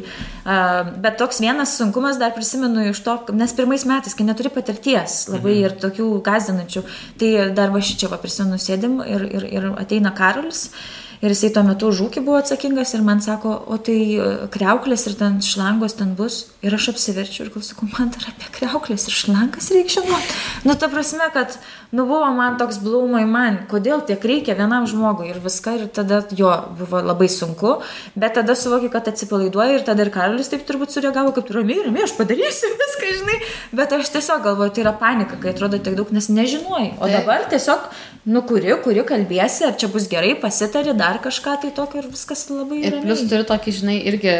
bet 1.03 1.19
toks 1.21 1.41
vienas 1.43 1.75
sunkumas 1.79 2.19
dar 2.21 2.33
prisimenu 2.35 2.89
iš 2.89 3.03
to, 3.05 3.17
nes 3.37 3.55
pirmais 3.57 3.85
metais, 3.89 4.15
kai 4.17 4.27
neturi 4.27 4.51
patirties 4.53 5.23
labai 5.31 5.55
mhm. 5.57 5.63
ir 5.65 5.77
tokių 5.83 6.09
gazdinančių, 6.25 6.83
tai 7.21 7.31
dar 7.55 7.73
va 7.73 7.83
šičia 7.83 8.11
va 8.11 8.21
prisimenu 8.21 8.59
sėdim 8.61 8.99
ir, 9.05 9.25
ir, 9.29 9.47
ir 9.59 9.71
ateina 9.77 10.13
Karolis. 10.15 10.67
Uh, 10.73 11.03
Ir 11.23 11.31
jisai 11.31 11.53
tuo 11.55 11.61
metu 11.63 11.87
už 11.87 12.01
ūkį 12.03 12.21
buvo 12.25 12.35
atsakingas 12.41 12.89
ir 12.97 13.03
man 13.07 13.21
sako, 13.23 13.53
o 13.71 13.77
tai 13.79 13.95
e, 14.19 14.23
kreuklės 14.51 15.05
ir 15.07 15.13
ten 15.15 15.37
šlangos 15.39 15.95
ten 15.95 16.09
bus. 16.19 16.49
Ir 16.59 16.75
aš 16.75 16.89
apsiverčiu 16.91 17.45
ir 17.45 17.51
klausiu, 17.53 17.77
man 17.93 18.09
dar 18.11 18.25
apie 18.27 18.49
kreuklės 18.57 19.07
ir 19.07 19.15
šlangas 19.15 19.69
reikia 19.71 20.01
žinoti. 20.01 20.35
Nu, 20.67 20.75
ta 20.79 20.89
prasme, 20.91 21.29
kad, 21.31 21.55
nu, 21.95 22.03
buvo 22.09 22.27
man 22.35 22.57
toks 22.59 22.81
blūmai 22.83 23.23
man, 23.29 23.61
kodėl 23.71 24.03
tiek 24.03 24.19
reikia 24.19 24.57
vienam 24.59 24.83
žmogui 24.89 25.29
ir 25.31 25.39
viską. 25.43 25.77
Ir 25.79 25.87
tada 25.95 26.19
jo 26.35 26.51
buvo 26.81 26.99
labai 26.99 27.29
sunku, 27.31 27.77
bet 28.19 28.35
tada 28.35 28.57
suvokiu, 28.59 28.91
kad 28.91 29.07
atsipalaiduoju 29.07 29.79
ir 29.79 29.87
tada 29.87 30.03
ir 30.03 30.11
Karolis 30.11 30.51
taip 30.51 30.67
turbūt 30.67 30.91
sureagavo, 30.91 31.31
kaip 31.39 31.53
ramiai, 31.55 31.85
ramiai, 31.87 32.03
aš 32.03 32.17
padarysiu 32.19 32.73
viską, 32.83 33.13
žinai. 33.21 33.39
Bet 33.79 33.95
aš 33.95 34.11
tiesiog 34.17 34.43
galvoju, 34.49 34.75
tai 34.75 34.83
yra 34.83 34.95
panika, 34.99 35.39
kai 35.39 35.55
atrodo 35.55 35.79
tiek 35.79 35.95
daug, 35.95 36.11
nes 36.11 36.27
nežinojai. 36.27 36.97
O 36.99 37.11
dabar 37.11 37.47
tiesiog, 37.47 37.87
nu, 38.27 38.43
kuri, 38.47 38.75
kuri 38.83 39.07
kalbėsi, 39.07 39.67
ar 39.67 39.79
čia 39.79 39.87
bus 39.91 40.11
gerai, 40.11 40.35
pasitari 40.39 40.95
dar 40.95 41.12
dar 41.13 41.21
kažką 41.21 41.61
tai 41.61 41.71
tokio 41.75 42.01
ir 42.01 42.07
viskas 42.09 42.47
labai 42.49 42.81
ir 42.81 42.95
ramiai. 42.95 43.05
plus 43.05 43.21
turi 43.29 43.45
tokį, 43.45 43.73
žinai, 43.79 43.97
irgi 44.09 44.33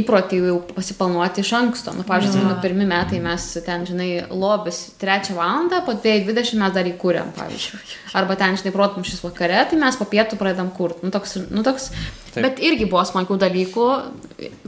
įprotį 0.00 0.40
jau 0.42 0.56
pasiplanuoti 0.74 1.42
iš 1.44 1.52
anksto. 1.56 1.94
Nu, 1.96 2.04
pavyzdžiui, 2.08 2.42
ja. 2.42 2.56
pirmi 2.62 2.86
metai 2.88 3.20
mes 3.22 3.46
ten, 3.64 3.86
žinai, 3.88 4.08
lobis 4.28 4.82
trečią 5.00 5.36
valandą, 5.38 5.82
po 5.86 5.94
20 5.94 6.58
mes 6.60 6.74
dar 6.74 6.88
įkūrėm, 6.90 7.32
pavyzdžiui. 7.38 7.80
Arba 8.18 8.36
ten, 8.40 8.58
žinai, 8.60 8.74
protum 8.74 9.06
šis 9.06 9.22
vakare, 9.24 9.62
tai 9.70 9.78
mes 9.80 9.98
po 9.98 10.08
pietų 10.10 10.38
pradedam 10.40 10.72
kurti. 10.74 11.06
Nu, 11.06 11.14
toks, 11.14 11.38
nu, 11.48 11.64
toks, 11.66 11.90
Taip. 12.34 12.42
bet 12.44 12.62
irgi 12.62 12.88
buvo 12.90 13.04
smagių 13.06 13.38
dalykų, 13.44 13.88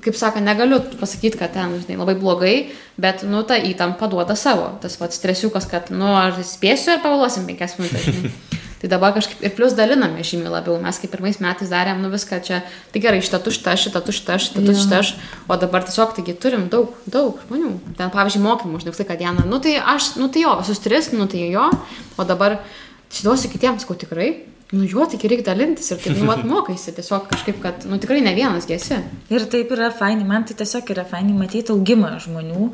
kaip 0.02 0.18
sako, 0.18 0.42
negaliu 0.44 0.80
pasakyti, 1.00 1.38
kad 1.42 1.54
ten, 1.58 1.76
žinai, 1.82 2.00
labai 2.00 2.16
blogai, 2.18 2.56
bet, 3.02 3.26
nu, 3.28 3.44
ta 3.46 3.58
įtampa 3.58 4.10
duoda 4.12 4.38
savo. 4.38 4.72
Tas 4.82 4.98
pats 5.00 5.20
stresiukas, 5.20 5.68
kad, 5.70 5.92
nu, 5.94 6.14
ar 6.16 6.38
spėsiu 6.46 6.96
ar 6.96 7.04
pavėluosim 7.04 7.48
5 7.50 7.80
minutės. 7.82 8.60
Tai 8.82 8.88
dabar 8.90 9.12
kažkaip 9.14 9.44
ir 9.46 9.52
plus 9.54 9.76
daliname 9.78 10.24
žymiai 10.26 10.50
labiau. 10.50 10.74
Mes 10.82 10.96
kaip 10.98 11.12
pirmais 11.14 11.36
metais 11.38 11.70
darėm, 11.70 12.00
nu 12.02 12.08
viską 12.10 12.40
čia, 12.42 12.64
tai 12.90 13.02
gerai, 13.04 13.20
šitą 13.22 13.38
tuštą, 13.46 13.76
šitą 13.78 14.00
tuštą, 14.02 14.38
šitą 14.42 14.64
tuštą, 14.66 15.02
o 15.46 15.58
dabar 15.62 15.86
tiesiog 15.86 16.16
taigi 16.16 16.34
turim 16.34 16.64
daug, 16.72 16.96
daug 17.06 17.38
žmonių. 17.46 17.76
Ten, 17.94 18.10
pavyzdžiui, 18.10 18.42
mokymų, 18.42 18.80
žinai, 18.82 18.94
visą 18.96 19.18
dieną, 19.20 19.44
nu 19.46 19.60
tai 19.62 19.76
aš, 19.78 20.16
nu 20.18 20.26
tai 20.34 20.42
jo, 20.42 20.56
visus 20.64 20.82
tris, 20.82 21.12
nu 21.14 21.28
tai 21.30 21.44
jo, 21.52 21.68
o 22.18 22.26
dabar 22.26 22.58
atiduosiu 23.06 23.52
kitiems, 23.52 23.86
sakau 23.86 23.94
tikrai. 24.02 24.32
Nu 24.72 24.86
jo, 24.88 25.04
tik 25.06 25.28
reikia 25.28 25.50
dalintis 25.50 25.92
ir 25.92 26.00
taip, 26.00 26.16
nu, 26.16 26.26
mat, 26.26 26.42
mokaisi 26.48 26.94
tiesiog 26.96 27.28
kažkaip, 27.30 27.60
kad, 27.62 27.84
nu, 27.86 28.00
tikrai 28.02 28.18
ne 28.24 28.32
vienas 28.34 28.66
gėsi. 28.66 28.98
Ir 29.30 29.44
taip 29.52 29.70
yra 29.76 29.92
fainai, 29.94 30.24
man 30.26 30.48
tai 30.48 30.56
tiesiog 30.58 30.90
yra 30.94 31.04
fainai 31.06 31.36
matyti 31.36 31.70
augimą 31.76 32.16
žmonių. 32.24 32.70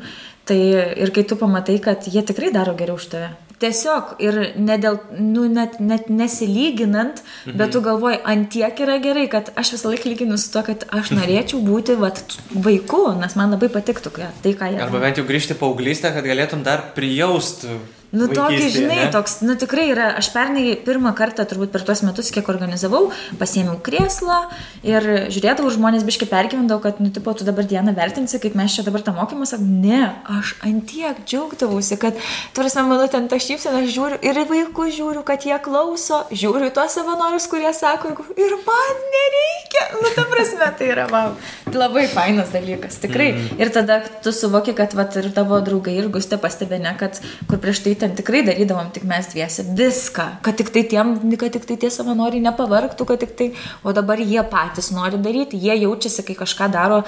Tai 0.49 0.57
ir 1.05 1.13
kai 1.13 1.25
tu 1.27 1.37
pamatai, 1.37 1.77
kad 1.83 2.07
jie 2.09 2.23
tikrai 2.25 2.49
daro 2.55 2.73
geriau 2.79 2.97
už 2.97 3.11
tave. 3.11 3.29
Tiesiog 3.59 4.15
ir 4.23 4.37
ne 4.55 4.77
dėl, 4.79 5.01
nu, 5.19 5.43
net, 5.51 5.79
net 5.83 6.07
nesilyginant, 6.07 7.19
mhm. 7.19 7.57
bet 7.59 7.73
tu 7.75 7.81
galvoji, 7.83 8.21
ant 8.23 8.47
tiek 8.53 8.83
yra 8.85 8.99
gerai, 9.03 9.27
kad 9.31 9.51
aš 9.59 9.73
visą 9.75 9.91
laiką 9.91 10.13
lyginu 10.13 10.39
su 10.39 10.51
to, 10.53 10.63
kad 10.69 10.85
aš 10.95 11.11
norėčiau 11.17 11.59
būti 11.65 11.97
vat, 11.99 12.23
vaiku, 12.55 13.03
nes 13.19 13.35
man 13.39 13.55
labai 13.55 13.71
patiktų 13.73 14.15
tai, 14.15 14.55
ką 14.55 14.71
jie. 14.71 14.81
Arba 14.83 15.03
bent 15.03 15.19
jau 15.19 15.27
grįžti 15.27 15.59
paauglystę, 15.59 16.13
kad 16.15 16.27
galėtum 16.27 16.63
dar 16.63 16.91
prijausti 16.95 17.75
Nu, 18.09 18.25
tokį, 18.25 18.69
žinai, 18.73 18.95
ne? 19.03 19.09
toks, 19.13 19.35
nu 19.45 19.53
tikrai 19.59 19.83
yra, 19.91 20.07
aš 20.17 20.31
pernai 20.33 20.73
pirmą 20.81 21.11
kartą, 21.17 21.43
turbūt 21.45 21.69
per 21.75 21.83
tuos 21.85 22.01
metus, 22.01 22.31
kiek 22.33 22.47
organizavau, 22.49 23.11
pasiėmiau 23.37 23.77
krėslą 23.85 24.39
ir 24.87 25.05
žiūrėdavau, 25.29 25.69
žmonės 25.75 26.05
biškai 26.07 26.25
pergyvendavo, 26.31 26.81
kad, 26.87 26.97
nu, 27.03 27.11
tipo, 27.13 27.35
tu 27.37 27.45
dabar 27.45 27.67
dieną 27.69 27.93
vertinsi, 27.97 28.39
kaip 28.41 28.57
mes 28.57 28.73
čia 28.73 28.85
dabar 28.87 29.03
tą 29.05 29.13
mokymą, 29.13 29.45
sak, 29.49 29.61
ne, 29.61 30.07
aš 30.39 30.55
antiek 30.65 31.19
džiaugdavausi, 31.21 31.99
kad, 32.01 32.17
turės, 32.57 32.79
man, 32.79 32.89
mano 32.95 33.05
ten 33.13 33.29
ta 33.29 33.37
šypsena, 33.37 33.83
aš 33.83 33.93
žiūriu 33.93 34.17
ir 34.25 34.41
į 34.41 34.47
vaikus 34.55 34.97
žiūriu, 34.97 35.21
kad 35.27 35.45
jie 35.45 35.61
klauso, 35.61 36.23
žiūriu 36.33 36.71
į 36.71 36.73
tuos 36.79 36.97
savanorius, 36.97 37.45
kurie 37.51 37.69
sako, 37.77 38.15
ir 38.41 38.57
man 38.65 39.05
nereikia, 39.13 39.85
nu, 39.99 40.15
ta 40.17 40.25
prasme, 40.33 40.71
tai 40.81 40.89
yra, 40.95 41.05
wow, 41.13 41.37
tai 41.69 41.77
labai 41.77 42.07
fainas 42.09 42.49
dalykas, 42.57 42.97
tikrai. 43.05 43.29
Mm. 43.35 43.61
Ir 43.61 43.73
tada 43.77 44.01
tu 44.25 44.33
suvoki, 44.33 44.73
kad, 44.73 44.97
va, 44.97 45.05
ir 45.21 45.29
tavo 45.35 45.61
draugai 45.61 45.93
ir 46.01 46.09
gustė 46.09 46.41
pastebė, 46.41 46.81
ne, 46.81 46.97
kad 46.97 47.21
kur 47.45 47.61
prieš 47.61 47.85
tai 47.85 47.98
ten 48.01 48.15
tikrai 48.17 48.41
darydavom 48.47 48.91
tik 48.95 49.05
mes 49.09 49.29
dviesi 49.31 49.65
viską, 49.77 50.25
kad 50.45 50.57
tik 50.59 50.71
tai 50.75 50.83
tiem, 50.89 51.15
kad 51.39 51.53
tik 51.55 51.67
tai 51.69 51.77
tie 51.81 51.91
savanoriai 51.93 52.43
nepavarktų, 52.47 53.07
kad 53.09 53.23
tik 53.23 53.35
tai, 53.39 53.49
o 53.83 53.93
dabar 53.95 54.21
jie 54.21 54.41
patys 54.51 54.91
nori 54.95 55.19
daryti, 55.21 55.59
jie 55.59 55.75
jaučiasi, 55.83 56.25
kai 56.27 56.37
kažką 56.39 56.69
daro, 56.73 57.01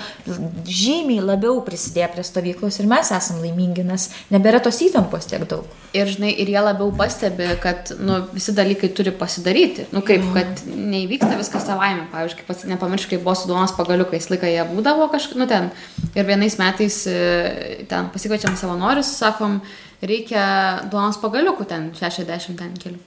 žymiai 0.67 1.23
labiau 1.25 1.61
prisidėjo 1.65 2.11
prie 2.15 2.25
stovyklos 2.27 2.79
ir 2.81 2.89
mes 2.91 3.11
esam 3.15 3.41
laimingi, 3.43 3.85
nes 3.87 4.09
nebėra 4.33 4.61
tos 4.63 4.81
įtampos 4.85 5.29
tiek 5.31 5.47
daug. 5.49 5.69
Ir 5.91 6.07
žinai, 6.07 6.31
ir 6.39 6.47
jie 6.47 6.61
labiau 6.63 6.87
pastebi, 6.95 7.49
kad 7.63 7.91
nu, 7.99 8.21
visi 8.31 8.53
dalykai 8.55 8.91
turi 8.95 9.11
pasidaryti. 9.11 9.89
Nu, 9.91 9.99
kaip, 10.07 10.23
kad 10.35 10.63
neįvyksta 10.67 11.35
viskas 11.35 11.65
savaime. 11.67 12.05
Pavyzdžiui, 12.13 12.45
pats 12.47 12.63
nepamiršk, 12.69 13.11
kaip 13.11 13.25
buvo 13.25 13.35
su 13.35 13.49
duonos 13.49 13.75
pagaliukais, 13.75 14.29
laiką 14.31 14.47
jie 14.47 14.63
būdavo 14.71 15.09
kažkur, 15.11 15.41
nu 15.41 15.49
ten. 15.51 15.67
Ir 16.15 16.27
vienais 16.27 16.55
metais 16.59 17.01
e, 17.11 17.83
ten 17.91 18.07
pasikviečiam 18.13 18.55
savanorius, 18.59 19.11
sakom, 19.19 19.59
reikia 20.01 20.43
duonos 20.91 21.19
pagaliukų 21.21 21.67
ten 21.69 21.89
60 21.97 22.59
ten 22.59 22.75
kelių. 22.81 22.99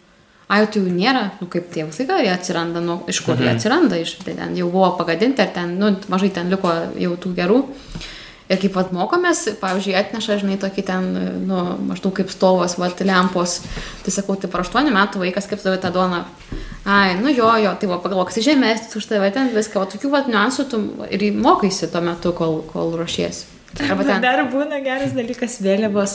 A, 0.45 0.59
jau 0.61 0.67
tai 0.69 0.81
jų 0.83 0.91
nėra, 0.93 1.23
nu 1.41 1.49
kaip 1.51 1.71
tie 1.73 1.87
visai 1.89 2.05
jie 2.05 2.33
atsiranda, 2.33 2.83
nu 2.85 2.99
iš 3.09 3.23
kur 3.25 3.35
mhm. 3.35 3.47
jie 3.47 3.53
atsiranda, 3.55 4.01
iš 4.01 4.19
tai 4.21 4.35
ten 4.37 4.53
jau 4.59 4.69
buvo 4.73 4.91
pagadinti, 4.99 5.41
ar 5.41 5.55
ten, 5.55 5.79
nu 5.81 5.95
mažai 6.13 6.29
ten 6.37 6.53
liko 6.53 6.73
jau 7.01 7.15
tų 7.21 7.33
gerų. 7.39 7.63
Ir 8.45 8.59
kaip 8.61 8.75
pat 8.77 8.91
mokomės, 8.93 9.47
pavyzdžiui, 9.57 9.95
atneša, 9.97 10.35
žinai, 10.43 10.59
tokį 10.61 10.83
ten, 10.85 11.07
nu, 11.49 11.63
maždaug 11.89 12.13
kaip 12.19 12.29
stovas, 12.29 12.75
va, 12.77 12.91
lempos. 13.01 13.55
Tai 14.05 14.13
sakau, 14.13 14.37
tai 14.37 14.51
per 14.53 14.61
8 14.61 14.93
metų 14.93 15.23
vaikas 15.23 15.49
kaip 15.49 15.65
tave 15.65 15.79
tą 15.81 15.89
duoną. 15.95 16.21
Ai, 16.85 17.17
nu 17.17 17.33
jo, 17.33 17.49
jo, 17.65 17.73
tai 17.81 17.89
va, 17.89 17.97
pagalvok, 18.05 18.37
žemesnis 18.37 19.01
už 19.01 19.09
tave 19.09 19.33
ten 19.33 19.49
viską, 19.57 19.81
o 19.81 19.89
tokių 19.89 20.13
va 20.13 20.27
niuansų 20.29 20.69
tu 20.69 20.85
ir 21.09 21.25
mokaisi 21.33 21.89
tuo 21.89 22.05
metu, 22.05 22.37
kol, 22.37 22.61
kol 22.69 22.93
ruošiesi. 23.01 23.54
Arba 23.83 24.05
ten. 24.07 24.23
Dar 24.23 24.41
būna 24.53 24.79
geras 24.85 25.15
dalykas 25.17 25.57
vėliavos, 25.65 26.15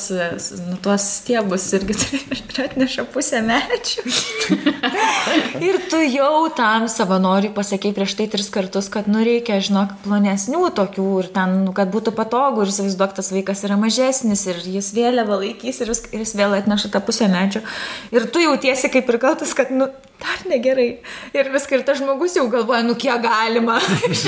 nu 0.70 0.78
tuos 0.84 1.03
stiebus 1.20 1.66
irgi 1.76 1.95
atneša 2.66 3.03
pusę 3.12 3.41
medžių. 3.43 4.03
ir 5.68 5.80
tu 5.91 5.99
jau 6.05 6.47
tam 6.55 6.88
savanoriui 6.91 7.51
pasakėjai 7.55 7.97
prieš 7.97 8.16
tai 8.20 8.30
tris 8.32 8.47
kartus, 8.53 8.88
kad 8.93 9.10
nu 9.12 9.24
reikia, 9.26 9.60
žinok, 9.64 9.97
plonesnių 10.05 10.70
tokių 10.80 11.07
ir 11.24 11.32
ten, 11.36 11.57
nu, 11.68 11.76
kad 11.76 11.91
būtų 11.91 12.16
patogu 12.16 12.64
ir 12.64 12.72
įsivaizduok, 12.72 13.16
tas 13.20 13.34
vaikas 13.36 13.66
yra 13.68 13.80
mažesnis 13.82 14.45
ir 14.47 14.62
jis 14.78 14.93
vėliavą 14.95 15.41
laikys 15.43 15.84
ir, 15.84 15.91
vis, 15.91 16.05
ir 16.14 16.24
jis 16.24 16.36
vėl 16.39 16.55
atneša 16.62 16.93
tą 16.95 17.03
pusę 17.03 17.28
medžio. 17.32 17.64
Ir 18.16 18.30
tu 18.32 18.43
jautiesi 18.43 18.91
kaip 18.93 19.12
ir 19.12 19.20
kaltas, 19.22 19.55
kad, 19.57 19.74
nu, 19.76 19.91
dar 20.20 20.43
negerai. 20.49 20.89
Ir 21.36 21.49
viską 21.53 21.80
ir 21.80 21.84
tas 21.88 21.99
žmogus 21.99 22.36
jau 22.38 22.45
galvoja, 22.51 22.82
nu 22.86 22.95
kiek 22.99 23.22
galima. 23.24 23.78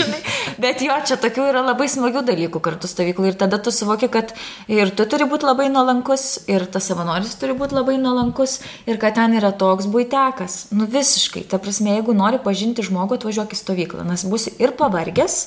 Bet 0.64 0.84
jo, 0.86 0.96
čia 1.08 1.18
tokių 1.22 1.48
yra 1.52 1.64
labai 1.66 1.88
smagių 1.92 2.24
dalykų 2.28 2.62
kartu 2.64 2.90
stovyklų 2.90 3.32
ir 3.32 3.38
tada 3.40 3.60
tu 3.62 3.74
suvoki, 3.76 4.10
kad 4.12 4.34
ir 4.72 4.94
tu 4.96 5.06
turi 5.10 5.28
būti 5.30 5.48
labai 5.48 5.68
nuolankus, 5.74 6.46
ir 6.52 6.66
tas 6.72 6.88
savanoris 6.92 7.36
turi 7.42 7.56
būti 7.58 7.78
labai 7.78 7.98
nuolankus, 8.02 8.60
ir 8.90 9.02
kad 9.02 9.18
ten 9.20 9.36
yra 9.40 9.52
toks 9.52 9.90
būtekas. 9.92 10.60
Nu 10.76 10.88
visiškai, 10.92 11.46
ta 11.52 11.60
prasme, 11.62 11.96
jeigu 11.98 12.16
nori 12.18 12.42
pažinti 12.42 12.86
žmogų, 12.88 13.20
atvažiuok 13.20 13.56
į 13.56 13.62
stovyklą, 13.62 14.08
nes 14.08 14.26
bus 14.32 14.48
ir 14.58 14.76
pavargęs, 14.80 15.40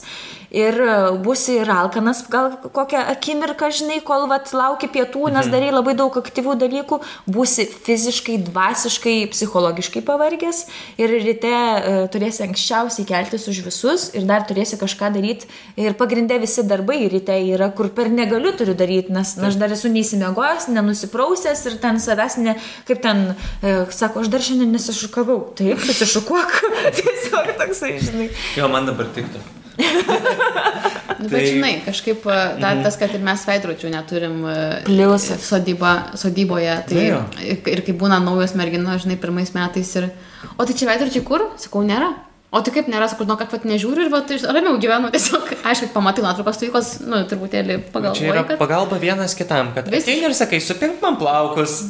ir 0.54 0.78
e, 0.78 0.94
būsi 1.24 1.58
ir 1.62 1.70
alkanas, 1.72 2.22
gal 2.30 2.52
kokią 2.62 3.02
akimirką, 3.14 3.70
žinai, 3.74 3.98
kol 4.06 4.28
vat, 4.30 4.52
lauki 4.54 4.88
pietų, 4.92 5.26
nes 5.34 5.48
mhm. 5.48 5.52
darai 5.54 5.72
labai 5.74 5.96
daug 5.98 6.14
aktyvių 6.20 6.56
dalykų, 6.62 7.00
būsi 7.34 7.66
fiziškai, 7.86 8.38
dvasiškai, 8.48 9.16
psichologiškai 9.34 10.04
pavargęs 10.06 10.64
ir 11.00 11.14
ryte 11.24 11.52
uh, 11.52 12.00
turėsi 12.12 12.44
anksčiausiai 12.46 13.06
keltis 13.08 13.48
už 13.50 13.62
visus 13.66 14.06
ir 14.14 14.26
dar 14.28 14.44
turėsi 14.48 14.78
kažką 14.80 15.10
daryti 15.14 15.48
ir 15.80 15.96
pagrindė 15.98 16.38
visi 16.42 16.64
darbai 16.66 17.00
ryte 17.12 17.36
yra, 17.48 17.70
kur 17.74 17.90
per 17.94 18.10
negaliu 18.12 18.54
turiu 18.56 18.76
daryti, 18.78 19.12
nes 19.14 19.34
na, 19.38 19.48
aš 19.50 19.58
dar 19.60 19.74
esu 19.74 19.90
neįsimiegojęs, 19.92 20.68
nenusiprausęs 20.74 21.66
ir 21.70 21.78
ten 21.82 22.00
savęs, 22.02 22.38
ne, 22.44 22.56
kaip 22.88 23.02
ten, 23.04 23.26
e, 23.62 23.74
sako, 23.94 24.24
aš 24.24 24.32
dar 24.32 24.44
šiandien 24.44 24.74
nesišukavau. 24.76 25.40
Taip, 25.58 25.82
susišukuok. 25.88 26.56
Tiesiog 27.00 27.52
toksai, 27.60 27.98
žinai. 28.02 28.30
Jo, 28.58 28.70
man 28.72 28.90
dabar 28.90 29.10
tiktų. 29.16 29.42
nu, 31.20 31.28
bet 31.28 31.46
žinai, 31.48 31.72
kažkaip 31.86 32.26
e, 32.26 32.36
dar 32.60 32.76
mhm. 32.76 32.84
tas, 32.86 32.98
kad 33.00 33.14
ir 33.14 33.24
mes 33.24 33.46
veidrodžių 33.48 33.90
neturim 33.94 34.36
e, 34.50 34.58
Pliusas. 34.86 35.42
sodyba, 35.48 35.94
sodyboje, 36.20 36.76
tai 36.90 37.08
ja, 37.08 37.24
ir, 37.42 37.58
ir 37.74 37.82
kai 37.86 37.96
būna 37.98 38.20
naujos 38.22 38.54
merginos, 38.58 39.02
žinai, 39.06 39.18
pirmais 39.20 39.54
metais 39.56 39.90
ir, 39.98 40.10
o 40.54 40.66
tai 40.66 40.78
čia 40.78 40.90
veidrodžiai 40.92 41.26
kur? 41.26 41.48
Sakau, 41.60 41.82
nėra. 41.86 42.12
O 42.54 42.60
tai 42.62 42.70
kaip 42.76 42.86
nėra, 42.86 43.08
sakau, 43.10 43.26
nu, 43.26 43.34
kad 43.40 43.50
pat 43.50 43.64
nežiūriu 43.66 44.06
ir 44.06 44.12
va, 44.12 44.20
tai 44.22 44.38
ramiau 44.44 44.78
gyvenu, 44.78 45.10
tiesiog, 45.14 45.50
aišku, 45.66 45.90
pamatai 45.96 46.22
nuotraukas 46.22 46.60
stovyklos, 46.60 46.94
nu, 47.02 47.24
truputėlį 47.30 47.80
pagalvoju. 47.90 48.20
Čia 48.20 48.30
yra 48.30 48.46
kad... 48.46 48.60
pagalba 48.62 49.00
vienas 49.02 49.34
kitam, 49.38 49.74
kad 49.74 49.90
vis 49.90 50.06
tiek 50.06 50.22
ir 50.22 50.36
sakai, 50.38 50.62
supink 50.62 51.02
man 51.02 51.18
plaukus. 51.18 51.80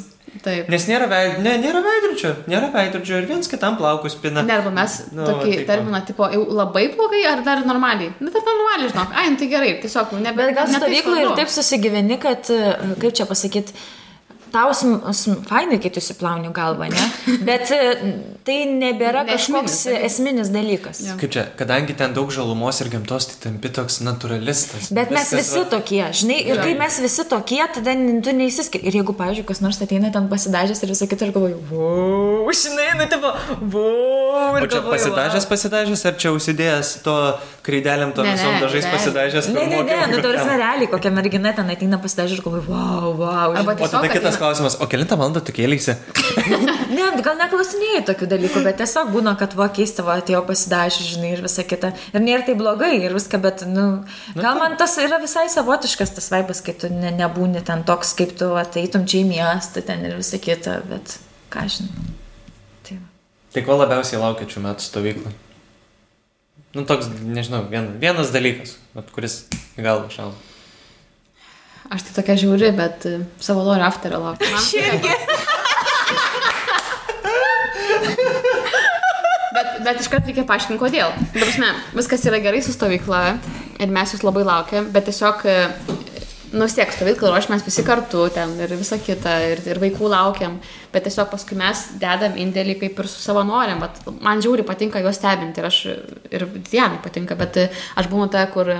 Taip. 0.43 0.69
Nes 0.73 0.85
nėra, 0.89 1.07
veid, 1.11 1.37
ne, 1.45 1.53
nėra 1.63 1.81
veidrodžio, 1.85 2.33
nėra 2.51 2.71
veidrodžio 2.75 3.21
ir 3.21 3.29
viens 3.29 3.51
kitam 3.51 3.77
plaukus 3.79 4.17
pina. 4.19 4.43
Ne, 4.43 4.57
arba 4.57 4.73
mes 4.75 4.97
nu, 5.13 5.23
tokį 5.29 5.53
taip, 5.53 5.67
terminą, 5.69 6.01
tipo, 6.09 6.27
jau 6.33 6.43
labai 6.51 6.89
blogai 6.95 7.23
ar 7.31 7.45
dar 7.47 7.63
normaliai? 7.67 8.11
Na, 8.19 8.27
nu, 8.27 8.33
tai 8.35 8.43
normaliai, 8.49 8.91
žinok, 8.91 9.13
ai, 9.15 9.29
nu, 9.31 9.39
tai 9.41 9.51
gerai, 9.53 9.75
tiesiog, 9.85 10.17
nebe. 10.25 10.41
Bet 10.43 10.57
gal 10.59 10.73
stovykloje 10.73 11.27
ir 11.29 11.37
taip 11.39 11.53
susigyveni, 11.55 12.19
kad, 12.23 12.51
kaip 13.03 13.15
čia 13.15 13.29
pasakyti, 13.31 13.77
tau 14.55 14.71
fainai, 15.49 15.81
kai 15.83 15.91
tu 15.93 16.03
įsiplauni 16.03 16.53
galvą, 16.55 16.89
ne? 16.93 17.07
Bet 17.47 17.71
e, 17.75 17.81
tai 18.47 18.59
nebėra 18.71 19.25
ne 19.27 19.35
kažkoks 19.35 19.81
esminis, 19.91 20.05
esminis 20.09 20.51
dalykas. 20.55 21.01
Ja. 21.05 21.17
Kaip 21.21 21.33
čia, 21.35 21.45
kadangi 21.59 21.97
ten 21.99 22.15
daug 22.17 22.31
žalumos 22.35 22.79
ir 22.85 22.91
gamtos, 22.93 23.29
tai 23.31 23.41
tampi 23.49 23.71
toks 23.75 24.01
naturalistas. 24.07 24.91
Bet 24.95 25.13
mes 25.15 25.33
visi 25.35 25.61
va... 25.61 25.67
tokie, 25.75 26.03
žinai, 26.21 26.39
ir 26.51 26.61
kai 26.63 26.75
mes 26.79 26.99
visi 27.03 27.27
tokie, 27.31 27.63
tada 27.75 27.97
tu 28.25 28.35
neįsiskiri. 28.37 28.87
Ir 28.89 29.01
jeigu, 29.01 29.17
pavyzdžiui, 29.19 29.47
kas 29.49 29.63
nors 29.65 29.81
ateina 29.85 30.13
ten 30.15 30.29
pasidažęs 30.31 30.85
ir 30.85 30.93
visą 30.95 31.09
kitą, 31.11 31.29
ir 31.29 31.35
galvoju, 31.35 31.61
wow, 31.73 32.53
žinai, 32.55 32.89
nu, 33.01 33.09
tipo, 33.11 33.33
wow. 33.75 34.55
O 34.55 34.63
čia 34.63 34.79
galvoju, 34.79 34.93
pasidažęs, 34.95 35.49
pasidažęs, 35.51 36.07
ar 36.11 36.19
čia 36.21 36.35
užsidėjęs 36.37 36.93
to 37.07 37.17
kreidelėm, 37.67 38.15
to 38.17 38.27
visom 38.27 38.61
dažais 38.63 38.87
pasidažęs? 38.93 39.51
Ne, 39.55 39.67
ne, 39.73 39.83
ne, 39.89 40.01
nu, 40.13 40.23
tarsi 40.25 40.47
realiai, 40.53 40.91
kokia 40.93 41.13
mergina 41.15 41.55
ten 41.57 41.73
ateina 41.75 41.99
pasidažęs 42.03 42.39
ir 42.39 42.47
galvoju, 42.47 42.67
wow, 42.69 43.11
wow. 43.19 43.59
Arba 43.59 43.77
tiesiog, 43.81 44.09
kitas 44.13 44.37
klausimas, 44.37 44.44
o 44.53 44.87
kelintą 44.91 45.17
valandą 45.21 45.41
tu 45.45 45.53
kėlėsi? 45.57 45.95
ne, 46.97 47.07
gal 47.25 47.37
neklausinėjai 47.39 48.03
tokių 48.09 48.29
dalykų, 48.31 48.63
bet 48.67 48.79
tiesiog 48.81 49.11
būna, 49.15 49.35
kad 49.41 49.57
va 49.59 49.69
keista, 49.75 50.05
va 50.07 50.19
atėjo 50.21 50.43
pasidažyti, 50.49 51.09
žinai, 51.15 51.33
ir 51.37 51.43
visa 51.45 51.65
kita. 51.67 51.93
Ir 52.13 52.25
nėra 52.25 52.47
tai 52.49 52.57
blogai, 52.59 52.93
ir 53.07 53.17
viską, 53.17 53.41
bet, 53.45 53.65
nu, 53.71 53.87
gal 54.37 54.61
man 54.61 54.79
tas 54.81 54.97
yra 55.03 55.21
visai 55.23 55.47
savotiškas 55.53 56.15
tas 56.17 56.31
vaibas, 56.33 56.63
kai 56.65 56.77
tu 56.79 56.91
ne, 56.93 57.13
nebūni 57.15 57.65
ten 57.67 57.85
toks, 57.89 58.15
kaip 58.19 58.37
tu 58.41 58.53
ateitum 58.61 59.09
čia 59.11 59.23
į 59.23 59.29
miestą 59.33 59.85
ten 59.87 60.07
ir 60.09 60.19
visa 60.21 60.41
kita, 60.43 60.81
bet 60.91 61.19
ką 61.55 61.67
žinai. 61.77 62.09
Tai, 62.87 62.99
tai 63.57 63.67
ko 63.67 63.79
labiausiai 63.81 64.23
laukia 64.23 64.49
šių 64.51 64.67
metų 64.69 64.89
stovyklą? 64.89 65.37
Nu, 66.75 66.83
toks, 66.89 67.07
nežinau, 67.23 67.65
vien, 67.71 67.93
vienas 68.03 68.35
dalykas, 68.35 68.79
kuris 69.15 69.45
į 69.79 69.87
galvą 69.87 70.11
šauna. 70.11 70.54
Aš 71.93 72.07
tai 72.07 72.15
tokia 72.17 72.37
žiauri, 72.41 72.71
bet 72.77 73.05
e, 73.09 73.19
savo 73.45 73.65
lorį 73.67 73.85
afterio 73.85 74.21
laukiu. 74.23 74.49
Aš 74.59 74.71
irgi. 74.81 75.11
bet, 79.55 79.69
bet 79.85 80.01
iškart 80.01 80.31
reikia 80.31 80.47
paaiškinti, 80.49 80.81
kodėl. 80.81 81.13
Dabar, 81.35 81.53
ne, 81.61 81.75
viskas 81.99 82.25
yra 82.31 82.41
gerai 82.45 82.63
su 82.65 82.73
stovykla 82.75 83.23
ir 83.85 83.93
mes 83.93 84.15
jūs 84.17 84.25
labai 84.25 84.47
laukiam, 84.49 84.89
bet 84.95 85.11
tiesiog 85.11 85.45
e, 85.51 85.59
nu, 86.55 86.69
siek 86.71 86.93
stovyklą 86.95 87.35
ruošiamės 87.35 87.67
visi 87.67 87.85
kartu 87.87 88.29
ten 88.35 88.57
ir 88.63 88.73
visa 88.79 88.99
kita, 89.03 89.37
ir, 89.53 89.63
ir 89.69 89.83
vaikų 89.83 90.11
laukiam, 90.11 90.57
bet 90.95 91.07
tiesiog 91.09 91.31
paskui 91.33 91.59
mes 91.59 91.81
dedam 92.01 92.37
indėlį 92.41 92.77
kaip 92.81 93.01
ir 93.03 93.09
su 93.11 93.21
savanoriam, 93.23 93.83
bet 93.83 94.01
man 94.25 94.43
žiauri 94.45 94.65
patinka 94.67 95.03
juos 95.03 95.19
stebinti 95.19 95.61
ir 95.61 95.69
aš, 95.69 95.81
ir 96.31 96.47
Dianai 96.71 97.01
patinka, 97.05 97.37
bet 97.39 97.59
aš 97.99 98.09
buvau 98.13 98.29
ta, 98.33 98.45
kur, 98.53 98.71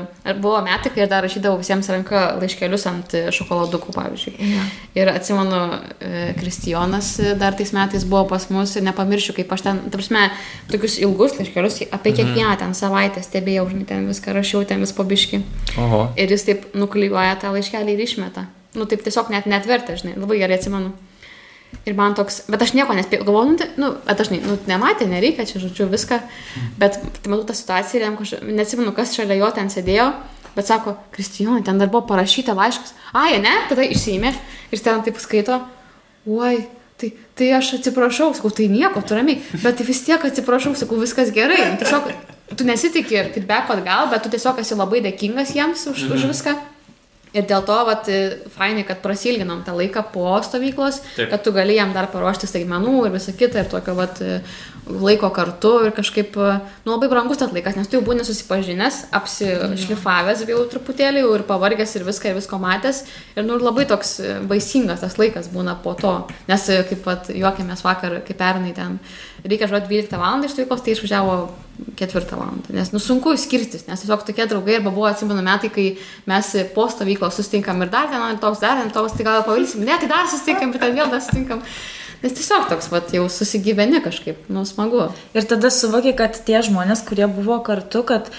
buvo 0.41 0.61
metai, 0.65 0.93
kai 0.95 1.09
dar 1.11 1.25
rašydavau 1.27 1.61
visiems 1.61 1.91
ranką 1.93 2.23
laiškelius 2.41 2.87
ant 2.91 3.17
šokoladukų, 3.35 3.95
pavyzdžiui. 3.97 4.35
Ja. 4.55 4.67
Ir 4.99 5.13
atsimenu, 5.13 5.61
e, 5.99 6.25
Kristijonas 6.39 7.13
dar 7.41 7.57
tais 7.59 7.75
metais 7.77 8.07
buvo 8.09 8.25
pas 8.31 8.49
mus 8.55 8.75
ir 8.79 8.87
nepamiršiu, 8.87 9.37
kaip 9.39 9.53
aš 9.55 9.67
ten, 9.67 9.83
ta 9.89 9.99
prasme, 9.99 10.27
tokius 10.73 10.99
ilgus 11.03 11.39
laiškelius 11.41 11.81
apie 11.91 12.13
mhm. 12.13 12.19
kiekvieną 12.21 12.57
ten 12.63 12.77
savaitę 12.79 13.23
stebėjau, 13.25 13.69
žinai, 13.73 13.89
ten 13.91 14.07
viską 14.11 14.37
rašiau, 14.37 14.65
ten 14.69 14.85
vis 14.85 14.95
pabiški. 14.97 15.43
Oho. 15.83 16.07
Ir 16.21 16.31
jis 16.35 16.47
taip 16.47 16.69
nuklyjuoja 16.79 17.41
tą 17.43 17.55
laiškelį 17.55 17.97
ir 17.97 18.05
išmeta. 18.07 18.47
Nu, 18.75 18.89
taip 18.91 19.05
tiesiog 19.07 19.31
net 19.31 19.47
netvertė, 19.51 19.97
žinai, 20.01 20.17
labai 20.19 20.41
gerai 20.41 20.59
atsimenu. 20.59 20.95
Ir 21.85 21.97
man 21.99 22.15
toks, 22.17 22.43
bet 22.49 22.63
aš 22.65 22.73
nieko 22.77 22.95
nespėjau, 22.97 23.27
galvoju, 23.27 23.51
nu, 23.51 23.59
tai, 23.61 23.67
nu, 23.81 23.91
bet 24.07 24.23
aš, 24.23 24.31
nu, 24.35 24.57
nematė, 24.71 25.09
nereikia, 25.11 25.47
čia 25.49 25.61
žodžiu 25.63 25.89
viską, 25.93 26.21
bet 26.81 26.97
tai 26.97 27.33
matau 27.33 27.49
tą 27.51 27.57
situaciją 27.59 28.01
ir 28.01 28.07
jam 28.07 28.17
kažkaip, 28.21 28.47
neatsimenu, 28.49 28.95
kas 28.97 29.13
šalia 29.17 29.37
jo 29.41 29.51
ten 29.57 29.69
sėdėjo, 29.73 30.07
bet 30.55 30.71
sako, 30.71 30.97
Kristijonai, 31.13 31.65
ten 31.67 31.81
dar 31.83 31.91
buvo 31.93 32.07
parašyta 32.09 32.57
laiškas, 32.57 32.95
ai, 33.13 33.37
ne, 33.43 33.53
tada 33.69 33.85
išsiėmė 33.85 34.33
ir 34.73 34.85
ten 34.85 35.05
taip 35.05 35.21
skaito, 35.21 35.61
oi, 36.31 36.63
tai, 37.01 37.13
tai 37.37 37.51
aš 37.59 37.75
atsiprašau, 37.81 38.33
sakau, 38.39 38.53
tai 38.55 38.71
nieko, 38.73 39.03
tu 39.05 39.19
ramiai, 39.19 39.43
bet 39.65 39.83
vis 39.85 40.05
tiek 40.07 40.25
atsiprašau, 40.31 40.73
sakau, 40.79 41.01
viskas 41.03 41.35
gerai, 41.35 41.75
tiesiog 41.81 42.13
tu 42.55 42.67
nesitikė 42.69 43.29
feedback 43.35 43.73
atgal, 43.73 44.09
bet 44.13 44.25
tu 44.25 44.33
tiesiog 44.33 44.61
esi 44.63 44.77
labai 44.79 45.03
dėkingas 45.05 45.55
jiems 45.57 45.89
už, 45.91 46.07
mhm. 46.07 46.17
už 46.17 46.31
viską. 46.33 46.57
Ir 47.35 47.49
dėl 47.51 47.65
to, 47.67 47.77
vat, 47.89 48.09
fainai, 48.55 48.85
kad 48.87 49.01
prasilginom 49.03 49.65
tą 49.67 49.75
laiką 49.75 50.05
po 50.13 50.37
stovyklos, 50.47 51.01
Taip. 51.17 51.33
kad 51.33 51.43
tu 51.43 51.53
gali 51.57 51.75
jam 51.75 51.91
dar 51.97 52.07
paruošti 52.13 52.47
staigmenų 52.47 53.09
ir 53.09 53.17
visą 53.17 53.35
kitą, 53.35 53.65
ir 53.65 53.73
tokio 53.73 53.97
vat, 53.99 54.21
laiko 54.87 55.31
kartu 55.33 55.73
ir 55.87 55.95
kažkaip, 55.97 56.37
nu, 56.85 56.93
labai 56.93 57.09
brangus 57.13 57.41
tas 57.41 57.53
laikas, 57.55 57.77
nes 57.79 57.89
tu 57.89 57.97
jau 57.97 58.05
būni 58.05 58.25
susipažinęs, 58.27 59.01
apsišlifavęs 59.17 60.45
jau 60.49 60.61
truputėlį, 60.73 61.23
jau 61.25 61.35
ir 61.39 61.45
pavargęs 61.49 61.97
ir 61.97 62.05
viską, 62.05 62.31
ir 62.33 62.39
visko 62.39 62.61
matęs, 62.61 63.05
ir, 63.35 63.47
nu, 63.47 63.57
labai 63.63 63.87
toks 63.89 64.19
baisingas 64.51 65.05
tas 65.05 65.17
laikas 65.21 65.49
būna 65.53 65.79
po 65.85 65.97
to, 65.99 66.15
nes, 66.51 66.69
kaip 66.91 67.09
vat, 67.09 67.33
juokėmės 67.33 67.85
vakar, 67.87 68.21
kaip 68.27 68.41
pernai 68.41 68.75
ten, 68.77 68.99
reikia 69.45 69.71
žodžiu 69.73 69.89
12 70.05 70.21
val. 70.21 70.45
iš 70.45 70.53
stovyklos, 70.57 70.85
tai 70.85 70.95
išvažiavo 70.95 71.39
ketvirtą 71.99 72.39
valandą. 72.39 72.77
Nes 72.77 72.93
nu, 72.95 73.01
sunku 73.03 73.35
skirtis, 73.41 73.87
nes 73.89 74.01
tiesiog 74.01 74.23
tokie 74.27 74.47
draugai 74.51 74.79
arba 74.79 74.93
buvo 74.95 75.09
atsimenu 75.09 75.43
metai, 75.45 75.73
kai 75.75 75.87
mes 76.31 76.53
po 76.77 76.87
stovyklos 76.93 77.41
sustinkam 77.41 77.83
ir 77.83 77.91
dar 77.93 78.09
ten 78.13 78.39
toks, 78.43 78.63
dar 78.63 78.81
ten 78.81 78.93
toks, 78.95 79.17
tai 79.17 79.27
gal 79.27 79.43
pavilsim, 79.47 79.85
ne, 79.85 79.97
tai 79.99 80.09
dar 80.11 80.29
sustinkam, 80.31 80.73
ir 80.73 80.83
ten 80.83 80.97
vėl 80.97 81.11
dar 81.11 81.23
sustinkam. 81.25 81.65
Nes 82.25 82.33
tiesiog 82.33 82.71
toks, 82.71 82.89
vat, 82.89 83.11
jau 83.13 83.27
susigyveni 83.29 84.01
kažkaip, 84.05 84.47
nu, 84.49 84.63
smagu. 84.65 85.11
Ir 85.37 85.45
tada 85.49 85.69
suvoki, 85.75 86.15
kad 86.17 86.39
tie 86.47 86.63
žmonės, 86.65 87.05
kurie 87.05 87.27
buvo 87.29 87.59
kartu, 87.67 88.01
kad 88.09 88.31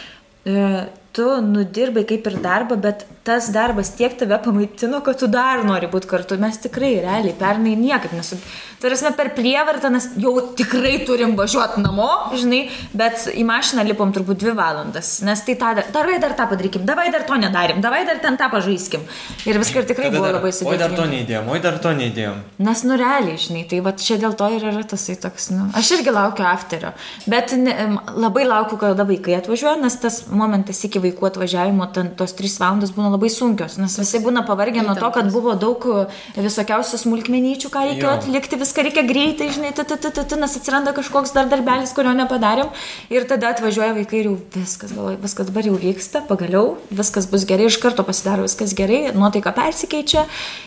e, 0.42 0.88
tu 1.16 1.26
nudirbai 1.42 2.04
kaip 2.08 2.28
ir 2.28 2.40
darbą, 2.44 2.78
bet 2.82 3.06
tas 3.26 3.48
darbas 3.54 3.90
tiek 3.98 4.14
tave 4.20 4.38
pamaitino, 4.44 5.02
kad 5.06 5.18
tu 5.22 5.30
dar 5.32 5.64
nori 5.66 5.88
būti 5.90 6.10
kartu. 6.12 6.38
Mes 6.42 6.60
tikrai 6.62 6.98
realiai 7.06 7.34
pernai 7.40 7.74
niekaip 7.80 8.14
nesu. 8.14 8.38
Yra 8.86 9.10
per 9.18 9.32
prievartą, 9.34 9.90
nes 9.90 10.06
jau 10.22 10.36
tikrai 10.54 11.00
turim 11.08 11.32
važiuoti 11.40 11.82
namo, 11.82 12.06
žinai, 12.38 12.68
bet 12.94 13.24
į 13.34 13.42
mašiną 13.48 13.82
lipom 13.88 14.12
turbūt 14.14 14.44
dvi 14.44 14.52
valandas, 14.54 15.24
nes 15.26 15.42
tai 15.48 15.56
tą, 15.58 15.72
darai 15.96 16.20
dar 16.22 16.36
tą 16.38 16.46
padarykim, 16.52 16.84
davai 16.86 17.08
dar 17.10 17.24
to 17.26 17.40
nedarim, 17.42 17.80
davai 17.82 18.04
dar 18.06 18.20
ten 18.22 18.38
tą 18.38 18.52
pažaiskim. 18.54 19.02
Ir 19.50 19.58
viskas 19.58 19.82
ir 19.82 19.88
tikrai 19.90 20.12
Tada 20.12 20.20
buvo 20.20 20.28
dar, 20.28 20.38
labai 20.38 20.52
Oi, 20.52 20.78
dar 20.78 20.94
to 20.94 21.02
sudėtinga. 21.02 21.08
neįdėjom, 21.16 21.50
oi, 21.56 21.62
dar 21.64 21.80
to 21.82 21.96
neįdėjom. 21.98 22.44
Nes, 22.68 22.84
nu, 22.86 23.00
realiai, 23.02 23.40
žinai, 23.42 23.64
tai 23.72 23.80
va 23.88 23.96
čia 24.06 24.20
dėl 24.22 24.38
to 24.38 24.52
ir 24.54 24.68
yra 24.70 24.86
tasai 24.94 25.18
toks, 25.26 25.50
nu, 25.56 25.66
aš 25.82 25.92
irgi 25.98 26.14
laukiu 26.14 26.46
afterio, 26.52 26.94
bet 27.26 27.56
ne, 27.58 27.74
labai 28.14 28.46
laukiu, 28.46 28.78
kada 28.86 29.08
vaikai 29.10 29.40
atvažiuoja, 29.40 29.80
nes 29.82 29.98
tas 30.04 30.22
momentas 30.30 30.84
iki 30.86 31.02
vaikų 31.06 31.30
atvažiavimo, 31.30 31.88
ten 31.96 32.12
tos 32.20 32.36
trys 32.38 32.58
valandos 32.62 32.92
būna 32.96 33.12
labai 33.14 33.30
sunkios, 33.34 33.78
nes 33.82 33.96
visi 34.02 34.22
būna 34.24 34.44
pavargę 34.48 34.84
nuo 34.86 34.98
to, 34.98 35.10
kad 35.16 35.32
buvo 35.34 35.56
daug 35.60 35.86
e, 35.90 36.06
visokiausių 36.42 37.00
smulkmenyčių, 37.06 37.72
ką 37.74 37.86
reikėjo 37.90 38.12
Jo. 38.12 38.18
atlikti, 38.20 38.60
viską 38.62 38.86
reikia 38.90 39.06
greitai, 39.08 39.50
žinai, 39.56 39.72
t, 39.76 39.86
t, 39.88 39.98
t, 39.98 40.12
t, 40.12 40.26
t, 40.28 40.40
nes 40.42 40.58
atsiranda 40.60 40.94
kažkoks 40.98 41.34
dar 41.36 41.50
darbelis, 41.52 41.94
kurio 41.96 42.14
nepadarėm 42.18 42.72
ir 43.14 43.28
tada 43.30 43.54
atvažiuoja 43.56 43.96
vaikai 43.98 44.22
ir 44.22 44.32
jau 44.32 44.38
viskas, 44.58 44.94
galvoju, 44.96 45.22
viskas 45.24 45.52
dabar 45.52 45.70
jau 45.70 45.76
vyksta, 45.80 46.24
pagaliau, 46.30 46.76
viskas 46.92 47.30
bus 47.32 47.48
gerai, 47.48 47.70
iš 47.72 47.80
karto 47.84 48.06
pasidaro 48.08 48.46
viskas 48.48 48.76
gerai, 48.78 49.06
nuotaika 49.16 49.56
persikeičia 49.56 50.26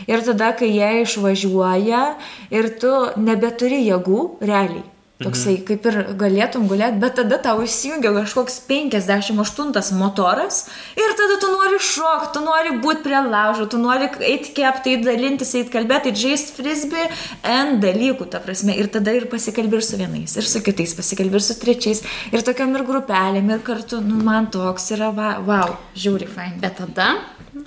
ir 0.09 0.25
tada, 0.25 0.53
kai 0.57 0.71
jie 0.73 0.93
išvažiuoja 1.05 2.05
ir 2.55 2.71
tu 2.81 2.95
nebeturi 3.21 3.83
jėgų, 3.85 4.23
realiai. 4.41 4.88
Toksai, 5.19 5.57
kaip 5.67 5.83
ir 5.89 5.95
galėtum 6.15 6.69
gulėti, 6.69 6.95
bet 7.01 7.17
tada 7.17 7.35
tau 7.43 7.59
įsijungia 7.59 8.13
kažkoks 8.15 8.61
58 8.69 9.97
motoras 9.99 10.61
ir 10.95 11.11
tada 11.19 11.35
tu 11.41 11.49
nori 11.51 11.75
šokti, 11.83 12.29
tu 12.37 12.43
nori 12.45 12.71
būti 12.79 13.03
prie 13.03 13.19
laužo, 13.25 13.65
tu 13.67 13.81
nori 13.83 14.07
eiti 14.29 14.55
kepti, 14.55 14.95
dalintis, 15.03 15.51
eiti 15.59 15.75
kalbėti, 15.75 16.15
žaisti 16.15 16.55
frisbee, 16.55 17.09
N 17.43 17.81
dalykų, 17.83 18.29
ta 18.31 18.39
prasme. 18.39 18.77
Ir 18.79 18.87
tada 18.95 19.11
ir 19.11 19.27
pasikalbė 19.27 19.81
ir 19.81 19.87
su 19.89 19.99
vienais, 19.99 20.39
ir 20.39 20.47
su 20.47 20.63
kitais, 20.63 20.95
pasikalbė 20.95 21.41
ir 21.41 21.47
su 21.49 21.59
trečiais, 21.59 22.05
ir 22.31 22.47
tokiam 22.47 22.71
ir 22.79 22.87
grupelėm, 22.87 23.51
ir 23.51 23.63
kartu, 23.67 23.99
nu, 23.99 24.23
man 24.23 24.47
toks 24.55 24.93
yra, 24.95 25.11
va, 25.11 25.35
wow, 25.43 25.75
žiūri, 25.99 26.31
fain. 26.31 26.61
Bet 26.63 26.79
tada 26.79 27.17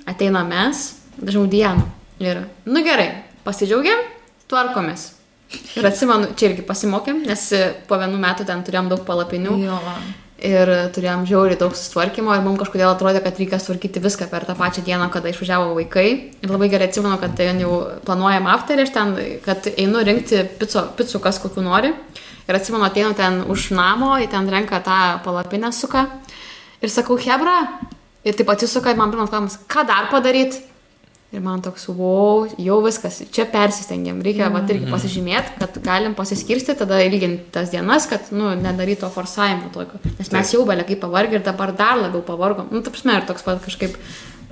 ateina 0.09 0.41
mes, 0.49 0.87
žaudienų. 1.21 1.91
Ir, 2.25 2.47
nu 2.65 2.81
gerai, 2.87 3.11
pasidžiaugiam, 3.45 4.09
tvarkomės. 4.49 5.11
Ir 5.79 5.87
atsimenu, 5.89 6.33
čia 6.37 6.51
irgi 6.51 6.65
pasimokėm, 6.67 7.23
nes 7.29 7.47
po 7.89 7.97
vienų 8.01 8.19
metų 8.21 8.47
ten 8.49 8.61
turėjom 8.67 8.91
daug 8.93 9.07
palapinių. 9.09 9.55
Jo. 9.63 9.79
Ir 10.43 10.71
turėjom 10.91 11.23
žiauriai 11.29 11.59
daug 11.61 11.75
sustvarkymo 11.79 12.35
ir 12.35 12.41
mums 12.43 12.59
kažkodėl 12.59 12.89
atrodė, 12.91 13.21
kad 13.23 13.37
reikia 13.39 13.61
sutvarkyti 13.63 14.01
viską 14.03 14.27
per 14.27 14.43
tą 14.49 14.57
pačią 14.59 14.83
dieną, 14.83 15.07
kada 15.15 15.31
išvažiavo 15.31 15.77
vaikai. 15.77 16.07
Ir 16.43 16.51
labai 16.51 16.67
gerai 16.73 16.89
atsimenu, 16.91 17.15
kad 17.23 17.37
ten 17.39 17.61
jau 17.63 17.77
planuojam 18.03 18.49
afterį, 18.51 18.83
aš 18.83 18.93
ten, 18.97 19.13
kad 19.45 19.69
einu 19.71 20.03
rinkti 20.03 20.43
pico, 20.59 20.83
picų, 20.99 21.23
kas 21.23 21.39
kokiu 21.45 21.63
nori. 21.63 21.93
Ir 22.49 22.59
atsimenu, 22.59 22.83
ateinu 22.89 23.15
ten 23.15 23.45
už 23.55 23.69
namo, 23.79 24.17
į 24.19 24.27
ten 24.33 24.51
renka 24.51 24.83
tą 24.83 24.99
palapinę 25.23 25.71
suką. 25.71 26.09
Ir 26.83 26.91
sakau, 26.91 27.21
Hebra. 27.23 27.61
Ir 28.27 28.35
taip 28.39 28.51
atsisuka, 28.51 28.91
ir 28.91 28.99
man 28.99 29.15
pirmas 29.15 29.31
klausimas, 29.31 29.61
ką 29.71 29.87
dar 29.87 30.11
padaryti? 30.11 30.59
Ir 31.33 31.41
man 31.41 31.63
toks, 31.65 31.87
wow, 31.89 32.43
jau 32.61 32.75
viskas, 32.85 33.23
čia 33.33 33.47
persistengiam, 33.49 34.19
reikia 34.21 34.51
mm. 34.51 34.67
irgi 34.75 34.91
pasižymėti, 34.93 35.55
kad 35.63 35.79
galim 35.85 36.13
pasiskirsti, 36.19 36.75
tada 36.77 36.99
ilginti 37.07 37.47
tas 37.55 37.73
dienas, 37.73 38.05
kad, 38.11 38.29
nu, 38.37 38.51
nedaryti 38.61 39.01
to 39.01 39.09
forsavimo 39.15 39.71
tokio. 39.73 40.03
Nes 40.19 40.29
mes 40.35 40.53
jau 40.53 40.67
belia 40.69 40.85
kaip 40.85 41.01
pavargę 41.01 41.39
ir 41.39 41.47
dabar 41.47 41.73
dar 41.79 41.97
labiau 42.03 42.21
pavargom. 42.27 42.69
Nu, 42.69 42.85
taip 42.85 43.01
smė, 43.01 43.23
ir 43.23 43.29
toks 43.31 43.47
pat 43.49 43.65
kažkaip 43.65 43.97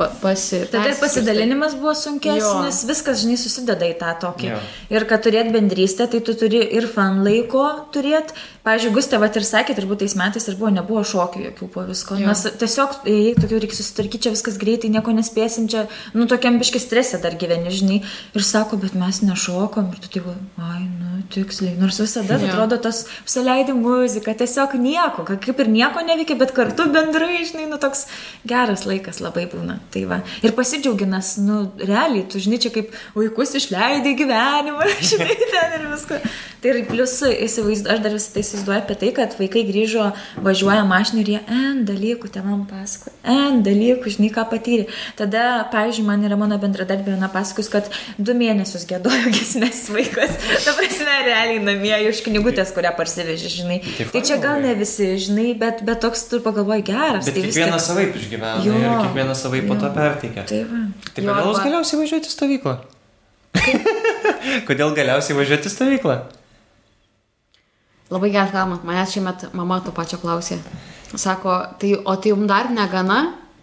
pa, 0.00 0.08
pasi... 0.22 0.62
Tada 0.72 0.88
ir 0.90 0.96
pasidalinimas 1.00 1.76
buvo 1.78 1.92
sunkesnis, 1.98 2.80
Jo. 2.82 2.88
viskas, 2.90 3.20
žinai, 3.22 3.36
susideda 3.40 3.86
į 3.92 3.98
tą 4.00 4.14
tokį. 4.24 4.48
Jo. 4.54 4.60
Ir 4.96 5.06
kad 5.10 5.22
turėt 5.26 5.52
bendrystę, 5.54 6.08
tai 6.10 6.22
tu 6.24 6.34
turi 6.40 6.62
ir 6.80 6.88
fan 6.90 7.20
laiko 7.26 7.66
turėti. 7.94 8.32
Pavyzdžiui, 8.64 8.90
Gustė, 8.92 9.16
va 9.22 9.28
ir 9.32 9.44
sakė, 9.48 9.72
turbūt 9.78 10.02
tais 10.02 10.12
metais 10.20 10.44
ir 10.50 10.56
buvo, 10.60 10.68
nebuvo 10.74 11.00
šokių 11.08 11.44
jokių 11.46 11.68
po 11.72 11.84
visko. 11.88 12.18
Jo. 12.20 12.28
Nes 12.28 12.42
tiesiog, 12.60 12.98
jei 13.08 13.30
tokių 13.38 13.60
reikia 13.62 13.78
susitvarkyti, 13.78 14.24
čia 14.26 14.32
viskas 14.34 14.58
greitai, 14.60 14.90
nieko 14.92 15.14
nespėsim, 15.16 15.64
čia, 15.72 15.86
nu, 16.12 16.26
tokiam 16.28 16.58
biški 16.60 16.82
stresė 16.82 17.22
dar 17.24 17.38
gyveni, 17.40 17.72
žinai. 17.72 18.00
Ir 18.36 18.44
sako, 18.44 18.76
bet 18.82 18.92
mes 19.00 19.22
nešokom. 19.24 19.88
Ir 19.96 20.02
tu 20.04 20.12
taip, 20.18 20.28
ai, 20.60 20.82
nu, 20.84 21.22
tiksliai. 21.32 21.72
Nors 21.80 22.02
visada 22.02 22.36
Jo. 22.36 22.50
atrodo 22.50 22.76
tas, 22.84 23.06
suleidai 23.24 23.72
muziką, 23.80 24.36
tiesiog 24.42 24.76
nieko, 24.76 25.24
ka- 25.24 25.38
kaip 25.40 25.64
ir 25.64 25.72
nieko 25.72 26.04
neveikia, 26.04 26.36
bet 26.44 26.52
kartu 26.56 26.84
bendrai, 26.92 27.40
žinai, 27.48 27.64
nu, 27.72 27.80
toks 27.80 28.04
geras 28.44 28.84
laikas 28.84 29.22
labai 29.24 29.46
būna. 29.48 29.78
Tai 29.90 30.04
va. 30.06 30.20
Ir 30.46 30.52
pasidžiauginas, 30.54 31.32
nu, 31.42 31.64
realiai, 31.82 32.22
tu 32.30 32.38
žinai, 32.38 32.60
čia 32.62 32.70
kaip 32.70 32.92
vaikus 33.16 33.56
išleidai 33.58 34.12
gyvenimą, 34.20 34.84
žinai, 35.10 35.34
ten 35.50 35.74
ir 35.80 35.88
viską. 35.90 36.20
Tai 36.60 36.70
ir 36.74 36.82
plus, 36.86 37.14
įsivaizduoju, 37.24 37.94
aš 37.96 38.02
dar 38.04 38.12
visą 38.14 38.34
tai 38.34 38.42
įsivaizduoju 38.44 38.78
apie 38.82 38.96
tai, 39.00 39.08
kad 39.16 39.34
vaikai 39.38 39.62
grįžo, 39.66 40.10
važiuoja 40.44 40.82
mašinį 40.86 41.22
ir 41.24 41.30
jie 41.32 41.40
N 41.56 41.80
dalykų 41.88 42.28
tevam 42.34 42.66
pasakoja, 42.68 43.16
N 43.48 43.62
dalykų, 43.66 44.12
žinai, 44.14 44.28
ką 44.36 44.44
patyrė. 44.52 44.84
Tada, 45.18 45.44
pavyzdžiui, 45.72 46.04
man 46.06 46.22
yra 46.28 46.36
mano 46.38 46.58
bendradarbė 46.60 47.14
viena 47.16 47.30
pasakojus, 47.32 47.70
kad 47.72 47.88
du 48.20 48.36
mėnesius 48.36 48.84
gėdojo 48.90 49.32
gesmės 49.34 49.86
vaikas. 49.96 50.36
Ta 50.66 50.76
prasme, 50.76 51.16
realiai 51.30 51.62
namie 51.64 51.96
iš 52.12 52.20
knygutės, 52.28 52.74
kurią 52.76 52.92
parsivežė, 53.00 53.50
žinai. 53.56 53.80
Tai 53.96 54.08
Tai 54.12 54.22
čia 54.28 54.36
gal 54.44 54.60
ne 54.62 54.76
visi, 54.78 55.10
žinai, 55.26 55.48
bet, 55.58 55.80
bet 55.88 56.04
toks 56.04 56.26
tu 56.28 56.42
pagalvoji 56.44 56.84
geras. 56.92 57.24
Bet 57.26 57.38
tai 57.40 57.46
vis 57.48 57.56
kiekvienas 57.56 57.80
tiek- 57.80 57.88
savaip 57.88 58.20
išgyvena 58.20 58.60
Jo. 58.68 58.76
ir 58.76 58.92
kiekvienas 59.06 59.40
savaip 59.48 59.69
po 59.70 59.78
to 59.80 59.92
perteikia. 59.94 60.44
Tai 60.50 60.60
va. 60.68 60.82
Tai 61.14 61.24
Jo, 61.24 61.30
kodėl 61.30 61.50
jūs 61.52 61.62
galiausiai 61.64 62.00
važiuojate 62.02 62.30
į 62.30 62.34
stovyklą? 62.34 62.76
kodėl 64.68 64.94
galiausiai 64.98 65.38
važiuojate 65.38 65.70
į 65.70 65.74
stovyklą? 65.74 66.18
Labai 68.10 68.32
geras 68.34 68.50
klausimas, 68.50 68.82
manęs 68.86 69.12
šiemet 69.14 69.44
mama 69.54 69.78
to 69.84 69.94
pačio 69.94 70.18
klausė. 70.18 70.58
Sako, 71.14 71.54
tai, 71.78 71.94
o 71.94 72.14
tai 72.18 72.32
jums 72.32 72.48
dar 72.50 72.70
negana, 72.74 73.20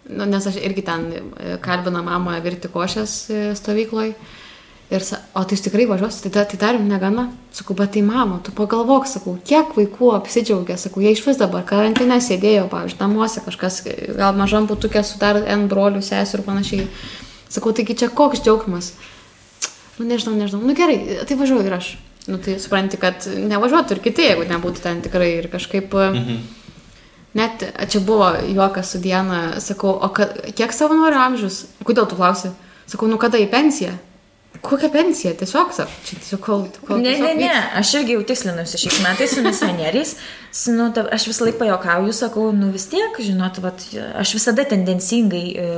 nu, 0.08 0.24
nes 0.28 0.46
aš 0.48 0.56
irgi 0.64 0.84
ten 0.84 1.04
e, 1.12 1.56
kalbina 1.64 2.00
mamą 2.04 2.38
virti 2.44 2.70
košės 2.72 3.16
e, 3.28 3.40
stovykloj. 3.58 4.14
Ir, 4.88 5.04
o 5.36 5.42
tai 5.44 5.52
jūs 5.52 5.66
tikrai 5.66 5.84
važiuosit, 5.84 6.30
tai, 6.32 6.46
tai 6.48 6.58
dar 6.60 6.78
jums 6.78 6.88
negana. 6.88 7.26
Sakau, 7.52 7.74
bet 7.76 7.90
tai 7.92 8.00
mama, 8.06 8.38
tu 8.44 8.54
pagalvok, 8.56 9.04
sakau, 9.10 9.34
kiek 9.44 9.74
vaikų 9.76 10.14
apsidžiaugia, 10.16 10.78
sakau, 10.80 11.02
jie 11.04 11.12
iš 11.12 11.20
vis 11.26 11.40
dabar 11.40 11.66
karantinė 11.68 12.16
sėdėjo, 12.24 12.70
pavyzdžiui, 12.72 13.00
namuose 13.02 13.42
kažkas, 13.44 13.82
gal 14.16 14.38
mažam 14.38 14.68
putukė 14.70 15.02
su 15.04 15.20
dar 15.20 15.42
N 15.42 15.66
brolių, 15.68 16.00
sesijų 16.04 16.40
ir 16.40 16.44
panašiai. 16.46 16.88
Sakau, 17.52 17.74
taigi 17.76 17.98
čia 18.00 18.08
koks 18.08 18.40
džiaugsmas. 18.46 18.94
Nu, 19.98 20.08
nežinau, 20.08 20.38
nežinau. 20.38 20.62
Nu 20.64 20.76
gerai, 20.78 20.96
tai 21.28 21.36
važiuoju 21.36 21.68
ir 21.68 21.76
aš. 21.76 21.92
Nu, 22.28 22.40
tai 22.40 22.56
supranti, 22.62 22.96
kad 23.00 23.28
nevažiuotų 23.28 23.96
ir 23.96 24.02
kiti, 24.08 24.24
jeigu 24.30 24.48
nebūtų 24.48 24.84
ten 24.84 25.04
tikrai 25.04 25.34
ir 25.42 25.52
kažkaip... 25.52 25.92
Mhm. 25.92 26.46
Net 27.36 27.60
čia 27.92 28.00
buvo 28.02 28.30
juokas 28.48 28.94
su 28.94 28.98
Diena, 29.04 29.60
sakau, 29.60 29.92
o 29.92 30.08
ka, 30.16 30.30
kiek 30.56 30.72
savanorių 30.72 31.18
amžius? 31.20 31.58
Kodėl 31.84 32.08
tu 32.08 32.16
klausi? 32.16 32.50
Sakau, 32.88 33.06
nu 33.06 33.18
kada 33.20 33.38
į 33.38 33.50
pensiją? 33.52 33.92
Kokia 34.60 34.88
pensija? 34.90 35.34
Tiesiog, 35.38 35.70
sako, 35.72 35.92
čia 36.04 36.16
tiesiog 36.18 36.40
kol... 36.42 36.64
kol 36.86 36.98
Ne, 36.98 37.12
ne, 37.12 37.14
tiesiog 37.14 37.38
ne, 37.38 37.50
vyks. 37.52 37.76
aš 37.80 37.92
irgi 38.00 38.16
jau 38.16 38.24
tikslinusi 38.26 38.80
šiais 38.82 38.98
metais 39.04 39.34
su 39.36 39.44
misionieriais. 39.44 40.14
Nu, 40.74 40.88
ta, 40.94 41.04
aš 41.14 41.28
visą 41.30 41.46
laiką 41.46 41.60
pajokauju, 41.60 42.14
sakau, 42.16 42.48
nu 42.56 42.72
vis 42.74 42.88
tiek, 42.90 43.20
žinot, 43.22 43.60
vat, 43.62 43.84
aš 44.18 44.32
visada 44.38 44.64
tendencingai 44.66 45.44
e, 45.52 45.68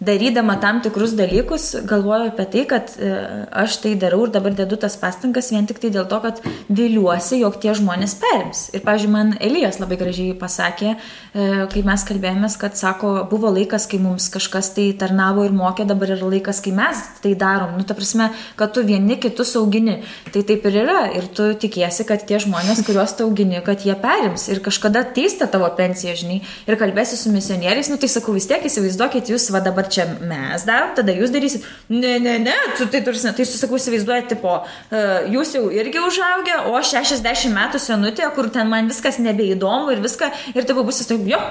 darydama 0.00 0.60
tam 0.60 0.80
tikrus 0.82 1.12
dalykus 1.18 1.72
galvoju 1.86 2.30
apie 2.30 2.46
tai, 2.52 2.64
kad 2.70 2.92
e, 3.02 3.10
aš 3.50 3.80
tai 3.82 3.94
darau 3.98 4.26
ir 4.26 4.32
dabar 4.34 4.54
dedu 4.54 4.78
tas 4.78 4.94
pastangas 5.00 5.50
vien 5.50 5.66
tik 5.66 5.80
tai 5.82 5.90
dėl 5.94 6.06
to, 6.10 6.20
kad 6.22 6.38
viliuosi, 6.70 7.40
jog 7.42 7.58
tie 7.62 7.74
žmonės 7.74 8.14
perims. 8.20 8.60
Ir, 8.76 8.84
pavyzdžiui, 8.86 9.10
man 9.10 9.34
Elijas 9.42 9.80
labai 9.82 9.98
gražiai 9.98 10.36
pasakė, 10.38 10.94
e, 10.94 11.48
kai 11.72 11.82
mes 11.86 12.04
kalbėjomės, 12.06 12.58
kad, 12.60 12.76
sako, 12.78 13.14
buvo 13.30 13.50
laikas, 13.54 13.88
kai 13.90 13.98
mums 14.02 14.28
kažkas 14.34 14.70
tai 14.76 14.92
tarnavo 14.98 15.46
ir 15.48 15.56
mokė, 15.56 15.88
dabar 15.88 16.14
yra 16.14 16.30
laikas, 16.30 16.62
kai 16.62 16.74
mes 16.76 17.02
tai 17.24 17.34
darom. 17.38 17.74
Nu, 17.78 17.86
ta 17.88 17.98
prasme, 17.98 18.30
kad 18.58 18.74
tu 18.76 18.86
vieni 18.86 19.18
kitus 19.18 19.56
augini. 19.58 19.98
Tai 20.30 20.44
taip 20.46 20.66
ir 20.70 20.80
yra. 20.84 21.00
Ir 21.18 21.26
tu 21.34 21.48
tikiesi, 21.58 22.06
kad 22.06 22.22
tie 22.28 22.38
žmonės, 22.42 22.84
kuriuos 22.86 23.16
tu 23.18 23.26
augini, 23.26 23.58
kad 23.66 23.82
jie 23.86 23.96
perims. 23.98 24.46
Ir 24.52 24.62
kažkada 24.62 25.02
teista 25.16 25.50
tavo 25.50 25.66
pensiją, 25.78 26.14
žinai. 26.22 26.40
Ir 26.70 26.78
kalbėsi 26.78 27.18
su 27.18 27.32
misionieriais, 27.34 27.90
nu 27.90 27.98
tai 27.98 28.10
sakau, 28.12 28.36
vis 28.36 28.46
tiek 28.50 28.62
įsivaizduokit, 28.68 29.32
jūs 29.32 29.50
va 29.54 29.62
dabar 29.64 29.87
čia 29.92 30.06
mes 30.20 30.66
darom, 30.68 30.92
tada 30.98 31.14
jūs 31.16 31.32
darysit. 31.34 31.64
Ne, 31.92 32.16
ne, 32.22 32.36
ne, 32.42 32.56
tu 32.78 32.88
tai 32.90 33.02
turisi, 33.06 33.30
tai 33.36 33.46
susakau, 33.48 33.80
įsivaizduojate, 33.80 34.34
tipo, 34.34 34.58
e, 34.90 35.02
jūs 35.34 35.54
jau 35.56 35.64
irgi 35.74 36.02
užaugę, 36.04 36.60
o 36.70 36.76
aš 36.78 36.94
60 36.98 37.54
metų 37.56 37.82
senutė, 37.82 38.28
kur 38.36 38.50
ten 38.54 38.70
man 38.70 38.90
viskas 38.92 39.20
nebeįdomu 39.22 39.94
ir 39.94 40.04
viską, 40.04 40.30
ir 40.54 40.68
taip 40.68 40.82
bus, 40.84 41.02
tai 41.08 41.18
jo. 41.28 41.42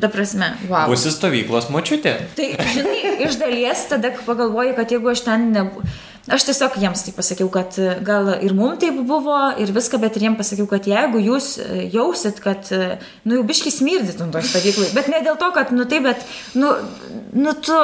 Ta 0.00 0.08
prasme. 0.08 0.54
Wow. 0.70 0.88
Būsi 0.88 1.12
stovyklos 1.12 1.68
močiutė. 1.72 2.14
Tai, 2.36 2.46
žinai, 2.72 3.00
iš 3.26 3.36
dalies 3.40 3.82
tada 3.90 4.14
pagalvoju, 4.24 4.72
kad 4.78 4.94
jeigu 4.94 5.12
aš 5.12 5.26
ten 5.26 5.50
ne... 5.52 5.66
aš 6.34 6.46
tiesiog 6.48 6.76
jiems 6.80 7.04
tai 7.06 7.14
pasakiau, 7.16 7.50
kad 7.52 7.76
e, 7.80 7.94
gal 8.06 8.30
ir 8.38 8.54
mums 8.56 8.80
taip 8.82 9.00
buvo 9.08 9.36
ir 9.60 9.72
viską, 9.74 10.00
bet 10.02 10.16
ir 10.16 10.26
jiems 10.28 10.40
pasakiau, 10.40 10.68
kad 10.70 10.86
jeigu 10.88 11.22
jūs 11.22 11.52
e, 11.62 11.84
jausit, 11.92 12.40
kad, 12.44 12.70
e, 12.74 12.96
nu, 13.24 13.40
jau 13.40 13.46
biškis 13.50 13.80
mirdyt 13.86 14.22
nuo 14.22 14.30
to 14.34 14.42
stovyklai, 14.46 14.90
bet 14.96 15.10
ne 15.12 15.22
dėl 15.26 15.38
to, 15.40 15.50
kad, 15.56 15.74
nu, 15.76 15.86
taip, 15.90 16.06
bet, 16.08 16.26
nu, 16.58 16.72
nu, 17.36 17.54
tu 17.58 17.76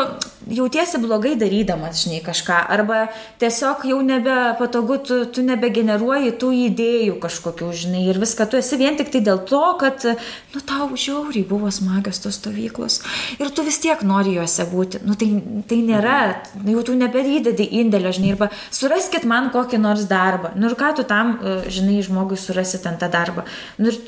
jautiesi 0.46 1.00
blogai 1.02 1.34
darydamas, 1.38 2.04
žinai, 2.04 2.20
kažką, 2.24 2.58
arba 2.72 3.06
tiesiog 3.42 3.84
jau 3.90 3.98
nebepatogu, 4.06 4.98
tu, 5.06 5.18
tu 5.34 5.44
nebegeneruoji 5.46 6.34
tų 6.40 6.52
idėjų 6.68 7.16
kažkokių, 7.22 7.70
žinai, 7.82 8.04
ir 8.10 8.20
viską, 8.22 8.46
tu 8.50 8.60
esi 8.60 8.78
vien 8.80 8.98
tik 8.98 9.10
tai 9.14 9.22
dėl 9.26 9.42
to, 9.48 9.62
kad, 9.80 10.06
nu, 10.54 10.62
tau 10.66 10.88
žiauriai 10.94 11.46
buvo 11.48 11.70
smagios 11.74 12.22
tos 12.22 12.38
stovyklos 12.40 13.00
ir 13.40 13.50
tu 13.54 13.64
vis 13.66 13.78
tiek 13.82 14.02
nori 14.06 14.36
juose 14.36 14.66
būti, 14.70 15.02
nu, 15.06 15.16
tai, 15.18 15.30
tai 15.68 15.80
nėra, 15.86 16.18
jau 16.66 16.84
tu 16.86 16.96
nebedįdedi 16.98 17.68
indėlio, 17.80 18.14
žinai, 18.14 18.34
arba 18.36 18.50
suraskit 18.74 19.26
man 19.28 19.50
kokį 19.54 19.80
nors 19.82 20.06
darbą. 20.10 20.52
Nu 20.56 20.70
ir 20.70 20.76
ką 20.78 20.92
tu 20.98 21.06
tam, 21.08 21.36
e, 21.40 21.56
žinai, 21.72 21.98
žmogui 22.06 22.38
surasi 22.40 22.80
ten 22.84 22.98
tą 23.00 23.10
darbą. 23.12 23.46
Nu 23.80 23.90
ir 23.90 23.98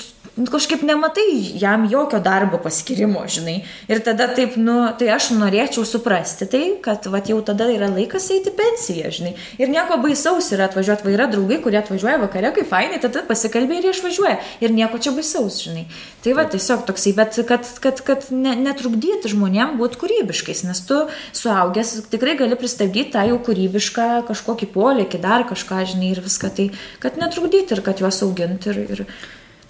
kažkaip 0.47 0.83
nematai 0.87 1.27
jam 1.59 1.87
jokio 1.91 2.21
darbo 2.23 2.61
paskirimo, 2.63 3.25
žinai. 3.27 3.63
Ir 3.91 4.03
tada 4.05 4.29
taip, 4.35 4.55
nu, 4.61 4.77
tai 4.99 5.11
aš 5.15 5.33
norėčiau 5.35 5.87
suprasti 5.89 6.47
tai, 6.51 6.63
kad 6.85 7.09
va, 7.11 7.21
jau 7.27 7.41
tada 7.43 7.67
yra 7.73 7.89
laikas 7.91 8.29
eiti 8.35 8.53
pensiją, 8.55 9.11
žinai. 9.15 9.33
Ir 9.59 9.73
nieko 9.73 9.99
baisaus 10.03 10.51
yra 10.55 10.69
atvažiuoti, 10.69 11.07
va 11.07 11.15
yra 11.15 11.29
draugai, 11.33 11.59
kurie 11.65 11.81
atvažiuoja 11.81 12.21
vakare, 12.23 12.53
kaip 12.57 12.69
fainai, 12.71 13.01
tada 13.03 13.25
pasikalbė 13.27 13.81
ir 13.81 13.91
išvažiuoja. 13.93 14.37
Ir 14.65 14.75
nieko 14.77 15.01
čia 15.03 15.15
baisaus, 15.17 15.63
žinai. 15.65 15.87
Tai 16.23 16.37
va 16.39 16.47
tiesiog 16.51 16.85
toksai, 16.89 17.15
bet 17.19 17.41
kad, 17.49 17.67
kad, 17.83 18.05
kad 18.07 18.29
ne, 18.35 18.55
netrukdyti 18.63 19.33
žmonėm 19.33 19.77
būti 19.81 20.01
kūrybiškais, 20.03 20.65
nes 20.69 20.85
tu 20.87 21.01
suaugęs 21.37 21.95
tikrai 22.13 22.37
gali 22.39 22.59
pristabdyti 22.59 23.15
tą 23.17 23.25
jau 23.31 23.41
kūrybišką 23.49 24.09
kažkokį 24.29 24.71
polėkį, 24.75 25.23
dar 25.25 25.47
kažką, 25.49 25.83
žinai, 25.95 26.13
ir 26.15 26.23
viską 26.25 26.53
tai, 26.55 26.71
kad 27.03 27.19
netrukdyti 27.21 27.77
ir 27.77 27.85
kad 27.87 28.03
juos 28.03 28.23
auginti. 28.27 28.75
Ir, 28.75 28.85
ir, 28.99 29.05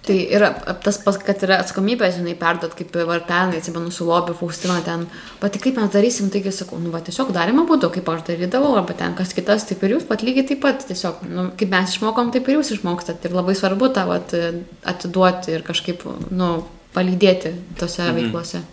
Tai 0.09 0.15
yra 0.33 0.47
tas, 0.81 0.97
pas, 1.03 1.17
kad 1.21 1.43
yra 1.45 1.59
atsakomybė, 1.61 2.07
žinai, 2.15 2.31
perduot, 2.39 2.71
kaip 2.73 2.95
var 3.05 3.19
pernai, 3.27 3.59
atsimenu, 3.61 3.91
su 3.93 4.07
lobby 4.07 4.33
Faustina 4.33 4.79
ten, 4.81 5.03
bet 5.37 5.53
tai 5.53 5.61
kaip 5.61 5.77
mes 5.77 5.91
darysim, 5.93 6.31
taigi 6.33 6.49
sakau, 6.55 6.79
nu, 6.81 6.89
va, 6.89 7.03
tiesiog 7.05 7.29
darimo 7.35 7.67
būdu, 7.69 7.91
kaip 7.93 8.09
aš 8.09 8.23
darydavau, 8.31 8.71
arba 8.79 8.95
ten 8.97 9.13
kas 9.19 9.35
kitas, 9.37 9.67
taip 9.69 9.85
ir 9.85 9.93
jūs, 9.93 10.07
pat 10.09 10.25
lygiai 10.25 10.47
taip 10.49 10.63
pat, 10.65 10.81
tiesiog, 10.89 11.21
nu, 11.29 11.45
kaip 11.59 11.69
mes 11.75 11.93
išmokom, 11.93 12.33
taip 12.33 12.49
ir 12.49 12.57
jūs 12.57 12.73
išmokstat. 12.79 13.29
Ir 13.29 13.37
labai 13.37 13.53
svarbu 13.59 13.91
tą 13.93 14.07
vat, 14.09 14.33
atiduoti 14.89 15.53
ir 15.59 15.67
kažkaip, 15.67 16.07
nu, 16.33 16.49
palydėti 16.97 17.53
tose 17.77 18.07
mhm. 18.07 18.17
veiklose. 18.17 18.63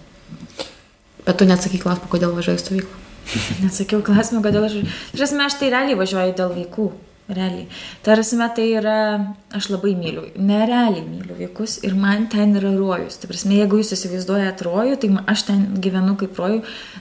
Bet 1.27 1.37
tu 1.37 1.49
neatsakyk 1.53 1.85
klausimą, 1.85 2.09
kodėl 2.17 2.33
važiuoji 2.39 2.65
stovyklą. 2.65 3.03
Neatsakiau 3.67 4.01
klausimą, 4.07 4.41
kodėl 4.45 4.71
aš... 4.71 4.81
Žinai, 5.19 5.51
aš 5.51 5.61
tai 5.61 5.75
realiai 5.75 5.99
važiuoju 5.99 6.37
dėl 6.39 6.57
vaikų. 6.63 6.89
Realiai. 7.27 7.67
Tarsi, 8.07 8.37
tai 8.55 8.69
yra, 8.79 8.99
aš 9.51 9.67
labai 9.73 9.97
myliu, 9.99 10.29
nerealiai 10.39 11.03
myliu 11.03 11.35
vaikus 11.35 11.81
ir 11.83 11.97
man 11.99 12.29
ten 12.31 12.53
yra 12.55 12.71
rojus. 12.77 13.17
Tai 13.19 13.27
prasme, 13.33 13.57
jeigu 13.59 13.81
jūs 13.81 13.91
įsivaizduojate 13.97 14.63
rojų, 14.63 14.99
tai 15.03 15.11
aš 15.33 15.43
ten 15.49 15.65
gyvenu 15.83 16.15
kaip 16.21 16.39
rojų, 16.39 16.61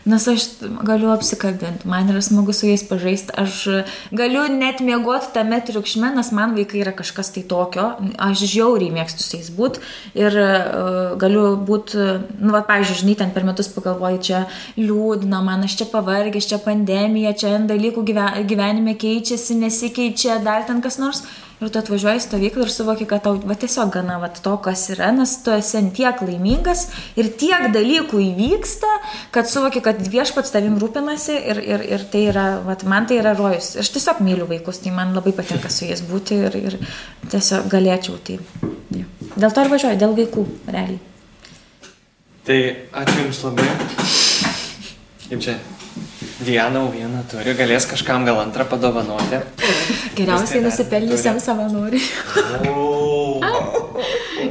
nes 0.09 0.25
aš 0.31 0.47
galiu 0.87 1.11
apsikabinti, 1.13 1.85
man 1.85 2.09
yra 2.09 2.23
smagu 2.25 2.55
su 2.57 2.65
jais 2.65 2.81
pažaisti, 2.89 3.35
aš 3.37 3.83
galiu 4.17 4.47
net 4.49 4.81
miegoti 4.81 5.29
tame 5.35 5.59
triukšme, 5.61 6.09
nes 6.17 6.33
man 6.33 6.57
vaikai 6.57 6.81
yra 6.81 6.95
kažkas 6.97 7.29
tai 7.35 7.45
tokio, 7.45 7.91
aš 8.17 8.47
žiauriai 8.49 8.95
mėgstu 8.97 9.21
su 9.21 9.37
jais 9.37 9.53
būti 9.53 9.85
ir 10.17 10.39
uh, 10.41 11.13
galiu 11.21 11.53
būti, 11.69 12.01
nu, 12.41 12.49
va, 12.49 12.63
pavyzdžiui, 12.65 13.03
žinai, 13.03 13.17
ten 13.21 13.35
per 13.37 13.45
metus 13.45 13.69
pagalvoju, 13.77 14.23
čia 14.25 14.41
liūdna, 14.81 15.45
man 15.45 15.69
aš 15.69 15.77
čia 15.83 15.89
pavargęs, 15.93 16.49
čia 16.49 16.61
pandemija, 16.65 17.37
čia 17.37 17.55
dalykų 17.69 18.07
gyvenime 18.09 18.97
keičiasi, 18.97 19.61
nesikeičia 19.61 20.14
čia 20.17 20.39
dar 20.43 20.65
ten 20.67 20.81
kas 20.83 20.97
nors. 21.01 21.23
Ir 21.63 21.69
tu 21.71 21.79
atvažiuoji 21.79 22.19
į 22.19 22.23
stovyklą 22.25 22.65
ir 22.65 22.71
suvoki, 22.73 23.05
kad 23.07 23.21
tau 23.23 23.37
va, 23.39 23.55
tiesiog 23.55 23.93
gana 23.93 24.17
va, 24.19 24.27
to, 24.27 24.57
kas 24.59 24.81
yra, 24.91 25.13
nes 25.15 25.37
tu 25.39 25.53
esi 25.55 25.79
tiek 25.95 26.19
laimingas 26.19 26.81
ir 27.15 27.29
tiek 27.39 27.69
dalykų 27.71 28.19
įvyksta, 28.25 28.89
kad 29.31 29.47
suvoki, 29.47 29.79
kad 29.85 30.01
viešpats 30.03 30.51
tavim 30.51 30.75
rūpinasi 30.81 31.37
ir, 31.37 31.61
ir, 31.63 31.85
ir 31.95 32.03
tai 32.11 32.25
yra, 32.33 32.45
va, 32.65 32.75
man 32.91 33.07
tai 33.07 33.21
yra 33.21 33.31
rojus. 33.39 33.71
Aš 33.79 33.93
tiesiog 33.95 34.19
myliu 34.27 34.49
vaikus, 34.51 34.81
tai 34.83 34.91
man 34.95 35.15
labai 35.15 35.31
patinka 35.37 35.71
su 35.71 35.87
jais 35.87 36.03
būti 36.03 36.41
ir, 36.49 36.59
ir 36.59 36.77
tiesiog 37.31 37.71
galėčiau 37.71 38.19
tai. 38.19 38.35
Dėl 38.91 39.55
to 39.55 39.63
ir 39.63 39.71
važiuoju, 39.71 40.01
dėl 40.03 40.17
vaikų, 40.19 40.43
realiai. 40.67 40.99
Tai 42.45 42.59
ačiū 43.01 43.23
Jums 43.23 43.41
labai. 43.47 43.71
Kaip 45.29 45.39
čia 45.41 45.55
Vieną 46.35 46.89
vieną 46.91 47.21
turi, 47.31 47.53
galės 47.55 47.85
kažkam 47.87 48.25
gal 48.27 48.41
antrą 48.41 48.65
padovanoti. 48.67 49.37
Geriausiai 50.17 50.57
tai 50.57 50.63
nusipelnysiam 50.65 51.37
savanoriui. 51.39 52.01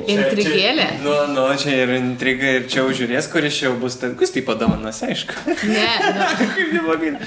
Intrigėlė. 0.08 0.86
Nu, 1.04 1.12
nu, 1.34 1.44
čia 1.60 1.74
ir 1.82 1.92
intriga, 1.98 2.54
ir 2.58 2.64
čia 2.72 2.86
žiūrės, 2.88 3.28
kuris 3.32 3.58
čia 3.58 3.66
jau 3.66 3.74
bus, 3.82 3.98
tai 4.00 4.14
kus 4.16 4.32
tai 4.32 4.40
padovanos, 4.46 5.02
aišku. 5.04 5.36
Ne, 5.68 5.84
nu. 6.88 7.20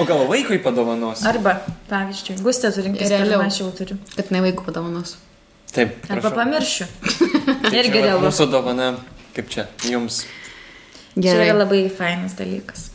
o 0.00 0.08
gal 0.08 0.24
vaikui 0.32 0.62
padovanos? 0.64 1.26
Arba, 1.28 1.58
pavyzdžiui, 1.92 2.38
gustė 2.44 2.72
surinkti, 2.72 3.04
realiau 3.12 3.44
aš 3.44 3.60
jau 3.66 3.68
turiu. 3.82 3.98
Kad 4.16 4.32
ne 4.32 4.40
vaikų 4.48 4.64
padovanos. 4.70 5.18
Taip. 5.74 6.00
Prašau. 6.06 6.22
Arba 6.22 6.32
pamiršiu. 6.40 6.88
Irgi 7.82 8.00
realu. 8.00 8.24
Mūsų 8.30 8.48
dovana, 8.48 8.94
kaip 9.36 9.52
čia, 9.52 9.68
jums. 9.92 10.24
Gerai. 11.14 11.28
Čia 11.28 11.38
yra 11.52 11.62
labai 11.66 11.84
fainas 11.92 12.40
dalykas. 12.40 12.93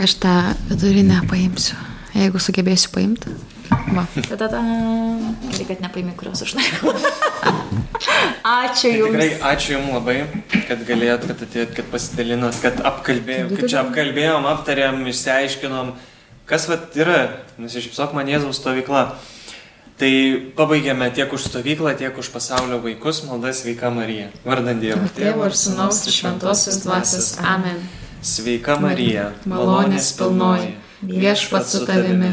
Aš 0.00 0.18
tą 0.22 0.34
vidurinę 0.68 1.22
paimsiu, 1.30 1.76
jeigu 2.14 2.40
sugebėsiu 2.42 2.92
paimti. 2.94 3.32
Va. 3.94 4.04
Tada, 4.28 4.48
gerai, 5.48 5.66
kad 5.68 5.80
nepaimi, 5.82 6.12
kurios 6.18 6.42
aš 6.44 6.54
noriu. 6.58 6.94
ačiū 8.44 8.90
tai 8.90 8.98
Jums. 8.98 9.12
Tikrai 9.12 9.28
ačiū 9.50 9.76
Jums 9.76 9.94
labai, 9.96 10.16
kad 10.68 10.82
galėjot, 10.88 11.28
kad 11.30 11.44
atėjot, 11.46 11.76
kad 11.78 11.88
pasidalinot, 11.92 12.58
kad 12.62 12.82
apkalbėjom, 12.92 13.54
kaip 13.54 13.70
čia 13.72 13.80
apkalbėjom, 13.84 14.48
aptarėm, 14.52 15.00
išsiaiškinom, 15.12 15.94
kas 16.50 16.68
vat 16.70 16.98
yra, 17.00 17.20
nusišypsok 17.60 18.14
man 18.16 18.30
Jėzaus 18.30 18.60
stovykla. 18.60 19.06
Tai 19.94 20.10
pabaigėme 20.58 21.06
tiek 21.14 21.30
už 21.30 21.44
stovyklą, 21.46 21.92
tiek 21.94 22.16
už 22.18 22.32
pasaulio 22.34 22.80
vaikus, 22.82 23.22
maldas 23.28 23.62
sveika 23.62 23.92
Marija. 23.94 24.32
Vardant 24.42 24.82
Dievo. 24.82 25.06
Tėvo 25.14 25.46
ir 25.46 25.54
Sūnaus 25.54 26.02
ir 26.08 26.16
Šventosios 26.16 26.82
Dvasios. 26.82 27.36
Amen. 27.38 27.78
Sveika 28.24 28.78
Marija, 28.80 29.26
malonės 29.44 30.14
pilnoji, 30.16 30.70
viešpats 31.04 31.74
su 31.74 31.82
tavimi, 31.84 32.30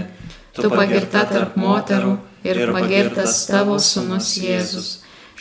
tu 0.56 0.70
pagirta 0.72 1.26
tarp 1.28 1.58
moterų 1.60 2.14
ir 2.48 2.72
pagirtas 2.72 3.42
tavo 3.50 3.76
sunus 3.84 4.38
Jėzus. 4.40 4.92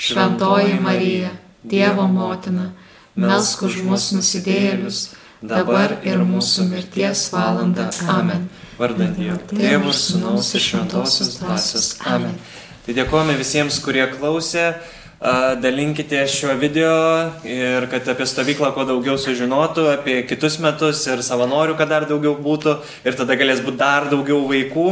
Šventoji 0.01 0.81
Marija, 0.83 1.31
Dievo 1.63 2.09
motina, 2.11 2.71
melsk 3.15 3.63
už 3.69 3.83
mus 3.87 4.09
nusidėjėlius, 4.17 5.01
dabar 5.45 5.99
ir 6.09 6.25
mūsų 6.27 6.67
mirties 6.73 7.29
valanda. 7.35 7.91
Amen. 8.11 8.49
Vardant 8.81 9.21
Dievo, 9.21 9.39
Tėvų 9.53 9.93
ir 9.93 9.99
Sūnaus 10.03 10.55
ir 10.57 10.65
Šventosios 10.67 11.37
Dvasios. 11.39 11.93
Amen. 12.11 12.35
Tai 12.87 12.97
dėkojame 12.97 13.37
visiems, 13.39 13.79
kurie 13.85 14.09
klausė 14.17 14.73
dalinkite 15.61 16.23
šiuo 16.29 16.55
video 16.57 16.93
ir 17.45 17.85
kad 17.93 18.09
apie 18.09 18.25
stovyklą 18.25 18.71
kuo 18.73 18.87
daugiau 18.89 19.19
sužinotų, 19.21 19.85
apie 19.99 20.23
kitus 20.29 20.57
metus 20.65 21.03
ir 21.11 21.21
savanorių, 21.25 21.77
kad 21.77 21.93
dar 21.93 22.07
daugiau 22.09 22.39
būtų 22.41 22.79
ir 23.05 23.19
tada 23.19 23.37
galės 23.37 23.61
būti 23.61 23.81
dar 23.83 24.09
daugiau 24.09 24.41
vaikų. 24.49 24.87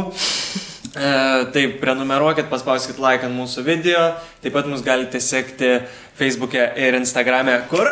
Taip, 1.53 1.77
prenumeruokit, 1.81 2.49
paspauskit 2.49 2.97
like 3.01 3.25
ant 3.25 3.37
mūsų 3.37 3.63
video, 3.65 4.01
taip 4.43 4.53
pat 4.57 4.69
mus 4.69 4.81
galite 4.85 5.21
sekti 5.21 5.79
Facebook'e 6.17 6.65
ir 6.81 6.97
Instagram'e, 6.97 7.59
kur? 7.69 7.89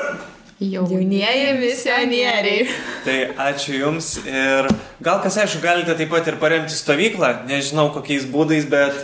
Jaunieji 0.57 1.51
misionieriai. 1.59 2.64
Tai 3.05 3.18
ačiū 3.45 3.77
Jums 3.77 4.15
ir 4.26 4.69
gal 5.05 5.22
kas 5.22 5.38
aišku, 5.43 5.61
galite 5.61 5.93
taip 5.97 6.09
pat 6.09 6.30
ir 6.30 6.39
paremti 6.41 6.73
stovyklą, 6.73 7.45
nežinau 7.49 7.91
kokiais 7.93 8.26
būdais, 8.34 8.65
bet 8.69 8.97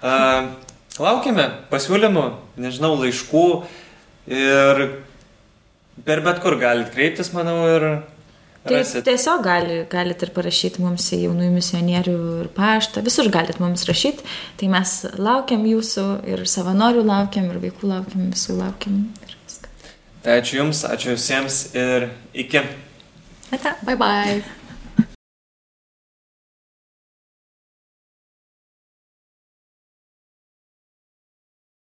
uh, 0.00 0.56
Laukiame 1.02 1.46
pasiūlymų, 1.70 2.26
nežinau, 2.62 2.94
laiškų 3.00 3.46
ir 4.32 4.82
per 6.06 6.22
bet 6.24 6.42
kur 6.44 6.56
galite 6.60 6.94
kreiptis, 6.94 7.32
manau, 7.36 7.58
ir... 7.74 7.88
Tai 8.66 8.80
tiesiog 9.06 9.44
gali, 9.46 9.76
galite 9.86 10.26
ir 10.26 10.32
parašyti 10.34 10.82
mums 10.82 11.04
į 11.14 11.20
jaunųjų 11.28 11.52
misionierių 11.54 12.16
ir 12.40 12.48
paštą, 12.56 13.04
visur 13.06 13.30
galite 13.30 13.62
mums 13.62 13.86
rašyti, 13.86 14.26
tai 14.58 14.72
mes 14.72 14.96
laukiam 15.22 15.62
jūsų 15.70 16.06
ir 16.32 16.42
savanorių 16.50 17.06
laukiam, 17.06 17.46
ir 17.52 17.62
vaikų 17.62 17.92
laukiam, 17.92 18.26
visų 18.34 18.58
laukiam 18.58 19.00
ir 19.22 19.38
viską. 19.46 19.70
Tai 20.26 20.38
ačiū 20.42 20.62
Jums, 20.64 20.82
ačiū 20.90 21.14
visiems 21.14 21.62
ir 21.78 22.10
iki. 22.34 22.66
Ata, 23.54 23.78
bye 23.86 23.94
bye. 23.94 24.65